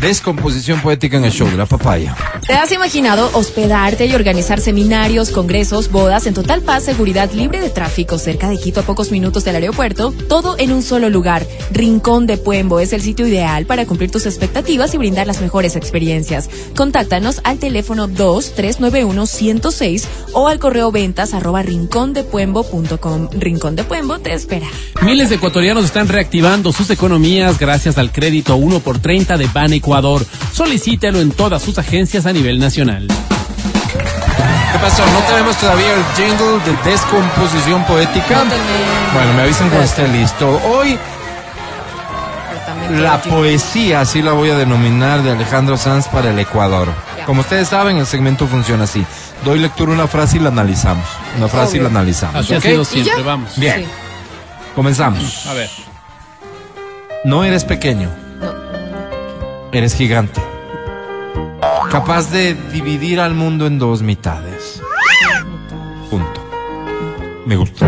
descomposición 0.00 0.80
poética 0.80 1.16
en 1.16 1.24
el 1.24 1.32
show 1.32 1.48
de 1.48 1.56
la 1.56 1.66
papaya. 1.66 2.16
¿Te 2.46 2.54
has 2.54 2.72
imaginado 2.72 3.30
hospedarte 3.34 4.06
y 4.06 4.14
organizar 4.14 4.60
seminarios, 4.60 5.30
congresos, 5.30 5.90
bodas 5.90 6.26
en 6.26 6.34
total 6.34 6.62
paz, 6.62 6.84
seguridad, 6.84 7.30
libre 7.32 7.60
de 7.60 7.70
tráfico, 7.70 8.18
cerca 8.18 8.48
de 8.48 8.58
Quito 8.58 8.80
a 8.80 8.82
pocos 8.82 9.10
minutos 9.10 9.44
del 9.44 9.56
aeropuerto? 9.56 10.12
Todo 10.28 10.56
en 10.58 10.72
un 10.72 10.82
solo 10.82 11.10
lugar. 11.10 11.46
Rincón 11.72 12.26
de 12.26 12.38
Puembo 12.38 12.80
es 12.80 12.92
el 12.92 13.02
sitio 13.02 13.26
ideal 13.26 13.66
para 13.66 13.86
cumplir 13.86 14.10
tus 14.10 14.26
expectativas 14.26 14.94
y 14.94 14.98
brindar 14.98 15.26
las 15.26 15.40
mejores 15.40 15.76
experiencias. 15.76 16.48
Contáctanos 16.76 17.40
al 17.44 17.58
teléfono 17.58 18.08
2-391-106 18.08 20.04
o 20.32 20.48
al 20.48 20.58
correo 20.58 20.90
ventas 20.90 21.34
arroba 21.34 21.62
rincondepuembo.com. 21.62 23.28
Rincón 23.32 23.76
de 23.76 23.84
Puembo 23.84 24.18
te 24.18 24.32
espera. 24.32 24.66
Miles 25.02 25.28
de 25.28 25.36
ecuatorianos 25.36 25.84
están 25.84 26.08
reactivando 26.08 26.72
sus 26.72 26.90
economías 26.90 27.58
gracias 27.58 27.98
al 27.98 28.10
crédito 28.12 28.56
1 28.56 28.80
por 28.80 28.98
30 28.98 29.36
de 29.36 29.46
Ban 29.46 29.67
Ecuador. 29.72 30.24
Solicítelo 30.52 31.20
en 31.20 31.30
todas 31.32 31.62
sus 31.62 31.78
agencias 31.78 32.26
a 32.26 32.32
nivel 32.32 32.58
nacional. 32.58 33.06
¿Qué 34.72 34.78
pasó? 34.80 35.02
¿No 35.06 35.20
tenemos 35.28 35.56
todavía 35.56 35.94
el 35.94 36.04
jingle 36.16 36.58
de 36.64 36.90
descomposición 36.90 37.84
poética? 37.84 38.44
No. 38.44 38.50
Bueno, 39.14 39.32
me 39.34 39.42
avisan 39.42 39.68
cuando 39.68 39.84
esté 39.86 40.06
listo. 40.08 40.60
Hoy 40.68 40.98
La 42.92 43.20
poesía, 43.20 44.00
así 44.00 44.22
la 44.22 44.32
voy 44.32 44.50
a 44.50 44.56
denominar, 44.56 45.22
de 45.22 45.32
Alejandro 45.32 45.76
Sanz 45.76 46.08
para 46.08 46.30
el 46.30 46.38
Ecuador. 46.38 46.88
Como 47.26 47.40
ustedes 47.42 47.68
saben, 47.68 47.98
el 47.98 48.06
segmento 48.06 48.46
funciona 48.46 48.84
así. 48.84 49.04
Doy 49.44 49.58
lectura 49.58 49.92
a 49.92 49.94
una 49.94 50.06
frase 50.06 50.36
y 50.38 50.40
la 50.40 50.48
analizamos. 50.48 51.06
Una 51.36 51.48
frase 51.48 51.76
y 51.76 51.80
la 51.80 51.88
analizamos. 51.88 52.36
Así 52.36 52.54
ha 52.54 52.58
¿ok? 52.58 52.62
sido 52.64 52.82
¿Y 52.82 52.84
siempre, 52.86 53.16
ya? 53.18 53.22
vamos. 53.22 53.56
Bien. 53.56 53.84
Sí. 53.84 53.86
Comenzamos. 54.74 55.46
A 55.46 55.52
ver. 55.54 55.68
No 57.24 57.44
eres 57.44 57.64
pequeño. 57.64 58.08
Eres 59.72 59.94
gigante. 59.94 60.40
Capaz 61.90 62.30
de 62.30 62.54
dividir 62.72 63.20
al 63.20 63.34
mundo 63.34 63.66
en 63.66 63.78
dos 63.78 64.02
mitades. 64.02 64.82
Punto. 66.10 66.40
Me 67.46 67.56
gusta. 67.56 67.86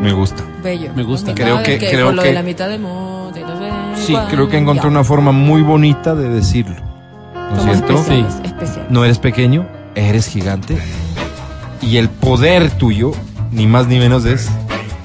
Me 0.00 0.12
gusta. 0.12 0.42
Bello. 0.62 0.92
Me 0.94 1.02
gusta. 1.02 1.34
Creo 1.34 1.62
que- 1.62 1.78
de 1.78 1.90
creo 1.90 2.12
lo 2.12 2.22
que- 2.22 2.28
de 2.28 2.34
la 2.34 2.42
mitad 2.42 2.68
no 3.42 3.56
sé 3.96 4.06
Sí, 4.06 4.16
creo 4.30 4.48
que 4.48 4.58
encontré 4.58 4.84
Ya. 4.84 4.90
una 4.90 5.04
forma 5.04 5.32
muy 5.32 5.62
bonita 5.62 6.14
de 6.14 6.28
decirlo. 6.28 6.76
¿No 7.34 7.56
es 7.56 7.62
cierto? 7.62 7.92
especiales, 7.94 8.34
Sí. 8.34 8.40
especiales. 8.44 8.90
No 8.90 9.04
eres 9.04 9.18
pequeño, 9.18 9.66
eres 9.94 10.26
gigante. 10.26 10.78
Y 11.80 11.96
el 11.98 12.08
poder 12.08 12.70
tuyo, 12.72 13.12
ni 13.52 13.66
más 13.66 13.86
ni 13.86 13.98
menos, 13.98 14.24
es 14.24 14.48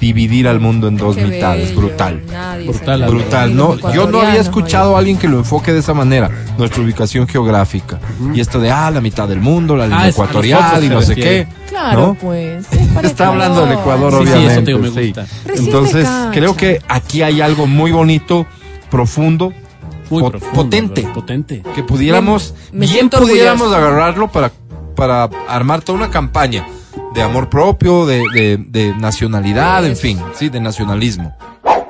dividir 0.01 0.47
al 0.47 0.59
mundo 0.59 0.87
en 0.89 0.97
dos 0.97 1.15
Qué 1.15 1.25
mitades. 1.25 1.69
bello. 1.69 1.81
Brutal. 1.81 2.21
Nadie 2.29 2.67
Brutal, 2.67 3.05
Brutal. 3.05 3.55
No, 3.55 3.93
yo 3.93 4.07
no 4.07 4.19
había 4.21 4.41
escuchado 4.41 4.95
a 4.95 4.99
alguien 4.99 5.17
que 5.17 5.27
lo 5.29 5.37
enfoque 5.37 5.71
de 5.71 5.79
esa 5.79 5.93
manera. 5.93 6.29
Nuestra 6.57 6.83
ubicación 6.83 7.27
geográfica. 7.27 7.99
Y 8.33 8.39
esto 8.41 8.59
de, 8.59 8.71
ah, 8.71 8.89
la 8.91 8.99
mitad 8.99 9.27
del 9.29 9.39
mundo, 9.39 9.77
la 9.77 9.85
línea 9.85 9.99
Ah, 10.01 10.07
es 10.09 10.17
a 10.19 10.23
ecuatorial 10.23 10.83
y 10.83 10.89
no 10.89 11.01
sé 11.03 11.15
qué. 11.15 11.47
Claro, 11.69 11.99
¿no? 12.07 12.13
pues. 12.15 12.65
es 12.73 13.03
Está 13.05 13.27
hablando 13.27 13.61
del 13.65 13.77
Ecuador, 13.77 14.11
Sí, 14.11 14.17
sí, 14.17 14.23
eso 14.23 14.33
obviamente. 14.37 14.61
te 14.63 14.71
digo, 14.71 14.79
me 14.79 14.89
gusta. 14.89 15.25
Entonces, 15.55 16.07
creo 16.33 16.57
que 16.57 16.81
aquí 16.89 17.21
hay 17.21 17.39
algo 17.39 17.65
muy 17.67 17.91
bonito, 17.91 18.45
profundo, 18.89 19.53
Muy 20.09 20.23
Pot- 20.23 20.31
profundo, 20.31 20.63
potente. 20.63 21.01
Potente. 21.13 21.63
que 21.73 21.83
pudiéramos, 21.83 22.53
Me- 22.73 22.79
me 22.85 22.91
bien 22.91 23.09
pudiéramos 23.09 23.71
agarrarlo 23.71 24.27
para, 24.29 24.51
para 24.95 25.29
armar 25.47 25.81
toda 25.81 25.97
una 25.99 26.09
campaña 26.09 26.65
de 27.13 27.21
amor 27.21 27.49
propio, 27.49 28.05
de, 28.05 28.23
de, 28.33 28.57
de 28.57 28.95
nacionalidad, 28.95 29.85
en 29.85 29.95
fin, 29.97 30.19
sí, 30.33 30.49
de 30.49 30.59
nacionalismo. 30.59 31.35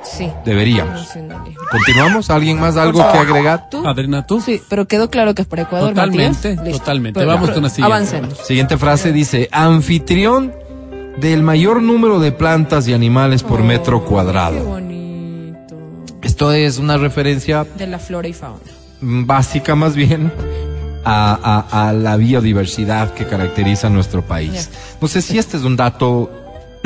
Sí. 0.04 0.28
Deberíamos. 0.44 0.94
nacionalismo. 0.94 1.62
¿Continuamos? 1.70 2.28
¿Alguien 2.30 2.58
más 2.58 2.76
algo 2.76 2.98
que 3.12 3.18
agregar? 3.18 3.68
¿Tú? 3.70 3.86
Adriana, 3.86 4.26
¿tú? 4.26 4.40
Sí, 4.40 4.60
pero 4.68 4.86
quedó 4.88 5.08
claro 5.10 5.34
que 5.34 5.42
es 5.42 5.48
para 5.48 5.62
Ecuador, 5.62 5.90
Totalmente, 5.90 6.56
Matías. 6.56 6.78
Totalmente. 6.78 7.20
Pero- 7.20 7.32
Vamos 7.32 7.50
con 7.50 7.62
la 7.62 7.68
siguiente. 7.68 7.94
Avancemos. 7.94 8.38
Siguiente 8.38 8.76
frase 8.78 9.12
dice, 9.12 9.48
anfitrión 9.52 10.52
del 11.18 11.42
mayor 11.42 11.80
número 11.82 12.18
de 12.18 12.32
plantas 12.32 12.88
y 12.88 12.94
animales 12.94 13.42
por 13.44 13.62
metro 13.62 13.98
Oh, 13.98 14.02
Qué 14.02 14.08
cuadrado. 14.08 14.64
bonito. 14.64 15.76
Esto 16.22 16.52
es 16.52 16.78
una 16.78 16.96
referencia 16.98 17.64
De 17.76 17.86
la 17.86 17.98
flora 18.00 18.26
y 18.28 18.32
fauna. 18.32 18.58
mm, 19.00 19.24
básica 19.26 19.74
más 19.76 19.94
bien 19.94 20.32
a, 21.04 21.64
a- 21.70 21.88
a 21.88 21.92
la 21.92 22.16
biodiversidad 22.16 23.12
que 23.14 23.26
caracteriza 23.26 23.88
nuestro 23.88 24.22
país. 24.22 24.70
No 25.00 25.08
sé 25.08 25.22
si 25.22 25.38
este 25.38 25.56
es 25.56 25.64
un 25.64 25.76
dato 25.76 26.30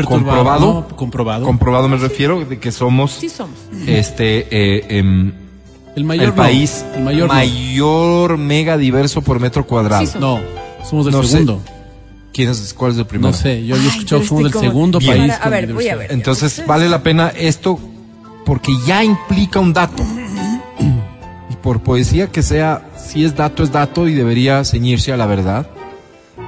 comprobado. 0.05 0.87
¿no? 0.91 0.97
Comprobado. 0.97 1.45
Comprobado 1.47 1.89
me 1.89 1.97
refiero 1.97 2.45
de 2.45 2.59
que 2.59 2.73
somos 2.73 3.13
Sí 3.13 3.29
somos. 3.29 3.59
este 3.87 4.47
eh, 4.51 4.99
em, 4.99 5.33
el 5.97 6.05
mayor 6.05 6.25
el 6.25 6.31
no, 6.31 6.37
país 6.37 6.85
El 6.95 7.03
mayor 7.05 7.29
no. 7.29 7.35
mayor 7.35 8.37
mega 8.39 8.77
diverso 8.77 9.23
por 9.23 9.41
metro 9.41 9.67
cuadrado. 9.67 10.05
Sí 10.05 10.13
somos. 10.13 10.41
No, 10.41 10.85
somos 10.87 11.07
el 11.07 11.13
No 11.13 11.23
sé. 11.23 11.29
segundo. 11.31 11.61
¿Quién 12.33 12.51
es, 12.51 12.75
¿Cuál 12.75 12.93
es 12.93 12.99
el 12.99 13.07
primero? 13.07 13.31
No 13.31 13.37
sé, 13.37 13.65
yo 13.65 13.75
había 13.77 13.87
Ay, 13.91 13.97
escuchado 13.97 14.21
pero 14.21 14.29
somos 14.29 14.41
el 14.43 14.47
estoy 14.49 14.61
como- 14.61 14.71
segundo 14.73 14.99
Bien. 14.99 15.17
país. 15.19 15.33
Ahora, 15.33 15.45
a 15.45 15.49
ver, 15.49 15.73
voy 15.73 15.89
a 15.89 15.97
ver. 15.97 16.13
Entonces 16.13 16.63
vale 16.67 16.89
la 16.91 17.03
pena 17.03 17.29
esto 17.35 17.79
porque 18.45 18.73
ya 18.87 19.03
implica 19.03 19.59
un 19.59 19.73
dato. 19.73 20.03
¿Y 21.67 21.69
por 21.69 21.81
poesía 21.83 22.29
que 22.29 22.45
sea, 22.45 22.89
si 22.97 23.25
es 23.25 23.35
dato, 23.35 23.65
es 23.65 23.73
dato 23.73 24.07
y 24.07 24.15
debería 24.15 24.65
ceñirse 24.65 25.13
a 25.13 25.17
la 25.17 25.27
verdad. 25.27 25.67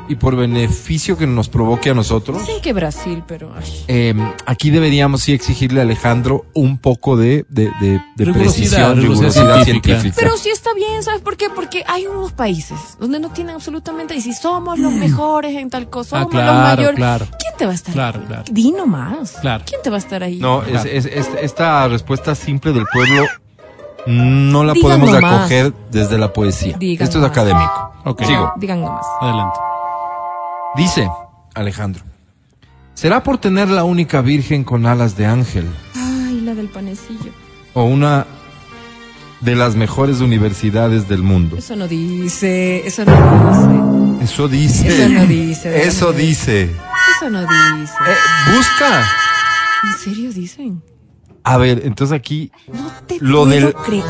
Y 0.09 0.15
por 0.15 0.37
beneficio 0.37 1.19
que 1.19 1.27
nos 1.27 1.49
provoque 1.49 1.91
a 1.91 1.95
nosotros, 1.95 2.39
Dicen 2.47 2.63
que 2.63 2.73
Brasil, 2.73 3.25
pero... 3.27 3.53
eh, 3.89 4.15
aquí 4.47 4.71
deberíamos 4.71 5.23
sí 5.23 5.33
exigirle 5.33 5.81
a 5.81 5.83
Alejandro 5.83 6.47
un 6.55 6.79
poco 6.79 7.17
de, 7.17 7.45
de, 7.49 7.65
de, 7.81 8.01
de 8.17 8.25
Rigurosidad, 8.27 8.93
precisión, 8.95 8.97
rigurosidad 9.01 9.03
rigurosidad 9.03 9.65
científica. 9.65 10.01
científica. 10.01 10.17
Pero 10.21 10.37
sí 10.37 10.51
está 10.51 10.73
bien, 10.75 11.03
¿sabes 11.03 11.21
por 11.21 11.37
qué? 11.37 11.51
Porque 11.51 11.83
hay 11.89 12.07
unos 12.07 12.33
países 12.33 12.79
donde 13.01 13.19
no 13.19 13.31
tienen 13.31 13.57
absolutamente... 13.57 14.15
Y 14.15 14.21
si 14.21 14.33
somos 14.35 14.79
los 14.79 14.93
mejores 14.93 15.57
en 15.57 15.69
tal 15.69 15.91
cosa, 15.91 16.19
Ah, 16.19 16.21
somos 16.21 16.31
claro, 16.31 16.53
los 16.53 16.77
mayores... 16.77 16.97
claro. 16.97 17.27
¿Quién 17.41 17.55
te 17.59 17.65
va 17.67 17.73
a 17.73 17.75
estar 17.75 17.93
Claro, 17.93 18.21
ahí? 18.21 18.27
claro. 18.29 18.45
Di 18.53 18.71
nomás. 18.71 19.33
Claro. 19.41 19.65
¿Quién 19.67 19.83
te 19.83 19.91
va 19.91 19.97
a 19.97 19.99
estar 20.01 20.23
ahí? 20.23 20.39
No, 20.39 20.63
es, 20.63 20.85
es- 20.85 21.07
es- 21.07 21.31
esta 21.43 21.89
respuesta 21.89 22.37
simple 22.37 22.73
del 22.73 22.85
pueblo 22.93 23.27
no 24.07 24.65
la 24.65 24.73
Digan 24.73 24.89
podemos 25.01 25.13
nomás. 25.13 25.41
acoger 25.41 25.73
desde 25.91 26.19
la 26.19 26.33
poesía. 26.33 26.77
Digan 26.79 27.05
Esto 27.07 27.19
es 27.19 27.25
académico. 27.25 27.93
Ok. 28.05 28.25
Sigo. 28.25 28.53
Digan 28.57 28.81
nomás. 28.81 29.05
Adelante. 29.21 29.59
Dice 30.77 31.09
Alejandro, 31.55 32.05
¿será 32.95 33.23
por 33.23 33.39
tener 33.39 33.69
la 33.69 33.85
única 33.85 34.21
virgen 34.21 34.65
con 34.65 34.87
alas 34.87 35.17
de 35.17 35.27
ángel 35.27 35.67
Ay, 35.97 36.41
la 36.43 36.55
del 36.55 36.69
panecillo. 36.69 37.33
o 37.75 37.85
una 37.85 38.27
de 39.41 39.55
las 39.57 39.75
mejores 39.77 40.21
universidades 40.21 41.09
del 41.09 41.23
mundo? 41.23 41.57
Eso 41.57 41.75
no 41.75 41.89
dice, 41.89 42.87
eso 42.87 43.05
no 43.05 44.19
Eso 44.23 44.47
dice. 44.49 44.89
Eso 44.89 45.09
no 45.09 45.27
dice, 45.27 45.87
Eso 45.87 46.13
dice. 46.13 46.67
dice. 46.67 46.77
Eso 47.17 47.31
no 47.31 47.41
dice. 47.41 47.95
Eh, 48.07 48.53
busca. 48.55 49.05
¿En 49.85 49.99
serio 49.99 50.33
dicen? 50.33 50.83
A 51.45 51.57
ver, 51.57 51.83
entonces 51.85 52.15
aquí 52.17 52.51
No 52.73 52.91
te 53.07 53.17
Lo 53.21 53.45
puedo 53.45 53.47
del- 53.51 53.75
creer. 53.75 54.05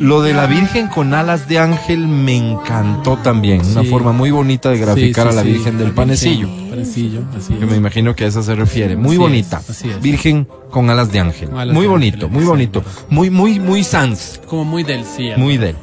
lo 0.00 0.20
de 0.20 0.34
la 0.34 0.46
Virgen 0.46 0.88
con 0.88 1.14
alas 1.14 1.48
de 1.48 1.58
ángel 1.58 2.06
me 2.06 2.36
encantó 2.36 3.16
también. 3.16 3.62
Una 3.64 3.82
forma 3.84 4.12
muy 4.12 4.30
bonita 4.30 4.68
de 4.70 4.78
graficar 4.78 5.26
Sí, 5.28 5.32
a 5.32 5.36
la 5.36 5.42
sí. 5.42 5.52
Virgen 5.52 5.78
del 5.78 5.92
panecillo. 5.92 6.48
Panecillo, 6.68 7.20
así 7.36 7.54
Que 7.54 7.64
me 7.64 7.76
imagino 7.76 8.14
que 8.14 8.24
a 8.24 8.26
eso 8.26 8.42
se 8.42 8.54
refiere. 8.54 8.94
Muy 8.96 9.12
Así 9.12 9.16
bonita. 9.18 9.58
es, 9.60 9.70
así 9.70 9.88
es. 9.88 10.00
Virgen 10.02 10.46
con 10.70 10.90
alas 10.90 11.10
de 11.10 11.20
ángel. 11.20 11.48
Alas 11.56 11.72
muy 11.74 11.84
de 11.84 11.88
bonito, 11.88 12.26
ángel, 12.26 12.30
muy 12.30 12.44
bonito. 12.44 12.84
Muy, 13.08 13.30
muy, 13.30 13.58
muy 13.58 13.82
sans. 13.84 14.40
Como 14.46 14.64
muy 14.66 14.82
del 14.84 15.04
sí. 15.06 15.30
Muy 15.38 15.56
de 15.56 15.70
él. 15.70 15.76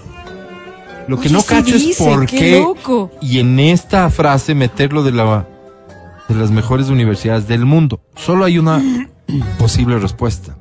Lo 1.08 1.18
que 1.20 1.28
Oye, 1.28 1.34
no 1.36 1.42
cacho 1.44 1.76
es 1.76 1.98
por 1.98 2.26
qué 2.28 2.38
qué. 2.38 2.60
loco. 2.60 3.12
Y 3.22 3.40
en 3.40 3.60
esta 3.60 4.10
frase 4.12 4.54
meterlo 4.56 5.04
de 5.04 5.12
la 5.12 5.48
de 6.30 6.36
las 6.36 6.52
mejores 6.52 6.88
universidades 6.90 7.48
del 7.48 7.66
mundo. 7.66 8.00
Solo 8.16 8.46
hay 8.46 8.58
una 8.60 8.82
posible 9.58 9.98
respuesta. 10.00 10.56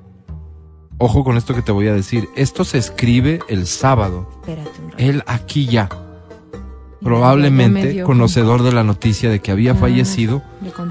Ojo 1.03 1.25
con 1.25 1.37
esto 1.37 1.53
que 1.53 1.63
te 1.63 1.73
voy 1.73 1.89
a 1.89 1.95
decir. 1.95 2.29
Esto 2.37 2.65
se 2.65 2.79
escribe 2.79 3.41
el 3.49 3.67
sábado. 3.67 4.29
Espérate 4.41 4.71
un 4.81 4.91
rato. 4.93 5.03
Él 5.03 5.25
aquí 5.27 5.67
ya. 5.67 5.89
Ya 5.89 5.97
me 5.97 6.99
Probablemente 7.01 8.03
conocedor 8.05 8.63
de 8.63 8.71
la 8.71 8.85
noticia 8.85 9.29
de 9.29 9.41
que 9.41 9.51
había 9.51 9.73
Ah, 9.73 9.75
fallecido 9.75 10.43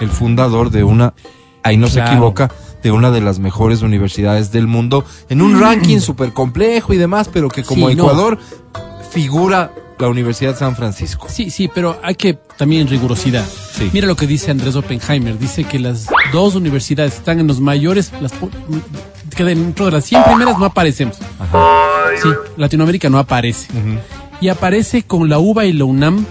el 0.01 0.09
fundador 0.09 0.69
de 0.69 0.83
una, 0.83 1.13
ahí 1.63 1.77
no 1.77 1.87
se 1.87 2.01
equivoca, 2.01 2.51
de 2.83 2.91
una 2.91 3.09
de 3.09 3.21
las 3.21 3.39
mejores 3.39 3.83
universidades 3.83 4.51
del 4.51 4.67
mundo, 4.67 5.05
en 5.29 5.41
un 5.41 5.61
ranking 5.61 5.99
súper 5.99 6.33
complejo 6.33 6.93
y 6.93 6.97
demás, 6.97 7.29
pero 7.31 7.47
que 7.47 7.63
como 7.63 7.87
Sí, 7.87 7.95
no. 7.95 8.03
Ecuador 8.03 8.37
figura 9.11 9.71
la 9.97 10.09
Universidad 10.09 10.51
de 10.51 10.57
San 10.57 10.75
Francisco. 10.75 11.27
Sí, 11.29 11.49
sí, 11.51 11.69
pero 11.73 11.99
hay 12.03 12.15
que 12.15 12.33
también 12.57 12.87
rigurosidad. 12.87 13.45
Sí. 13.47 13.89
Mira 13.93 14.07
lo 14.07 14.15
que 14.15 14.27
dice 14.27 14.51
Andrés 14.51 14.75
Oppenheimer. 14.75 15.37
Dice 15.37 15.63
que 15.63 15.79
las 15.79 16.07
dos 16.33 16.55
universidades 16.55 17.13
están 17.13 17.39
en 17.39 17.47
los 17.47 17.61
mayores, 17.61 18.11
las, 18.19 18.33
que 19.35 19.43
dentro 19.43 19.85
de 19.85 19.91
las 19.91 20.05
100 20.05 20.23
primeras 20.23 20.57
no 20.59 20.65
aparecemos. 20.65 21.17
Sí, 22.21 22.29
Latinoamérica 22.57 23.09
no 23.09 23.17
aparece. 23.19 23.67
Y 24.39 24.49
aparece 24.49 25.03
con 25.03 25.29
la 25.29 25.39
UBA 25.39 25.65
y 25.65 25.73
la 25.73 25.85
UNAM, 25.85 26.25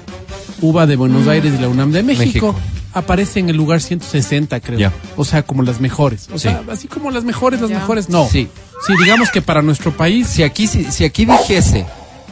UBA 0.61 0.87
de 0.87 0.97
Buenos 0.97 1.27
Aires 1.29 1.53
y 1.57 1.61
la 1.61 1.69
UNAM 1.69 1.93
de 1.93 2.03
México. 2.03 2.49
México. 2.53 2.55
Aparece 2.93 3.39
en 3.39 3.49
el 3.49 3.57
lugar 3.57 3.81
160, 3.81 4.59
creo. 4.61 4.93
O 5.17 5.25
sea, 5.25 5.43
como 5.45 5.63
las 5.63 5.81
mejores. 5.81 6.29
O 6.33 6.39
Sí. 6.39 6.49
sea, 6.49 6.63
así 6.71 6.89
como 6.89 7.11
las 7.13 7.23
mejores, 7.25 7.61
las 7.61 7.71
mejores, 7.71 8.09
no. 8.09 8.27
Sí. 8.29 8.49
Sí, 8.87 8.95
digamos 9.05 9.31
que 9.31 9.43
para 9.43 9.63
nuestro 9.63 9.93
país, 9.97 10.27
Si 10.27 10.43
aquí, 10.43 10.67
si, 10.67 10.85
si 10.91 11.05
aquí 11.05 11.25
dijese, 11.25 11.87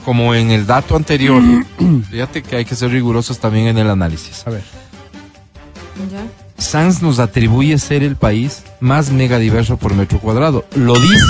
como 0.05 0.35
en 0.35 0.51
el 0.51 0.67
dato 0.67 0.97
anterior, 0.97 1.41
fíjate 2.11 2.43
que 2.43 2.57
hay 2.57 2.65
que 2.65 2.75
ser 2.75 2.91
rigurosos 2.91 3.39
también 3.39 3.69
en 3.69 3.79
el 3.79 3.89
análisis. 3.89 4.43
a 4.47 4.51
ver, 4.51 4.63
Ya. 6.11 6.23
Sanz 6.59 7.03
nos 7.03 7.19
atribuye 7.19 7.79
ser 7.79 8.03
el 8.03 8.17
país 8.17 8.63
más 8.81 9.11
megadiverso 9.11 9.77
por 9.77 9.95
metro 9.95 10.19
cuadrado. 10.19 10.65
Lo 10.75 10.95
dice. 10.95 11.25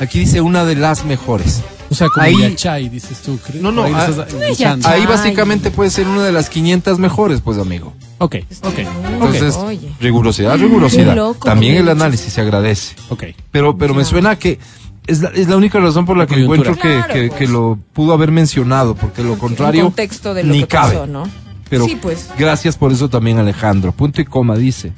Aquí 0.00 0.20
dice 0.20 0.40
una 0.42 0.64
de 0.64 0.76
las 0.76 1.04
mejores. 1.06 1.62
o 1.88 1.94
sea, 1.94 2.08
como 2.08 2.24
Ahí- 2.26 2.36
Yachay, 2.38 2.88
dices 2.90 3.22
tú. 3.22 3.38
¿crees? 3.44 3.62
No, 3.62 3.72
no, 3.72 3.84
ahí 3.84 3.92
ah. 3.94 4.76
Ahí 4.84 5.06
básicamente 5.06 5.70
puede 5.70 5.88
ser 5.90 6.06
una 6.06 6.22
de 6.24 6.32
las 6.32 6.50
500 6.50 6.98
mejores, 6.98 7.40
pues 7.40 7.58
amigo. 7.58 7.94
Ok, 8.18 8.36
ok, 8.62 8.78
Entonces, 9.12 9.54
Oye. 9.56 9.90
rigurosidad, 10.00 10.58
rigurosidad. 10.58 11.14
Loco, 11.16 11.46
También 11.46 11.76
el 11.76 11.88
análisis 11.88 12.32
se 12.32 12.40
agradece. 12.42 12.94
ok. 13.08 13.24
Pero, 13.50 13.78
pero 13.78 13.94
me 13.94 14.04
suena 14.04 14.36
que 14.38 14.58
es 15.06 15.20
la, 15.22 15.28
es 15.30 15.48
la 15.48 15.56
única 15.56 15.78
razón 15.78 16.04
por 16.04 16.16
la 16.18 16.26
que 16.26 16.34
Coyuntura. 16.34 16.70
encuentro 16.72 16.82
que, 16.82 16.96
Claro, 16.98 17.14
que, 17.14 17.28
pues. 17.28 17.38
que 17.38 17.46
lo 17.48 17.78
pudo 17.94 18.12
haber 18.12 18.32
mencionado, 18.32 18.94
porque 18.96 19.22
lo 19.22 19.38
contrario 19.38 19.84
contexto 19.84 20.34
de 20.34 20.44
lo 20.44 20.52
ni 20.52 20.60
que 20.62 20.66
cabe. 20.68 20.94
pasó, 20.94 21.06
¿no? 21.06 21.22
Pero 21.68 21.84
Sí, 21.86 21.96
pues. 22.00 22.30
gracias 22.38 22.76
por 22.76 22.92
eso 22.92 23.08
también 23.08 23.38
Alejandro. 23.38 23.92
Punto 23.92 24.20
y 24.20 24.24
coma 24.24 24.56
dice, 24.56 24.92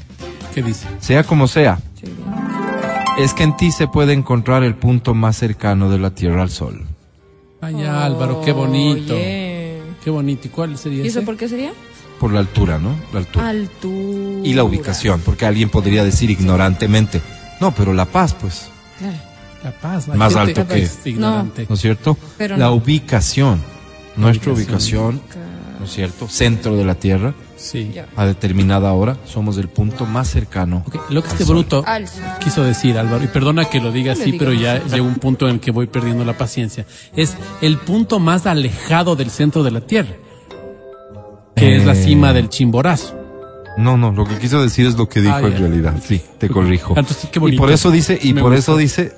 ¿Qué 0.54 0.62
dice? 0.62 0.86
sea 1.00 1.24
como 1.24 1.48
sea, 1.48 1.78
Sí. 2.00 2.06
es 3.22 3.32
que 3.34 3.42
en 3.44 3.56
ti 3.56 3.70
se 3.72 3.86
puede 3.88 4.12
encontrar 4.12 4.62
el 4.62 4.74
punto 4.74 5.14
más 5.14 5.36
cercano 5.36 5.90
de 5.90 5.98
la 5.98 6.10
Tierra 6.10 6.42
al 6.42 6.50
Sol. 6.50 6.86
Ay, 7.60 7.82
Álvaro, 7.82 8.40
qué 8.44 8.52
bonito. 8.52 9.14
Qué 9.14 10.10
bonito. 10.10 10.46
¿Y 10.46 10.50
cuál 10.50 10.78
sería 10.78 11.04
¿Y 11.04 11.08
eso 11.08 11.18
ese? 11.20 11.26
por 11.26 11.36
qué 11.36 11.48
sería? 11.48 11.72
Por 12.20 12.32
la 12.32 12.40
altura, 12.40 12.78
¿no? 12.78 12.94
La 13.12 13.20
altura. 13.20 13.48
Altura. 13.48 14.40
Y 14.46 14.52
la 14.54 14.64
ubicación, 14.64 15.20
porque 15.24 15.46
alguien 15.46 15.68
podría 15.70 16.04
decir 16.04 16.30
ignorantemente, 16.30 17.20
no, 17.60 17.72
pero 17.74 17.92
La 17.94 18.04
Paz, 18.04 18.34
pues, 18.40 18.68
Claro. 18.98 19.16
La 19.64 19.72
Paz. 19.72 20.06
la 20.08 20.14
Más 20.14 20.34
gente 20.34 20.60
alto 20.60 20.72
que- 20.74 20.82
es 20.82 20.98
ignorante. 21.04 21.66
¿no 21.68 21.74
es 21.74 21.80
cierto? 21.80 22.16
Pero 22.36 22.56
la 22.56 22.66
no. 22.66 22.74
ubicación, 22.74 23.60
nuestra 24.16 24.52
ubicación. 24.52 25.16
ubicación, 25.16 25.22
¿no 25.56 25.57
es 25.88 25.94
cierto? 25.94 26.28
Centro 26.28 26.76
de 26.76 26.84
la 26.84 26.94
Tierra, 26.94 27.34
Sí. 27.56 27.92
A 28.14 28.24
determinada 28.24 28.92
hora, 28.92 29.16
somos 29.26 29.58
el 29.58 29.66
punto 29.68 30.06
más 30.06 30.28
cercano. 30.28 30.84
Lo 31.10 31.22
que 31.24 31.28
este 31.28 31.42
bruto 31.42 31.84
quiso 32.38 32.62
decir, 32.62 32.96
Álvaro, 32.96 33.24
y 33.24 33.26
perdona 33.26 33.64
que 33.64 33.80
lo 33.80 33.90
diga 33.90 34.12
así, 34.12 34.34
pero 34.38 34.52
ya 34.52 34.80
llega 34.84 35.02
un 35.02 35.16
punto 35.16 35.48
en 35.48 35.54
el 35.54 35.60
que 35.60 35.72
voy 35.72 35.88
perdiendo 35.88 36.24
la 36.24 36.38
paciencia. 36.38 36.86
Es 37.16 37.36
el 37.60 37.76
punto 37.78 38.20
más 38.20 38.46
alejado 38.46 39.16
del 39.16 39.30
centro 39.30 39.64
de 39.64 39.72
la 39.72 39.80
Tierra, 39.80 40.14
que 41.56 41.76
es 41.76 41.84
la 41.84 41.94
Eh. 41.94 42.04
cima 42.04 42.32
del 42.32 42.48
Chimborazo. 42.48 43.16
No, 43.76 43.96
no, 43.96 44.12
lo 44.12 44.24
que 44.24 44.38
quiso 44.38 44.62
decir 44.62 44.86
es 44.86 44.96
lo 44.96 45.08
que 45.08 45.20
dijo 45.20 45.34
Ah, 45.34 45.40
en 45.40 45.56
realidad. 45.58 45.94
Sí, 46.04 46.20
te 46.38 46.48
corrijo. 46.48 46.94
Entonces, 46.96 47.28
qué 47.30 47.40
y 47.44 47.56
por 47.56 47.70
eso 47.72 47.90
dice, 47.90 48.18
y 48.22 48.34
Me 48.34 48.40
por 48.40 48.50
gusta. 48.52 48.72
eso 48.72 48.76
dice, 48.76 49.12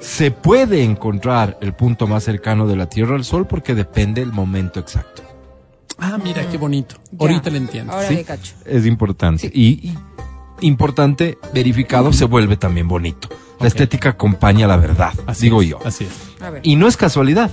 se 0.00 0.30
puede 0.30 0.82
encontrar 0.82 1.58
el 1.62 1.72
punto 1.74 2.06
más 2.06 2.24
cercano 2.24 2.66
de 2.66 2.76
la 2.76 2.86
Tierra 2.88 3.16
al 3.16 3.24
Sol 3.24 3.46
porque 3.46 3.74
depende 3.74 4.20
el 4.22 4.32
momento 4.32 4.78
exacto. 4.80 5.22
Ah, 5.98 6.18
mira, 6.22 6.48
qué 6.48 6.56
bonito. 6.56 6.96
Ya. 7.10 7.18
Ahorita 7.20 7.50
le 7.50 7.58
entiendo. 7.58 7.92
Ahora 7.92 8.08
¿sí? 8.08 8.14
le 8.14 8.24
cacho. 8.24 8.54
Es 8.64 8.86
importante. 8.86 9.50
Y, 9.52 9.90
y 9.90 9.98
importante, 10.60 11.38
verificado, 11.52 12.12
se 12.12 12.24
vuelve 12.24 12.56
también 12.56 12.88
bonito. 12.88 13.28
La 13.60 13.66
estética 13.66 14.10
acompaña 14.10 14.68
la 14.68 14.76
verdad, 14.76 15.12
Así 15.26 15.44
digo 15.44 15.62
es, 15.62 15.68
yo. 15.68 15.78
Así 15.84 16.04
es. 16.04 16.42
A 16.42 16.50
ver. 16.50 16.62
Y 16.64 16.76
no 16.76 16.86
es 16.86 16.96
casualidad. 16.96 17.50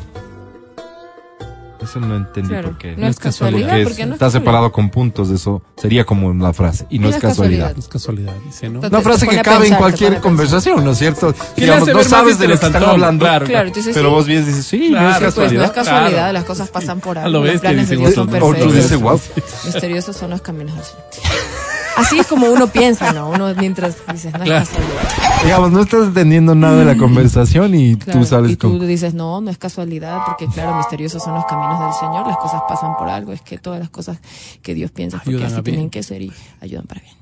Eso 1.85 1.99
no 1.99 2.15
entendí 2.17 2.49
Claro. 2.49 2.69
por 2.69 2.77
qué. 2.77 2.95
No 2.97 3.07
es 3.07 3.17
casualidad, 3.19 3.67
Porque 3.69 3.81
es- 3.81 3.87
porque 3.87 4.05
no 4.05 4.11
es 4.11 4.15
está 4.15 4.25
casualidad. 4.25 4.41
separado 4.41 4.71
con 4.71 4.89
puntos, 4.89 5.29
eso 5.29 5.61
sería 5.77 6.03
como 6.05 6.33
la 6.33 6.51
frase. 6.53 6.85
Y 6.89 6.99
no, 6.99 7.07
Y 7.07 7.11
es 7.11 7.17
casualidad. 7.17 7.73
No 7.73 7.79
es 7.79 7.87
casualidad, 7.87 8.33
dice, 8.45 8.69
¿no? 8.69 8.79
Una 8.79 9.01
frase 9.01 9.27
que 9.27 9.39
a 9.39 9.43
cabe 9.43 9.55
en 9.55 9.61
pensar, 9.61 9.77
te 9.77 9.81
cualquier 9.81 10.15
a 10.15 10.21
conversación, 10.21 10.83
¿no 10.83 10.91
es 10.91 10.97
cierto? 10.97 11.33
Digamos, 11.55 11.87
no 11.87 12.03
sabes 12.03 12.39
de 12.39 12.47
lo 12.47 12.57
que 12.59 12.65
están 12.65 12.83
hablando, 12.83 13.25
claro. 13.25 13.45
Claro, 13.45 13.67
entonces 13.67 13.93
pero 13.95 14.09
sí. 14.09 14.15
vos 14.15 14.25
bien 14.25 14.45
dices, 14.45 14.65
sí, 14.65 14.89
no 14.89 14.97
Claro, 14.97 15.09
es 15.09 15.17
pues, 15.19 15.35
Pues 15.35 15.35
no 15.35 15.59
casualidad. 15.61 15.65
es 15.65 15.71
casualidad, 15.71 16.09
Claro. 16.19 16.33
las 16.33 16.43
cosas 16.45 16.69
pasan 16.69 16.99
por 16.99 17.17
A 17.19 17.23
algo. 17.25 17.31
lo 17.31 17.43
Los 17.45 17.53
bestia, 17.53 17.69
planes 17.69 17.89
de 17.89 17.95
dicen 17.95 17.99
Dios 17.99 18.15
son 18.15 18.27
otros. 18.35 18.55
Otro 18.55 18.71
dice, 18.71 18.95
wow. 18.97 19.21
Misteriosos 19.65 20.15
son 20.17 20.29
los 20.31 20.41
caminos 20.41 20.75
del 20.75 20.83
Señor. 20.85 21.03
Así 21.97 22.19
es 22.19 22.27
como 22.27 22.47
uno 22.47 22.67
piensa, 22.67 23.13
¿no? 23.13 23.29
Uno 23.29 23.53
mientras 23.55 23.95
dices, 24.11 24.33
no 24.33 24.39
es 24.43 24.45
Claro. 24.45 24.65
casualidad. 24.65 25.43
Digamos, 25.43 25.71
no 25.71 25.81
estás 25.81 26.07
entendiendo 26.07 26.53
nada 26.55 26.77
de 26.77 26.85
la 26.85 26.97
conversación 26.97 27.73
y 27.75 27.95
Claro, 27.95 28.19
tú 28.19 28.25
sales 28.25 28.51
y 28.51 28.55
tú 28.57 28.77
con... 28.77 28.87
dices, 28.87 29.13
no, 29.13 29.39
no 29.41 29.49
es 29.49 29.57
casualidad, 29.57 30.19
porque 30.25 30.47
claro, 30.47 30.75
misteriosos 30.77 31.23
son 31.23 31.35
los 31.35 31.45
caminos 31.45 31.79
del 31.79 31.93
Señor, 31.99 32.27
las 32.27 32.37
cosas 32.37 32.61
pasan 32.67 32.95
por 32.97 33.07
algo, 33.09 33.31
es 33.33 33.41
que 33.41 33.57
todas 33.57 33.79
las 33.79 33.89
cosas 33.89 34.19
que 34.61 34.73
Dios 34.73 34.91
piensa, 34.91 35.17
porque 35.17 35.31
Ayudan 35.37 35.53
así 35.53 35.61
tienen 35.63 35.89
que 35.89 36.03
ser 36.03 36.21
y 36.21 36.31
ayudan 36.61 36.85
para 36.85 37.01
bien. 37.01 37.15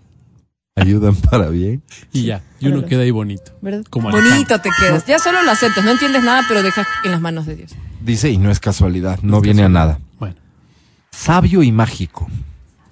Ayudan 0.75 1.15
para 1.15 1.49
bien. 1.49 1.83
Y 2.11 2.23
ya, 2.23 2.41
y 2.59 2.67
uno 2.67 2.83
queda 2.85 3.03
ahí 3.03 3.11
bonito. 3.11 3.51
¿Verdad? 3.61 3.83
Como 3.91 4.09
Bonito 4.09 4.59
te 4.59 4.69
quedas. 4.79 5.05
Ya 5.05 5.19
solo 5.19 5.43
lo 5.43 5.51
aceptas, 5.51 5.83
no 5.85 5.91
entiendes 5.91 6.23
nada, 6.23 6.41
pero 6.47 6.63
dejas 6.63 6.87
en 7.05 7.11
las 7.11 7.21
manos 7.21 7.45
de 7.45 7.57
Dios. 7.57 7.71
Dice, 8.01 8.31
y 8.31 8.37
no 8.39 8.49
es 8.49 8.59
casualidad, 8.59 9.19
no 9.21 9.37
es 9.37 9.43
viene 9.43 9.63
a 9.63 9.69
nada. 9.69 9.99
Bueno, 10.19 10.35
Sabio 11.11 11.61
y 11.61 11.71
mágico. 11.71 12.27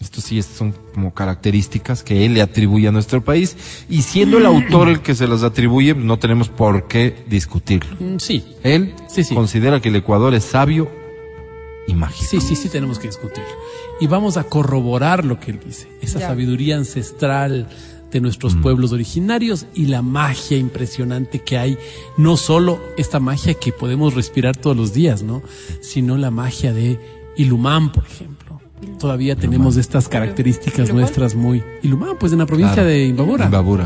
Esto 0.01 0.19
sí 0.19 0.39
es- 0.39 0.47
son 0.47 0.73
como 0.93 1.13
características 1.13 2.03
que 2.03 2.25
él 2.25 2.33
le 2.33 2.41
atribuye 2.41 2.87
a 2.87 2.91
nuestro 2.91 3.23
país 3.23 3.55
y 3.89 4.01
siendo 4.01 4.39
el 4.39 4.45
autor 4.47 4.89
el 4.89 5.01
que 5.01 5.13
se 5.15 5.27
las 5.27 5.43
atribuye, 5.43 5.93
no 5.93 6.17
tenemos 6.19 6.49
por 6.49 6.87
qué 6.87 7.23
discutirlo. 7.29 7.95
Mm, 7.99 8.17
Sí, 8.17 8.43
Él 8.63 8.93
Sí, 9.07 9.23
sí. 9.23 9.35
considera 9.35 9.79
que 9.79 9.89
el 9.89 9.95
Ecuador 9.97 10.33
es 10.33 10.43
sabio 10.43 10.89
y 11.87 11.93
mágico. 11.93 12.25
sí, 12.29 12.41
sí, 12.41 12.55
sí 12.55 12.69
tenemos 12.69 12.99
que 12.99 13.07
discutirlo. 13.07 13.49
Y 13.99 14.07
vamos 14.07 14.37
a 14.37 14.43
corroborar 14.43 15.23
lo 15.25 15.39
que 15.39 15.51
él 15.51 15.59
dice, 15.65 15.87
esa 16.01 16.19
Ya. 16.19 16.27
sabiduría 16.29 16.77
ancestral 16.77 17.69
de 18.11 18.19
nuestros 18.21 18.55
Mm. 18.55 18.61
pueblos 18.61 18.91
originarios 18.91 19.67
y 19.73 19.85
la 19.85 20.01
magia 20.01 20.57
impresionante 20.57 21.39
que 21.39 21.57
hay, 21.57 21.77
no 22.17 22.35
solo 22.37 22.81
esta 22.97 23.19
magia 23.19 23.53
que 23.53 23.71
podemos 23.71 24.15
respirar 24.15 24.57
todos 24.57 24.75
los 24.75 24.93
días, 24.93 25.21
¿no? 25.23 25.41
Sino 25.81 26.17
la 26.17 26.31
magia 26.31 26.73
de 26.73 26.99
Ilumán, 27.37 27.91
por 27.91 28.05
ejemplo. 28.05 28.40
Todavía 28.99 29.35
tenemos 29.35 29.77
estas 29.77 30.07
características 30.07 30.79
¿Ilumán? 30.85 31.01
nuestras 31.01 31.35
muy... 31.35 31.63
Ilumán, 31.83 32.17
pues 32.19 32.33
en 32.33 32.39
la 32.39 32.45
provincia 32.45 32.73
Claro. 32.75 32.89
de 32.89 33.05
Imbabura. 33.05 33.45
Imbabura. 33.45 33.83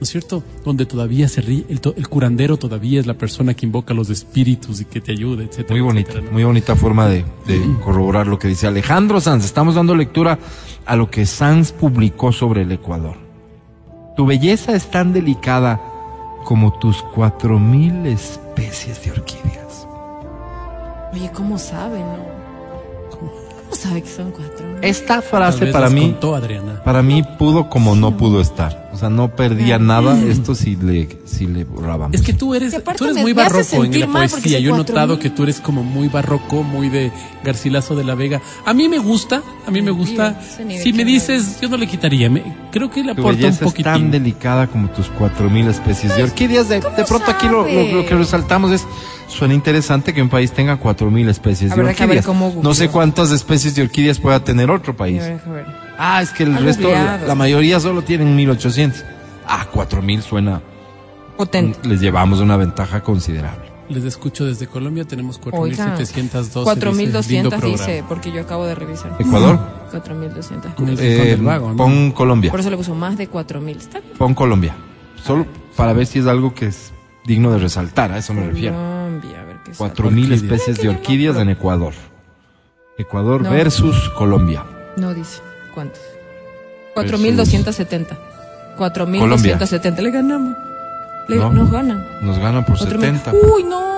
¿no 0.00 0.02
es 0.04 0.10
cierto? 0.10 0.44
Donde 0.64 0.86
todavía 0.86 1.26
se 1.28 1.40
ríe, 1.40 1.64
el, 1.68 1.80
to- 1.80 1.92
el 1.96 2.08
curandero 2.08 2.56
todavía 2.56 3.00
es 3.00 3.06
la 3.08 3.14
persona 3.14 3.54
que 3.54 3.66
invoca 3.66 3.92
a 3.92 3.96
los 3.96 4.10
espíritus 4.10 4.80
y 4.80 4.84
que 4.84 5.00
te 5.00 5.10
ayuda, 5.10 5.42
etcétera. 5.42 5.70
Muy 5.74 5.80
bonita, 5.80 6.10
etcétera, 6.10 6.26
¿no? 6.26 6.32
muy 6.34 6.44
bonita 6.44 6.76
forma 6.76 7.08
de, 7.08 7.24
de 7.46 7.60
corroborar 7.84 8.28
lo 8.28 8.38
que 8.38 8.46
dice 8.46 8.68
Alejandro 8.68 9.20
Sanz. 9.20 9.44
Estamos 9.44 9.74
dando 9.74 9.96
lectura 9.96 10.38
a 10.86 10.94
lo 10.94 11.10
que 11.10 11.26
Sanz 11.26 11.72
publicó 11.72 12.30
sobre 12.30 12.62
el 12.62 12.70
Ecuador. 12.70 13.16
Tu 14.16 14.24
belleza 14.24 14.76
es 14.76 14.88
tan 14.88 15.12
delicada 15.12 15.80
como 16.44 16.78
tus 16.78 17.02
cuatro 17.02 17.58
mil 17.58 18.06
especies 18.06 19.04
de 19.04 19.10
orquídeas. 19.10 19.88
Oye, 21.12 21.28
¿cómo 21.34 21.58
sabe, 21.58 21.98
no? 21.98 22.38
¿Cómo 23.70 23.80
sabe 23.82 24.02
que 24.02 24.08
son 24.08 24.30
cuatro? 24.30 24.66
Esta 24.80 25.20
frase 25.20 25.66
para 25.66 25.90
mí, 25.90 26.02
contó 26.12 26.34
Adriana. 26.34 26.82
para 26.84 27.02
mí 27.02 27.22
pudo 27.38 27.68
como 27.68 27.94
no 27.94 28.16
pudo 28.16 28.40
estar. 28.40 28.88
O 28.92 28.96
sea, 28.96 29.10
no 29.10 29.28
perdía 29.36 29.78
nada 29.78 30.18
esto 30.24 30.54
si 30.54 30.74
le, 30.76 31.08
si 31.24 31.46
le 31.46 31.64
borrábamos. 31.64 32.14
Es 32.14 32.22
que 32.22 32.32
tú 32.32 32.54
eres, 32.54 32.74
tú 32.96 33.04
eres 33.04 33.16
me- 33.16 33.22
muy 33.22 33.32
barroco 33.32 33.84
en 33.84 34.00
la 34.00 34.06
poesía. 34.06 34.58
Yo 34.58 34.74
he 34.74 34.76
notado 34.76 35.14
mil. 35.14 35.18
que 35.18 35.30
tú 35.30 35.42
eres 35.44 35.60
como 35.60 35.84
muy 35.84 36.08
barroco, 36.08 36.62
muy 36.62 36.88
de 36.88 37.12
Garcilaso 37.44 37.94
de 37.94 38.04
la 38.04 38.14
Vega. 38.14 38.40
A 38.64 38.72
mí 38.74 38.88
me 38.88 38.98
gusta, 38.98 39.42
a 39.66 39.70
mí 39.70 39.82
me 39.82 39.90
gusta. 39.90 40.40
Si 40.40 40.92
me 40.92 41.04
dices, 41.04 41.60
yo 41.60 41.68
no 41.68 41.76
le 41.76 41.86
quitaría. 41.86 42.30
Me- 42.30 42.42
creo 42.72 42.90
que 42.90 43.04
le 43.04 43.12
aporta 43.12 43.30
un 43.30 43.36
belleza 43.36 43.48
es 43.50 43.58
tan 43.58 43.68
poquitín. 43.92 44.10
delicada 44.10 44.66
como 44.66 44.88
tus 44.90 45.06
cuatro 45.08 45.48
mil 45.50 45.68
especies 45.68 46.16
de 46.16 46.22
orquídeas. 46.24 46.68
De, 46.68 46.76
de 46.80 47.04
pronto 47.06 47.30
aquí 47.30 47.46
lo, 47.48 47.68
lo- 47.68 47.92
lo 47.98 48.06
que 48.06 48.14
resaltamos 48.16 48.72
es, 48.72 48.84
suena 49.28 49.54
interesante 49.54 50.12
que 50.12 50.22
un 50.22 50.28
país 50.28 50.52
tenga 50.52 50.76
cuatro 50.76 51.10
mil 51.10 51.28
especies 51.28 51.70
de 51.70 51.80
Habrá 51.80 51.94
que 51.94 52.06
ver 52.06 52.18
orquídeas. 52.26 52.56
No 52.62 52.74
sé 52.74 52.88
cuántas 52.88 53.30
especies 53.30 53.74
de 53.74 53.82
orquídeas 53.82 54.18
pueda 54.18 54.42
tener 54.42 54.70
otro 54.70 54.96
país. 54.96 55.22
A 55.22 55.28
ver, 55.28 55.40
a 55.46 55.50
ver. 55.50 55.66
Ah, 55.98 56.22
es 56.22 56.30
que 56.30 56.44
el 56.44 56.56
resto, 56.56 56.90
la, 56.90 57.34
mayoría 57.34 57.78
solo 57.80 58.02
tienen 58.02 58.34
1800. 58.34 59.04
Ah, 59.46 59.66
4000 59.72 60.22
suena. 60.22 60.62
Potente. 61.36 61.88
Les 61.88 62.00
llevamos 62.00 62.40
una 62.40 62.56
ventaja 62.56 63.02
considerable. 63.02 63.68
Les 63.88 64.04
escucho 64.04 64.44
desde 64.44 64.66
Colombia, 64.66 65.04
tenemos 65.04 65.40
Oiga, 65.50 65.94
4712. 65.94 66.64
4200 66.64 67.60
dice, 67.60 67.66
dice, 67.70 68.04
porque 68.06 68.30
yo 68.30 68.42
acabo 68.42 68.66
de 68.66 68.74
revisar. 68.74 69.16
Ecuador, 69.18 69.58
4200. 69.90 70.74
Con 70.74 70.88
el 70.90 70.98
eh, 71.00 71.38
¿no? 71.40 71.74
pon 71.74 72.10
Colombia. 72.12 72.50
Por 72.50 72.60
eso 72.60 72.68
le 72.68 72.76
puso 72.76 72.94
más 72.94 73.16
de 73.16 73.28
4000. 73.28 73.76
Está 73.76 74.00
bien. 74.00 74.12
Pon 74.18 74.34
Colombia. 74.34 74.76
Solo 75.24 75.46
para 75.74 75.94
ver 75.94 76.06
si 76.06 76.18
es 76.18 76.26
algo 76.26 76.54
que 76.54 76.66
es 76.66 76.92
digno 77.24 77.50
de 77.52 77.58
resaltar, 77.58 78.12
a 78.12 78.18
eso 78.18 78.34
me 78.34 78.46
refiero. 78.46 78.74
Colombia, 78.74 78.97
4000 79.76 80.32
Orquídeas. 80.32 80.42
especies 80.42 80.78
de 80.82 80.88
orquídeas 80.88 81.36
en 81.36 81.48
Ecuador. 81.50 81.92
Ecuador 82.98 83.42
No. 83.42 83.50
versus 83.50 84.08
Colombia. 84.10 84.64
No 84.96 85.14
dice. 85.14 85.40
¿Cuántos? 85.74 86.00
4270. 86.94 88.16
4270. 88.76 90.02
Le 90.02 90.10
ganamos. 90.10 90.56
Le, 91.28 91.36
No. 91.36 91.52
Nos 91.52 91.70
ganan. 91.70 92.06
Nos 92.22 92.38
ganan 92.38 92.64
por 92.64 92.76
4000. 92.78 93.20
70. 93.20 93.32
Uy, 93.54 93.64
no. 93.64 93.88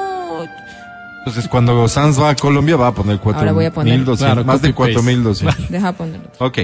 Entonces 1.21 1.49
cuando 1.49 1.87
Sanz 1.87 2.18
va 2.21 2.31
a 2.31 2.35
Colombia 2.35 2.77
va 2.77 2.89
a 2.89 2.93
poner 2.93 3.21
Ahora 3.23 3.53
voy 3.53 3.66
a 3.66 3.71
poner- 3.73 3.95
4200, 4.05 4.18
Claro, 4.18 4.45
más 4.45 4.62
de 4.62 4.73
copy-paste. 4.75 4.95
4200. 4.95 5.71
Deja 5.71 5.93
ponerlo. 5.93 6.29
Ok. 6.39 6.59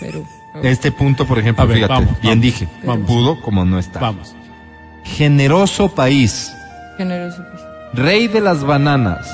Perú. 0.00 0.24
Este 0.62 0.90
punto, 0.92 1.26
por 1.26 1.38
ejemplo, 1.38 1.66
ver, 1.66 1.76
fíjate, 1.76 1.92
vamos, 1.92 2.10
bien 2.22 2.32
vamos, 2.32 2.42
dije, 2.42 2.68
vamos. 2.84 3.06
pudo 3.06 3.40
como 3.42 3.64
no 3.66 3.78
está. 3.78 4.00
Vamos. 4.00 4.34
Generoso 5.04 5.88
país, 5.94 6.50
Generoso. 6.96 7.42
Rey 7.96 8.28
de 8.28 8.40
las 8.40 8.62
bananas, 8.64 9.28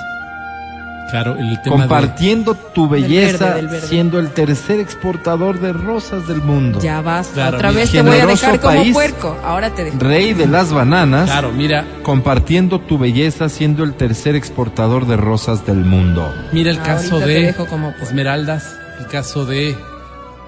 Claro, 1.11 1.37
el 1.37 1.61
tema 1.61 1.77
compartiendo 1.77 2.55
tu 2.55 2.89
belleza, 2.89 3.45
verde, 3.49 3.57
del 3.57 3.69
verde. 3.69 3.87
siendo 3.87 4.19
el 4.19 4.31
tercer 4.31 4.81
exportador 4.81 5.61
de 5.61 5.75
rosas 5.75 6.27
del 6.27 6.41
mundo. 6.41 6.81
Ya 6.81 7.03
basta. 7.03 7.35
Claro, 7.35 7.57
Otra 7.59 7.69
mira. 7.69 7.81
vez 7.83 7.91
te 7.93 8.01
voy 8.01 8.19
a 8.19 8.25
dejar 8.27 8.61
como 8.61 8.75
país. 8.79 8.93
puerco. 8.95 9.37
Ahora 9.45 9.69
te 9.75 9.85
dejo. 9.85 9.99
Rey 9.99 10.33
de 10.33 10.47
las 10.47 10.73
bananas, 10.73 11.27
de... 11.27 11.33
Claro, 11.33 11.53
mira, 11.53 11.85
compartiendo 12.03 12.81
tu 12.81 12.97
belleza, 12.97 13.51
siendo 13.51 13.85
el 13.85 13.93
tercer 13.93 14.37
exportador 14.37 15.07
de 15.07 15.19
rosas 15.19 15.67
del 15.67 15.85
mundo. 15.85 16.33
mira 16.51 16.71
el 16.71 16.79
Ahorita 16.79 16.95
caso 16.97 17.21
de 17.21 17.55
como. 17.69 17.91
Esmeraldas, 18.01 18.75
el 18.99 19.07
caso 19.09 19.45
de 19.45 19.77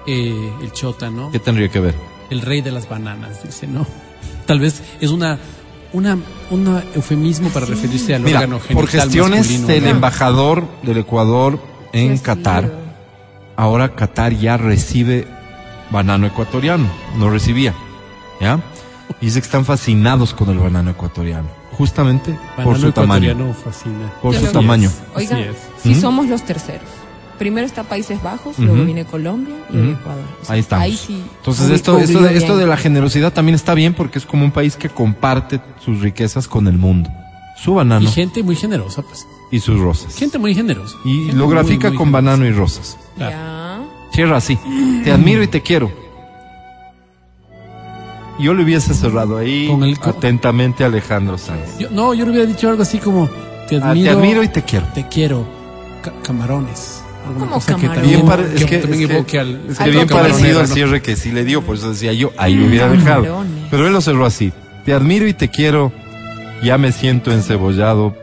eh, 0.07 0.53
el 0.63 0.71
Chota, 0.71 1.11
¿no? 1.11 1.29
¿Qué 1.31 1.37
tendría 1.37 1.69
que 1.69 1.79
ver? 1.79 1.93
El 2.31 2.41
rey 2.41 2.61
de 2.61 2.71
las 2.71 2.89
bananas, 2.89 3.43
dice, 3.43 3.67
¿no? 3.67 3.85
Tal 4.47 4.59
vez 4.59 4.81
es 4.99 5.11
una 5.11 5.37
una 5.95 6.17
un 6.51 6.81
eufemismo 6.93 7.49
para 7.49 7.65
referirse 7.65 8.13
al 8.13 8.21
Mira, 8.21 8.39
órgano 8.39 8.57
por 8.59 8.67
genital 8.87 9.01
gestiones 9.01 9.39
masculino, 9.39 9.67
del 9.67 9.83
¿no? 9.83 9.89
embajador 9.89 10.67
del 10.83 10.97
Ecuador 10.97 11.59
en 11.93 12.17
Sí, 12.17 12.23
Qatar, 12.23 12.71
ahora 13.55 13.95
Qatar 13.95 14.33
ya 14.33 14.57
recibe 14.57 15.27
banano 15.89 16.27
ecuatoriano, 16.27 16.87
no 17.17 17.29
recibía, 17.29 17.73
¿ya? 18.41 18.59
Y 19.21 19.25
dice 19.25 19.39
que 19.39 19.45
están 19.45 19.65
fascinados 19.65 20.33
con 20.33 20.49
el 20.49 20.57
banano 20.59 20.91
ecuatoriano, 20.91 21.47
justamente 21.71 22.37
por 22.63 22.77
su 22.79 22.91
tamaño, 22.91 23.53
fascina. 23.53 24.11
por 24.21 24.33
Yo 24.33 24.41
su 24.41 24.51
tamaño. 24.51 24.91
Oiga, 25.15 25.35
Así 25.37 25.45
es. 25.49 25.55
si 25.81 25.89
¿Mm? 25.95 26.01
somos 26.01 26.27
los 26.27 26.43
terceros. 26.43 26.89
Primero 27.37 27.65
está 27.67 27.83
Países 27.83 28.21
Bajos, 28.23 28.57
luego 28.59 28.85
viene 28.85 29.03
Colombia 29.05 29.55
y. 29.73 29.91
Ecuador. 29.91 30.23
O 30.41 30.45
sea, 30.45 30.53
Ahí 30.55 30.59
estamos. 30.61 30.85
Ahí 30.85 30.95
sí. 30.97 31.21
Entonces 31.39 31.69
esto, 31.69 31.95
de, 31.97 32.03
esto 32.03 32.19
bien. 32.53 32.59
de 32.59 32.67
la 32.67 32.77
generosidad 32.77 33.33
también 33.33 33.55
está 33.55 33.73
bien 33.73 33.93
porque 33.93 34.19
es 34.19 34.25
como 34.25 34.45
un 34.45 34.51
país 34.51 34.75
que 34.75 34.89
comparte 34.89 35.59
sus 35.83 35.99
riquezas 36.01 36.47
con 36.47 36.67
el 36.67 36.77
mundo, 36.77 37.09
su 37.57 37.73
banano 37.75 38.05
Y 38.05 38.11
gente 38.11 38.41
muy 38.43 38.55
generosa, 38.55 39.01
pues. 39.01 39.27
y 39.51 39.59
sus 39.59 39.79
rosas. 39.79 40.15
Gente 40.15 40.37
muy 40.37 40.55
generosa. 40.55 40.95
Y 41.03 41.25
Gente 41.25 41.33
lo 41.33 41.47
grafica 41.49 41.89
muy 41.89 41.97
con 41.97 42.07
generosa. 42.07 42.11
banano 42.31 42.45
y 42.45 42.51
rosas. 42.51 42.97
Claro. 43.17 43.31
Ya. 43.35 43.81
Cierra 44.13 44.37
así. 44.37 44.57
Te 45.03 45.11
admiro 45.11 45.43
y 45.43 45.47
te 45.47 45.61
quiero. 45.61 45.91
Yo 48.39 48.53
le 48.53 48.63
hubiese 48.63 48.93
cerrado 48.93 49.37
ahí 49.37 49.67
Con 49.69 49.83
el 49.83 49.97
co- 49.99 50.09
atentamente 50.09 50.83
a 50.83 50.87
Alejandro 50.87 51.37
Sanz. 51.37 51.77
Yo- 51.79 51.89
no, 51.89 52.13
yo 52.13 52.25
le 52.25 52.31
hubiera 52.31 52.45
dicho 52.45 52.69
algo 52.69 52.81
así 52.83 52.97
como 52.97 53.29
te 53.69 53.77
Ah, 53.77 53.91
admiro, 53.91 54.11
te 54.11 54.17
admiro 54.17 54.43
y 54.43 54.47
te 54.49 54.61
quiero. 54.63 54.85
te 54.93 55.07
quiero. 55.07 55.45
Ca- 56.01 56.13
camarones. 56.21 57.01
Es 57.25 58.65
que 58.65 58.65
que, 58.65 58.77
también 58.79 59.01
es 59.01 59.07
que- 59.07 59.13
evoque 59.15 59.39
al, 59.39 59.61
es 59.69 59.77
que 59.77 59.83
al 59.83 59.91
bien 59.91 60.07
camarón 60.07 60.31
parecido 60.31 60.59
al 60.59 60.67
cierre 60.67 61.01
que 61.01 61.15
sí 61.15 61.31
le 61.31 61.43
dio, 61.43 61.61
por 61.63 61.75
eso 61.75 61.89
decía 61.89 62.13
yo, 62.13 62.31
ahí 62.37 62.55
lo 62.55 62.67
hubiera 62.67 62.87
dejado. 62.89 63.23
Camarones. 63.23 63.67
Pero 63.71 63.87
él 63.87 63.93
lo 63.93 64.01
cerró 64.01 64.25
así. 64.25 64.53
Te 64.85 64.93
admiro 64.93 65.27
y 65.27 65.33
te 65.33 65.49
quiero. 65.49 65.91
Ya 66.63 66.77
me 66.77 66.91
siento 66.91 67.31
encebollado, 67.31 68.15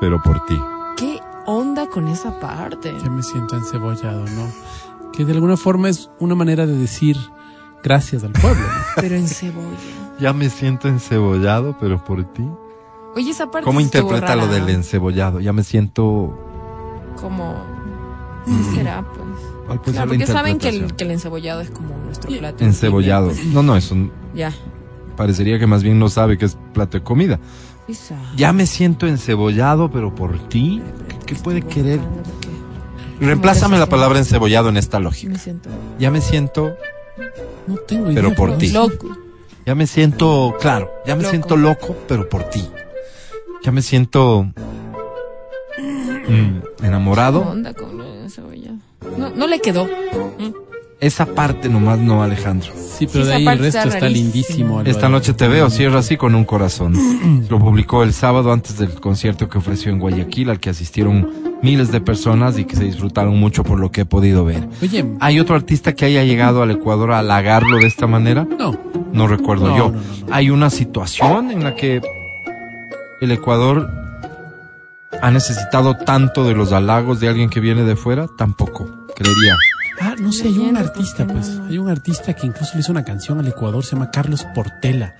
pero 0.00 0.22
por 0.22 0.44
ti. 0.46 0.58
¿Qué 0.96 1.18
onda 1.46 1.86
con 1.88 2.08
esa 2.08 2.38
parte? 2.40 2.92
Ya 3.02 3.10
me 3.10 3.22
siento 3.22 3.56
encebollado, 3.56 4.24
¿no? 4.26 4.50
Que 5.12 5.24
de 5.24 5.32
alguna 5.32 5.56
forma 5.56 5.88
es 5.88 6.10
una 6.18 6.34
manera 6.34 6.66
de 6.66 6.76
decir 6.76 7.16
gracias 7.82 8.22
al 8.24 8.32
pueblo, 8.32 8.62
¿no? 8.62 8.82
Pero 8.96 9.16
en 9.16 9.26
cebolla. 9.28 9.66
Ya 10.18 10.32
me 10.32 10.48
siento 10.50 10.88
encebollado, 10.88 11.76
pero 11.78 12.02
por 12.02 12.24
ti. 12.32 12.42
Oye, 13.14 13.30
esa 13.30 13.50
parte 13.50 13.64
¿Cómo 13.66 13.80
estuvo 13.80 14.02
interpreta 14.02 14.34
lo 14.34 14.46
rara. 14.46 14.54
del 14.54 14.68
encebollado? 14.70 15.40
Ya 15.40 15.52
me 15.52 15.62
siento... 15.62 16.38
Como. 17.20 17.54
¿Qué 18.46 18.74
será, 18.76 19.04
pues? 19.08 19.26
¿Cuál 19.66 19.80
puede 19.80 19.92
Claro, 19.92 20.10
ser 20.10 20.18
porque 20.20 20.26
saben 20.32 20.58
que 20.58 20.68
el, 20.68 20.74
interpretación? 20.76 20.96
que 20.96 21.04
el 21.04 21.10
encebollado 21.10 21.60
es 21.60 21.70
como 21.70 21.88
nuestro 22.04 22.30
plato. 22.38 22.64
Encebollado. 22.64 23.28
insignia, 23.30 23.54
No, 23.54 23.62
no, 23.62 23.76
eso 23.76 23.94
pues. 23.94 24.10
Ya. 24.34 24.52
parecería 25.16 25.58
que 25.58 25.66
más 25.66 25.82
bien 25.82 25.98
no 25.98 26.08
sabe 26.08 26.38
que 26.38 26.44
es 26.44 26.56
plato 26.72 26.96
de 26.98 27.02
comida. 27.04 27.40
Quizá. 27.86 28.14
Ya 28.36 28.52
me 28.52 28.66
siento 28.66 29.06
encebollado, 29.06 29.90
pero 29.90 30.14
por 30.14 30.38
ti. 30.48 30.80
¿Qué, 31.08 31.16
qué 31.26 31.34
puede 31.36 31.62
querer? 31.62 32.00
Reemplázame 33.20 33.78
la 33.78 33.86
palabra 33.88 34.18
encebollado 34.18 34.68
en 34.68 34.76
esta 34.76 35.00
lógica. 35.00 35.32
Me 35.32 35.38
siento 35.38 35.68
Ya 35.98 36.10
me 36.10 36.20
siento, 36.20 36.76
No 37.66 37.76
tengo 37.76 38.10
idea. 38.10 38.22
Pero 38.22 38.34
por 38.34 38.58
ti. 38.58 38.70
loco. 38.70 39.08
ya 39.64 39.74
me 39.74 39.86
siento, 39.86 40.54
claro, 40.60 40.90
ya 41.06 41.16
me 41.16 41.22
Loco. 41.22 41.30
siento 41.30 41.56
loco, 41.56 41.96
pero 42.06 42.28
por 42.28 42.44
ti. 42.44 42.68
Ya 43.64 43.72
me 43.72 43.82
siento 43.82 44.44
mm, 44.44 44.52
¿Qué 46.78 46.86
enamorado. 46.86 47.40
onda 47.40 47.72
con 47.74 47.96
No, 49.18 49.30
no 49.30 49.46
le 49.46 49.60
quedó. 49.60 49.84
Mm. 49.84 50.52
Esa 50.98 51.26
parte 51.26 51.68
nomás 51.68 51.98
no, 51.98 52.22
Alejandro. 52.22 52.70
Sí, 52.74 53.06
pero 53.06 53.24
Sí, 53.24 53.28
de 53.30 53.36
ahí 53.36 53.46
el 53.46 53.58
resto 53.58 53.86
está 53.88 54.08
lindísimo. 54.08 54.78
Álvaro. 54.78 54.90
Esta 54.90 55.10
noche 55.10 55.34
te 55.34 55.46
veo, 55.46 55.68
cierra 55.68 55.98
así 55.98 56.16
con 56.16 56.34
un 56.34 56.44
corazón. 56.44 56.94
Lo 57.50 57.58
publicó 57.58 58.02
el 58.02 58.14
sábado 58.14 58.50
antes 58.50 58.78
del 58.78 58.94
concierto 58.94 59.48
que 59.50 59.58
ofreció 59.58 59.92
en 59.92 59.98
Guayaquil, 59.98 60.48
al 60.48 60.58
que 60.58 60.70
asistieron 60.70 61.30
miles 61.62 61.92
de 61.92 62.00
personas 62.00 62.58
y 62.58 62.64
que 62.64 62.76
se 62.76 62.84
disfrutaron 62.84 63.38
mucho 63.38 63.62
por 63.62 63.78
lo 63.78 63.90
que 63.92 64.02
he 64.02 64.04
podido 64.06 64.44
ver. 64.46 64.66
Oye, 64.82 65.04
¿Hay 65.20 65.38
otro 65.38 65.54
artista 65.54 65.94
que 65.94 66.06
haya 66.06 66.24
llegado 66.24 66.62
al 66.62 66.70
Ecuador 66.70 67.12
a 67.12 67.18
halagarlo 67.18 67.76
de 67.76 67.86
esta 67.86 68.06
manera? 68.06 68.46
no. 68.58 68.78
No 69.12 69.26
recuerdo 69.26 69.68
No, 69.68 69.76
yo. 69.78 69.84
no, 69.90 69.92
no, 69.92 70.26
no. 70.28 70.34
¿Hay 70.34 70.50
una 70.50 70.68
situación 70.68 71.50
en 71.50 71.64
la 71.64 71.74
que 71.74 72.02
el 73.22 73.30
Ecuador 73.30 73.90
ha 75.22 75.30
necesitado 75.30 75.96
tanto 75.96 76.44
de 76.44 76.54
los 76.54 76.72
halagos 76.72 77.20
de 77.20 77.28
alguien 77.28 77.50
que 77.50 77.60
viene 77.60 77.82
de 77.82 77.96
fuera? 77.96 78.26
Tampoco, 78.36 78.88
creería. 79.14 79.56
Ah, 80.00 80.14
no 80.18 80.30
sé, 80.30 80.48
hay 80.48 80.58
un 80.58 80.76
artista, 80.76 81.26
¿por 81.26 81.36
qué 81.36 81.40
pues. 81.40 81.60
Hay 81.68 81.78
un 81.78 81.88
artista 81.88 82.34
que 82.34 82.46
incluso 82.46 82.72
le 82.74 82.80
hizo 82.80 82.92
una 82.92 83.04
canción 83.04 83.38
al 83.40 83.48
Ecuador, 83.48 83.84
se 83.84 83.92
llama 83.92 84.10
Carlos 84.10 84.46
Portela. 84.54 85.14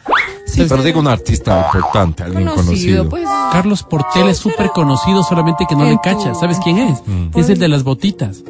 Sí, 0.46 0.64
pero 0.68 0.82
digo 0.82 1.00
un 1.00 1.08
artista 1.08 1.66
importante, 1.66 2.22
alguien 2.22 2.46
conocido. 2.48 3.04
Conocido, 3.04 3.08
pues. 3.08 3.28
Carlos 3.52 3.82
Portela 3.82 4.30
es 4.30 4.36
súper 4.36 4.68
conocido, 4.70 5.22
solamente 5.22 5.64
que 5.68 5.74
no 5.74 5.84
le 5.84 5.98
cachas. 6.02 6.38
¿Sabes 6.38 6.58
quién 6.62 6.78
es? 6.78 7.02
Mm. 7.06 7.30
Es 7.34 7.48
el 7.48 7.58
de 7.58 7.68
las 7.68 7.84
botitas. 7.84 8.42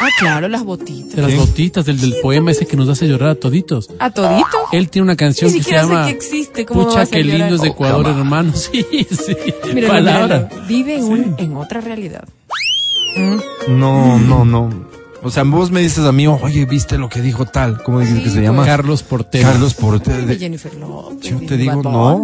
Ah, 0.00 0.08
claro, 0.20 0.48
las 0.48 0.62
botitas. 0.64 1.16
De 1.16 1.22
las 1.22 1.34
botitas, 1.36 1.84
del, 1.84 2.00
del 2.00 2.14
poema 2.22 2.52
ese 2.52 2.66
que 2.66 2.76
nos 2.76 2.88
hace 2.88 3.06
llorar 3.08 3.30
a 3.30 3.34
toditos. 3.34 3.90
¿A 3.98 4.10
todito? 4.10 4.46
Él 4.72 4.88
tiene 4.90 5.04
una 5.04 5.16
canción 5.16 5.50
Ni 5.52 5.58
que 5.58 5.64
se 5.64 5.70
sé 5.70 5.76
llama 5.76 6.04
que 6.06 6.12
existe, 6.12 6.64
¿cómo 6.66 6.84
Pucha, 6.86 7.06
qué 7.06 7.24
lindo 7.24 7.56
es 7.56 7.62
de 7.62 7.68
Oh, 7.68 7.72
Ecuador, 7.72 8.04
cama. 8.04 8.18
hermano. 8.18 8.52
Sí, 8.54 8.86
sí. 9.10 9.36
Míralo, 9.74 9.92
Palabra. 9.94 10.48
míralo. 10.50 10.66
Vive 10.68 10.96
en, 10.98 11.04
un- 11.04 11.34
en 11.38 11.56
otra 11.56 11.80
realidad. 11.80 12.24
No, 13.68 14.18
no, 14.18 14.44
no. 14.44 14.87
O 15.22 15.30
sea, 15.30 15.42
vos 15.42 15.70
me 15.70 15.80
dices 15.80 16.04
a 16.04 16.12
mí, 16.12 16.26
oye, 16.28 16.64
¿viste 16.64 16.96
lo 16.96 17.08
que 17.08 17.20
dijo 17.20 17.44
tal? 17.44 17.82
¿Cómo 17.82 18.00
dices 18.00 18.16
Sí, 18.18 18.22
que 18.22 18.28
se 18.30 18.36
pues. 18.36 18.44
llama? 18.46 18.64
Carlos 18.64 19.02
Portela. 19.02 19.50
Carlos 19.50 19.74
Portela. 19.74 20.18
Dime 20.18 20.36
Jennifer 20.36 20.74
Lopez. 20.74 21.28
Yo 21.30 21.38
te 21.46 21.56
digo, 21.56 21.82
no. 21.82 22.22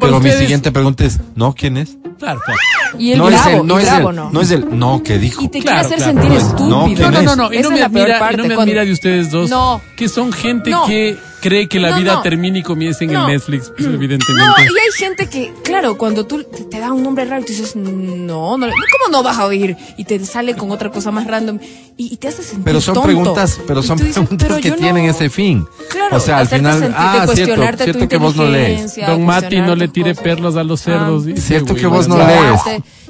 Pero 0.00 0.20
mi 0.20 0.30
siguiente 0.30 0.70
pregunta 0.72 1.04
es, 1.04 1.18
¿no? 1.34 1.54
¿Quién 1.54 1.76
es? 1.76 1.96
Claro, 2.18 2.40
claro. 2.44 2.60
Y 2.98 3.12
el 3.12 3.18
no 3.18 3.26
bravo, 3.26 3.48
es 3.50 3.54
el, 3.60 3.66
no 3.66 3.78
es 3.80 3.90
no. 4.14 4.30
no 4.30 4.40
es 4.40 4.50
el, 4.52 4.78
no, 4.78 5.02
que 5.02 5.18
dijo. 5.18 5.42
Y 5.42 5.48
te 5.48 5.60
Claro, 5.60 5.88
quiere 5.88 5.94
hacer 6.04 6.14
claro. 6.14 6.28
sentir 6.28 6.30
No, 6.30 6.46
estúpido. 6.46 6.68
no, 6.68 6.76
No, 6.78 6.84
¿quién 6.86 7.24
no, 7.24 7.36
no, 7.36 7.52
y 7.52 7.58
no 7.58 7.70
me 7.70 7.82
admira, 7.82 8.06
y 8.32 8.36
no 8.36 8.42
me 8.44 8.48
cuando- 8.54 8.62
admira 8.62 8.84
de 8.84 8.92
ustedes 8.92 9.30
dos, 9.32 9.50
No. 9.50 9.80
que 9.96 10.08
son 10.08 10.32
gente 10.32 10.70
No. 10.70 10.86
que 10.86 11.16
cree 11.44 11.68
que 11.68 11.78
la 11.78 11.90
No, 11.90 11.98
vida 11.98 12.14
no. 12.14 12.22
termine 12.22 12.60
y 12.60 12.62
comience 12.62 13.04
en 13.04 13.12
No. 13.12 13.26
el 13.26 13.34
Netflix, 13.34 13.70
pues, 13.76 13.86
evidentemente. 13.86 14.32
No, 14.32 14.54
y 14.58 14.66
hay 14.78 14.92
gente 14.96 15.28
que, 15.28 15.52
claro, 15.62 15.98
cuando 15.98 16.24
tú 16.26 16.42
te, 16.42 16.64
te 16.64 16.80
da 16.80 16.90
un 16.92 17.02
nombre 17.02 17.26
raro, 17.26 17.42
tú 17.44 17.52
dices, 17.52 17.76
no, 17.76 18.56
no, 18.56 18.66
¿cómo 18.66 19.10
no 19.12 19.22
vas 19.22 19.38
a 19.38 19.44
oír? 19.46 19.76
Y 19.98 20.04
te 20.04 20.18
sale 20.24 20.54
con 20.56 20.70
otra 20.70 20.90
cosa 20.90 21.10
más 21.10 21.26
random 21.26 21.58
y, 21.98 22.14
y 22.14 22.16
te 22.16 22.28
hace 22.28 22.42
sentir 22.42 22.64
Pero 22.64 22.80
son 22.80 22.94
tonto. 22.94 23.06
preguntas, 23.06 23.60
pero 23.66 23.80
Y 23.80 23.82
son 23.82 23.98
dices, 23.98 24.14
preguntas 24.14 24.48
pero 24.48 24.60
que 24.60 24.72
tienen 24.72 25.04
ese 25.04 25.28
fin. 25.28 25.66
Claro, 25.90 26.16
o 26.16 26.20
sea, 26.20 26.38
al 26.38 26.48
final, 26.48 26.94
ah, 26.96 27.10
cierto, 27.12 27.26
cuestionarte 27.34 27.84
cierto 27.84 28.02
tu 28.02 28.08
que 28.08 28.16
vos 28.16 28.34
no 28.36 28.46
lees. 28.46 28.96
Don 29.06 29.24
Mati 29.26 29.60
no 29.60 29.76
le 29.76 29.88
tire 29.88 30.10
cosas. 30.12 30.24
perlas 30.24 30.56
a 30.56 30.64
los 30.64 30.80
cerdos. 30.80 31.24
Ah. 31.24 31.26
dice, 31.26 31.40
Cierto 31.42 31.74
güey, 31.74 31.80
que 31.82 31.86
vos 31.86 32.08
no 32.08 32.16
lees. 32.16 32.60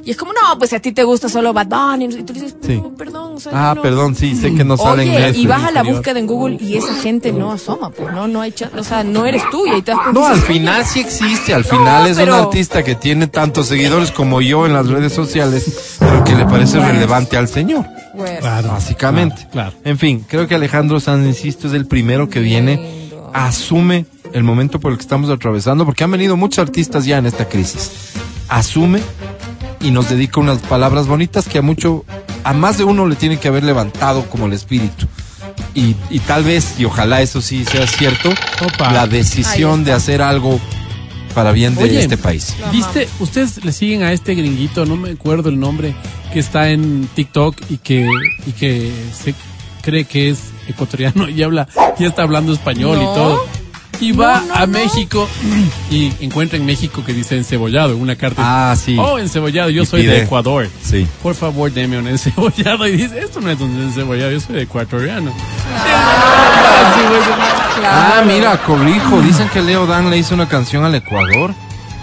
Y 0.06 0.10
es 0.10 0.16
como, 0.18 0.32
no, 0.34 0.58
pues 0.58 0.68
si 0.70 0.76
a 0.76 0.80
ti 0.80 0.92
te 0.92 1.02
gusta 1.02 1.28
solo 1.30 1.52
Bad 1.54 1.66
Bunny, 1.68 2.04
y 2.04 2.22
tú 2.24 2.32
dices, 2.34 2.54
Sí. 2.62 2.78
"Oh, 2.84 2.90
perdón, 2.94 3.36
o 3.36 3.40
sea, 3.40 3.52
Ah, 3.54 3.74
no". 3.74 3.80
perdón, 3.82 4.14
sí, 4.14 4.36
sé 4.36 4.54
que 4.54 4.62
no 4.62 4.76
sale 4.76 5.04
en 5.04 5.10
Oye, 5.10 5.38
y 5.38 5.46
vas 5.46 5.64
a 5.64 5.70
la 5.70 5.82
búsqueda 5.82 6.18
en 6.18 6.26
Google 6.26 6.58
y 6.60 6.76
esa 6.76 6.94
gente 6.96 7.32
no 7.32 7.52
asoma, 7.52 7.88
pues 7.90 8.12
no, 8.12 8.28
no 8.28 8.42
hay 8.42 8.52
o 8.78 8.84
sea, 8.84 9.02
no 9.02 9.24
eres 9.24 9.42
tú 9.50 9.66
y 9.66 9.70
ahí 9.70 9.82
te 9.82 9.92
das 9.92 10.00
cuenta 10.02 10.20
No, 10.20 10.26
al 10.26 10.40
final 10.40 10.84
sí 10.84 11.00
existe, 11.00 11.54
al 11.54 11.64
final 11.64 12.06
es 12.06 12.18
pero- 12.18 12.34
un 12.36 12.40
artista 12.44 12.82
que 12.82 12.94
tiene 12.94 13.28
tantos 13.28 13.66
seguidores 13.68 14.10
como 14.10 14.42
yo 14.42 14.66
en 14.66 14.74
las 14.74 14.86
redes 14.88 15.12
sociales, 15.14 15.96
pero 15.98 16.22
que 16.22 16.34
le 16.34 16.44
parece 16.44 16.76
Bueno. 16.76 16.92
relevante 16.92 17.38
al 17.38 17.48
señor, 17.48 17.86
"Güey". 18.12 18.38
Claro, 18.40 18.68
básicamente. 18.68 19.36
Claro, 19.52 19.70
claro. 19.70 19.76
En 19.84 19.98
fin, 19.98 20.24
creo 20.28 20.46
que 20.46 20.54
Alejandro 20.54 21.00
Sanz, 21.00 21.26
insisto, 21.26 21.66
es 21.68 21.72
el 21.72 21.86
primero 21.86 22.28
que 22.28 22.40
viene, 22.40 22.76
Lindo. 22.76 23.30
asume 23.32 24.04
el 24.34 24.42
momento 24.44 24.78
por 24.80 24.92
el 24.92 24.98
que 24.98 25.02
estamos 25.02 25.30
atravesando, 25.30 25.86
porque 25.86 26.04
han 26.04 26.10
venido 26.10 26.36
muchos 26.36 26.58
artistas 26.58 27.06
ya 27.06 27.16
en 27.18 27.24
esta 27.26 27.48
crisis. 27.48 27.90
Asume 28.48 29.00
y 29.80 29.90
nos 29.90 30.08
dedica 30.08 30.40
unas 30.40 30.58
palabras 30.58 31.06
bonitas 31.06 31.48
que 31.48 31.58
a 31.58 31.62
mucho, 31.62 32.04
a 32.44 32.52
más 32.52 32.78
de 32.78 32.84
uno 32.84 33.06
le 33.06 33.16
tiene 33.16 33.38
que 33.38 33.48
haber 33.48 33.64
levantado 33.64 34.28
como 34.28 34.46
el 34.46 34.52
espíritu. 34.52 35.06
Y, 35.74 35.96
y 36.10 36.20
tal 36.20 36.44
vez, 36.44 36.78
y 36.78 36.84
ojalá 36.84 37.20
eso 37.20 37.40
sí 37.40 37.64
sea 37.64 37.86
cierto, 37.86 38.30
Opa. 38.64 38.92
la 38.92 39.06
decisión 39.06 39.84
de 39.84 39.92
hacer 39.92 40.22
algo 40.22 40.60
para 41.34 41.52
bien 41.52 41.74
de 41.74 41.84
Oye, 41.84 42.00
este 42.00 42.16
país. 42.16 42.54
¿Viste? 42.72 43.08
Ustedes 43.18 43.64
le 43.64 43.72
siguen 43.72 44.02
a 44.04 44.12
este 44.12 44.34
gringuito, 44.34 44.86
no 44.86 44.96
me 44.96 45.10
acuerdo 45.10 45.48
el 45.48 45.58
nombre, 45.58 45.94
que 46.32 46.38
está 46.38 46.70
en 46.70 47.08
TikTok 47.14 47.56
y 47.70 47.78
que, 47.78 48.08
y 48.46 48.52
que 48.52 48.92
se 49.12 49.34
cree 49.82 50.04
que 50.04 50.30
es 50.30 50.38
ecuatoriano 50.68 51.28
y 51.28 51.42
habla, 51.42 51.68
ya 51.98 52.06
está 52.06 52.22
hablando 52.22 52.52
español 52.52 52.98
y 52.98 53.04
todo. 53.04 53.44
Y 54.00 54.12
va 54.12 54.40
No, 54.40 54.46
no, 54.46 54.54
a 54.54 54.60
no. 54.60 54.66
México 54.78 55.28
y 55.90 56.12
encuentra 56.20 56.58
en 56.58 56.66
México 56.66 57.02
que 57.04 57.12
dice 57.12 57.36
encebollado 57.36 57.94
en 57.94 58.00
una 58.00 58.16
carta. 58.16 58.42
Ah, 58.72 58.76
sí. 58.76 58.96
Oh, 58.98 59.18
encebollado, 59.18 59.70
yo 59.70 59.82
Y 59.82 59.86
soy 59.86 60.02
pide- 60.02 60.10
de 60.10 60.22
Ecuador. 60.22 60.68
Sí. 60.82 61.06
Por 61.22 61.34
favor, 61.34 61.72
deme 61.72 61.98
un 61.98 62.08
encebollado. 62.08 62.86
Y 62.88 62.96
dice, 62.96 63.18
esto 63.20 63.40
no 63.40 63.50
es 63.50 63.60
un 63.60 63.80
encebollado, 63.80 64.30
yo 64.32 64.40
soy 64.40 64.56
de 64.56 64.62
ecuatoriano. 64.62 65.30
Sí, 65.30 65.36
Ah, 67.86 68.22
mira, 68.26 68.56
corrijo. 68.62 69.20
Dicen 69.22 69.48
que 69.50 69.60
Leo 69.62 69.86
Dan 69.86 70.10
le 70.10 70.18
hizo 70.18 70.34
una 70.34 70.48
canción 70.48 70.84
al 70.84 70.94
Ecuador. 70.94 71.52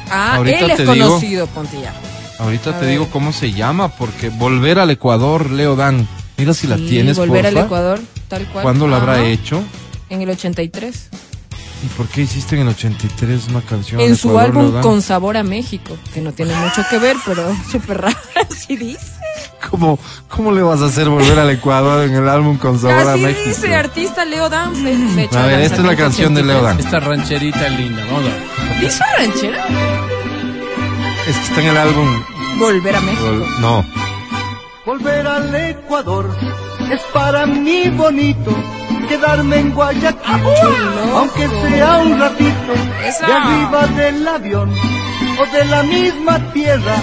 Ah, 0.10 0.36
ahorita 0.36 0.60
él 0.60 0.72
es 0.72 0.78
te 0.78 0.84
digo- 0.84 1.08
conocido, 1.08 1.48
ponte 1.48 1.80
ya. 1.82 1.94
Ahorita 2.39 2.72
A 2.72 2.74
te 2.74 2.82
ver. 2.86 2.89
digo 2.92 3.08
cómo 3.12 3.32
se 3.34 3.52
llama, 3.52 3.89
porque 3.89 4.30
volver 4.30 4.80
al 4.80 4.89
Ecuador, 4.89 5.50
Leo 5.52 5.76
Dan. 5.76 6.08
Mira 6.38 6.54
si 6.54 6.68
la 6.68 6.76
tienes, 6.78 7.18
volver 7.18 7.46
al 7.46 7.54
porfa. 7.54 7.66
Ecuador, 7.68 8.00
tal 8.28 8.46
cual. 8.48 8.64
¿Cuándo 8.64 8.88
la 8.88 8.98
habrá 8.98 9.24
hecho? 9.26 9.64
En 10.10 10.22
el 10.22 10.30
83. 10.30 11.10
¿Y 11.84 11.88
por 11.98 12.08
qué 12.08 12.22
hiciste 12.22 12.56
en 12.56 12.62
el 12.64 12.68
83 12.70 13.48
una 13.50 13.62
canción? 13.62 14.02
En 14.02 14.16
su 14.16 14.30
Ecuador, 14.30 14.50
álbum? 14.66 14.82
Con 14.82 15.02
Sabor 15.02 15.36
a 15.38 15.44
México, 15.44 15.98
que 16.14 16.22
no 16.22 16.32
tiene 16.32 16.54
mucho 16.56 16.84
que 16.90 17.00
ver, 17.00 17.16
pero 17.26 17.44
súper 17.72 18.02
raro. 18.02 18.18
Así 18.50 18.76
dice. 18.76 19.12
¿Cómo, 19.70 19.98
¿Cómo 20.28 20.52
le 20.52 20.62
vas 20.62 20.82
a 20.82 20.86
hacer 20.86 21.08
volver 21.10 21.40
al 21.40 21.50
Ecuador 21.50 22.04
en 22.08 22.14
el 22.16 22.28
álbum 22.28 22.58
con 22.58 22.78
sabor 22.80 23.08
a 23.08 23.14
Así 23.14 23.22
México? 23.22 23.50
dice, 23.50 23.74
artista 23.76 24.26
Leo 24.26 24.50
Dan. 24.50 24.74
A 25.36 25.46
ver, 25.46 25.62
esta 25.62 25.78
es 25.78 25.84
la 25.84 25.96
canción 25.96 26.34
de 26.36 26.44
Leo 26.44 26.62
Dan. 26.62 26.80
Esta 26.80 27.00
rancherita 27.00 27.68
linda, 27.70 28.04
vamos 28.06 28.22
a 28.22 28.74
ver. 28.74 28.84
¿Hizo 28.84 29.04
ranchera? 29.18 29.66
Es 31.28 31.36
que 31.38 31.44
está 31.44 31.62
en 31.62 31.68
el 31.68 31.78
álbum. 31.78 32.24
Volver 32.60 32.96
a 32.96 33.02
México. 33.02 33.24
Vol- 33.26 33.60
No. 33.60 33.86
Volver 34.86 35.26
al 35.28 35.56
Ecuador 35.56 36.36
es 36.92 37.02
para 37.14 37.46
mí 37.46 37.90
bonito. 37.90 38.52
Quedarme 39.12 39.59
en 39.59 39.72
Guayaquil, 39.72 40.41
aunque 41.18 41.45
sea 41.49 41.97
un 41.97 42.18
ratito, 42.18 42.74
de 43.28 43.34
arriba 43.34 43.88
del 43.88 44.26
avión 44.26 44.72
o 44.72 45.45
de 45.53 45.66
la 45.66 45.84
misma 45.84 46.39
tierra. 46.53 46.95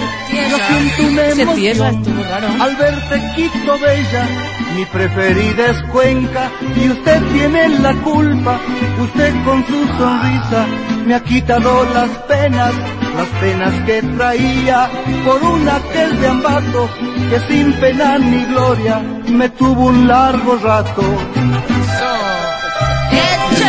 Yo 0.49 0.57
siento 0.57 1.03
una 1.03 1.53
tierra 1.53 1.89
emoción 1.89 2.23
raro. 2.23 2.47
al 2.63 2.75
verte 2.77 3.31
Quito 3.35 3.77
Bella. 3.77 4.27
Mi 4.75 4.85
preferida 4.85 5.67
es 5.67 5.81
Cuenca 5.91 6.49
y 6.75 6.89
usted 6.89 7.21
tiene 7.31 7.69
la 7.77 7.93
culpa. 8.01 8.59
Usted 9.03 9.33
con 9.45 9.63
su 9.67 9.87
sonrisa 9.99 10.65
me 11.05 11.13
ha 11.13 11.23
quitado 11.23 11.85
las 11.93 12.09
penas, 12.27 12.73
las 13.17 13.27
penas 13.39 13.73
que 13.85 14.01
traía 14.17 14.89
por 15.23 15.43
una 15.43 15.79
que 15.93 16.03
es 16.05 16.19
de 16.19 16.27
Ambato, 16.27 16.89
que 17.29 17.39
sin 17.53 17.71
pena 17.73 18.17
ni 18.17 18.45
gloria 18.45 18.99
me 19.27 19.47
tuvo 19.49 19.85
un 19.85 20.07
largo 20.07 20.57
rato. 20.57 21.03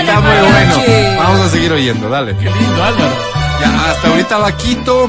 Está 0.01 0.21
muy 0.21 0.31
bueno. 0.51 0.75
Vamos 1.19 1.41
a 1.41 1.49
seguir 1.49 1.73
oyendo, 1.73 2.09
dale. 2.09 2.37
Qué 2.37 2.45
lindo, 2.45 2.85
Álvaro. 2.85 3.13
Ya, 3.61 3.91
hasta 3.91 4.09
ahorita 4.09 4.39
va 4.39 4.53
Quito, 4.57 5.09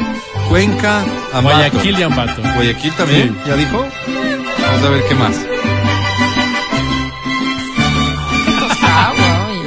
Cuenca, 0.49 1.03
Ambato. 1.33 1.57
Guayaquil 1.57 1.99
y 1.99 2.03
Ambato. 2.03 2.41
Guayaquil 2.55 2.93
también, 2.93 3.37
¿ya 3.47 3.55
dijo? 3.55 3.77
Vamos 3.77 4.85
a 4.85 4.89
ver 4.89 5.03
qué 5.07 5.15
más. 5.15 5.35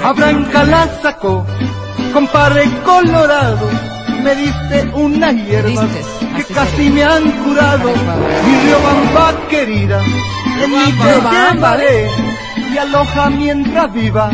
A 0.05 0.13
Branca 0.13 0.65
la 0.65 0.87
sacó, 1.01 1.47
compadre 2.13 2.69
colorado, 2.85 3.71
me 4.23 4.35
diste 4.35 4.91
una 4.93 5.33
hierba 5.33 5.87
que 6.37 6.45
casi 6.53 6.91
me 6.91 7.03
han 7.03 7.31
curado. 7.43 7.91
Mi 8.45 8.55
Riobamba 8.67 9.33
querida, 9.49 10.03
en 10.63 10.71
mi 10.71 10.93
te 10.93 11.55
llevaré 11.55 12.11
y 12.71 12.77
aloja 12.77 13.31
mientras 13.31 13.93
viva, 13.95 14.31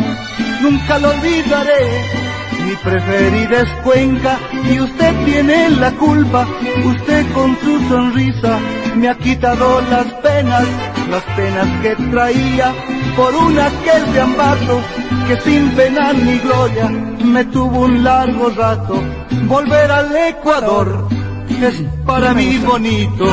nunca 0.61 0.99
lo 0.99 1.09
olvidaré. 1.09 2.21
Mi 2.65 2.75
preferida 2.75 3.61
es 3.61 3.69
Cuenca 3.83 4.37
y 4.71 4.79
usted 4.79 5.25
tiene 5.25 5.69
la 5.71 5.91
culpa. 5.91 6.47
Usted 6.85 7.25
con 7.33 7.57
su 7.59 7.89
sonrisa 7.89 8.59
me 8.95 9.09
ha 9.09 9.15
quitado 9.15 9.81
las 9.89 10.05
penas, 10.25 10.67
las 11.09 11.23
penas 11.35 11.67
que 11.81 11.95
traía 12.11 12.73
por 13.15 13.35
una 13.35 13.69
que 13.83 13.89
es 13.89 14.13
de 14.13 14.21
Ambato, 14.21 14.81
que 15.27 15.37
sin 15.41 15.71
pena 15.71 16.13
ni 16.13 16.37
gloria 16.39 16.87
me 16.87 17.45
tuvo 17.45 17.79
un 17.81 18.03
largo 18.03 18.49
rato. 18.49 19.01
Volver 19.47 19.91
al 19.91 20.15
Ecuador 20.15 21.07
es 21.49 21.75
para 22.05 22.33
mí 22.33 22.57
bonito. 22.59 23.25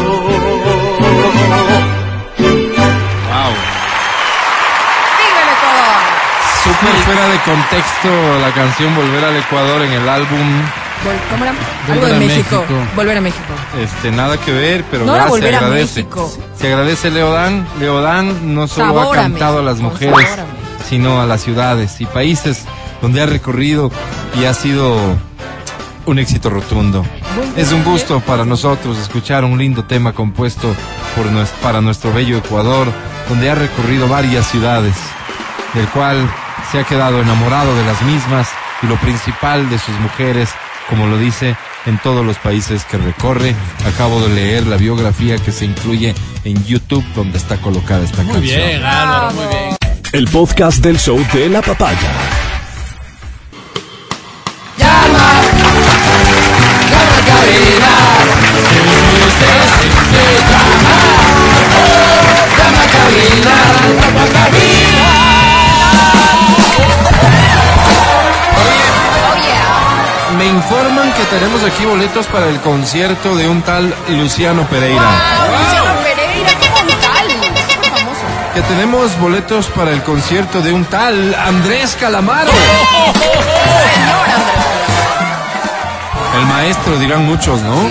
Wow. 3.29 3.53
¡Viva 5.19 5.41
el 5.45 5.51
Súper 6.81 6.95
fuera 7.05 7.29
de 7.29 7.39
contexto 7.41 8.39
la 8.41 8.51
canción 8.55 8.95
Volver 8.95 9.25
al 9.25 9.37
Ecuador 9.37 9.83
en 9.83 9.93
el 9.93 10.09
álbum 10.09 10.63
¿Cómo 11.31 11.45
era? 11.45 11.53
Algo 11.53 12.01
Volver 12.01 12.09
de 12.11 12.17
a 12.17 12.19
México. 12.19 12.57
México. 12.69 12.87
Volver 12.97 13.17
a 13.17 13.21
México. 13.21 13.53
Este, 13.81 14.11
nada 14.11 14.37
que 14.37 14.53
ver, 14.53 14.85
pero 14.91 15.05
No 15.05 15.15
se 15.37 15.47
agradece. 15.55 16.07
Se 16.57 16.67
agradece 16.67 17.11
Leodán. 17.13 17.67
Leodán 17.79 18.55
no 18.55 18.67
solo 18.67 18.95
Sabor 19.01 19.17
ha 19.19 19.23
cantado 19.23 19.59
a 19.61 19.63
las 19.63 19.79
mujeres, 19.79 20.13
sabor 20.29 20.47
sino 20.89 21.21
a 21.21 21.27
las 21.27 21.43
ciudades 21.43 22.01
y 22.01 22.07
países 22.07 22.65
donde 23.01 23.23
ha 23.23 23.27
recorrido 23.27 23.93
y 24.41 24.45
ha 24.47 24.55
sido 24.55 24.97
un 26.07 26.19
éxito 26.19 26.51
rotundo. 26.51 27.05
Es 27.57 27.71
un 27.71 27.85
gusto 27.85 28.19
para 28.21 28.45
nosotros 28.45 28.99
escuchar 28.99 29.45
un 29.45 29.57
lindo 29.59 29.85
tema 29.85 30.13
compuesto 30.13 30.75
por 31.15 31.27
nues- 31.27 31.53
para 31.63 31.81
nuestro 31.81 32.13
bello 32.13 32.39
Ecuador, 32.39 32.89
donde 33.29 33.51
ha 33.51 33.55
recorrido 33.55 34.09
varias 34.09 34.47
ciudades, 34.49 34.95
del 35.75 35.87
cual 35.89 36.29
se 36.71 36.79
ha 36.81 36.85
quedado 36.85 37.21
enamorado 37.21 37.75
de 37.77 37.85
las 37.85 38.01
mismas 38.03 38.49
y 38.83 38.87
lo 38.87 38.97
principal 38.97 39.69
de 39.71 39.79
sus 39.79 39.95
mujeres, 40.01 40.49
como 40.89 41.07
lo 41.07 41.19
dice 41.19 41.57
en 41.87 41.99
todos 41.99 42.25
los 42.25 42.37
países 42.39 42.85
que 42.85 42.97
recorre. 42.99 43.55
Acabo 43.87 44.21
de 44.21 44.29
leer 44.35 44.67
la 44.67 44.77
biografía 44.77 45.39
que 45.39 45.53
se 45.53 45.65
incluye 45.65 46.15
en 46.45 46.65
YouTube, 46.65 47.05
donde 47.15 47.39
está 47.39 47.57
colocada 47.59 48.05
esta 48.05 48.23
Muy 48.23 48.35
canción. 48.35 48.57
bien, 48.61 48.85
Álvaro, 48.85 49.35
muy 49.35 49.47
bien. 49.47 49.77
El 50.13 50.27
podcast 50.29 50.79
del 50.79 50.99
show 50.99 51.23
de 51.33 51.49
la 51.49 51.61
papaya. 51.63 52.48
Informan 70.69 71.11
que 71.15 71.25
tenemos 71.25 71.65
aquí 71.65 71.87
boletos 71.87 72.27
para 72.27 72.47
el 72.47 72.61
concierto 72.61 73.35
de 73.37 73.49
un 73.49 73.63
tal 73.63 73.95
Luciano 74.09 74.65
Pereira. 74.69 75.01
Luciano 75.01 75.95
Pereira, 76.03 76.51
¿cómo 76.61 76.91
tal? 77.01 77.31
Súper 77.73 77.91
famoso. 77.91 78.21
Que 78.53 78.61
tenemos 78.61 79.19
boletos 79.19 79.69
para 79.69 79.93
el 79.93 80.03
concierto 80.03 80.61
de 80.61 80.73
un 80.75 80.85
tal 80.85 81.35
Andrés 81.35 81.97
Calamaro. 81.99 82.51
El 86.39 86.47
maestro, 86.47 86.99
dirán 86.99 87.25
muchos, 87.25 87.63
¿no? 87.63 87.91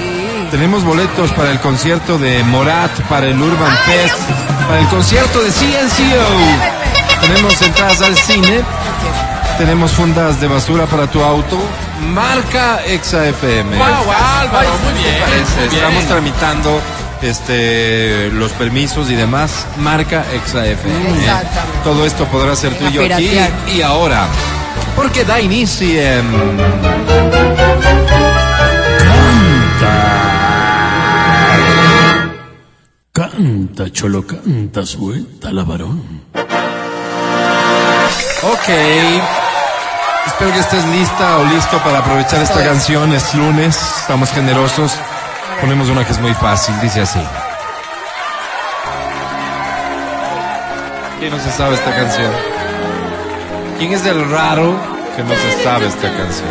Tenemos 0.51 0.83
boletos 0.83 1.31
para 1.31 1.49
el 1.51 1.59
concierto 1.59 2.19
de 2.19 2.43
Morat, 2.43 2.91
para 3.09 3.25
el 3.25 3.41
Urban 3.41 3.77
Fest, 3.85 4.15
para 4.67 4.79
el 4.79 4.87
concierto 4.87 5.41
de 5.41 5.49
CNCO. 5.49 7.21
Tenemos 7.21 7.61
entradas 7.61 8.01
al 8.03 8.15
cine. 8.15 8.61
Tenemos 9.57 9.91
fundas 9.91 10.39
de 10.39 10.47
basura 10.47 10.85
para 10.85 11.07
tu 11.07 11.21
auto. 11.23 11.59
Marca 12.01 12.83
Exa 12.85 13.27
FM. 13.27 13.77
Wow, 13.77 13.85
Álvaro, 14.41 14.69
muy 14.83 14.93
bien. 15.03 15.15
Parece, 15.21 15.59
muy 15.59 15.69
bien. 15.69 15.73
Estamos 15.83 16.05
tramitando 16.05 16.81
este 17.21 18.29
los 18.33 18.51
permisos 18.53 19.09
y 19.09 19.15
demás. 19.15 19.65
Marca 19.77 20.23
Exa 20.33 20.65
FM. 20.65 21.19
Exactamente. 21.19 21.79
Todo 21.83 22.05
esto 22.05 22.25
podrá 22.25 22.55
ser 22.55 22.71
Venga, 22.73 22.87
tuyo 22.87 23.15
aquí 23.15 23.39
y 23.75 23.81
ahora. 23.81 24.27
Porque 24.95 25.23
da 25.25 25.39
inicio. 25.39 25.87
en- 26.01 27.37
Canta, 33.13 33.89
cholo, 33.91 34.25
canta, 34.25 34.85
suelta 34.85 35.51
la 35.51 35.63
varón. 35.63 36.01
Ok. 38.43 38.69
Espero 40.27 40.51
que 40.53 40.59
estés 40.59 40.85
lista 40.89 41.37
o 41.37 41.45
listo 41.45 41.77
para 41.79 41.99
aprovechar 41.99 42.41
esta 42.41 42.63
canción. 42.63 43.11
Es 43.13 43.33
lunes, 43.33 43.79
estamos 44.01 44.29
generosos. 44.31 44.93
Ponemos 45.61 45.89
una 45.89 46.05
que 46.05 46.11
es 46.11 46.19
muy 46.19 46.33
fácil, 46.35 46.79
dice 46.81 47.01
así. 47.01 47.19
¿Quién 51.19 51.31
no 51.31 51.39
se 51.39 51.51
sabe 51.51 51.75
esta 51.75 51.95
canción? 51.95 52.31
¿Quién 53.79 53.93
es 53.93 54.05
el 54.05 54.29
raro 54.29 54.75
que 55.15 55.23
no 55.23 55.29
se 55.33 55.63
sabe 55.63 55.87
esta 55.87 56.07
canción? 56.15 56.49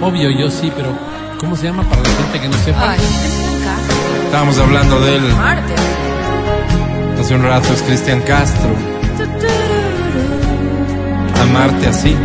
Obvio, 0.00 0.30
yo 0.30 0.50
sí, 0.50 0.72
pero 0.74 0.88
¿cómo 1.38 1.54
se 1.54 1.66
llama 1.66 1.84
para 1.84 2.02
la 2.02 2.08
gente 2.08 2.40
que 2.40 2.48
no 2.48 2.56
sepa? 2.58 2.90
Ay, 2.90 3.00
Estábamos 4.24 4.58
hablando 4.58 4.98
de 5.00 5.16
él 5.16 5.34
Marte. 5.36 5.74
hace 7.20 7.34
un 7.34 7.44
rato, 7.44 7.72
es 7.72 7.82
Cristian 7.82 8.20
Castro. 8.22 8.70
Amarte 11.54 11.86
así. 11.86 12.16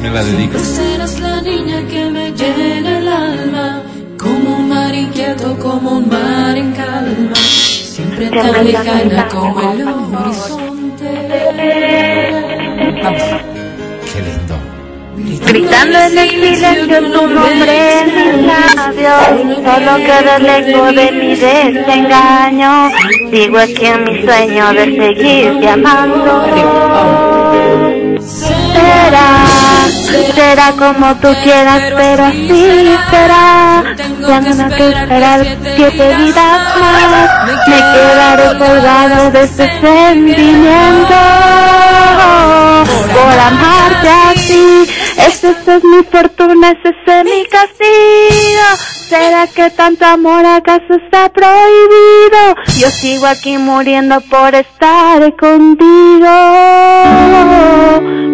Me 0.00 0.10
la 0.10 0.22
dedico. 0.22 0.56
Serás 0.60 1.18
la 1.18 1.42
niña 1.42 1.78
que 1.88 2.04
me 2.08 2.30
llena 2.30 2.98
el 2.98 3.08
alma, 3.08 3.82
como 4.16 4.58
un 4.58 4.68
mar 4.68 4.94
inquieto, 4.94 5.58
como 5.58 5.90
un 5.98 6.08
mar 6.08 6.56
en 6.56 6.70
calma, 6.70 7.34
siempre 7.34 8.28
tan 8.28 8.64
lejana 8.64 9.26
como 9.26 9.72
el 9.72 9.88
horizonte. 9.88 11.10
Qué 14.12 14.22
lindo. 14.22 14.76
Gritando 15.46 15.98
en 15.98 16.18
el 16.18 16.30
silencio 16.30 16.86
tu 16.88 17.26
nombre 17.28 18.00
en 18.00 18.06
mis 18.06 18.46
labios 18.46 19.56
Solo 19.56 19.96
queda 19.96 20.36
el 20.36 20.46
eco 20.46 20.92
de 20.92 21.12
mi 21.12 21.34
desengaño 21.34 22.90
Sigo 23.30 23.58
aquí 23.58 23.86
en 23.86 24.04
mi 24.04 24.22
sueño 24.22 24.72
de 24.72 24.84
seguir 24.96 25.60
llamando. 25.60 26.44
Será, 28.20 29.46
será 30.34 30.72
como 30.78 31.14
tú 31.16 31.28
quieras, 31.42 31.92
pero 31.96 32.24
así 32.24 32.96
será. 33.10 33.84
Tengo 33.96 34.76
que 34.76 34.88
esperar 34.88 35.46
siete 35.76 36.16
vidas 36.16 36.76
más. 36.80 37.68
Me 37.68 37.76
quedaré 37.76 38.58
colgado 38.58 39.30
de 39.32 39.42
este 39.42 39.80
sentimiento. 39.80 41.14
Por 42.86 43.38
amarte 43.38 44.08
así 44.08 44.86
Esa 45.16 45.50
es 45.50 45.84
mi 45.84 46.02
fortuna, 46.10 46.70
ese 46.70 47.20
es 47.20 47.24
mi 47.24 47.44
castigo 47.46 48.96
¿Será 49.08 49.46
que 49.46 49.70
tanto 49.70 50.04
amor 50.04 50.44
acaso 50.44 50.94
está 51.04 51.28
prohibido? 51.28 52.56
Yo 52.80 52.88
sigo 52.90 53.26
aquí 53.26 53.56
muriendo 53.56 54.20
por 54.22 54.52
estar 54.54 55.34
contigo. 55.36 56.26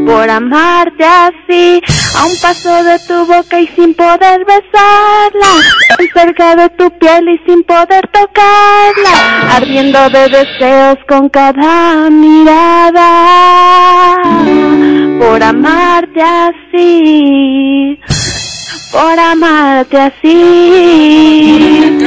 Por 0.06 0.30
amarte 0.30 1.04
así, 1.04 1.80
a 2.16 2.24
un 2.24 2.36
paso 2.40 2.84
de 2.84 2.98
tu 3.00 3.26
boca 3.26 3.60
y 3.60 3.66
sin 3.68 3.94
poder 3.94 4.44
besarla, 4.44 5.52
tan 5.96 6.08
cerca 6.14 6.56
de 6.56 6.68
tu 6.70 6.90
piel 6.98 7.28
y 7.28 7.38
sin 7.46 7.62
poder 7.64 8.08
tocarla, 8.08 9.54
ardiendo 9.56 10.10
de 10.10 10.28
deseos 10.28 10.98
con 11.08 11.28
cada 11.28 12.10
mirada, 12.10 13.08
por 15.20 15.42
amarte 15.42 16.22
así, 16.22 17.98
por 18.92 19.18
amarte 19.18 19.98
así, 19.98 21.98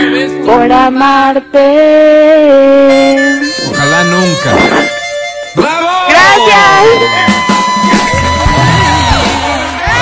por 0.45 0.71
amarte. 0.71 1.59
Ojalá 3.71 4.03
nunca. 4.03 4.51
¡Bravo! 5.55 5.87
Gracias. 6.09 6.85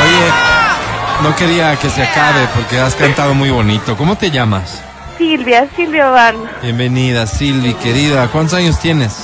Oye, 0.03 0.27
no 1.23 1.33
quería 1.37 1.75
que 1.77 1.89
se 1.89 2.03
acabe 2.03 2.47
porque 2.53 2.77
has 2.79 2.95
cantado 2.95 3.33
muy 3.33 3.49
bonito. 3.49 3.95
¿Cómo 3.95 4.17
te 4.17 4.29
llamas? 4.29 4.81
Silvia, 5.17 5.67
Silvia 5.75 6.09
Van. 6.09 6.35
Bienvenida, 6.61 7.25
Silvi, 7.27 7.73
querida. 7.75 8.27
¿Cuántos 8.27 8.55
años 8.55 8.77
tienes? 8.79 9.15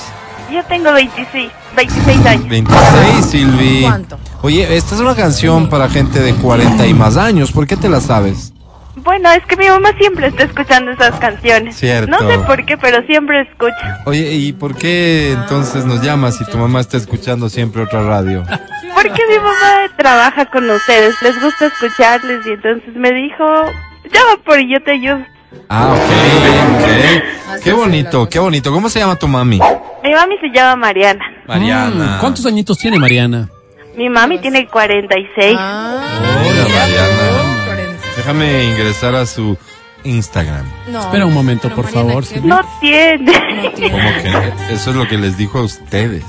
Yo 0.50 0.64
tengo 0.64 0.92
26, 0.92 1.50
26 1.76 2.26
años. 2.26 2.48
26, 2.48 3.26
Silvi. 3.26 3.82
¿Cuánto? 3.82 4.18
Oye, 4.42 4.76
esta 4.76 4.94
es 4.94 5.00
una 5.00 5.14
canción 5.14 5.68
para 5.68 5.88
gente 5.88 6.18
de 6.18 6.34
40 6.34 6.86
y 6.86 6.94
más 6.94 7.16
años. 7.18 7.52
¿Por 7.52 7.66
qué 7.66 7.76
te 7.76 7.88
la 7.88 8.00
sabes? 8.00 8.54
Bueno, 8.96 9.30
es 9.30 9.44
que 9.46 9.56
mi 9.56 9.68
mamá 9.68 9.90
siempre 9.98 10.28
está 10.28 10.44
escuchando 10.44 10.90
esas 10.90 11.18
canciones. 11.20 11.76
Cierto. 11.76 12.10
No 12.10 12.28
sé 12.28 12.38
por 12.40 12.64
qué, 12.64 12.76
pero 12.78 13.04
siempre 13.06 13.42
escucha. 13.42 14.00
Oye, 14.06 14.32
¿y 14.32 14.52
por 14.52 14.74
qué 14.74 15.32
entonces 15.32 15.84
nos 15.84 16.02
llamas 16.02 16.36
si 16.38 16.44
tu 16.46 16.56
mamá 16.56 16.80
está 16.80 16.96
escuchando 16.96 17.48
siempre 17.48 17.82
otra 17.82 18.02
radio? 18.02 18.42
Porque 18.94 19.22
mi 19.28 19.36
mamá 19.36 19.94
trabaja 19.96 20.46
con 20.46 20.68
ustedes, 20.68 21.14
les 21.22 21.40
gusta 21.40 21.66
escucharles 21.66 22.44
y 22.46 22.50
entonces 22.50 22.94
me 22.94 23.12
dijo, 23.12 23.44
llama 24.12 24.42
por 24.44 24.58
y 24.58 24.72
yo 24.72 24.82
te 24.82 24.92
ayudo. 24.92 25.20
Ah, 25.68 25.94
ok, 25.94 27.54
ok. 27.54 27.62
Qué 27.62 27.72
bonito, 27.72 28.28
qué 28.28 28.38
bonito. 28.38 28.72
¿Cómo 28.72 28.88
se 28.88 29.00
llama 29.00 29.16
tu 29.16 29.28
mami? 29.28 29.60
Mi 30.02 30.12
mami 30.12 30.38
se 30.38 30.48
llama 30.48 30.76
Mariana. 30.76 31.24
Mariana. 31.46 32.16
Mm, 32.16 32.20
¿Cuántos 32.20 32.46
añitos 32.46 32.78
tiene 32.78 32.98
Mariana? 32.98 33.48
Mi 34.00 34.08
mami 34.08 34.38
tiene 34.38 34.66
46. 34.66 35.56
Ah, 35.58 36.00
Hola, 36.42 36.62
Mariana. 36.62 37.92
Déjame 38.16 38.64
ingresar 38.64 39.14
a 39.14 39.26
su 39.26 39.58
Instagram. 40.04 40.64
No, 40.88 41.00
Espera 41.02 41.26
un 41.26 41.34
momento, 41.34 41.68
por 41.68 41.84
Mariana, 41.84 42.08
favor. 42.08 42.24
No 42.42 42.60
tiene. 42.80 43.62
No 43.62 43.70
tiene. 43.76 43.90
Como 43.92 44.08
que 44.22 44.72
eso 44.74 44.90
es 44.92 44.96
lo 44.96 45.06
que 45.06 45.18
les 45.18 45.36
dijo 45.36 45.58
a 45.58 45.64
ustedes. 45.64 46.24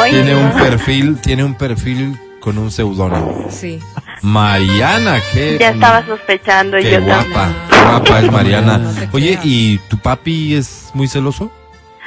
Oye, 0.00 0.12
Tiene 0.12 0.34
un 0.34 0.50
perfil, 0.52 1.18
tiene 1.20 1.44
un 1.44 1.54
perfil 1.56 2.18
con 2.40 2.56
un 2.56 2.70
seudónimo. 2.70 3.48
Sí. 3.50 3.78
Mariana, 4.22 5.20
qué 5.34 5.58
Ya 5.60 5.72
estaba 5.72 6.06
sospechando 6.06 6.78
y 6.78 6.84
qué 6.84 6.92
yo 6.92 7.02
guapa, 7.02 7.24
también. 7.34 7.60
qué 7.68 7.82
guapa 7.84 8.18
es 8.20 8.32
Mariana. 8.32 8.80
Oye. 9.12 9.38
¿y 9.44 9.76
tu 9.90 9.98
papi 9.98 10.54
es 10.54 10.90
muy 10.94 11.06
celoso? 11.06 11.52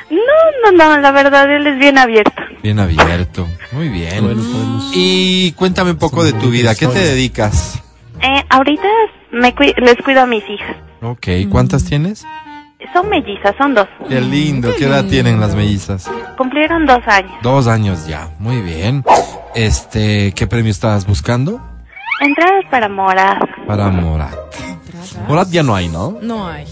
No, 0.09 0.71
no, 0.71 0.77
no, 0.77 0.97
la 0.99 1.11
verdad 1.11 1.49
él 1.51 1.65
es 1.67 1.79
bien 1.79 1.97
abierto. 1.97 2.41
Bien 2.61 2.79
abierto. 2.79 3.47
Muy 3.71 3.89
bien. 3.89 4.23
Bueno, 4.23 4.41
podemos. 4.43 4.91
Y 4.93 5.51
cuéntame 5.53 5.91
un 5.91 5.97
poco 5.97 6.23
de 6.23 6.33
tu 6.33 6.49
vida. 6.49 6.71
¿A 6.71 6.75
qué 6.75 6.87
te 6.87 6.99
dedicas? 6.99 7.81
Eh, 8.21 8.43
ahorita 8.49 8.87
me 9.31 9.53
cui- 9.55 9.73
les 9.77 9.97
cuido 10.03 10.21
a 10.21 10.25
mis 10.25 10.43
hijas. 10.49 10.75
Ok, 11.01 11.27
¿cuántas 11.49 11.85
tienes? 11.85 12.25
Son 12.93 13.09
mellizas, 13.09 13.55
son 13.57 13.73
dos. 13.73 13.87
Qué 14.07 14.21
lindo. 14.21 14.73
¿Qué 14.77 14.85
edad 14.85 15.05
tienen 15.05 15.39
las 15.39 15.55
mellizas? 15.55 16.09
Cumplieron 16.37 16.85
dos 16.85 17.01
años. 17.07 17.31
Dos 17.41 17.67
años 17.67 18.05
ya. 18.07 18.29
Muy 18.39 18.61
bien. 18.61 19.03
Este, 19.55 20.31
¿qué 20.33 20.45
premio 20.47 20.71
estabas 20.71 21.05
buscando? 21.07 21.61
Entradas 22.21 22.63
para 22.71 22.87
morar. 22.87 23.37
Para 23.67 23.89
Morat. 23.89 24.35
Morat 25.27 25.49
ya 25.49 25.63
no 25.63 25.75
hay, 25.75 25.89
¿no? 25.89 26.17
No 26.21 26.47
hay. 26.47 26.65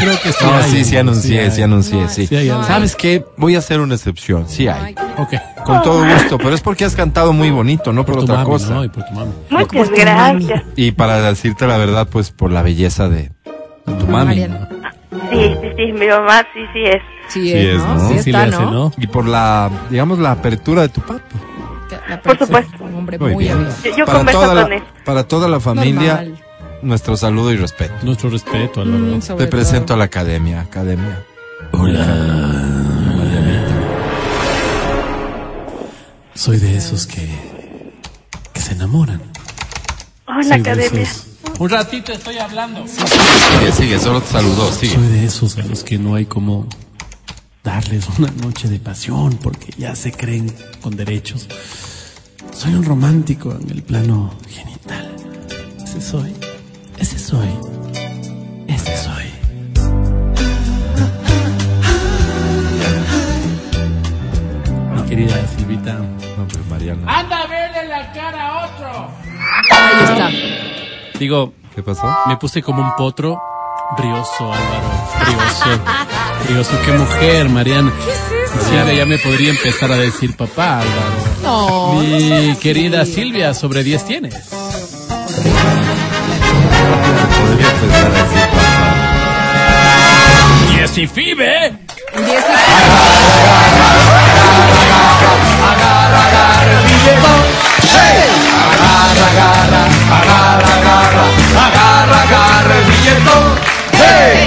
Creo 0.00 0.20
que 0.22 0.32
sí. 0.32 0.44
No, 0.44 0.54
hay, 0.54 0.70
sí, 0.70 0.84
sí 0.84 0.96
anuncié, 0.96 1.40
hay. 1.40 1.50
sí 1.50 1.62
anuncié, 1.62 2.00
No, 2.02 2.08
sí. 2.08 2.26
sí 2.26 2.36
hay. 2.36 2.48
¿Sabes 2.48 2.96
qué? 2.96 3.24
Voy 3.36 3.54
a 3.56 3.58
hacer 3.58 3.80
una 3.80 3.94
excepción. 3.94 4.48
Sí 4.48 4.68
hay. 4.68 4.94
Ay, 4.98 5.06
Ok. 5.18 5.34
Con 5.64 5.82
todo 5.82 6.04
gusto, 6.04 6.38
pero 6.38 6.54
es 6.54 6.60
porque 6.62 6.84
has 6.84 6.96
cantado 6.96 7.32
muy 7.32 7.50
bonito, 7.50 7.92
no 7.92 8.04
por, 8.06 8.18
otra 8.20 8.36
mami, 8.36 8.46
cosa. 8.46 8.74
¿no? 8.74 8.84
Y 8.84 8.88
por 8.88 9.04
tu 9.04 9.12
mami. 9.14 9.32
Muchas 9.50 9.90
gracias. 9.90 10.62
Y 10.76 10.92
para 10.92 11.20
decirte 11.20 11.66
la 11.66 11.76
verdad, 11.76 12.08
pues 12.10 12.30
por 12.30 12.50
la 12.50 12.62
belleza 12.62 13.08
de, 13.08 13.30
de 13.86 13.94
tu 13.98 14.06
mami. 14.06 14.36
Sí, 15.30 15.54
sí, 15.60 15.68
sí, 15.76 15.92
mi 15.92 16.06
mamá 16.06 16.46
sí, 16.54 16.60
sí 16.72 16.82
es. 16.84 17.02
Sí, 17.28 17.42
Sí 17.42 17.52
es, 17.52 17.78
¿no? 17.78 17.94
¿no? 17.94 18.08
Sí, 18.08 18.18
Sí 18.20 18.30
está, 18.30 18.46
le 18.46 18.54
hace, 18.56 18.64
¿no? 18.64 18.92
Y 18.96 19.06
por 19.06 19.26
la, 19.28 19.70
digamos, 19.90 20.18
la 20.18 20.32
apertura 20.32 20.82
de 20.82 20.88
tu 20.88 21.00
papi. 21.02 21.20
La 22.08 22.20
Por 22.22 22.38
supuesto. 22.38 22.84
Un 22.84 22.94
hombre 22.94 23.18
Muy 23.18 23.34
muy, 23.34 23.44
bien. 23.44 23.68
Yo, 23.84 23.96
yo 23.98 24.04
para, 24.06 24.18
converso 24.18 24.40
toda 24.40 24.62
con 24.62 24.70
la, 24.70 24.76
él. 24.76 24.82
para 25.04 25.28
toda 25.28 25.48
la 25.48 25.60
familia, 25.60 26.14
Normal. 26.16 26.39
Nuestro 26.82 27.16
saludo 27.16 27.52
y 27.52 27.56
respeto. 27.56 27.94
Nuestro 28.02 28.30
respeto, 28.30 28.80
Álvaro. 28.82 29.16
Mm, 29.16 29.20
Te 29.38 29.46
presento 29.46 29.86
todo. 29.86 29.94
a 29.94 29.98
la 29.98 30.04
academia. 30.04 30.60
Academia. 30.62 31.24
Soy 36.34 36.58
de 36.58 36.76
esos 36.76 37.06
que. 37.06 37.28
que 38.52 38.60
se 38.60 38.72
enamoran. 38.72 39.20
Hola, 40.26 40.42
Soy 40.42 40.52
academia. 40.60 41.02
esos- 41.02 41.26
Un 41.58 41.68
ratito 41.68 42.12
estoy 42.12 42.38
hablando. 42.38 42.84
Sigue, 42.86 43.72
sigue, 43.72 43.98
solo 43.98 44.22
te 44.22 44.28
saludó, 44.30 44.72
sigue. 44.72 44.94
Soy 44.94 45.06
de 45.08 45.24
esos 45.26 45.58
a 45.58 45.62
los 45.62 45.84
que 45.84 45.98
no 45.98 46.14
hay 46.14 46.24
como 46.24 46.66
darles 47.62 48.06
una 48.18 48.30
noche 48.30 48.68
de 48.68 48.78
pasión 48.78 49.34
porque 49.42 49.70
ya 49.76 49.94
se 49.94 50.12
creen 50.12 50.50
con 50.80 50.96
derechos. 50.96 51.46
Soy 52.54 52.72
un 52.74 52.84
romántico 52.84 53.54
en 53.60 53.70
el 53.70 53.82
plano 53.82 54.32
genital. 54.48 55.14
Ese 55.84 56.00
soy. 56.00 56.34
Ese 57.00 57.18
soy. 57.18 57.48
Ese 58.68 58.96
soy. 58.96 59.24
Mi 64.94 65.02
querida 65.08 65.34
Silvita. 65.56 65.94
No, 65.94 66.46
pues, 66.46 66.66
Mariana. 66.68 67.18
¡Anda 67.18 67.38
a 67.38 67.46
verle 67.46 67.88
la 67.88 68.12
cara 68.12 68.48
a 68.48 68.66
otro! 68.66 69.08
Ahí 69.70 70.04
está. 70.04 71.18
Digo, 71.18 71.52
¿Qué 71.74 71.82
pasó? 71.82 72.06
Me 72.26 72.36
puse 72.36 72.62
como 72.62 72.82
un 72.82 72.94
potro. 72.96 73.40
Brioso, 73.96 74.52
Álvaro. 74.52 74.90
Brioso. 75.24 75.80
Brioso. 76.44 76.78
Qué 76.84 76.92
mujer, 76.92 77.48
Mariana. 77.48 77.92
Silvia 78.68 78.92
ya 78.92 79.06
me 79.06 79.18
podría 79.18 79.50
empezar 79.50 79.90
a 79.92 79.96
decir 79.96 80.36
papá, 80.36 80.80
Álvaro. 80.80 81.10
No. 81.42 81.94
Mi 81.94 82.56
querida 82.56 83.06
Silvia, 83.06 83.54
sobre 83.54 83.82
10 83.82 84.04
tienes. 84.04 84.50
Empezar 87.82 88.06
a 88.06 88.22
decir 88.22 88.48
papá. 88.50 88.60
¡Diez 90.70 90.98
y 90.98 91.06
FIBE! 91.06 91.72
Diez 92.26 92.44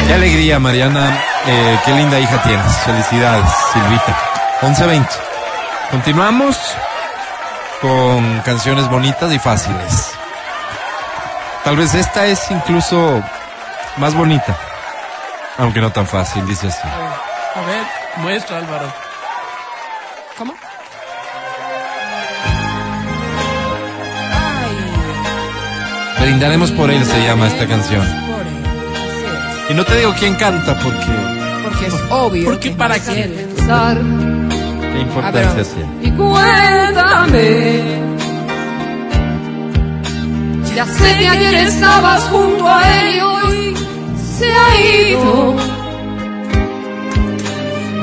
Qué 0.07 0.13
alegría, 0.13 0.59
Mariana. 0.59 1.23
Eh, 1.47 1.79
qué 1.85 1.91
linda 1.91 2.19
hija 2.19 2.41
tienes. 2.43 2.77
Felicidades, 2.85 3.49
Silvita. 3.71 4.15
11.20. 4.61 5.07
Continuamos 5.91 6.57
con 7.81 8.39
canciones 8.41 8.87
bonitas 8.89 9.31
y 9.33 9.39
fáciles. 9.39 10.12
Tal 11.63 11.77
vez 11.77 11.93
esta 11.95 12.25
es 12.25 12.51
incluso 12.51 13.21
más 13.97 14.13
bonita. 14.15 14.57
Aunque 15.57 15.79
no 15.81 15.91
tan 15.91 16.07
fácil, 16.07 16.45
dice 16.47 16.67
así. 16.67 16.87
A 16.87 17.61
ver, 17.65 17.83
muestra, 18.17 18.57
Álvaro. 18.57 18.91
¿Cómo? 20.37 20.53
Ay. 26.17 26.25
Brindaremos 26.25 26.71
por 26.71 26.89
él 26.89 27.03
se 27.05 27.23
llama 27.23 27.47
esta 27.47 27.67
canción. 27.67 28.01
Por 28.01 28.47
él. 28.47 28.63
Así 29.65 29.69
Y 29.69 29.73
no 29.75 29.83
te 29.85 29.97
digo 29.97 30.13
quién 30.19 30.35
canta 30.35 30.77
porque 30.79 30.97
es. 30.99 31.63
Porque 31.63 31.87
es 31.87 31.93
obvio. 32.09 32.45
¿Por 32.45 32.59
qué 32.59 32.69
que 32.71 32.75
para 32.75 32.95
él. 32.95 33.01
Pensar 33.55 33.97
qué 33.97 34.97
Ah, 34.97 35.01
importancia 35.01 35.63
tiene. 35.63 36.07
y 36.07 36.11
cuéntame. 36.11 38.12
Ya 40.75 40.85
sé 40.85 41.17
que 41.19 41.27
ayer 41.27 41.53
estabas 41.67 42.23
junto 42.25 42.67
a 42.67 42.99
él 42.99 43.15
y 43.15 43.19
hoy 43.21 43.77
se 44.37 44.51
ha 44.51 44.81
ido. 45.11 45.55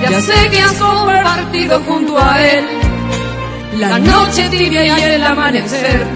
Ya 0.02 0.20
sé 0.20 0.48
que 0.50 0.60
has 0.60 0.74
compartido 0.74 1.80
junto 1.80 2.18
a 2.18 2.40
él 2.40 2.64
la 3.78 3.98
noche 3.98 4.48
tibia 4.50 4.84
y 4.84 5.02
el 5.02 5.24
amanecer. 5.24 6.06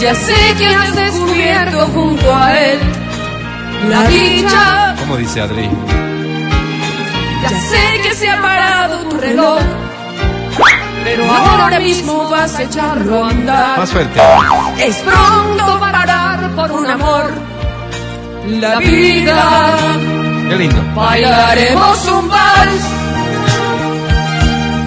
Ya 0.00 0.14
sé 0.14 0.54
que 0.58 0.66
has 0.66 0.94
descubierto 0.96 1.86
junto 1.94 2.34
a 2.34 2.58
él 2.58 2.78
la 3.88 4.02
dicha. 4.08 4.94
¿Cómo 4.98 5.16
dice 5.16 5.40
Adri? 5.42 5.68
Ya 7.42 7.48
sé 7.48 8.00
que 8.02 8.14
se 8.14 8.28
ha 8.30 8.40
parado 8.40 9.08
tu 9.08 9.16
reloj, 9.16 9.60
pero 11.04 11.30
ahora 11.30 11.80
mismo 11.80 12.28
vas 12.28 12.54
a 12.56 12.62
echarlo 12.62 13.24
a 13.24 13.30
andar. 13.30 13.78
Más 13.78 13.90
fuerte. 13.90 14.20
Es 14.82 14.96
pronto 14.96 15.78
parar 15.80 16.50
por 16.56 16.72
un 16.72 16.86
amor. 16.86 17.24
La 18.48 18.78
vida, 18.78 19.76
Qué 20.48 20.56
lindo. 20.56 20.82
bailaremos 20.94 22.08
un 22.08 22.28
vals. 22.28 22.82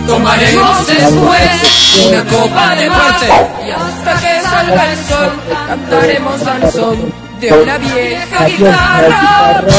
Tomaremos 0.07 0.87
después 0.87 2.05
una 2.07 2.23
copa 2.25 2.75
de 2.75 2.89
más. 2.89 3.23
Y 3.65 3.71
hasta 3.71 4.13
que 4.19 4.41
salga 4.41 4.91
el 4.91 4.97
sol, 4.97 5.31
cantaremos 5.67 6.47
al 6.47 6.71
son 6.71 7.13
de 7.39 7.53
una 7.53 7.77
vieja 7.77 8.45
guitarra. 8.45 9.69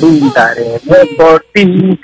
Brindaremos 0.00 1.08
por 1.16 1.44
ti, 1.54 2.00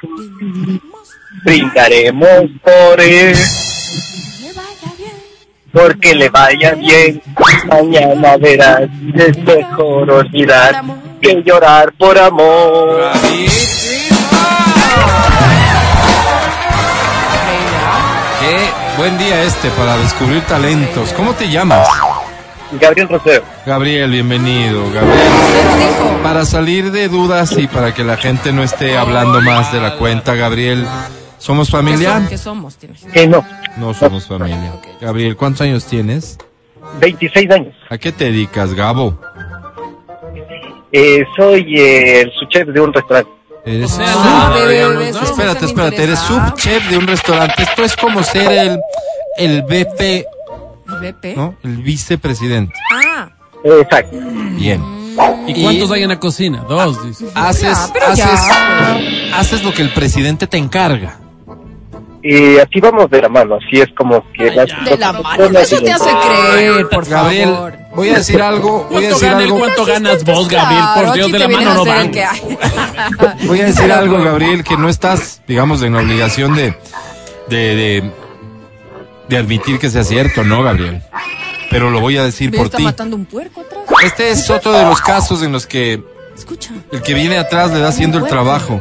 brindaremos 1.45 2.45
por 2.63 3.01
él, 3.01 3.37
porque 5.73 6.15
le 6.15 6.29
vaya 6.29 6.75
bien. 6.75 7.23
Mañana 7.69 8.37
verás, 8.37 8.83
es 9.15 9.39
mejor 9.39 10.11
olvidar 10.11 10.83
que 11.21 11.43
llorar 11.43 11.93
por 11.93 12.19
amor. 12.19 13.13
Qué 18.41 18.97
buen 18.97 19.19
día 19.19 19.43
este 19.45 19.71
para 19.71 19.97
descubrir 19.99 20.43
talentos. 20.43 21.13
¿Cómo 21.13 21.35
te 21.35 21.49
llamas? 21.49 21.87
Gabriel 22.73 23.09
Rosero, 23.09 23.43
Gabriel, 23.67 24.13
bienvenido, 24.13 24.85
Gabriel. 24.93 25.29
Para 26.23 26.45
salir 26.45 26.93
de 26.93 27.09
dudas 27.09 27.53
y 27.59 27.67
para 27.67 27.93
que 27.93 28.05
la 28.05 28.17
gente 28.17 28.53
no 28.53 28.63
esté 28.63 28.97
hablando 28.97 29.41
más 29.41 29.73
de 29.73 29.81
la 29.81 29.97
cuenta, 29.97 30.37
Gabriel, 30.37 30.87
¿somos 31.41 31.67
¿Qué, 31.69 31.73
familia? 31.73 32.13
son- 32.15 32.29
qué 32.29 32.39
somos? 32.39 32.77
Tienes. 32.77 33.03
que 33.13 33.27
no, 33.27 33.45
No 33.77 33.93
somos 33.95 34.27
familia. 34.29 34.73
Gabriel, 35.01 35.37
¿cuántos 35.37 35.63
años 35.63 35.85
tienes? 35.87 36.39
26 37.01 37.51
años. 37.51 37.75
¿A 37.89 37.99
qué 37.99 38.13
te 38.13 38.27
dedicas, 38.27 38.73
Gabo? 38.75 39.19
Eh, 40.93 41.25
soy 41.37 41.75
eh, 41.79 42.23
el 42.23 42.33
subchef 42.33 42.69
de 42.69 42.81
un 42.81 42.93
restaurante. 42.93 43.31
Eres 43.65 43.91
sub- 43.91 44.01
bebé, 44.55 44.87
bebé, 44.89 45.13
¿no? 45.13 45.21
eso 45.21 45.23
Espérate, 45.25 45.67
espérate, 45.67 46.03
eres 46.03 46.19
subchef 46.21 46.89
de 46.91 46.97
un 46.99 47.07
restaurante. 47.07 47.63
Esto 47.63 47.85
es 47.85 47.95
como 47.97 48.23
ser 48.23 48.51
el, 48.51 48.81
el 49.37 49.63
VP, 49.63 50.25
BP. 51.01 51.37
¿no? 51.37 51.55
El 51.63 51.77
vicepresidente. 51.79 52.73
Ah, 52.93 53.29
Exacto. 53.63 54.17
Bien. 54.57 54.83
¿Y 55.47 55.63
cuántos 55.63 55.91
hay 55.93 56.03
en 56.03 56.09
la 56.09 56.19
cocina? 56.19 56.65
Dos, 56.69 57.05
dice. 57.07 57.27
Haces, 57.35 57.79
Ya, 57.95 58.15
ya, 58.15 58.33
haces, 58.33 59.35
haces 59.35 59.63
lo 59.63 59.73
que 59.75 59.83
el 59.83 59.93
presidente 59.93 60.47
te 60.47 60.57
encarga. 60.57 61.20
Y 62.23 62.59
así 62.59 62.81
vamos 62.81 63.09
de 63.11 63.23
la 63.23 63.29
mano, 63.31 63.55
así 63.57 63.81
es 63.81 63.89
como 63.97 64.23
que... 64.33 64.51
las- 64.51 64.69
De 64.85 64.97
la 64.99 65.13
mano. 65.15 65.59
Eso 65.59 65.81
te 65.81 65.91
hace 65.91 66.11
creer, 66.53 66.89
por 66.91 67.09
Gabriel, 67.09 67.49
favor. 67.49 67.79
voy 67.95 68.09
a 68.11 68.15
decir 68.19 68.43
algo, 68.43 68.87
voy 68.91 69.07
a 69.07 69.09
¿Cuánto 69.09 69.09
decir 69.15 69.29
gana 69.29 69.39
el 69.39 69.45
algo, 69.45 69.59
cuánto 69.59 69.85
ganas 69.87 70.25
vos, 70.25 70.49
Gabriel? 70.49 70.85
Por 70.97 71.13
Dios, 71.15 71.27
aquí 71.27 71.33
de 71.33 71.39
la 71.39 71.49
mano 71.49 71.75
no 71.75 71.85
van. 71.87 72.13
voy 73.47 73.61
a 73.61 73.65
decir 73.65 73.91
algo, 73.91 74.23
Gabriel, 74.23 74.63
que 74.65 74.77
no 74.77 74.89
estás, 74.91 75.41
digamos, 75.49 75.83
en 75.83 75.95
la 75.95 76.01
obligación 76.01 76.55
de, 76.55 76.77
de, 77.49 77.57
de, 77.77 78.11
de 79.29 79.37
admitir 79.39 79.79
que 79.79 79.89
sea 79.89 80.05
cierto, 80.05 80.45
¿no, 80.45 80.63
Gabriel? 80.63 81.03
Pero 81.71 81.89
lo 81.91 82.01
voy 82.01 82.19
a 82.19 82.25
decir 82.25 82.51
por 82.55 82.67
está 82.67 82.77
ti. 82.79 82.85
matando 82.85 83.17
un 83.17 83.25
puerco 83.25 83.63
atrás. 83.63 83.81
Este 84.05 84.31
es 84.31 84.51
otro 84.51 84.73
de 84.73 84.85
los 84.85 85.01
casos 85.01 85.43
en 85.43 85.53
los 85.53 85.67
que 85.67 86.03
Escucha. 86.37 86.73
el 86.93 87.01
que 87.01 87.15
viene 87.15 87.39
atrás 87.39 87.71
le 87.71 87.79
da 87.81 87.89
haciendo 87.89 88.19
el 88.19 88.27
trabajo. 88.27 88.81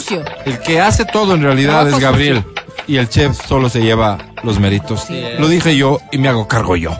Sucio. 0.00 0.24
El 0.44 0.58
que 0.60 0.80
hace 0.80 1.04
todo 1.04 1.34
en 1.34 1.42
realidad 1.42 1.80
Trabajo 1.82 1.96
es 1.96 2.02
Gabriel. 2.02 2.44
Y 2.86 2.96
el 2.96 3.08
chef 3.08 3.36
solo 3.46 3.68
se 3.68 3.80
lleva 3.82 4.18
los 4.42 4.58
méritos. 4.58 5.06
Lo 5.38 5.48
dije 5.48 5.76
yo 5.76 5.98
y 6.10 6.18
me 6.18 6.28
hago 6.28 6.48
cargo 6.48 6.76
yo. 6.76 6.90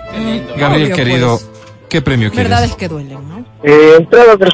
Gabriel, 0.56 0.86
Obvio, 0.92 0.96
querido, 0.96 1.38
pues. 1.38 1.48
¿qué 1.88 2.02
premio 2.02 2.30
quieres? 2.30 2.50
Verdades 2.50 2.74
que 2.76 2.88
duelen, 2.88 3.18
¿no? 3.28 3.44
Eh, 3.62 4.06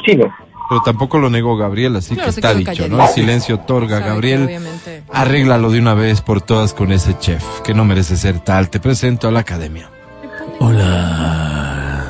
cine. 0.05 0.31
Pero 0.69 0.81
tampoco 0.83 1.19
lo 1.19 1.29
negó 1.29 1.57
Gabriel, 1.57 1.95
así 1.97 2.15
Claro, 2.15 2.31
que 2.31 2.35
está 2.39 2.53
dicho, 2.53 2.65
calladito. 2.71 2.97
¿no? 2.97 3.03
El 3.03 3.09
silencio 3.09 3.55
otorga. 3.55 3.99
Sabe 3.99 4.09
Gabriel, 4.11 4.45
obviamente- 4.45 5.03
arréglalo 5.11 5.69
de 5.69 5.79
una 5.79 5.93
vez 5.93 6.21
por 6.21 6.41
todas 6.41 6.73
con 6.73 6.91
ese 6.91 7.17
chef, 7.19 7.43
que 7.61 7.73
no 7.73 7.83
merece 7.85 8.15
ser 8.17 8.39
tal. 8.39 8.69
Te 8.69 8.79
presento 8.79 9.27
a 9.27 9.31
la 9.31 9.41
academia. 9.41 9.89
Hola. 10.59 12.05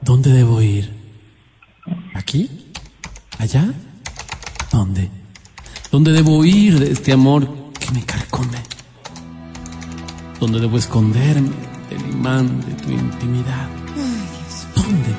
¿Dónde 0.00 0.30
debo 0.30 0.60
ir? 0.62 0.92
¿Aquí? 2.14 2.63
¿Allá? 3.38 3.72
¿Dónde? 4.70 5.10
¿Dónde 5.90 6.12
debo 6.12 6.38
huir 6.38 6.78
de 6.78 6.92
este 6.92 7.12
amor 7.12 7.48
que 7.78 7.90
me 7.92 8.04
carcome? 8.04 8.58
¿Dónde 10.40 10.60
debo 10.60 10.78
esconderme 10.78 11.50
del 11.90 12.00
imán 12.10 12.60
de 12.60 12.72
tu 12.74 12.90
intimidad? 12.90 13.68
¿Dónde? 14.74 15.14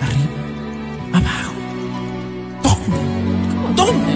¿Arriba? 0.00 0.40
¿Abajo? 1.18 1.52
¿Dónde? 3.76 4.12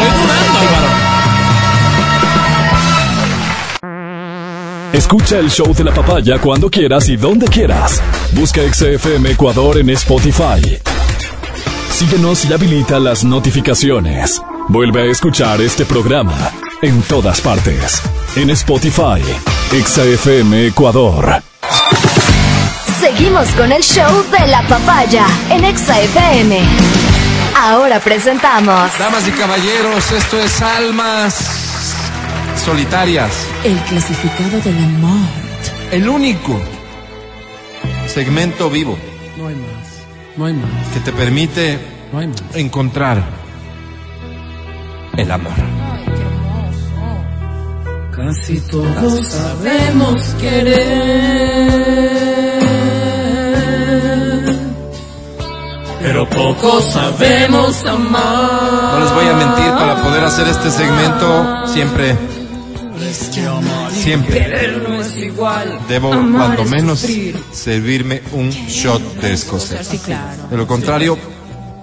Estoy 0.00 0.66
Álvaro. 0.68 1.04
Escucha 4.92 5.38
el 5.40 5.50
show 5.50 5.74
de 5.74 5.82
la 5.82 5.92
papaya 5.92 6.38
cuando 6.38 6.70
quieras 6.70 7.08
y 7.08 7.16
donde 7.16 7.48
quieras. 7.48 8.00
Busca 8.32 8.60
XFM 8.62 9.32
Ecuador 9.32 9.78
en 9.78 9.90
Spotify. 9.90 10.78
Síguenos 11.90 12.44
y 12.44 12.52
habilita 12.52 13.00
las 13.00 13.24
notificaciones. 13.24 14.40
Vuelve 14.68 15.02
a 15.02 15.06
escuchar 15.06 15.60
este 15.60 15.84
programa 15.84 16.52
en 16.84 17.00
todas 17.02 17.40
partes. 17.40 18.02
En 18.36 18.50
Spotify, 18.50 19.22
XFM 19.72 20.66
Ecuador. 20.66 21.42
Seguimos 23.00 23.48
con 23.50 23.72
el 23.72 23.82
show 23.82 24.24
de 24.30 24.46
la 24.48 24.62
papaya 24.68 25.26
en 25.50 25.64
Exa 25.64 25.98
FM. 26.00 26.60
Ahora 27.56 28.00
presentamos 28.00 28.90
Damas 28.98 29.26
y 29.28 29.30
caballeros, 29.32 30.12
esto 30.12 30.38
es 30.38 30.60
Almas 30.60 31.34
Solitarias. 32.64 33.32
El 33.64 33.78
clasificado 33.80 34.60
del 34.60 34.76
amor. 34.78 35.26
El 35.90 36.08
único 36.08 36.60
segmento 38.06 38.68
vivo 38.68 38.98
No 39.38 39.48
hay 39.48 39.54
más. 39.54 40.02
No 40.36 40.46
hay 40.46 40.52
más. 40.52 40.70
que 40.92 41.00
te 41.00 41.12
permite 41.12 41.78
No 42.12 42.18
hay 42.18 42.26
más. 42.26 42.42
encontrar 42.54 43.22
el 45.16 45.30
amor. 45.30 45.52
Casi 48.16 48.60
todos 48.60 49.26
sabemos 49.26 50.22
querer, 50.40 50.84
pero 56.00 56.28
pocos 56.30 56.92
sabemos 56.92 57.84
amar. 57.84 58.92
No 58.92 59.00
les 59.00 59.12
voy 59.14 59.26
a 59.26 59.34
mentir, 59.34 59.72
para 59.72 60.00
poder 60.00 60.22
hacer 60.22 60.46
este 60.46 60.70
segmento 60.70 61.66
siempre, 61.66 62.16
siempre 63.90 64.68
no 64.86 65.00
es 65.00 65.16
igual. 65.16 65.80
debo 65.88 66.10
cuando 66.10 66.64
menos 66.66 67.04
servirme 67.52 68.22
un 68.32 68.50
shot 68.50 69.02
de 69.20 69.32
escocés. 69.32 69.90
De 70.50 70.56
lo 70.56 70.68
contrario, 70.68 71.18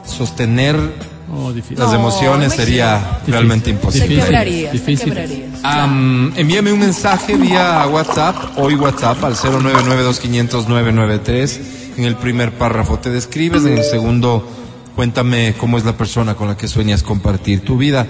sostener 0.06 1.11
Oh, 1.34 1.54
difícil. 1.54 1.80
las 1.80 1.94
emociones 1.94 2.52
sería 2.54 3.22
realmente 3.26 3.70
imposible. 3.70 4.08
Difícil. 4.08 4.26
quebraría, 4.26 4.68
se 4.68 4.74
difícil. 4.74 5.14
quebraría. 5.14 5.46
Am, 5.64 6.34
envíame 6.36 6.74
un 6.74 6.80
mensaje 6.80 7.38
vía 7.38 7.88
WhatsApp, 7.88 8.36
hoy 8.58 8.76
WhatsApp 8.76 9.24
al 9.24 9.36
0992500-993. 9.36 11.60
En 11.98 12.06
el 12.06 12.16
primer 12.16 12.52
párrafo 12.54 12.98
te 13.00 13.10
describes, 13.12 13.66
en 13.66 13.78
el 13.78 13.84
segundo 13.84 14.48
cuéntame 14.96 15.54
cómo 15.58 15.78
es 15.78 15.86
la 15.86 15.96
persona 15.96 16.34
con 16.36 16.48
la 16.48 16.58
que 16.58 16.68
sueñas 16.68 17.04
compartir 17.04 17.62
tu 17.62 17.78
vida. 17.78 18.08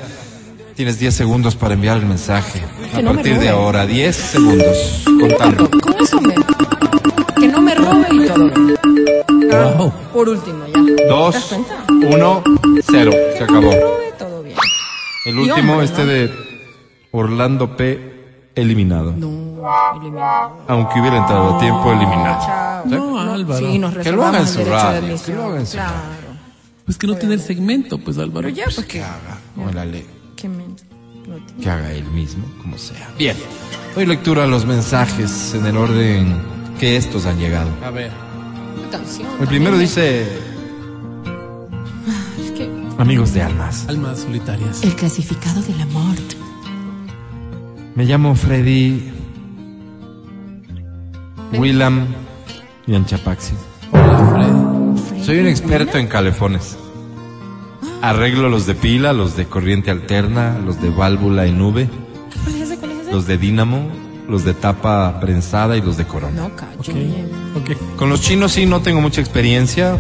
Tienes 0.76 1.00
10 1.00 1.14
segundos 1.14 1.56
para 1.56 1.74
enviar 1.76 1.98
el 1.98 2.06
mensaje. 2.06 2.62
A 2.94 3.02
partir 3.02 3.38
de 3.40 3.50
ahora, 3.50 3.86
10 3.86 4.16
segundos. 4.16 5.04
Contando. 5.06 5.70
Con 5.70 5.94
eso 6.02 6.20
Wow. 9.78 9.92
Por 10.14 10.30
último, 10.30 10.66
ya. 10.68 11.06
2, 11.08 11.34
das 11.34 11.44
cuenta? 11.46 11.84
1, 11.90 12.44
0. 12.92 13.12
Se 13.38 13.44
acabó. 13.44 13.72
Robe, 13.72 14.14
todo 14.18 14.44
bien. 14.44 14.58
El 15.26 15.36
Y 15.36 15.38
último, 15.50 15.72
hombre, 15.74 15.86
este 15.86 16.02
¿no? 16.04 16.08
de 16.12 16.32
Orlando 17.12 17.76
P. 17.78 18.12
eliminado. 18.56 19.14
No, 19.16 19.62
eliminado. 19.96 20.58
Aunque 20.68 21.00
hubiera 21.00 21.18
entrado 21.18 21.56
a 21.56 21.60
tiempo, 21.60 21.92
eliminado. 21.92 22.46
Chao. 22.46 22.84
No, 22.86 23.20
Álvaro. 23.20 23.60
Sí, 23.72 23.80
nos 23.80 23.96
Que 23.98 24.12
lo 24.12 24.26
haga 24.26 24.40
en 24.40 24.46
reservamos 24.46 24.50
su 24.50 24.60
el 24.60 24.66
derecho 24.66 24.78
de 24.78 24.92
radio, 24.92 25.08
admisión. 25.08 25.36
que 25.38 25.42
lo 25.42 25.48
haga 25.48 25.60
en 25.60 25.68
su 25.68 25.74
Claro. 25.74 25.92
Pues 26.86 26.98
que 26.98 27.08
no 27.08 27.16
tiene 27.16 27.34
el 27.36 27.42
segmento, 27.42 27.98
pues 28.00 28.18
Álvaro. 28.18 28.48
Pero 28.48 28.50
ya, 28.50 28.66
pues 28.66 28.80
que, 28.80 28.86
Que 28.88 29.04
haga, 29.04 29.38
como 29.56 29.72
la 29.72 29.86
ley. 29.86 30.06
que 30.36 30.50
me- 30.50 30.66
no 30.66 31.36
te- 31.46 31.64
que 31.64 31.70
haga 31.70 31.92
él 31.94 32.04
mismo, 32.06 32.44
como 32.62 32.78
sea. 32.78 33.10
Bien. 33.18 33.38
Doy 33.96 34.06
lectura 34.06 34.44
a 34.44 34.48
los 34.48 34.66
mensajes 34.66 35.54
en 35.54 35.66
el 35.66 35.78
orden 35.78 36.42
que 36.80 36.98
estos 36.98 37.26
han 37.26 37.38
llegado. 37.40 37.70
A 37.86 37.92
ver. 37.92 38.12
Canción. 38.92 39.28
El 39.40 39.48
primero 39.48 39.78
dice, 39.78 40.24
Es 42.44 42.52
que 42.52 42.70
amigos 42.98 43.34
de 43.34 43.42
almas, 43.42 43.86
Almas 43.88 44.20
solitarias. 44.20 44.84
El 44.84 44.96
clasificado 44.96 45.62
de 45.62 45.74
la 45.76 45.86
muerte. 45.88 46.36
me 47.96 48.06
llamo 48.06 48.36
Freddy 48.36 49.12
Willam 51.54 52.06
Yanchapaxi. 52.88 53.54
Hola, 53.92 54.96
Freddy. 55.08 55.24
Soy 55.24 55.40
un 55.40 55.48
experto 55.48 55.98
en 55.98 56.08
calefones. 56.08 56.78
Arreglo 58.02 58.50
los 58.50 58.66
de 58.66 58.74
pila, 58.76 59.14
los 59.14 59.36
de 59.38 59.46
corriente 59.46 59.92
alterna, 59.92 60.58
los 60.66 60.82
de 60.82 60.90
válvula 60.90 61.46
y 61.48 61.52
nube, 61.52 61.88
los 63.12 63.28
de 63.28 63.38
dínamo, 63.38 63.88
los 64.28 64.44
de 64.46 64.54
tapa 64.54 65.20
prensada 65.20 65.76
y 65.78 65.82
los 65.82 65.98
de 65.98 66.06
corona. 66.06 66.34
No, 66.44 66.56
cacho. 66.56 66.92
Ok. 66.92 66.98
Ok. 67.72 67.98
Con 67.98 68.10
los 68.10 68.22
chinos 68.22 68.52
sí 68.54 68.66
no 68.66 68.82
tengo 68.82 69.02
mucha 69.02 69.22
experiencia. 69.22 69.98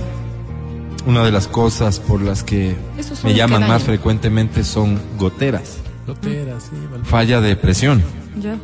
Una 1.05 1.23
de 1.23 1.31
las 1.31 1.47
cosas 1.47 1.99
por 1.99 2.21
las 2.21 2.43
que 2.43 2.75
me 3.23 3.33
llaman 3.33 3.63
que 3.63 3.67
más 3.67 3.83
frecuentemente 3.83 4.63
son 4.63 4.99
goteras, 5.17 5.77
Loteras, 6.05 6.63
sí, 6.69 6.75
vale. 6.91 7.03
falla 7.05 7.41
de 7.41 7.55
presión, 7.55 8.03
Ya, 8.39 8.55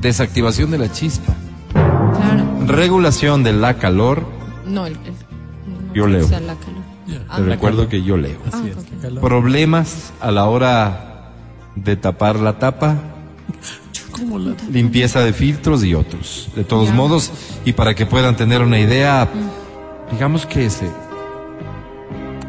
desactivación 0.00 0.70
de 0.70 0.76
la 0.76 0.92
chispa, 0.92 1.32
claro. 1.72 2.44
regulación 2.66 3.42
de 3.44 3.54
la 3.54 3.78
calor. 3.78 4.24
No, 4.66 4.84
el. 4.86 4.92
el 4.92 4.98
no 5.12 5.94
Yo 5.94 6.06
leo. 6.06 6.28
sea 6.28 6.40
la 6.40 6.54
calor. 6.54 6.82
Ah, 7.30 7.36
Te 7.36 7.42
recuerdo 7.44 7.88
que 7.88 8.02
yo 8.02 8.18
leo. 8.18 8.36
Así 8.46 8.64
Ah, 8.64 8.68
es. 8.68 8.76
ok. 8.76 9.00
calor. 9.00 9.20
Problemas 9.22 10.12
a 10.20 10.30
la 10.30 10.44
hora 10.46 11.30
de 11.76 11.96
tapar 11.96 12.36
la 12.40 12.58
tapa, 12.58 12.96
¿Cómo 14.18 14.38
la- 14.38 14.54
limpieza 14.70 15.20
de 15.24 15.32
filtros 15.32 15.84
y 15.84 15.94
otros. 15.94 16.48
De 16.56 16.64
todos 16.64 16.88
Ya. 16.88 16.94
modos, 16.94 17.30
y 17.64 17.72
para 17.72 17.94
que 17.94 18.06
puedan 18.06 18.36
tener 18.36 18.62
una 18.62 18.78
idea, 18.78 19.28
digamos 20.12 20.46
que 20.46 20.66
ese, 20.66 20.86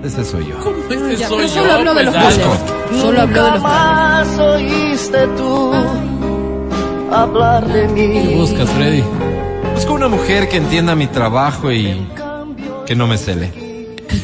ese 0.03 0.23
soy 0.25 0.47
yo. 0.47 0.57
¿Cómo 0.59 0.77
ese 0.89 1.17
Ya, 1.17 1.27
soy 1.27 1.37
pero 1.37 1.47
yo? 1.49 1.53
solo 1.61 1.73
hablo 1.73 1.93
de 1.93 2.03
los 2.05 2.15
pues, 2.15 2.37
goles. 2.37 2.39
Álvaro? 2.47 3.01
Solo 3.01 3.21
hablo 3.21 3.43
de 3.43 3.51
los. 3.51 3.61
Jamás 3.61 4.39
oíste 4.39 5.27
tú 5.37 5.71
hablar 7.11 7.67
de 7.67 7.87
¿Qué 7.93 8.07
mí. 8.07 8.35
buscas, 8.35 8.69
Freddy? 8.69 9.03
Busco 9.75 9.93
una 9.93 10.07
mujer 10.07 10.47
que 10.49 10.57
entienda 10.57 10.95
mi 10.95 11.07
trabajo 11.07 11.71
y 11.71 12.05
que 12.85 12.95
no 12.95 13.07
me 13.07 13.17
cele. 13.17 13.51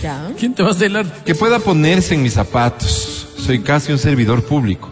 Ya. 0.01 0.27
¿Quién 0.38 0.53
te 0.53 0.63
va 0.63 0.72
a 0.72 0.73
celar? 0.73 1.05
Que 1.26 1.35
pueda 1.35 1.59
ponerse 1.59 2.15
en 2.15 2.23
mis 2.23 2.34
zapatos. 2.34 3.27
Soy 3.38 3.59
casi 3.59 3.91
un 3.91 3.99
servidor 3.99 4.43
público. 4.43 4.91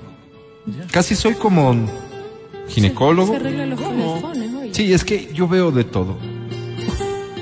Casi 0.92 1.16
soy 1.16 1.34
como 1.34 1.76
ginecólogo. 2.70 3.34
Se 3.34 3.36
arregla 3.38 3.66
los 3.66 3.80
calefones, 3.80 4.54
oye. 4.54 4.74
Sí, 4.74 4.94
es 4.94 5.04
que 5.04 5.30
yo 5.34 5.48
veo 5.48 5.72
de 5.72 5.84
todo. 5.84 6.18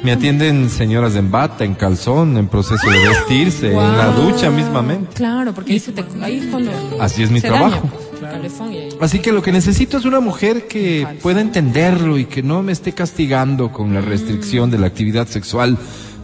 Me 0.04 0.12
atienden 0.12 0.70
señoras 0.72 1.16
en 1.16 1.30
bata, 1.30 1.64
en 1.64 1.76
calzón, 1.76 2.36
en 2.38 2.48
proceso 2.48 2.90
de 2.90 3.08
vestirse, 3.08 3.68
en 3.68 3.98
la 3.98 4.08
ducha 4.08 4.50
mismamente. 4.50 5.14
Claro, 5.14 5.54
porque 5.54 5.74
ahí, 5.74 5.80
se 5.80 5.92
te, 5.92 6.04
ahí 6.24 6.40
es 6.40 6.46
cuando. 6.48 6.72
Así 7.00 7.22
es 7.22 7.30
mi 7.30 7.40
se 7.40 7.50
trabajo. 7.50 7.88
daña, 7.88 7.92
pues. 7.92 8.96
Así 9.00 9.20
que 9.20 9.32
lo 9.32 9.44
que 9.44 9.52
necesito 9.52 9.98
es 9.98 10.06
una 10.06 10.20
mujer 10.20 10.68
que 10.68 11.08
pueda 11.22 11.42
entenderlo 11.42 12.18
y 12.18 12.26
que 12.26 12.42
no 12.42 12.64
me 12.64 12.72
esté 12.72 12.94
castigando 12.94 13.72
con 13.72 13.94
la 13.94 14.02
restricción 14.02 14.72
de 14.72 14.80
la 14.80 14.88
actividad 14.88 15.28
sexual 15.28 15.78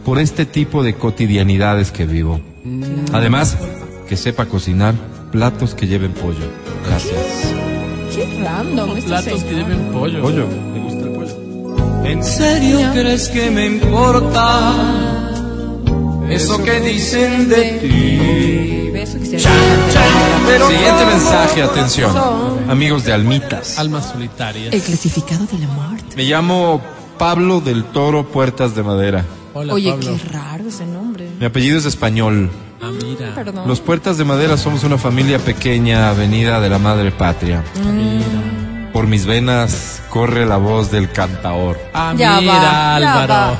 por 0.04 0.18
este 0.18 0.44
tipo 0.44 0.82
de 0.82 0.94
cotidianidades 0.94 1.92
que 1.92 2.04
vivo. 2.06 2.40
Además, 3.12 3.56
que 4.08 4.16
sepa 4.16 4.46
cocinar 4.46 4.94
platos 5.30 5.74
que 5.74 5.86
lleven 5.86 6.12
pollo. 6.12 6.46
Gracias. 6.86 7.27
Random. 8.44 8.90
este 8.96 9.08
Platos 9.08 9.44
que 9.44 9.54
lleven 9.54 9.78
pollo. 9.92 10.22
Pollo. 10.22 10.46
¿Te 10.74 10.80
gusta 10.80 11.00
el 11.04 11.10
pollo? 11.10 12.04
¿En 12.04 12.24
serio 12.24 12.78
crees 12.92 13.28
que 13.28 13.50
me 13.50 13.66
importa 13.66 14.72
eso 16.30 16.62
que 16.62 16.80
dicen 16.80 17.48
de 17.48 17.62
ti? 17.80 18.90
Beso 18.92 19.18
que 19.18 19.26
se 19.26 19.48
Pero 20.46 20.68
Siguiente 20.68 20.90
¿cómo? 21.04 21.10
mensaje, 21.10 21.62
atención. 21.62 22.10
Amigos 22.68 23.04
de 23.04 23.12
Almitas. 23.12 23.78
Almas 23.78 24.10
solitarias. 24.12 24.72
El 24.74 24.80
clasificado 24.82 25.44
de 25.46 25.58
la 25.58 25.66
muerte. 25.68 26.16
Me 26.16 26.24
llamo 26.24 26.80
Pablo 27.18 27.60
del 27.60 27.84
Toro 27.84 28.26
Puertas 28.28 28.74
de 28.74 28.82
Madera. 28.82 29.24
Hola, 29.54 29.74
Oye, 29.74 29.90
Pablo. 29.90 30.16
qué 30.16 30.28
raro 30.32 30.64
ese 30.68 30.86
nombre. 30.86 31.28
Mi 31.38 31.46
apellido 31.46 31.78
es 31.78 31.84
español. 31.84 32.50
Ah, 32.80 32.90
mira. 33.02 33.34
Perdón. 33.34 33.66
Los 33.66 33.80
Puertas 33.80 34.18
de 34.18 34.24
Madera 34.24 34.56
somos 34.56 34.84
una 34.84 34.98
familia 34.98 35.38
pequeña, 35.38 36.12
venida 36.12 36.60
de 36.60 36.68
la 36.70 36.78
madre 36.78 37.10
patria. 37.10 37.62
Mira. 37.92 38.90
Por 38.92 39.06
mis 39.06 39.26
venas 39.26 40.02
corre 40.08 40.46
la 40.46 40.56
voz 40.56 40.90
del 40.90 41.10
cantaor. 41.12 41.78
Ah, 41.92 42.14
Ya 42.16 42.40
mira, 42.40 42.52
va, 42.54 42.62
ya 42.62 42.96
Álvaro. 42.96 43.28
va. 43.34 43.58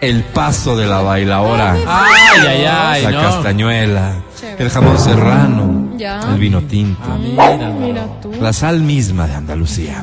El 0.00 0.22
paso 0.24 0.76
de 0.76 0.86
la 0.86 1.00
bailaora. 1.02 1.72
Ay, 1.86 2.46
ay, 2.48 2.64
ay, 2.64 3.02
la 3.04 3.10
no. 3.10 3.20
castañuela. 3.20 4.14
Chévere. 4.40 4.64
El 4.64 4.70
jamón 4.70 4.98
serrano. 4.98 5.90
Ya. 5.98 6.20
El 6.32 6.38
vino 6.38 6.62
tinto. 6.62 7.02
Ah, 7.04 7.18
mira, 7.20 7.44
Álvaro. 7.46 7.72
Mira 7.74 8.06
tú. 8.22 8.32
La 8.40 8.52
sal 8.54 8.80
misma 8.80 9.26
de 9.26 9.34
Andalucía. 9.34 10.02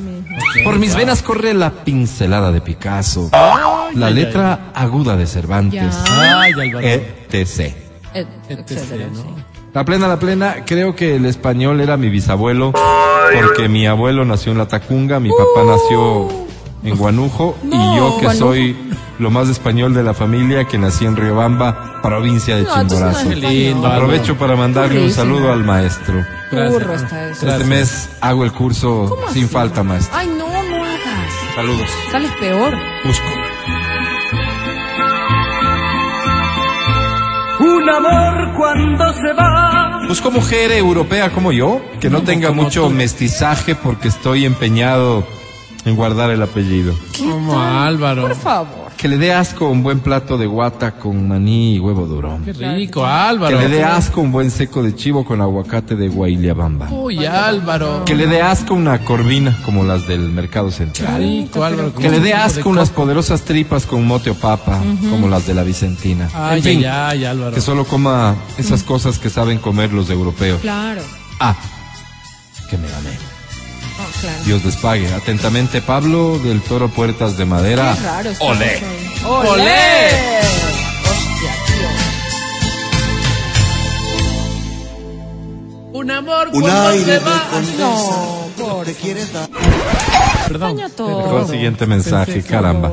Por 0.64 0.80
mis 0.80 0.96
venas 0.96 1.22
corre 1.22 1.54
la 1.54 1.72
pincelada 1.72 2.52
de 2.52 2.62
Picasso. 2.62 3.30
La 3.32 4.08
ay, 4.08 4.14
letra 4.14 4.72
aguda 4.74 5.16
de 5.16 5.26
Cervantes. 5.26 5.96
Ya. 6.06 6.42
Ay, 6.42 6.52
Álvaro. 6.54 6.88
etc. 6.88 7.74
Etc, 8.14 8.28
etcétera, 8.50 9.08
¿no? 9.14 9.22
sí. 9.22 9.28
La 9.74 9.86
plena, 9.86 10.08
la 10.08 10.18
plena, 10.18 10.66
creo 10.66 10.96
que 10.96 11.18
el 11.18 11.26
español 11.26 11.82
era 11.82 11.98
mi 11.98 12.10
bisabuelo, 12.10 12.74
porque 12.74 13.70
mi 13.70 13.86
abuelo 13.86 14.26
nació 14.26 14.52
en 14.52 14.58
La 14.58 14.68
Tacunga, 14.68 15.20
mi 15.20 15.30
papá 15.30 15.64
nació 15.68 16.47
en 16.84 16.96
Guanujo, 16.96 17.58
y 17.64 17.70
yo 17.98 18.18
que 18.20 18.26
Guanujo. 18.26 18.34
soy 18.34 18.78
lo 19.20 19.32
más 19.32 19.50
español 19.50 19.94
de 19.94 20.04
la 20.04 20.14
familia, 20.14 20.66
que 20.66 20.78
nací 20.78 21.06
en 21.06 21.16
Riobamba, 21.16 22.02
provincia 22.04 22.56
de 22.56 22.64
No, 22.64 22.76
Chimborazo. 22.76 23.30
Lindo, 23.32 23.78
Álvaro. 23.88 23.96
Aprovecho 24.04 24.38
para 24.38 24.56
mandarle 24.56 25.04
un 25.04 25.12
saludo 25.12 25.52
al 25.52 25.64
maestro. 25.64 26.24
Gracias. 26.52 26.72
Burro 26.74 26.94
está 26.94 27.30
eso. 27.30 27.48
Este 27.48 27.64
mes 27.66 28.10
hago 28.22 28.44
el 28.44 28.52
curso 28.54 29.08
¿Cómo 29.10 29.30
sin 29.32 29.46
así? 29.46 29.54
falta, 29.54 29.84
maestro. 29.84 30.16
Ay, 30.18 30.28
no, 30.28 30.48
no 30.48 30.84
hagas. 30.86 31.34
Saludos. 31.56 31.90
Sales 32.12 32.32
peor. 32.40 32.74
Busco. 33.04 33.26
Un 37.60 37.90
amor 37.90 38.54
cuando 38.56 39.14
se 39.14 39.34
va. 39.34 40.00
Busco 40.08 40.30
mujer 40.32 40.72
europea 40.72 41.32
como 41.32 41.52
yo, 41.52 41.82
que 42.00 42.10
no 42.10 42.22
tenga 42.22 42.52
mucho 42.52 42.84
tú. 42.84 42.90
mestizaje 42.92 43.74
porque 43.76 44.08
estoy 44.10 44.46
empeñado 44.46 45.26
en 45.88 45.96
guardar 45.96 46.30
el 46.32 46.42
apellido. 46.42 46.94
Como 47.18 47.60
Álvaro. 47.60 48.24
Por 48.24 48.36
favor. 48.36 48.88
Que 48.98 49.08
le 49.08 49.20
dé 49.20 49.32
asco 49.32 49.70
un 49.70 49.84
buen 49.84 50.00
plato 50.00 50.40
de 50.40 50.48
guata 50.48 50.94
con 50.94 51.28
maní 51.28 51.76
y 51.76 51.80
huevo 51.80 52.08
duro. 52.08 52.40
Qué 52.44 52.52
rico, 52.54 53.02
Que 53.02 53.08
Álvaro. 53.08 53.60
le 53.60 53.68
dé 53.70 53.84
asco 53.84 54.22
un 54.22 54.32
buen 54.32 54.50
seco 54.50 54.82
de 54.82 54.96
chivo 54.96 55.24
con 55.24 55.40
aguacate 55.40 55.96
de 55.96 56.08
Guailiabamba. 56.10 56.90
Uy, 56.90 57.24
Álvaro. 57.24 58.04
Que 58.06 58.16
le 58.16 58.26
dé 58.26 58.42
asco 58.42 58.74
una 58.74 58.98
corvina 59.06 59.56
como 59.64 59.84
las 59.84 60.08
del 60.08 60.22
mercado 60.32 60.70
Qué 60.70 60.74
central. 60.74 61.22
rico, 61.22 61.64
Álvaro. 61.64 61.94
Que 61.94 62.10
le 62.10 62.20
dé 62.20 62.34
asco 62.34 62.70
unas 62.70 62.90
poderosas 62.90 63.44
tripas 63.44 63.86
con 63.86 64.04
mote 64.08 64.32
o 64.32 64.36
papa 64.36 64.80
como 65.12 65.28
las 65.30 65.46
de 65.46 65.54
la 65.54 65.62
Vicentina. 65.62 66.28
Ay, 66.34 66.58
en 66.58 66.64
fin, 66.64 66.78
ay, 66.80 66.90
ay, 66.90 67.26
Álvaro. 67.26 67.54
que 67.54 67.62
solo 67.62 67.86
coma 67.86 68.36
esas 68.58 68.82
cosas 68.82 69.20
que 69.20 69.30
saben 69.30 69.60
comer 69.60 69.94
los 69.94 70.10
europeos. 70.10 70.60
Claro. 70.62 71.02
Ah, 71.40 71.56
que 72.68 72.78
me 72.80 72.88
gané. 72.90 73.12
Oh, 74.00 74.20
claro. 74.22 74.44
Dios 74.46 74.64
les 74.66 74.76
pague. 74.78 75.12
Atentamente, 75.14 75.82
Pablo 75.82 76.40
del 76.40 76.62
Toro 76.62 76.90
Puertas 76.90 77.38
de 77.38 77.46
Madera. 77.46 77.96
Qué 77.96 78.04
raro 78.04 78.30
está 78.30 78.46
Olé. 78.46 78.82
¡Olé! 79.26 80.10
Hostia, 81.04 81.54
tío. 81.66 82.18
Un 85.94 86.12
amor 86.12 86.50
cuando 86.52 86.94
se 86.94 87.20
va. 87.20 87.44
No, 87.80 88.48
por 88.58 88.86
Perdón. 90.48 90.78
Daña 90.78 90.90
todo. 90.90 91.30
Con 91.30 91.42
el 91.42 91.48
siguiente 91.48 91.86
mensaje, 91.88 92.34
Pensé 92.34 92.50
caramba. 92.50 92.92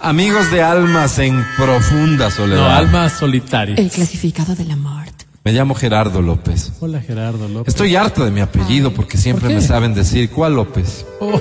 Amigos 0.00 0.50
de 0.50 0.62
almas 0.62 1.18
en 1.18 1.44
profunda 1.56 2.30
soledad. 2.30 2.62
No, 2.62 2.68
almas 2.68 3.12
solitarias. 3.12 3.78
El 3.78 3.90
clasificado 3.90 4.54
de 4.54 4.64
la 4.64 4.76
muerte. 4.76 5.15
Me 5.46 5.52
llamo 5.52 5.76
Gerardo 5.76 6.22
López. 6.22 6.72
Hola, 6.80 7.00
Gerardo 7.00 7.46
López. 7.46 7.72
Estoy 7.72 7.94
harto 7.94 8.24
de 8.24 8.32
mi 8.32 8.40
apellido 8.40 8.92
porque 8.92 9.16
siempre 9.16 9.42
¿Por 9.42 9.48
qué? 9.50 9.54
me 9.54 9.60
saben 9.60 9.94
decir 9.94 10.28
cuál 10.28 10.56
López. 10.56 11.06
Oh, 11.20 11.40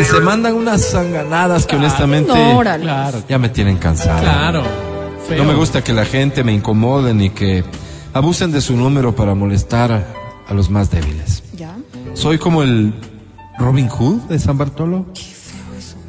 Y 0.00 0.04
se 0.04 0.18
mandan 0.18 0.54
unas 0.54 0.84
sanganadas 0.84 1.64
que 1.64 1.76
honestamente 1.76 2.32
No, 2.32 2.58
claro, 2.62 3.22
ya 3.28 3.38
me 3.38 3.50
tienen 3.50 3.76
cansado. 3.76 4.20
claro. 4.20 4.64
Feo. 5.28 5.44
No 5.44 5.44
me 5.44 5.54
gusta 5.54 5.84
que 5.84 5.92
la 5.92 6.04
gente 6.04 6.42
me 6.42 6.52
incomode 6.52 7.14
ni 7.14 7.30
que 7.30 7.62
abusen 8.12 8.50
de 8.50 8.60
su 8.60 8.76
número 8.76 9.14
para 9.14 9.36
molestar 9.36 9.92
a, 9.92 10.04
a 10.48 10.52
los 10.52 10.68
más 10.68 10.90
débiles. 10.90 11.44
Ya. 11.56 11.76
Soy 12.14 12.36
como 12.36 12.64
el 12.64 12.92
Robin 13.60 13.86
Hood 13.88 14.22
de 14.22 14.40
San 14.40 14.58
Bartolo. 14.58 15.06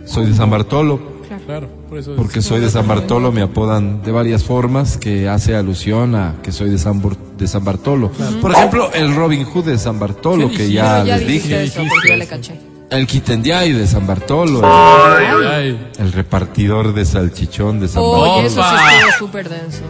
Soy 0.05 0.25
de 0.25 0.33
San 0.33 0.49
Bartolo. 0.49 1.16
Claro, 1.47 1.67
por 1.89 1.97
eso. 1.97 2.13
Porque 2.15 2.41
soy 2.41 2.59
de 2.59 2.69
San 2.69 2.87
Bartolo, 2.87 3.31
me 3.31 3.41
apodan 3.41 4.03
de 4.03 4.11
varias 4.11 4.43
formas 4.43 4.97
que 4.97 5.27
hace 5.29 5.55
alusión 5.55 6.13
a 6.13 6.35
que 6.43 6.51
soy 6.51 6.69
de 6.69 6.77
San, 6.77 7.01
Bur- 7.01 7.17
de 7.37 7.47
San 7.47 7.63
Bartolo. 7.63 8.11
Por 8.41 8.51
ejemplo, 8.51 8.91
el 8.93 9.15
Robin 9.15 9.45
Hood 9.45 9.63
de 9.65 9.77
San 9.79 9.97
Bartolo, 9.97 10.49
¿Qué 10.49 10.57
que 10.57 10.71
ya 10.71 11.03
ya 11.05 11.17
les 11.17 11.25
dije. 11.27 11.63
eso, 11.63 11.81
porque 11.89 12.09
yo 12.09 12.15
le 12.17 12.27
caché. 12.27 12.59
El 12.89 13.07
Quitendiay 13.07 13.71
de 13.73 13.87
San 13.87 14.05
Bartolo. 14.05 14.61
Ay, 14.63 15.77
El 15.97 16.11
repartidor 16.11 16.93
de 16.93 17.05
salchichón 17.05 17.79
de 17.79 17.87
San 17.87 18.03
Oye, 18.03 18.11
Bartolo. 18.21 18.47
eso 18.47 18.61
sí 18.61 18.67
Opa. 18.69 18.91
estuvo 18.99 19.17
súper 19.27 19.49
denso. 19.49 19.81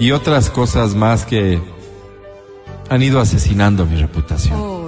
Y 0.00 0.10
otras 0.12 0.50
cosas 0.50 0.94
más 0.94 1.24
que 1.26 1.60
han 2.88 3.02
ido 3.02 3.20
asesinando 3.20 3.86
mi 3.86 3.96
reputación. 3.96 4.82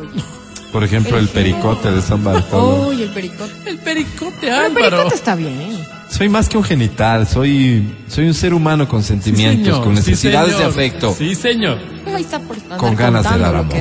Por 0.72 0.82
ejemplo, 0.82 1.18
el 1.18 1.28
pericote 1.28 1.92
de 1.92 2.02
San 2.02 2.24
Bartolo. 2.24 2.90
El 2.90 3.08
pericote. 3.10 3.52
el 3.70 3.78
pericote, 3.78 4.34
Pero 4.40 4.54
el 4.56 4.64
Álvaro. 4.66 4.90
pericote 4.90 5.14
está 5.14 5.36
bien. 5.36 5.78
Soy 6.14 6.28
más 6.28 6.48
que 6.48 6.56
un 6.56 6.62
genital, 6.62 7.26
soy, 7.26 7.92
soy 8.06 8.28
un 8.28 8.34
ser 8.34 8.54
humano 8.54 8.86
con 8.86 9.02
Sí, 9.02 9.08
sentimientos, 9.08 9.64
señor, 9.64 9.82
con 9.82 9.96
sí, 9.96 10.10
necesidades 10.10 10.56
de 10.56 10.62
afecto. 10.62 11.12
Sí, 11.12 11.34
señor. 11.34 11.80
Está 12.16 12.38
por 12.38 12.56
Con 12.76 12.94
ganas 12.94 13.24
de 13.24 13.36
dar 13.36 13.56
amor. 13.56 13.76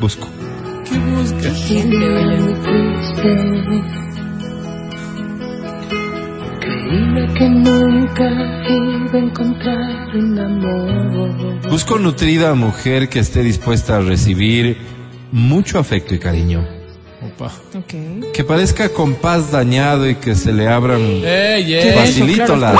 Busco. 0.00 0.28
¿Qué 0.88 0.96
buscas? 0.96 1.64
Gente, 1.66 1.96
oye. 1.96 2.54
Creíme 6.60 7.34
que 7.34 7.50
nunca 7.50 8.30
iba 8.70 9.14
a 9.14 9.18
encontrar 9.18 10.16
un 10.16 10.38
amor. 10.38 11.68
Busco 11.68 11.98
nutrida 11.98 12.54
mujer 12.54 13.08
que 13.08 13.18
esté 13.18 13.42
dispuesta 13.42 13.96
a 13.96 14.00
recibir 14.00 14.76
mucho 15.32 15.80
afecto 15.80 16.14
y 16.14 16.20
cariño. 16.20 16.75
Que 18.32 18.44
parezca 18.44 18.88
compás 18.90 19.50
dañado 19.50 20.08
y 20.08 20.14
que 20.16 20.34
se 20.34 20.52
le 20.52 20.68
abran 20.68 21.00
Ey, 21.00 21.24
ey. 21.24 21.64
¿Qué 21.64 21.72
de 21.74 21.88
eso? 21.90 21.98
facilito 22.00 22.44
Claro, 22.56 22.56
las 22.56 22.76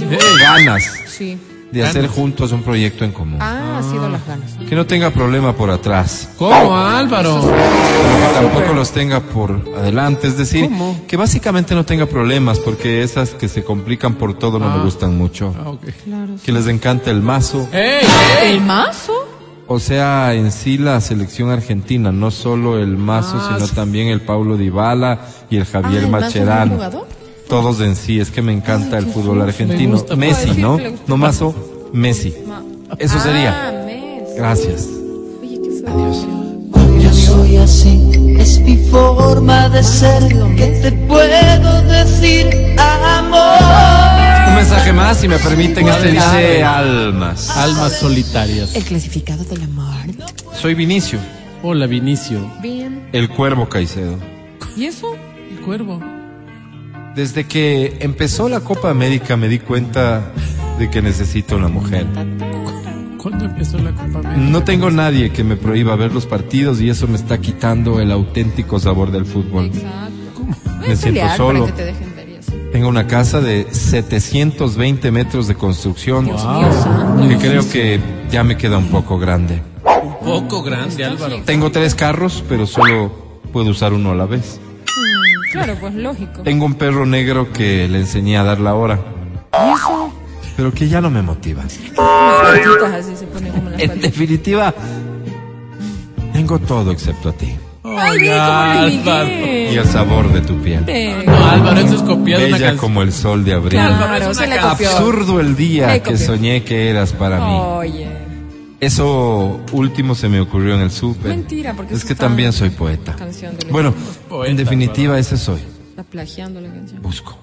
Ey, 0.00 0.18
ganas 0.40 0.84
Sí. 1.06 1.38
de 1.72 1.84
hacer 1.84 2.06
juntos 2.06 2.52
un 2.52 2.62
proyecto 2.62 3.04
en 3.04 3.12
común. 3.12 3.38
Ah, 3.40 3.78
ha 3.78 3.82
sido 3.82 4.08
las 4.08 4.26
ganas. 4.26 4.52
Que 4.68 4.74
no 4.74 4.86
tenga 4.86 5.10
problema 5.10 5.52
por 5.54 5.70
atrás, 5.70 6.28
¿Cómo, 6.38 6.76
Álvaro? 6.76 7.40
pero 7.42 7.52
que 7.52 8.34
tampoco 8.34 8.72
los 8.74 8.92
tenga 8.92 9.20
por 9.20 9.62
adelante. 9.76 10.26
Es 10.28 10.38
decir, 10.38 10.64
¿Cómo? 10.64 11.00
que 11.06 11.16
básicamente 11.16 11.74
no 11.74 11.84
tenga 11.84 12.06
problemas, 12.06 12.58
porque 12.60 13.02
esas 13.02 13.30
que 13.30 13.48
se 13.48 13.62
complican 13.64 14.14
por 14.14 14.38
todo 14.38 14.58
no 14.58 14.68
me 14.70 14.80
Ah. 14.80 14.84
gustan 14.84 15.16
mucho. 15.18 15.54
Ah. 15.58 15.72
Que 16.44 16.52
les 16.52 16.66
encanta 16.68 17.10
el 17.10 17.20
mazo. 17.20 17.68
¿El 17.72 18.60
mazo? 18.60 19.25
O 19.68 19.78
sea, 19.80 20.34
en 20.34 20.52
sí 20.52 20.78
la 20.78 21.00
selección 21.00 21.50
argentina, 21.50 22.12
no 22.12 22.30
solo 22.30 22.78
el 22.78 22.96
mazo, 22.96 23.36
Ah, 23.40 23.54
sino 23.56 23.66
sí. 23.66 23.74
también 23.74 24.08
el 24.08 24.20
Paulo 24.20 24.56
Dybala 24.56 25.20
y 25.50 25.56
el 25.56 25.64
Javier 25.64 26.02
Ah, 26.02 26.04
¿el 26.06 26.10
Mazo 26.10 26.26
es 26.28 26.34
un 26.36 26.40
Macherano. 26.46 26.78
Todos 27.48 27.80
en 27.80 27.94
sí, 27.96 28.18
es 28.20 28.30
que 28.30 28.42
me 28.42 28.52
encanta 28.52 28.98
el 28.98 29.06
fútbol 29.06 29.42
argentino. 29.42 30.04
Messi, 30.16 30.50
¿no? 30.60 30.76
que. 30.78 30.94
No 31.06 31.16
mazo, 31.16 31.54
Messi. 31.92 32.34
Ma- 32.46 32.62
Eso 32.98 33.18
sería. 33.20 33.68
Ah, 33.68 33.72
Messi. 33.86 34.34
Gracias. 34.36 34.88
Oye, 35.40 35.60
qué. 35.62 35.88
Adiós. 35.88 36.26
Yo 37.02 37.12
soy 37.12 37.56
así, 37.58 38.10
es 38.38 38.58
mi 38.60 38.76
forma 38.90 39.68
de 39.68 39.82
ser. 39.84 40.22
¿Qué 40.56 40.66
te 40.82 40.92
puedo 41.06 41.82
decir, 41.82 42.48
amor? 42.80 44.15
Un 44.56 44.62
mensaje 44.62 44.92
más, 44.94 45.20
si 45.20 45.28
me 45.28 45.38
permiten, 45.38 45.86
este 45.86 46.12
dice 46.12 46.64
almas. 46.64 47.50
Almas 47.58 47.92
solitarias. 47.92 48.74
El 48.74 48.84
clasificado 48.84 49.44
del 49.44 49.64
amor. 49.64 50.06
Soy 50.54 50.74
Vinicio, 50.74 51.18
Hola, 51.62 51.86
Vinicio. 51.86 52.40
Bien. 52.62 53.06
el 53.12 53.28
cuervo 53.28 53.68
Caicedo. 53.68 54.18
¿Y 54.74 54.86
eso? 54.86 55.14
El 55.50 55.60
cuervo. 55.60 56.00
Desde 57.14 57.44
que 57.44 57.98
empezó 58.00 58.48
la 58.48 58.60
Copa 58.60 58.88
América 58.88 59.36
me 59.36 59.50
di 59.50 59.58
cuenta 59.58 60.32
de 60.78 60.88
que 60.88 61.02
necesito 61.02 61.56
una 61.56 61.68
mujer. 61.68 62.06
¿Cuándo 63.18 63.44
empezó 63.44 63.76
la 63.76 63.90
Copa 63.90 64.20
América? 64.20 64.36
No 64.38 64.64
tengo 64.64 64.90
nadie 64.90 65.32
que 65.32 65.44
me 65.44 65.56
prohíba 65.56 65.96
ver 65.96 66.14
los 66.14 66.24
partidos 66.24 66.80
y 66.80 66.88
eso 66.88 67.06
me 67.06 67.16
está 67.16 67.36
quitando 67.42 68.00
el 68.00 68.10
auténtico 68.10 68.80
sabor 68.80 69.10
del 69.10 69.26
fútbol. 69.26 69.66
Exacto. 69.66 70.46
Me 70.88 70.96
siento 70.96 71.28
solo. 71.36 71.64
Para 71.66 71.76
que 71.76 71.82
te 71.82 72.05
Tengo 72.72 72.88
una 72.88 73.06
casa 73.06 73.40
de 73.40 73.66
720 73.72 75.10
metros 75.10 75.46
de 75.48 75.54
construcción 75.54 76.26
santo. 76.38 77.28
que 77.28 77.36
creo 77.38 77.68
que 77.70 78.00
ya 78.30 78.44
me 78.44 78.56
queda 78.56 78.78
un 78.78 78.88
poco 78.88 79.18
grande. 79.18 79.62
Un 80.02 80.18
poco 80.24 80.62
grande, 80.62 81.04
Álvaro. 81.04 81.40
Tengo 81.44 81.70
tres 81.70 81.94
carros, 81.94 82.44
pero 82.48 82.66
solo 82.66 83.10
puedo 83.52 83.70
usar 83.70 83.92
uno 83.92 84.10
a 84.10 84.14
la 84.14 84.26
vez. 84.26 84.60
Mm, 84.84 85.52
Claro, 85.52 85.76
pues 85.80 85.94
lógico. 85.94 86.42
Tengo 86.42 86.66
un 86.66 86.74
perro 86.74 87.06
negro 87.06 87.50
que 87.52 87.88
le 87.88 88.00
enseñé 88.00 88.36
a 88.36 88.44
dar 88.44 88.60
la 88.60 88.74
hora, 88.74 88.98
¿Y 89.52 89.72
eso? 89.74 90.12
pero 90.56 90.72
que 90.74 90.88
ya 90.88 91.00
no 91.00 91.08
me 91.08 91.22
motiva. 91.22 91.62
Las 91.62 92.58
patitas 92.58 92.92
así 92.92 93.16
se 93.16 93.26
ponen 93.26 93.52
como 93.52 93.70
las 93.70 93.80
En 93.80 94.00
definitiva, 94.00 94.74
tengo 96.32 96.58
todo 96.58 96.90
excepto 96.90 97.30
a 97.30 97.32
ti. 97.32 97.56
Ay, 97.98 98.18
Luis. 98.18 99.72
Y 99.74 99.76
el 99.78 99.84
sabor 99.86 100.32
de 100.32 100.40
tu 100.42 100.56
piel. 100.62 100.84
Eh, 100.86 101.22
No, 101.26 101.46
Álvaro, 101.46 101.80
eso 101.80 101.94
es 101.96 102.02
copiado 102.02 102.42
de 102.42 102.48
una 102.48 102.56
Bella 102.56 102.66
canción. 102.68 102.76
como 102.78 103.02
el 103.02 103.12
sol 103.12 103.44
de 103.44 103.52
abril. 103.54 103.70
Claro, 103.80 104.34
se 104.34 104.46
le 104.46 104.58
copió. 104.58 104.88
Absurdo 104.90 105.40
el 105.40 105.56
día 105.56 105.92
que 106.02 106.12
copió. 106.12 106.26
soñé 106.26 106.62
que 106.64 106.90
eras 106.90 107.12
para 107.12 107.38
mí. 107.38 107.52
Oye. 107.58 108.06
Eso 108.78 109.60
último 109.72 110.14
se 110.14 110.28
me 110.28 110.38
ocurrió 110.40 110.74
en 110.74 110.82
el 110.82 110.90
súper. 110.90 111.28
Mentira, 111.30 111.72
porque 111.74 111.94
Es 111.94 112.00
eso 112.00 112.08
que 112.08 112.12
está- 112.12 112.26
también 112.26 112.52
soy 112.52 112.70
poeta. 112.70 113.14
Canción 113.16 113.56
de 113.56 113.70
Bueno, 113.72 113.94
Poeta, 114.28 114.50
en 114.50 114.56
definitiva 114.58 115.18
ese 115.18 115.36
soy. 115.38 115.60
Está 115.90 116.02
plagiando 116.02 116.60
la 116.60 116.68
canción. 116.68 117.00
Busco. 117.02 117.38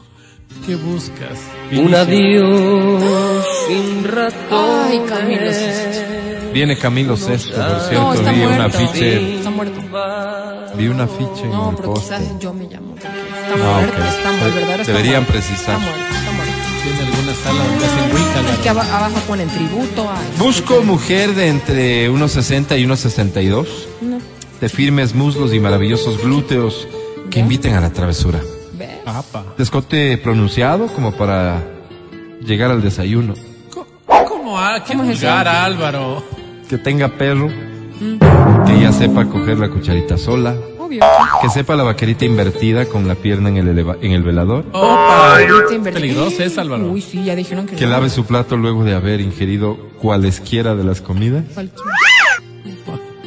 ¿Qué 0.67 0.75
buscas? 0.75 1.39
Un 1.71 1.93
adiós 1.95 3.45
sin 3.67 4.03
razón. 4.03 4.87
Ay, 4.87 5.01
Camilo 5.09 5.51
Sesto. 5.51 6.13
Viene 6.53 6.77
Camilo 6.77 7.17
Sesto, 7.17 7.55
por 7.55 7.79
cierto, 7.81 8.01
No, 8.03 8.13
está 8.13 8.31
vi 8.31 8.41
un 8.41 8.53
muerto. 8.55 8.77
afiche, 8.77 9.35
Está 9.37 9.49
muerto. 9.49 9.81
Vi 10.77 10.87
un 10.87 11.01
afiche 11.01 11.43
en 11.43 11.51
No, 11.51 11.69
el 11.71 11.75
pero 11.75 11.93
poste. 11.93 12.15
quizás 12.17 12.39
yo 12.39 12.53
me 12.53 12.65
llamo. 12.65 12.91
porque 12.95 13.07
Está 13.07 13.53
Ah, 13.53 13.79
muerto, 13.79 14.01
ok. 14.01 14.07
está 14.17 14.31
muerto, 14.31 14.55
¿verdad? 14.55 14.79
Está 14.81 14.91
Deberían 14.91 15.13
muerto. 15.23 15.31
precisar. 15.33 15.75
Está 15.75 15.77
muerto, 15.79 16.13
está 16.15 16.31
muerto. 16.31 16.53
Tiene 16.83 16.99
alguna 16.99 17.33
sala 17.35 17.63
donde 17.63 17.85
hacen 17.85 18.11
Wicca, 18.13 18.51
Es 18.53 18.59
que 18.59 18.69
abajo 18.69 19.15
ponen 19.27 19.47
tributo. 19.49 20.09
ay, 20.09 20.27
Busco 20.37 20.81
mujer 20.83 21.33
de 21.35 21.47
entre 21.47 22.09
unos 22.09 22.31
60 22.33 22.77
y 22.77 22.85
unos 22.85 22.99
62, 22.99 23.87
No. 24.01 24.17
de 24.59 24.69
firmes 24.69 25.13
muslos 25.15 25.53
y 25.53 25.59
maravillosos 25.59 26.21
glúteos 26.21 26.87
que 27.29 27.39
inviten 27.39 27.73
a 27.75 27.81
la 27.81 27.89
travesura. 27.91 28.39
¿Ves? 28.77 28.89
Apa. 29.05 29.45
Descote 29.57 30.17
pronunciado 30.17 30.87
como 30.87 31.13
para 31.13 31.63
llegar 32.45 32.69
al 32.71 32.81
desayuno. 32.81 33.33
¿Cómo? 33.69 33.85
Qué 34.85 34.93
¿Cómo 34.93 35.03
es 35.03 35.17
eso? 35.17 35.27
vulgar, 35.27 35.47
Álvaro. 35.47 36.23
Que 36.69 36.77
tenga 36.77 37.07
perro, 37.07 37.47
Mm. 37.47 38.17
Que 38.65 38.73
ella 38.75 38.91
sepa 38.91 39.25
coger 39.25 39.57
la 39.59 39.69
cucharita 39.69 40.17
sola, 40.17 40.55
Obvio. 40.79 41.01
que 41.41 41.49
sepa 41.49 41.75
la 41.75 41.83
vaquerita 41.83 42.25
invertida 42.25 42.85
con 42.85 43.07
la 43.07 43.15
pierna 43.15 43.49
en 43.49 43.57
el, 43.57 43.67
eleva- 43.67 43.97
en 44.01 44.11
el 44.11 44.23
velador, 44.23 44.65
Opa. 44.71 45.37
Peligroso 45.83 46.43
es, 46.43 46.57
Álvaro. 46.57 46.91
Uy, 46.91 47.01
sí, 47.01 47.23
ya 47.23 47.35
dijeron 47.35 47.65
que, 47.65 47.75
que 47.75 47.85
no. 47.85 47.91
lave 47.91 48.09
su 48.09 48.25
plato 48.25 48.57
luego 48.57 48.83
de 48.83 48.93
haber 48.93 49.21
ingerido 49.21 49.77
cualesquiera 50.01 50.75
de 50.75 50.83
las 50.83 51.01
comidas, 51.01 51.43
Cualquier- 51.53 51.73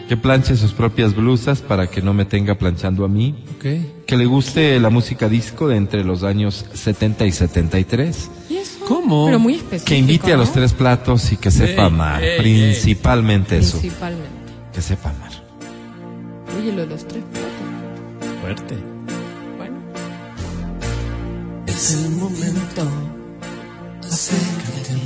que 0.09 0.17
planche 0.17 0.55
sus 0.57 0.73
propias 0.73 1.17
blusas 1.17 1.63
para 1.63 1.89
que 1.89 2.01
no 2.01 2.15
me 2.15 2.25
tenga 2.25 2.55
planchando 2.55 3.05
a 3.05 3.09
mí, 3.09 3.35
Ok. 3.57 4.07
que 4.07 4.17
le 4.17 4.25
guste 4.25 4.79
la 4.79 4.89
música 4.89 5.29
disco 5.29 5.67
de 5.67 5.77
entre 5.77 6.05
los 6.05 6.23
años 6.23 6.65
70 6.75 7.27
y 7.27 7.33
73, 7.33 8.31
¿Y 8.49 8.57
eso? 8.59 8.79
¿Cómo? 8.87 9.27
Pero 9.27 9.41
muy 9.41 9.55
específico. 9.55 9.85
que 9.89 9.97
invite 9.99 10.33
a 10.33 10.37
los 10.37 10.49
¿no? 10.51 10.55
tres 10.55 10.73
platos 10.75 11.33
y 11.33 11.37
que 11.39 11.51
sepa 11.51 11.87
amar, 11.87 12.23
ey, 12.23 12.39
principalmente 12.39 13.59
eso, 13.59 13.81
Principalmente. 13.81 14.26
Que 14.77 14.83
sepa 14.83 15.09
amar. 15.09 15.33
Oye, 16.61 16.71
lo 16.71 16.83
de 16.83 16.87
los 16.89 17.09
tres 17.09 17.25
platos. 17.33 18.41
Fuerte. 18.43 18.77
Bueno. 19.57 19.77
Es 21.67 21.95
el 22.05 22.11
momento. 22.11 22.83
Acércate 24.07 24.91
a 24.91 24.95
mí. 24.95 25.01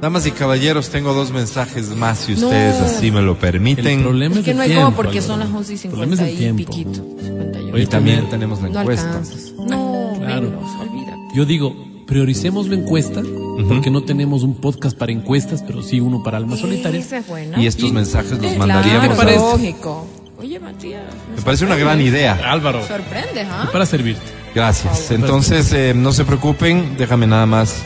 Damas 0.00 0.26
y 0.26 0.32
caballeros, 0.32 0.88
tengo 0.90 1.14
dos 1.14 1.30
mensajes 1.30 1.90
más 1.90 2.18
si 2.18 2.32
ustedes 2.32 2.80
No. 2.80 2.86
así 2.86 3.10
me 3.12 3.22
lo 3.22 3.32
El 3.32 3.38
permiten. 3.38 4.02
problema 4.02 4.32
Es 4.34 4.38
es 4.40 4.44
que 4.44 4.50
el 4.50 4.56
no 4.56 4.62
hay 4.64 4.68
tiempo, 4.70 4.84
como 4.86 4.96
porque 4.96 5.22
son 5.22 5.38
las 5.38 5.48
11 5.50 5.72
y 5.74 5.76
El 5.76 5.88
problema 5.90 6.14
es 6.14 6.18
50 6.20 6.24
el 6.26 6.34
y 6.34 6.36
tiempo. 6.38 6.72
piquito. 6.72 6.92
51. 7.22 7.74
Oye, 7.74 7.82
Y 7.82 7.86
también 7.86 8.16
también- 8.20 8.30
tenemos 8.30 8.60
la 8.62 8.68
no 8.70 8.80
encuesta. 8.80 9.06
alcanzas. 9.08 9.52
No, 9.56 10.14
Claro. 10.18 10.42
menos, 10.50 10.70
olvídate. 10.80 11.16
Yo 11.36 11.44
digo, 11.44 11.76
prioricemos 12.10 12.66
la 12.68 12.74
encuesta, 12.74 13.22
porque 13.68 13.88
no 13.90 14.02
tenemos 14.02 14.42
un 14.42 14.56
podcast 14.56 14.98
para 14.98 15.12
encuestas, 15.12 15.62
pero 15.64 15.80
sí 15.82 16.00
uno 16.00 16.22
para 16.24 16.38
almas 16.38 16.58
solitarias. 16.58 17.12
Es. 17.12 17.24
Y 17.56 17.66
estos 17.66 17.92
mensajes 17.92 18.32
los 18.32 18.52
Eh, 18.52 18.58
mandaríamos 18.58 19.06
claro, 19.06 19.14
a... 19.14 19.16
parece. 19.16 19.38
lógico. 19.38 20.06
Oye, 20.38 20.58
Matías. 20.58 21.02
Me 21.36 21.40
parece 21.42 21.64
una 21.64 21.76
gran 21.76 22.00
idea. 22.00 22.38
Álvaro, 22.50 22.84
Sorprendes, 22.86 23.46
y 23.46 23.48
¿ah? 23.50 23.68
para 23.72 23.86
servirte. 23.86 24.22
Gracias. 24.54 25.12
Entonces, 25.12 25.72
eh, 25.72 25.92
no 25.94 26.10
se 26.12 26.24
preocupen, 26.24 26.96
déjame 26.98 27.26
nada 27.28 27.46
más 27.46 27.76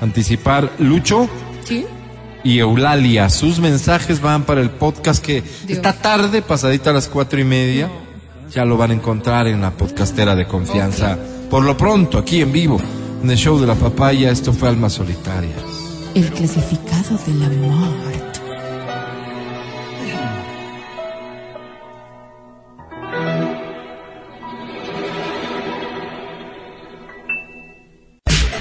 anticipar. 0.00 0.70
Lucho, 0.78 1.28
Sí. 1.64 1.84
y 2.44 2.58
Eulalia. 2.60 3.28
Sus 3.30 3.58
mensajes 3.58 4.20
van 4.20 4.44
para 4.44 4.60
el 4.60 4.70
podcast 4.70 5.24
que 5.24 5.42
está 5.68 5.92
tarde, 5.94 6.40
pasadita 6.42 6.90
a 6.90 6.92
las 6.92 7.08
cuatro 7.08 7.40
y 7.40 7.44
media. 7.44 7.90
Ya 8.54 8.64
lo 8.64 8.76
van 8.76 8.90
a 8.92 8.94
encontrar 8.94 9.48
en 9.48 9.60
la 9.60 9.72
podcastera 9.72 10.36
de 10.36 10.46
confianza. 10.46 11.18
Por 11.50 11.64
lo 11.64 11.76
pronto, 11.76 12.18
aquí 12.18 12.42
en 12.42 12.52
vivo, 12.52 12.80
en 13.22 13.30
el 13.30 13.36
show 13.36 13.58
de 13.58 13.66
la 13.66 13.74
papaya, 13.74 14.30
esto 14.30 14.52
fue 14.52 14.68
Almas 14.68 14.94
Solitarias. 14.94 15.54
El 16.14 16.28
clasificado 16.30 17.16
del 17.26 17.42
amor. 17.44 17.92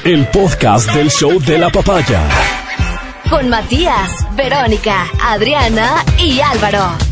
El 0.03 0.27
podcast 0.29 0.91
del 0.93 1.09
show 1.09 1.39
de 1.39 1.57
la 1.57 1.69
papaya. 1.69 2.27
Con 3.29 3.49
Matías, 3.49 4.11
Verónica, 4.35 5.07
Adriana 5.21 6.03
y 6.17 6.39
Álvaro. 6.39 7.10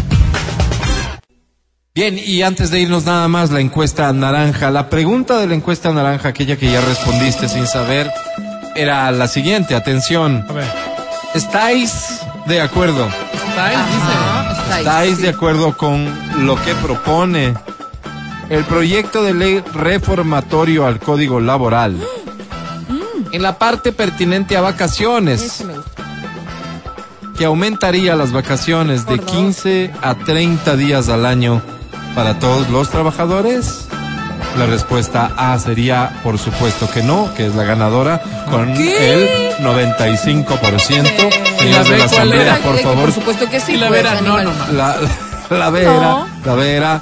Bien, 1.95 2.19
y 2.23 2.43
antes 2.43 2.69
de 2.69 2.79
irnos 2.79 3.05
nada 3.05 3.27
más, 3.27 3.49
la 3.49 3.61
encuesta 3.61 4.13
naranja. 4.13 4.69
La 4.69 4.89
pregunta 4.89 5.39
de 5.39 5.47
la 5.47 5.55
encuesta 5.55 5.91
naranja, 5.91 6.29
aquella 6.29 6.55
que 6.55 6.71
ya 6.71 6.81
respondiste 6.81 7.49
sin 7.49 7.65
saber, 7.65 8.11
era 8.75 9.11
la 9.11 9.27
siguiente. 9.27 9.75
Atención. 9.75 10.45
A 10.47 10.53
ver. 10.53 10.67
¿Estáis 11.33 12.19
de 12.45 12.61
acuerdo? 12.61 13.09
¿Estáis? 13.33 13.79
Dice. 13.79 14.77
¿Estáis 14.77 15.21
de 15.21 15.29
acuerdo 15.29 15.75
con 15.75 16.07
lo 16.45 16.61
que 16.63 16.75
propone 16.75 17.55
el 18.49 18.63
proyecto 18.65 19.23
de 19.23 19.33
ley 19.33 19.63
reformatorio 19.73 20.85
al 20.85 20.99
Código 20.99 21.39
Laboral? 21.39 21.97
En 23.31 23.41
la 23.41 23.57
parte 23.57 23.91
pertinente 23.91 24.55
a 24.55 24.61
vacaciones, 24.61 25.65
que 27.35 27.45
aumentaría 27.45 28.15
las 28.15 28.31
vacaciones 28.31 29.07
de 29.07 29.17
15 29.17 29.91
a 30.01 30.13
30 30.13 30.75
días 30.75 31.09
al 31.09 31.25
año 31.25 31.61
para 32.19 32.37
todos 32.37 32.69
los 32.69 32.89
trabajadores. 32.89 33.87
La 34.57 34.65
respuesta 34.65 35.31
A 35.37 35.57
sería, 35.57 36.19
por 36.21 36.37
supuesto 36.37 36.89
que 36.91 37.01
no, 37.01 37.33
que 37.33 37.45
es 37.45 37.55
la 37.55 37.63
ganadora, 37.63 38.21
con 38.51 38.73
¿Qué? 38.73 39.13
el 39.57 39.63
95%. 39.63 41.29
¿Y 41.63 41.69
la 41.69 41.85
Señores 41.85 41.89
de 41.89 41.97
la 41.97 42.03
Asamblea, 42.03 42.57
por 42.61 42.75
Que 42.75 42.83
favor, 42.83 43.05
Por 43.05 43.13
supuesto 43.13 43.49
que 43.49 43.61
sí. 43.61 43.75
Y 43.75 43.77
la 43.77 43.87
pues, 43.87 44.03
vera, 44.03 44.19
no, 44.19 44.35
animal. 44.35 44.57
no 44.69 44.73
la, 44.77 44.97
la 45.57 45.69
Vera, 45.69 45.93
No. 45.93 46.27
la 46.43 46.55
Vera, 46.55 47.01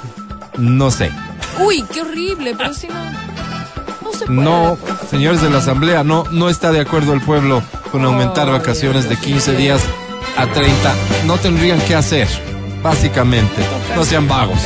no 0.56 0.88
sé. 0.92 1.10
Uy, 1.58 1.84
qué 1.92 2.02
horrible, 2.02 2.54
pero 2.56 2.72
si 2.72 2.86
no. 2.86 2.94
No 4.02 4.12
se 4.12 4.24
puede. 4.24 4.40
No, 4.40 4.78
pues. 4.80 5.10
señores 5.10 5.42
de 5.42 5.50
la 5.50 5.58
Asamblea, 5.58 6.04
no, 6.04 6.26
no 6.30 6.48
está 6.48 6.70
de 6.70 6.80
acuerdo 6.80 7.12
el 7.12 7.22
pueblo 7.22 7.60
con 7.90 8.04
aumentar 8.04 8.46
Ay, 8.46 8.52
vacaciones 8.52 9.08
de 9.08 9.16
Dios 9.16 9.22
15 9.22 9.50
mío. 9.50 9.58
días 9.60 9.80
a 10.36 10.46
30. 10.46 10.94
No 11.26 11.38
tendrían 11.38 11.80
que 11.80 11.96
hacer, 11.96 12.28
básicamente. 12.82 13.62
No 13.96 14.04
sean 14.04 14.28
vagos. 14.28 14.58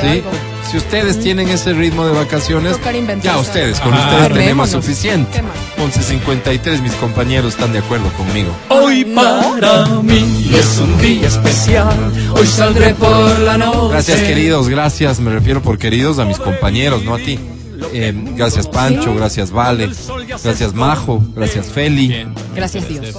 ¿sí? 0.00 0.22
Si 0.70 0.76
ustedes 0.76 1.18
tienen 1.20 1.48
ese 1.48 1.72
ritmo 1.72 2.04
de 2.06 2.12
vacaciones, 2.12 2.78
ya 3.22 3.38
ustedes, 3.38 3.80
con 3.80 3.92
Claro. 3.92 4.10
ustedes 4.18 4.32
tenemos 4.34 4.70
suficiente. 4.70 5.30
¿Qué 5.38 5.42
más? 5.42 5.96
11.53, 5.96 6.80
mis 6.82 6.92
compañeros 6.94 7.54
están 7.54 7.72
de 7.72 7.78
acuerdo 7.78 8.08
conmigo. 8.12 8.50
Hoy 8.68 9.04
para 9.06 9.86
mí 10.02 10.50
es 10.54 10.78
un 10.78 10.98
día 11.00 11.28
especial. 11.28 11.88
Hoy 12.34 12.46
saldré 12.46 12.94
por 12.94 13.38
la 13.40 13.56
noche. 13.56 13.92
Gracias, 13.92 14.20
queridos, 14.20 14.68
gracias. 14.68 15.20
Me 15.20 15.30
refiero 15.30 15.62
por 15.62 15.78
queridos 15.78 16.18
a 16.18 16.24
mis 16.26 16.38
compañeros, 16.38 17.02
no 17.04 17.14
a 17.14 17.18
ti. 17.18 17.38
Eh, 17.92 18.12
gracias, 18.34 18.66
Pancho, 18.68 19.14
gracias, 19.14 19.50
Vale, 19.50 19.90
gracias, 20.42 20.74
Majo, 20.74 21.22
gracias, 21.34 21.66
Feli, 21.66 22.26
Gracias, 22.54 22.88
Dios. 22.88 23.14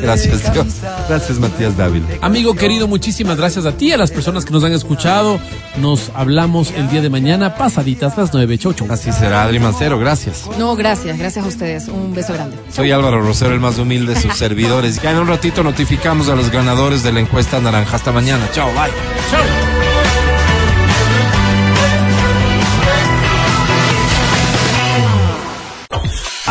gracias, 0.00 0.52
Dios, 0.52 0.66
gracias, 1.08 1.38
Matías 1.38 1.76
Dávila. 1.76 2.06
Amigo 2.20 2.54
querido, 2.54 2.86
muchísimas 2.88 3.36
gracias 3.36 3.64
a 3.66 3.72
ti, 3.72 3.92
a 3.92 3.96
las 3.96 4.10
personas 4.10 4.44
que 4.44 4.52
nos 4.52 4.64
han 4.64 4.72
escuchado. 4.72 5.40
Nos 5.78 6.10
hablamos 6.14 6.70
el 6.72 6.90
día 6.90 7.00
de 7.00 7.10
mañana, 7.10 7.56
pasaditas 7.56 8.16
las 8.16 8.32
nueve, 8.34 8.58
chau, 8.58 8.72
chau. 8.74 8.86
Así 8.90 9.12
será, 9.12 9.44
Adri 9.44 9.58
Mancero, 9.58 9.98
gracias. 9.98 10.44
No, 10.58 10.76
gracias, 10.76 11.18
gracias 11.18 11.44
a 11.44 11.48
ustedes. 11.48 11.88
Un 11.88 12.14
beso 12.14 12.32
grande. 12.34 12.56
Soy 12.70 12.90
Álvaro 12.90 13.22
Rosero, 13.22 13.54
el 13.54 13.60
más 13.60 13.78
humilde 13.78 14.14
de 14.14 14.20
sus 14.20 14.36
servidores. 14.36 15.00
Ya 15.00 15.12
en 15.12 15.18
un 15.18 15.28
ratito 15.28 15.62
notificamos 15.62 16.28
a 16.28 16.36
los 16.36 16.50
ganadores 16.50 17.02
de 17.02 17.12
la 17.12 17.20
encuesta 17.20 17.60
naranja. 17.60 17.96
Hasta 17.96 18.12
mañana. 18.12 18.48
Chao, 18.52 18.68
bye. 18.72 19.71